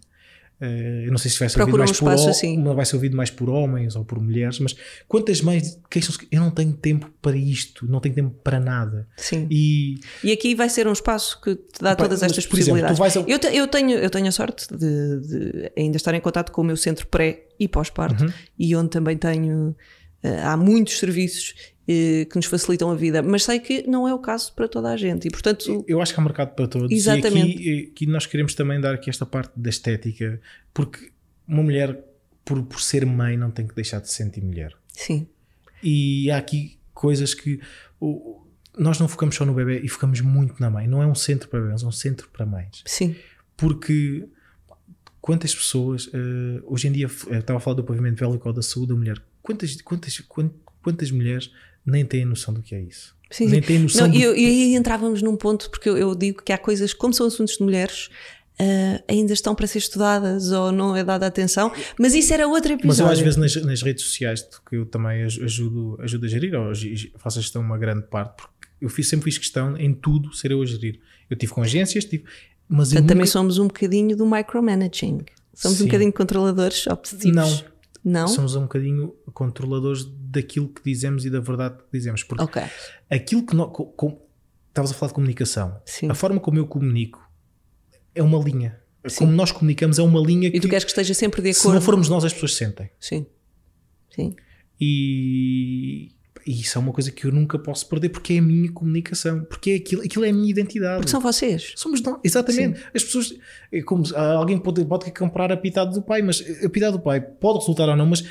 eu 0.58 1.10
não 1.10 1.18
sei 1.18 1.30
se 1.30 1.38
vai 1.38 1.50
ser, 1.50 1.60
ouvido 1.60 1.78
mais, 1.78 1.90
um 1.90 2.04
por 2.04 2.12
assim. 2.12 2.62
vai 2.62 2.86
ser 2.86 2.96
ouvido 2.96 3.16
mais 3.16 3.30
por 3.30 3.50
homens 3.50 3.94
ou 3.94 4.04
por 4.04 4.18
mulheres, 4.18 4.58
mas 4.58 4.74
quantas 5.06 5.42
mães 5.42 5.78
queixam-se 5.90 6.26
eu 6.30 6.40
não 6.40 6.50
tenho 6.50 6.72
tempo 6.72 7.10
para 7.20 7.36
isto, 7.36 7.86
não 7.86 8.00
tenho 8.00 8.14
tempo 8.14 8.30
para 8.42 8.58
nada. 8.58 9.06
Sim. 9.18 9.46
E, 9.50 10.00
e 10.24 10.32
aqui 10.32 10.54
vai 10.54 10.70
ser 10.70 10.88
um 10.88 10.92
espaço 10.92 11.40
que 11.42 11.54
te 11.54 11.82
dá 11.82 11.94
todas 11.94 12.22
estas 12.22 12.44
mas, 12.44 12.46
possibilidades. 12.46 12.98
Exemplo, 12.98 13.30
eu, 13.30 13.38
te, 13.38 13.46
eu, 13.48 13.68
tenho, 13.68 13.98
eu 13.98 14.08
tenho 14.08 14.28
a 14.28 14.32
sorte 14.32 14.66
de, 14.74 15.20
de, 15.20 15.72
ainda 15.76 15.98
estar 15.98 16.14
em 16.14 16.20
contato 16.20 16.50
com 16.50 16.62
o 16.62 16.64
meu 16.64 16.76
centro 16.76 17.06
pré 17.06 17.44
e 17.60 17.68
pós-parto 17.68 18.24
uhum. 18.24 18.32
e 18.58 18.74
onde 18.74 18.90
também 18.90 19.16
tenho. 19.16 19.76
Uh, 20.24 20.40
há 20.42 20.56
muitos 20.56 20.98
serviços 20.98 21.54
que 21.86 22.32
nos 22.34 22.46
facilitam 22.46 22.90
a 22.90 22.94
vida, 22.94 23.22
mas 23.22 23.44
sei 23.44 23.60
que 23.60 23.86
não 23.86 24.08
é 24.08 24.12
o 24.12 24.18
caso 24.18 24.52
para 24.54 24.66
toda 24.66 24.90
a 24.90 24.96
gente. 24.96 25.28
E 25.28 25.30
portanto 25.30 25.84
eu 25.86 26.00
acho 26.00 26.12
que 26.12 26.20
há 26.20 26.22
mercado 26.22 26.54
para 26.54 26.66
todos. 26.66 26.90
Exatamente. 26.90 27.48
e 27.48 27.52
aqui, 27.52 27.90
aqui 27.92 28.06
nós 28.06 28.26
queremos 28.26 28.54
também 28.54 28.80
dar 28.80 28.94
aqui 28.94 29.08
esta 29.08 29.24
parte 29.24 29.52
da 29.56 29.70
estética 29.70 30.40
porque 30.74 31.10
uma 31.46 31.62
mulher 31.62 32.04
por, 32.44 32.62
por 32.64 32.80
ser 32.80 33.06
mãe 33.06 33.36
não 33.36 33.50
tem 33.50 33.66
que 33.66 33.74
deixar 33.74 34.00
de 34.00 34.08
se 34.08 34.14
sentir 34.14 34.42
mulher. 34.42 34.72
Sim. 34.88 35.28
E 35.82 36.30
há 36.30 36.38
aqui 36.38 36.78
coisas 36.92 37.34
que 37.34 37.60
nós 38.76 38.98
não 38.98 39.06
focamos 39.06 39.34
só 39.34 39.44
no 39.44 39.54
bebê 39.54 39.80
e 39.80 39.88
focamos 39.88 40.20
muito 40.20 40.60
na 40.60 40.70
mãe. 40.70 40.88
Não 40.88 41.02
é 41.02 41.06
um 41.06 41.14
centro 41.14 41.48
para 41.48 41.60
bebês, 41.60 41.82
é 41.82 41.86
um 41.86 41.92
centro 41.92 42.28
para 42.32 42.44
mães. 42.44 42.82
Sim. 42.84 43.14
Porque 43.56 44.28
quantas 45.20 45.54
pessoas 45.54 46.06
uh, 46.08 46.62
hoje 46.64 46.88
em 46.88 46.92
dia 46.92 47.06
estava 47.06 47.58
a 47.58 47.60
falar 47.60 47.76
do 47.76 47.84
pavimento 47.84 48.24
vélico 48.24 48.48
ou 48.48 48.54
da 48.54 48.62
saúde 48.62 48.88
da 48.88 48.94
mulher 48.94 49.22
quantas, 49.46 49.80
quantas, 49.82 50.18
quantas, 50.20 50.56
quantas 50.82 51.10
mulheres 51.10 51.52
nem 51.86 52.04
têm 52.04 52.24
noção 52.24 52.52
do 52.52 52.62
que 52.62 52.74
é 52.74 52.80
isso. 52.80 53.14
Sim, 53.30 53.46
nem 53.46 53.60
têm 53.60 53.78
noção. 53.78 54.06
Não, 54.06 54.12
do... 54.12 54.18
E 54.18 54.46
aí 54.46 54.74
entrávamos 54.74 55.22
num 55.22 55.36
ponto, 55.36 55.70
porque 55.70 55.88
eu, 55.88 55.96
eu, 55.96 56.14
digo 56.14 56.42
que 56.42 56.52
há 56.52 56.58
coisas, 56.58 56.92
como 56.92 57.12
são 57.14 57.26
assuntos 57.26 57.56
de 57.56 57.62
mulheres, 57.62 58.08
uh, 58.60 59.02
ainda 59.08 59.32
estão 59.32 59.54
para 59.54 59.66
ser 59.66 59.78
estudadas 59.78 60.50
ou 60.52 60.72
não 60.72 60.94
é 60.96 61.02
dada 61.04 61.26
atenção, 61.26 61.72
mas 61.98 62.14
isso 62.14 62.32
era 62.32 62.46
outro 62.46 62.72
episódio. 62.72 62.88
Mas 62.88 62.98
eu 62.98 63.06
às 63.08 63.36
vezes 63.36 63.36
nas, 63.36 63.64
nas 63.64 63.82
redes 63.82 64.04
sociais, 64.04 64.46
que 64.68 64.76
eu 64.76 64.86
também 64.86 65.22
ajudo, 65.22 65.98
ajudo 66.00 66.26
a 66.26 66.28
gerir, 66.28 66.54
ou 66.54 66.72
faço 67.18 67.38
a 67.38 67.42
gestão 67.42 67.62
uma 67.62 67.78
grande 67.78 68.06
parte, 68.06 68.36
porque 68.36 68.68
eu 68.80 68.88
fiz, 68.88 69.08
sempre 69.08 69.24
fiz 69.24 69.38
questão 69.38 69.76
em 69.76 69.94
tudo 69.94 70.34
ser 70.34 70.50
eu 70.50 70.60
a 70.60 70.66
gerir. 70.66 71.00
Eu 71.28 71.36
tive 71.36 71.52
com 71.52 71.62
agências, 71.62 72.04
tive. 72.04 72.24
Mas 72.68 72.88
Portanto, 72.88 73.02
nunca... 73.02 73.14
também 73.14 73.26
somos 73.26 73.58
um 73.58 73.66
bocadinho 73.66 74.16
do 74.16 74.26
micromanaging. 74.26 75.24
Somos 75.54 75.78
Sim. 75.78 75.84
um 75.84 75.86
bocadinho 75.86 76.12
controladores 76.12 76.86
obsessivos. 76.86 77.34
Não, 77.34 77.64
não? 78.06 78.28
Somos 78.28 78.54
um 78.54 78.62
bocadinho 78.62 79.12
controladores 79.34 80.04
daquilo 80.04 80.68
que 80.68 80.80
dizemos 80.80 81.24
e 81.24 81.30
da 81.30 81.40
verdade 81.40 81.78
que 81.78 81.98
dizemos. 81.98 82.22
Porque 82.22 82.44
okay. 82.44 82.62
aquilo 83.10 83.44
que 83.44 83.56
nós. 83.56 83.68
Estavas 84.68 84.92
a 84.92 84.94
falar 84.94 85.08
de 85.08 85.14
comunicação. 85.14 85.80
Sim. 85.84 86.08
A 86.08 86.14
forma 86.14 86.38
como 86.38 86.58
eu 86.58 86.66
comunico 86.66 87.28
é 88.14 88.22
uma 88.22 88.38
linha. 88.38 88.78
Sim. 89.08 89.18
Como 89.18 89.32
nós 89.32 89.50
comunicamos 89.50 89.98
é 89.98 90.02
uma 90.02 90.20
linha 90.20 90.50
que. 90.50 90.58
E 90.58 90.60
tu 90.60 90.68
queres 90.68 90.84
que 90.84 90.90
esteja 90.90 91.14
sempre 91.14 91.42
de 91.42 91.50
acordo. 91.50 91.68
Se 91.68 91.74
não 91.74 91.80
formos 91.80 92.08
nós, 92.08 92.24
as 92.24 92.32
pessoas 92.32 92.54
sentem. 92.54 92.90
Sim. 93.00 93.26
Sim. 94.14 94.36
E, 94.80 96.12
e 96.46 96.60
isso 96.60 96.78
é 96.78 96.80
uma 96.80 96.92
coisa 96.92 97.10
que 97.10 97.26
eu 97.26 97.32
nunca 97.32 97.58
posso 97.58 97.88
perder 97.88 98.10
porque 98.10 98.34
é 98.34 98.38
a 98.38 98.42
minha 98.42 98.70
comunicação, 98.70 99.44
porque 99.44 99.70
é 99.72 99.74
aquilo, 99.74 100.02
aquilo 100.02 100.24
é 100.24 100.28
a 100.28 100.32
minha 100.32 100.48
identidade. 100.48 100.98
Porque 100.98 101.10
são 101.10 101.20
vocês. 101.20 101.72
Somos 101.74 102.00
nós, 102.00 102.20
exatamente. 102.22 102.78
Sim. 102.78 102.84
As 102.94 103.02
pessoas, 103.02 103.34
é 103.72 103.82
como 103.82 104.04
alguém 104.16 104.56
pode, 104.56 104.84
pode 104.84 105.10
comprar 105.10 105.50
a 105.50 105.56
pitada 105.56 105.90
do 105.90 106.00
pai, 106.00 106.22
mas 106.22 106.40
a 106.64 106.68
pitada 106.68 106.92
do 106.92 107.02
pai 107.02 107.20
pode 107.20 107.58
resultar 107.58 107.88
ou 107.88 107.96
não, 107.96 108.06
mas, 108.06 108.24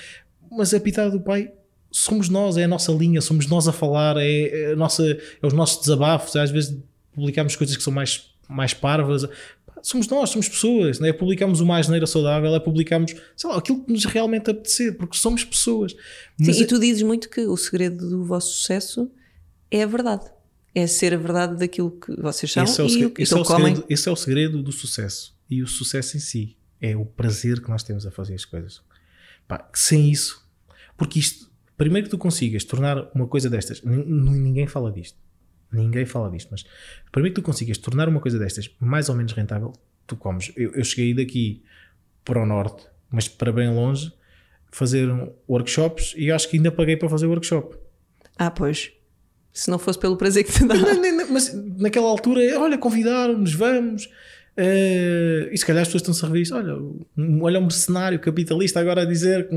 mas 0.50 0.74
a 0.74 0.80
pitada 0.80 1.12
do 1.12 1.20
pai 1.20 1.52
somos 1.92 2.30
nós, 2.30 2.56
é 2.56 2.64
a 2.64 2.68
nossa 2.70 2.94
linha, 2.94 3.20
somos 3.20 3.48
nós 3.48 3.68
a 3.68 3.74
falar, 3.74 4.16
é, 4.18 4.70
é 4.70 4.72
a 4.72 4.76
nossa, 4.78 5.04
é 5.06 5.46
os 5.46 5.54
nossos 5.54 5.82
desabafos. 5.82 6.38
Às 6.38 6.52
vezes 6.52 6.78
publicamos 7.14 7.56
coisas 7.58 7.76
que 7.76 7.84
são 7.84 7.92
mais, 7.92 8.30
mais 8.48 8.74
parvas, 8.74 9.28
somos 9.86 10.08
nós, 10.08 10.32
somos 10.32 10.50
pessoas, 10.50 11.00
não 11.00 11.08
é? 11.08 11.14
Publicamos 11.14 11.60
uma 11.60 11.78
asneira 11.78 12.08
saudável, 12.08 12.56
é 12.56 12.60
publicamos, 12.60 13.16
sei 13.38 13.50
lá, 13.50 13.58
aquilo 13.58 13.84
que 13.84 13.92
nos 13.92 14.04
realmente 14.06 14.50
apetecer, 14.50 14.98
porque 14.98 15.16
somos 15.16 15.44
pessoas. 15.44 15.96
Mas 16.40 16.58
Sim, 16.58 16.64
e 16.64 16.66
tu 16.66 16.80
dizes 16.80 17.04
muito 17.04 17.30
que 17.30 17.42
o 17.42 17.56
segredo 17.56 18.10
do 18.10 18.26
vosso 18.26 18.52
sucesso 18.52 19.12
é 19.70 19.84
a 19.84 19.86
verdade. 19.86 20.26
É 20.74 20.88
ser 20.88 21.14
a 21.14 21.18
verdade 21.18 21.58
daquilo 21.58 21.92
que 21.92 22.20
vocês 22.20 22.52
são 22.52 22.64
esse 22.64 22.82
é 22.82 22.84
o, 22.84 22.90
segredo, 22.90 23.14
e, 23.20 23.24
esse 23.24 23.34
é 23.34 23.38
o 23.38 23.46
segredo, 23.46 23.86
esse 23.88 24.10
é 24.10 24.12
o 24.12 24.16
segredo 24.16 24.64
do 24.64 24.72
sucesso. 24.72 25.36
E 25.50 25.62
o 25.62 25.68
sucesso 25.68 26.18
em 26.18 26.20
si 26.20 26.58
é 26.82 26.98
o 26.98 27.06
prazer 27.06 27.62
que 27.62 27.70
nós 27.70 27.84
temos 27.84 28.08
a 28.08 28.12
fazer 28.12 28.34
as 28.34 28.44
coisas. 28.44 28.82
Pá, 29.48 29.70
sem 29.74 30.10
isso, 30.10 30.44
porque 30.98 31.20
isto, 31.20 31.50
primeiro 31.78 32.08
que 32.08 32.12
tu 32.12 32.18
consigas 32.18 32.64
tornar 32.64 33.10
uma 33.14 33.28
coisa 33.28 33.50
destas, 33.50 33.82
ninguém 33.84 34.66
fala 34.66 34.92
disto 34.92 35.25
Ninguém 35.76 36.06
fala 36.06 36.30
disto, 36.30 36.50
mas 36.52 36.66
para 37.12 37.24
que 37.24 37.32
tu 37.32 37.42
consigas 37.42 37.78
tornar 37.78 38.08
uma 38.08 38.20
coisa 38.20 38.40
destas 38.40 38.70
mais 38.80 39.10
ou 39.10 39.16
menos 39.16 39.34
rentável, 39.34 39.74
tu 40.08 40.16
comes. 40.16 40.52
Eu, 40.56 40.74
eu 40.74 40.84
cheguei 40.84 41.14
daqui 41.14 41.64
para 42.24 42.42
o 42.42 42.46
norte, 42.46 42.88
mas 43.12 43.28
para 43.28 43.52
bem 43.52 43.70
longe, 43.70 44.12
fazer 44.72 45.08
workshops 45.48 46.14
e 46.18 46.32
acho 46.32 46.50
que 46.50 46.58
ainda 46.58 46.72
paguei 46.72 46.98
para 46.98 47.08
fazer 47.08 47.28
workshop. 47.28 47.78
Ah, 48.38 48.52
pois. 48.52 48.92
Se 49.54 49.72
não 49.72 49.80
fosse 49.80 49.98
pelo 49.98 50.18
prazer 50.18 50.44
que 50.44 50.52
te 50.52 50.66
dá. 50.66 50.76
Mas 51.30 51.54
naquela 51.78 52.08
altura, 52.08 52.42
olha, 52.60 52.78
convidaram-nos, 52.78 53.54
vamos. 53.54 54.10
Uh, 54.58 55.52
e 55.52 55.58
se 55.58 55.66
calhar 55.66 55.82
as 55.82 55.88
pessoas 55.90 56.02
estão-se 56.02 56.24
a 56.24 56.28
rever 56.28 56.42
isso. 56.42 56.56
Olha, 56.56 56.74
olha 57.42 57.60
um 57.60 57.64
mercenário 57.64 58.20
capitalista 58.20 58.80
agora 58.80 59.04
a 59.04 59.06
dizer. 59.06 59.48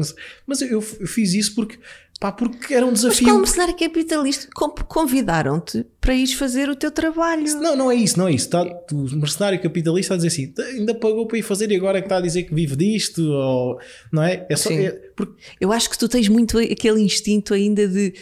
Mas 0.47 0.63
eu, 0.63 0.69
eu 0.71 0.81
fiz 0.81 1.35
isso 1.35 1.55
porque 1.55 1.79
Pá, 2.21 2.33
porque 2.33 2.75
era 2.75 2.85
um 2.85 2.93
desafio. 2.93 3.29
Mas 3.29 3.33
como 3.33 3.47
cenário 3.47 3.77
capitalista, 3.77 4.49
convidaram-te 4.89 5.87
para 6.01 6.15
ires 6.15 6.33
fazer 6.33 6.69
o 6.69 6.75
teu 6.75 6.91
trabalho. 6.91 7.45
Não, 7.61 7.77
não 7.77 7.91
é 7.93 7.95
isso, 7.95 8.19
não 8.19 8.27
é 8.27 8.33
isso. 8.33 8.47
Está, 8.47 8.63
o 8.93 9.17
mercenário 9.17 9.63
capitalista 9.63 10.15
a 10.15 10.17
dizer 10.17 10.29
assim, 10.29 10.53
ainda 10.59 10.97
pagou 10.97 11.27
para 11.29 11.39
ir 11.39 11.43
fazer 11.43 11.71
e 11.71 11.77
agora 11.77 11.99
é 11.99 12.01
que 12.01 12.07
está 12.07 12.17
a 12.17 12.21
dizer 12.21 12.43
que 12.43 12.53
vive 12.53 12.75
disto, 12.75 13.23
ou, 13.23 13.79
não 14.11 14.25
é? 14.25 14.45
é, 14.51 14.57
só, 14.57 14.69
é 14.73 14.91
porque... 15.15 15.41
Eu 15.61 15.71
acho 15.71 15.89
que 15.89 15.97
tu 15.97 16.09
tens 16.09 16.29
muito 16.29 16.59
aquele 16.59 17.01
instinto 17.01 17.55
ainda 17.55 17.87
de 17.87 18.13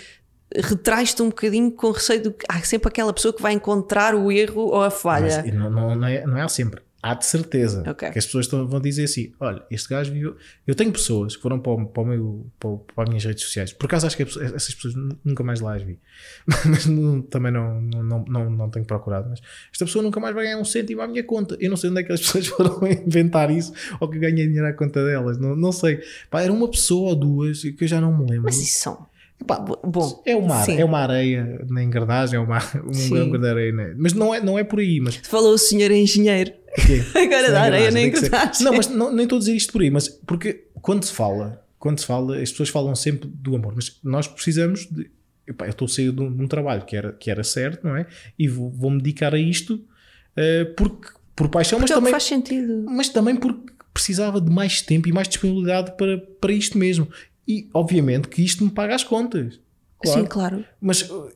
retrais-te 0.55 1.23
um 1.23 1.29
bocadinho 1.29 1.71
com 1.71 1.91
receio 1.91 2.23
de 2.23 2.31
que 2.31 2.45
há 2.49 2.61
sempre 2.61 2.89
aquela 2.89 3.15
pessoa 3.15 3.33
que 3.33 3.41
vai 3.41 3.55
encontrar 3.55 4.15
o 4.15 4.31
erro 4.31 4.61
ou 4.61 4.83
a 4.83 4.91
falha. 4.91 5.43
Mas, 5.43 5.55
não, 5.55 5.71
não, 5.71 5.95
não, 5.95 6.07
é, 6.07 6.27
não 6.27 6.39
é 6.39 6.47
sempre. 6.49 6.83
Há 7.03 7.15
de 7.15 7.25
certeza 7.27 7.85
Ok. 7.89 8.11
que 8.11 8.19
as 8.19 8.25
pessoas 8.27 8.47
estão- 8.47 8.67
vão 8.67 8.81
dizer 8.81 9.05
assim: 9.05 9.33
olha, 9.39 9.63
este 9.71 9.89
gajo 9.89 10.13
viveu. 10.13 10.35
Eu 10.67 10.75
tenho 10.75 10.91
pessoas 10.91 11.37
que 11.37 11.43
foram 11.43 11.61
para, 11.61 11.73
o- 11.73 11.87
para, 11.87 12.03
o 12.03 12.07
meu, 12.07 12.47
para, 12.59 12.71
para 12.95 13.05
as 13.05 13.09
minhas 13.11 13.25
redes 13.25 13.45
sociais. 13.45 13.73
Por 13.73 13.87
acaso 13.87 14.07
acho 14.07 14.17
que 14.17 14.23
essas 14.25 14.75
pessoas 14.75 14.95
nu- 14.95 15.17
nunca 15.25 15.45
mais 15.45 15.61
lá 15.61 15.77
as 15.77 15.83
vi. 15.83 15.99
Mas 16.67 16.87
não- 16.87 17.23
também 17.23 17.53
não, 17.53 17.81
não, 17.81 18.25
não, 18.27 18.51
não, 18.51 18.71
tenho 18.71 18.85
procurado. 18.85 19.29
Mas 19.31 19.41
esta 19.73 19.85
pessoa 19.85 20.03
nunca 20.03 20.19
mais 20.19 20.35
vai 20.35 20.45
ganhar 20.45 20.59
um 20.59 20.65
cêntimo 20.65 21.01
à 21.03 21.07
minha 21.07 21.23
conta. 21.23 21.57
Eu 21.61 21.71
não 21.71 21.77
sei 21.77 21.91
onde 21.91 22.01
é 22.01 22.03
que 22.03 22.13
as 22.13 22.21
pessoas 22.27 22.47
foram 22.49 22.81
inventar 23.07 23.51
isso 23.51 23.73
ou 24.01 24.09
que 24.09 24.19
ganhem 24.19 24.49
dinheiro 24.49 24.67
à 24.67 24.73
conta 24.73 25.05
delas. 25.05 25.39
Não, 25.39 25.55
não 25.55 25.71
sei. 25.73 26.01
Pá, 26.31 26.43
era 26.43 26.53
uma 26.53 26.69
pessoa 26.69 27.11
ou 27.11 27.15
duas 27.17 27.63
que 27.63 27.77
eu 27.85 27.87
já 27.89 28.01
não 28.01 28.13
me 28.17 28.23
lembro. 28.31 28.45
Mas 28.45 28.57
isso 28.61 28.81
são. 28.83 29.07
Pá, 29.47 29.59
Bom, 29.61 30.23
é 30.25 30.35
uma, 30.35 30.63
sim. 30.65 30.79
é 30.81 30.85
uma 30.85 30.99
areia 31.01 31.63
na 31.69 31.83
engrenagem, 31.85 32.39
é 32.39 32.41
uma, 32.41 32.57
um 32.87 32.93
Sim. 32.95 33.11
grão 33.29 33.39
de 33.39 33.47
areia. 33.47 33.71
né? 33.71 33.95
Mas 33.99 34.15
não 34.15 34.35
é, 34.35 34.41
não 34.41 34.59
é 34.59 34.65
por 34.65 34.79
aí. 34.81 34.99
Mas 34.99 35.17
Falou 35.17 35.53
o 35.53 35.59
senhor 35.59 35.91
engenheiro. 35.91 36.53
Agora 37.15 37.61
areia 37.61 37.93
tem 37.93 38.11
que 38.11 38.19
ser. 38.19 38.27
engrenagem. 38.27 38.65
Não, 38.65 38.73
mas 38.75 38.89
não, 38.89 39.13
nem 39.13 39.25
estou 39.25 39.37
a 39.37 39.41
dizer 39.41 39.55
isto 39.55 39.73
por 39.73 39.83
aí, 39.83 39.91
mas 39.91 40.09
porque 40.09 40.65
quando 40.83 41.05
se 41.05 41.13
fala, 41.13 41.65
quando 41.79 41.99
se 42.01 42.07
fala, 42.07 42.37
as 42.41 42.51
pessoas 42.51 42.69
falam 42.69 42.95
sempre 42.95 43.29
do 43.33 43.55
amor, 43.57 43.73
mas 43.75 43.99
nós 44.03 44.27
precisamos 44.27 44.87
de. 44.91 45.11
epá, 45.47 45.67
eu 45.67 45.71
estou 45.71 45.87
a 45.87 45.89
sair 45.89 46.13
de 46.13 46.21
um, 46.21 46.35
de 46.35 46.43
um 46.43 46.49
trabalho 46.49 46.85
que 46.85 46.97
era, 46.97 47.13
que 47.13 47.31
era 47.31 47.43
certo, 47.45 47.85
não 47.87 47.97
é? 47.97 48.07
E 48.39 48.49
vou- 48.49 48.71
vou-me 48.71 48.99
dedicar 48.99 49.35
a 49.35 49.39
isto 49.39 49.81
eh, 50.37 50.65
porque, 50.77 51.09
por 51.35 51.49
paixão, 51.49 51.79
Porque 51.79 51.91
mas 51.93 51.97
é 51.97 52.01
também, 52.01 52.11
faz 52.13 52.25
sentido. 52.25 52.85
mas 52.89 53.09
também 53.09 53.37
porque 53.37 53.73
precisava 53.93 54.41
de 54.41 54.51
mais 54.51 54.83
tempo 54.83 55.09
e 55.09 55.13
mais 55.13 55.29
disponibilidade 55.29 55.97
para, 55.97 56.19
para 56.19 56.53
isto 56.53 56.77
mesmo. 56.77 57.09
E 57.49 57.69
obviamente 57.73 58.29
que 58.29 58.43
isto 58.45 58.63
me 58.65 58.71
paga 58.71 58.95
as 58.95 59.03
contas. 59.05 59.59
Claro. 60.03 60.21
Sim, 60.21 60.27
claro. 60.27 60.65
Mas 60.81 61.09
uh, 61.09 61.31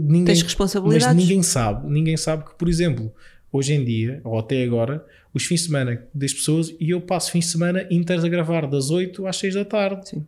ninguém, 0.00 0.24
Tens 0.26 0.42
responsabilidades. 0.42 1.06
Mas 1.06 1.16
ninguém 1.16 1.42
sabe, 1.42 1.90
ninguém 1.90 2.16
sabe 2.16 2.44
que, 2.44 2.54
por 2.54 2.68
exemplo, 2.68 3.12
hoje 3.56 3.72
em 3.72 3.84
dia, 3.84 4.20
ou 4.24 4.36
até 4.36 4.64
agora, 4.64 5.06
os 5.32 5.44
fins 5.46 5.60
de 5.60 5.66
semana 5.66 6.04
das 6.12 6.32
pessoas, 6.34 6.74
e 6.80 6.90
eu 6.90 7.00
passo 7.00 7.30
fins 7.30 7.44
de 7.44 7.52
semana 7.52 7.86
inteiros 7.88 8.24
a 8.24 8.28
gravar 8.28 8.66
das 8.66 8.90
8 8.90 9.24
às 9.28 9.36
6 9.36 9.54
da 9.54 9.64
tarde. 9.64 10.08
Sim. 10.08 10.26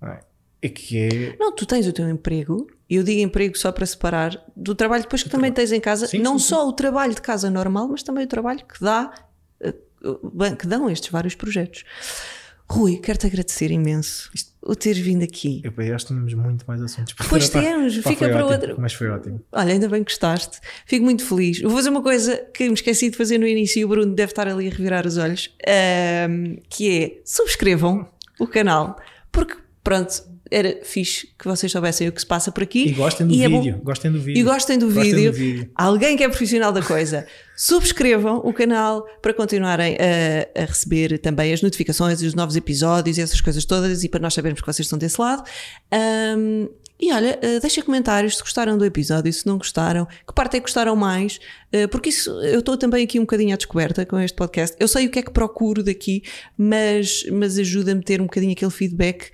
Não 0.00 0.08
É, 0.08 0.20
é 0.62 0.68
que 0.68 0.96
é. 0.96 1.36
Não, 1.36 1.52
tu 1.52 1.66
tens 1.66 1.84
o 1.88 1.92
teu 1.92 2.08
emprego, 2.08 2.68
e 2.88 2.94
eu 2.94 3.02
digo 3.02 3.20
emprego 3.20 3.58
só 3.58 3.72
para 3.72 3.84
separar 3.84 4.40
do 4.56 4.72
trabalho 4.72 5.02
depois 5.02 5.20
que 5.24 5.28
também 5.28 5.50
tens 5.50 5.72
em 5.72 5.80
casa, 5.80 6.06
Sim, 6.06 6.20
não 6.20 6.38
sim, 6.38 6.46
só 6.46 6.68
o 6.68 6.72
trabalho 6.72 7.12
de 7.12 7.20
casa 7.20 7.50
normal, 7.50 7.88
mas 7.88 8.04
também 8.04 8.24
o 8.24 8.28
trabalho 8.28 8.60
que 8.64 8.80
dá, 8.80 9.12
eh, 9.60 9.74
que 10.56 10.66
dão 10.68 10.88
estes 10.88 11.10
vários 11.10 11.34
projetos. 11.34 11.84
Rui, 12.70 12.98
quero-te 12.98 13.26
agradecer 13.26 13.72
imenso 13.72 14.30
o 14.62 14.76
ter 14.76 14.94
vindo 14.94 15.24
aqui. 15.24 15.60
Eu, 15.64 15.72
acho 15.94 16.06
que 16.06 16.12
tínhamos 16.12 16.32
muito 16.34 16.64
mais 16.68 16.80
assuntos. 16.80 17.14
para 17.14 17.26
Pois 17.28 17.48
temos, 17.48 17.96
fica 17.96 18.28
para 18.28 18.46
ótimo, 18.46 18.52
outro. 18.52 18.76
Mas 18.80 18.92
foi 18.92 19.08
ótimo. 19.08 19.42
Olha, 19.50 19.72
ainda 19.72 19.88
bem 19.88 20.04
que 20.04 20.12
gostaste. 20.12 20.60
Fico 20.86 21.04
muito 21.04 21.24
feliz. 21.24 21.60
Vou 21.60 21.72
fazer 21.72 21.88
uma 21.90 22.02
coisa 22.02 22.36
que 22.54 22.68
me 22.68 22.74
esqueci 22.74 23.10
de 23.10 23.16
fazer 23.16 23.38
no 23.38 23.46
início 23.46 23.80
e 23.80 23.84
o 23.84 23.88
Bruno 23.88 24.14
deve 24.14 24.30
estar 24.30 24.46
ali 24.46 24.68
a 24.68 24.70
revirar 24.70 25.04
os 25.04 25.16
olhos, 25.16 25.52
ahm, 25.66 26.58
que 26.68 27.02
é 27.02 27.20
subscrevam 27.24 28.08
o 28.38 28.46
canal, 28.46 28.96
porque 29.32 29.56
pronto, 29.82 30.22
era 30.50 30.80
fixe 30.82 31.28
que 31.38 31.44
vocês 31.46 31.70
soubessem 31.70 32.08
o 32.08 32.12
que 32.12 32.20
se 32.20 32.26
passa 32.26 32.50
por 32.50 32.62
aqui. 32.62 32.88
E 32.88 32.92
gostem 32.92 33.26
do 33.26 33.34
E 33.34 33.44
é 33.44 33.48
bom- 33.48 33.62
vídeo. 33.62 33.80
Gostem 33.82 34.10
do 34.10 34.20
vídeo. 34.20 34.40
E 34.40 34.42
gostem 34.42 34.78
do 34.78 34.86
Gostem 34.86 35.04
vídeo. 35.14 35.30
do 35.32 35.36
vídeo. 35.38 35.70
Alguém 35.74 36.16
que 36.16 36.24
é 36.24 36.28
profissional 36.28 36.72
da 36.72 36.82
coisa, 36.82 37.26
subscrevam 37.56 38.38
o 38.38 38.52
canal 38.52 39.06
para 39.22 39.32
continuarem 39.34 39.96
a, 39.96 40.60
a 40.62 40.64
receber 40.64 41.18
também 41.18 41.52
as 41.52 41.62
notificações 41.62 42.20
os 42.22 42.34
novos 42.34 42.56
episódios 42.56 43.18
e 43.18 43.20
essas 43.20 43.40
coisas 43.40 43.64
todas 43.64 44.02
e 44.02 44.08
para 44.08 44.20
nós 44.20 44.34
sabermos 44.34 44.60
que 44.60 44.66
vocês 44.66 44.86
estão 44.86 44.98
desse 44.98 45.20
lado. 45.20 45.42
Ahm, 45.92 46.68
e 47.02 47.10
olha, 47.14 47.38
uh, 47.42 47.60
deixem 47.60 47.82
comentários 47.82 48.36
se 48.36 48.42
gostaram 48.42 48.76
do 48.76 48.84
episódio, 48.84 49.32
se 49.32 49.46
não 49.46 49.56
gostaram, 49.56 50.04
que 50.06 50.34
parte 50.34 50.56
é 50.58 50.60
que 50.60 50.64
gostaram 50.66 50.94
mais, 50.94 51.38
uh, 51.74 51.88
porque 51.88 52.10
isso 52.10 52.28
eu 52.42 52.58
estou 52.58 52.76
também 52.76 53.02
aqui 53.04 53.18
um 53.18 53.22
bocadinho 53.22 53.54
à 53.54 53.56
descoberta 53.56 54.04
com 54.04 54.18
este 54.20 54.36
podcast. 54.36 54.76
Eu 54.78 54.86
sei 54.86 55.06
o 55.06 55.10
que 55.10 55.18
é 55.18 55.22
que 55.22 55.30
procuro 55.30 55.82
daqui, 55.82 56.22
mas, 56.58 57.24
mas 57.32 57.58
ajuda-me 57.58 58.00
a 58.00 58.04
ter 58.04 58.20
um 58.20 58.24
bocadinho 58.24 58.52
aquele 58.52 58.70
feedback 58.70 59.30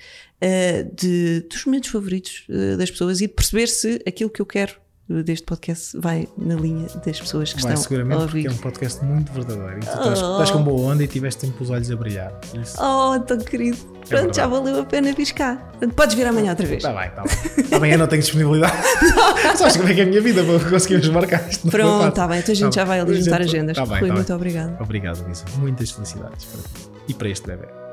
uh, 0.47 0.95
de, 0.95 1.41
dos 1.51 1.65
momentos 1.67 1.91
favoritos 1.91 2.45
uh, 2.49 2.77
das 2.77 2.91
pessoas 2.91 3.21
e 3.21 3.29
perceber 3.29 3.67
se 3.67 4.03
aquilo 4.07 4.31
que 4.31 4.41
eu 4.41 4.47
quero 4.47 4.73
uh, 5.11 5.23
deste 5.23 5.45
podcast 5.45 5.99
vai 5.99 6.29
na 6.39 6.55
linha 6.55 6.87
das 7.05 7.21
pessoas 7.21 7.53
que 7.53 7.63
Vai 7.63 7.73
estão 7.73 7.83
seguramente, 7.83 8.17
a 8.23 8.25
porque 8.27 8.39
ouvir. 8.39 8.49
é 8.49 8.51
um 8.53 8.57
podcast 8.57 9.05
muito 9.05 9.33
verdadeiro. 9.33 9.79
E 9.79 9.81
tu 9.81 9.89
estás, 9.89 10.23
Oh. 10.23 10.33
estás 10.33 10.51
com 10.51 10.63
boa 10.63 10.93
onda 10.93 11.03
e 11.05 11.07
tiveste 11.09 11.47
sempre 11.47 11.63
os 11.63 11.71
olhos 11.71 11.91
a 11.91 11.97
brilhar. 11.97 12.41
Isso. 12.61 12.77
Oh, 12.81 13.19
tão 13.21 13.39
querido. 13.39 13.77
Pronto, 14.09 14.37
já 14.37 14.47
verdade. 14.47 14.67
valeu 14.71 14.83
a 14.83 14.85
pena 14.87 15.13
piscar. 15.15 15.73
Podes 15.97 16.15
vir 16.15 16.25
amanhã 16.27 16.51
outra 16.51 16.65
vez. 16.65 16.85
Está 16.85 16.93
bem, 16.97 17.09
está 17.09 17.23
bem. 17.25 17.77
Amanhã 17.77 17.97
não 17.97 18.07
tenho 18.07 18.23
disponibilidade. 18.23 18.77
Sabes 19.59 19.77
como 19.77 19.89
é 19.89 19.95
que 19.95 20.01
é 20.01 20.05
a 20.05 20.07
minha 20.07 20.21
vida 20.21 20.45
para 20.45 20.71
conseguirmos 20.71 21.09
marcar 21.09 21.49
isto? 21.51 21.69
Pronto, 21.69 22.09
está 22.09 22.29
bem. 22.29 22.39
Então 22.39 22.53
a 22.53 22.57
gente 22.57 22.73
Tá 22.75 22.81
já 22.83 22.85
vai 22.85 23.05
bem. 23.05 23.15
ali 23.15 23.23
juntar 23.25 23.43
Gente, 23.43 23.49
agendas. 23.57 23.77
tá 23.77 23.85
bem, 23.87 23.99
Rui, 23.99 24.09
tá 24.09 24.15
muito 24.15 24.27
bem. 24.29 24.37
obrigado. 24.37 24.81
Obrigado, 24.81 25.29
Lisa. 25.29 25.45
Muitas 25.59 25.91
felicidades 25.91 26.45
para 26.45 26.63
ti 26.63 26.89
e 27.09 27.15
para 27.15 27.29
este 27.29 27.47
bebê. 27.49 27.86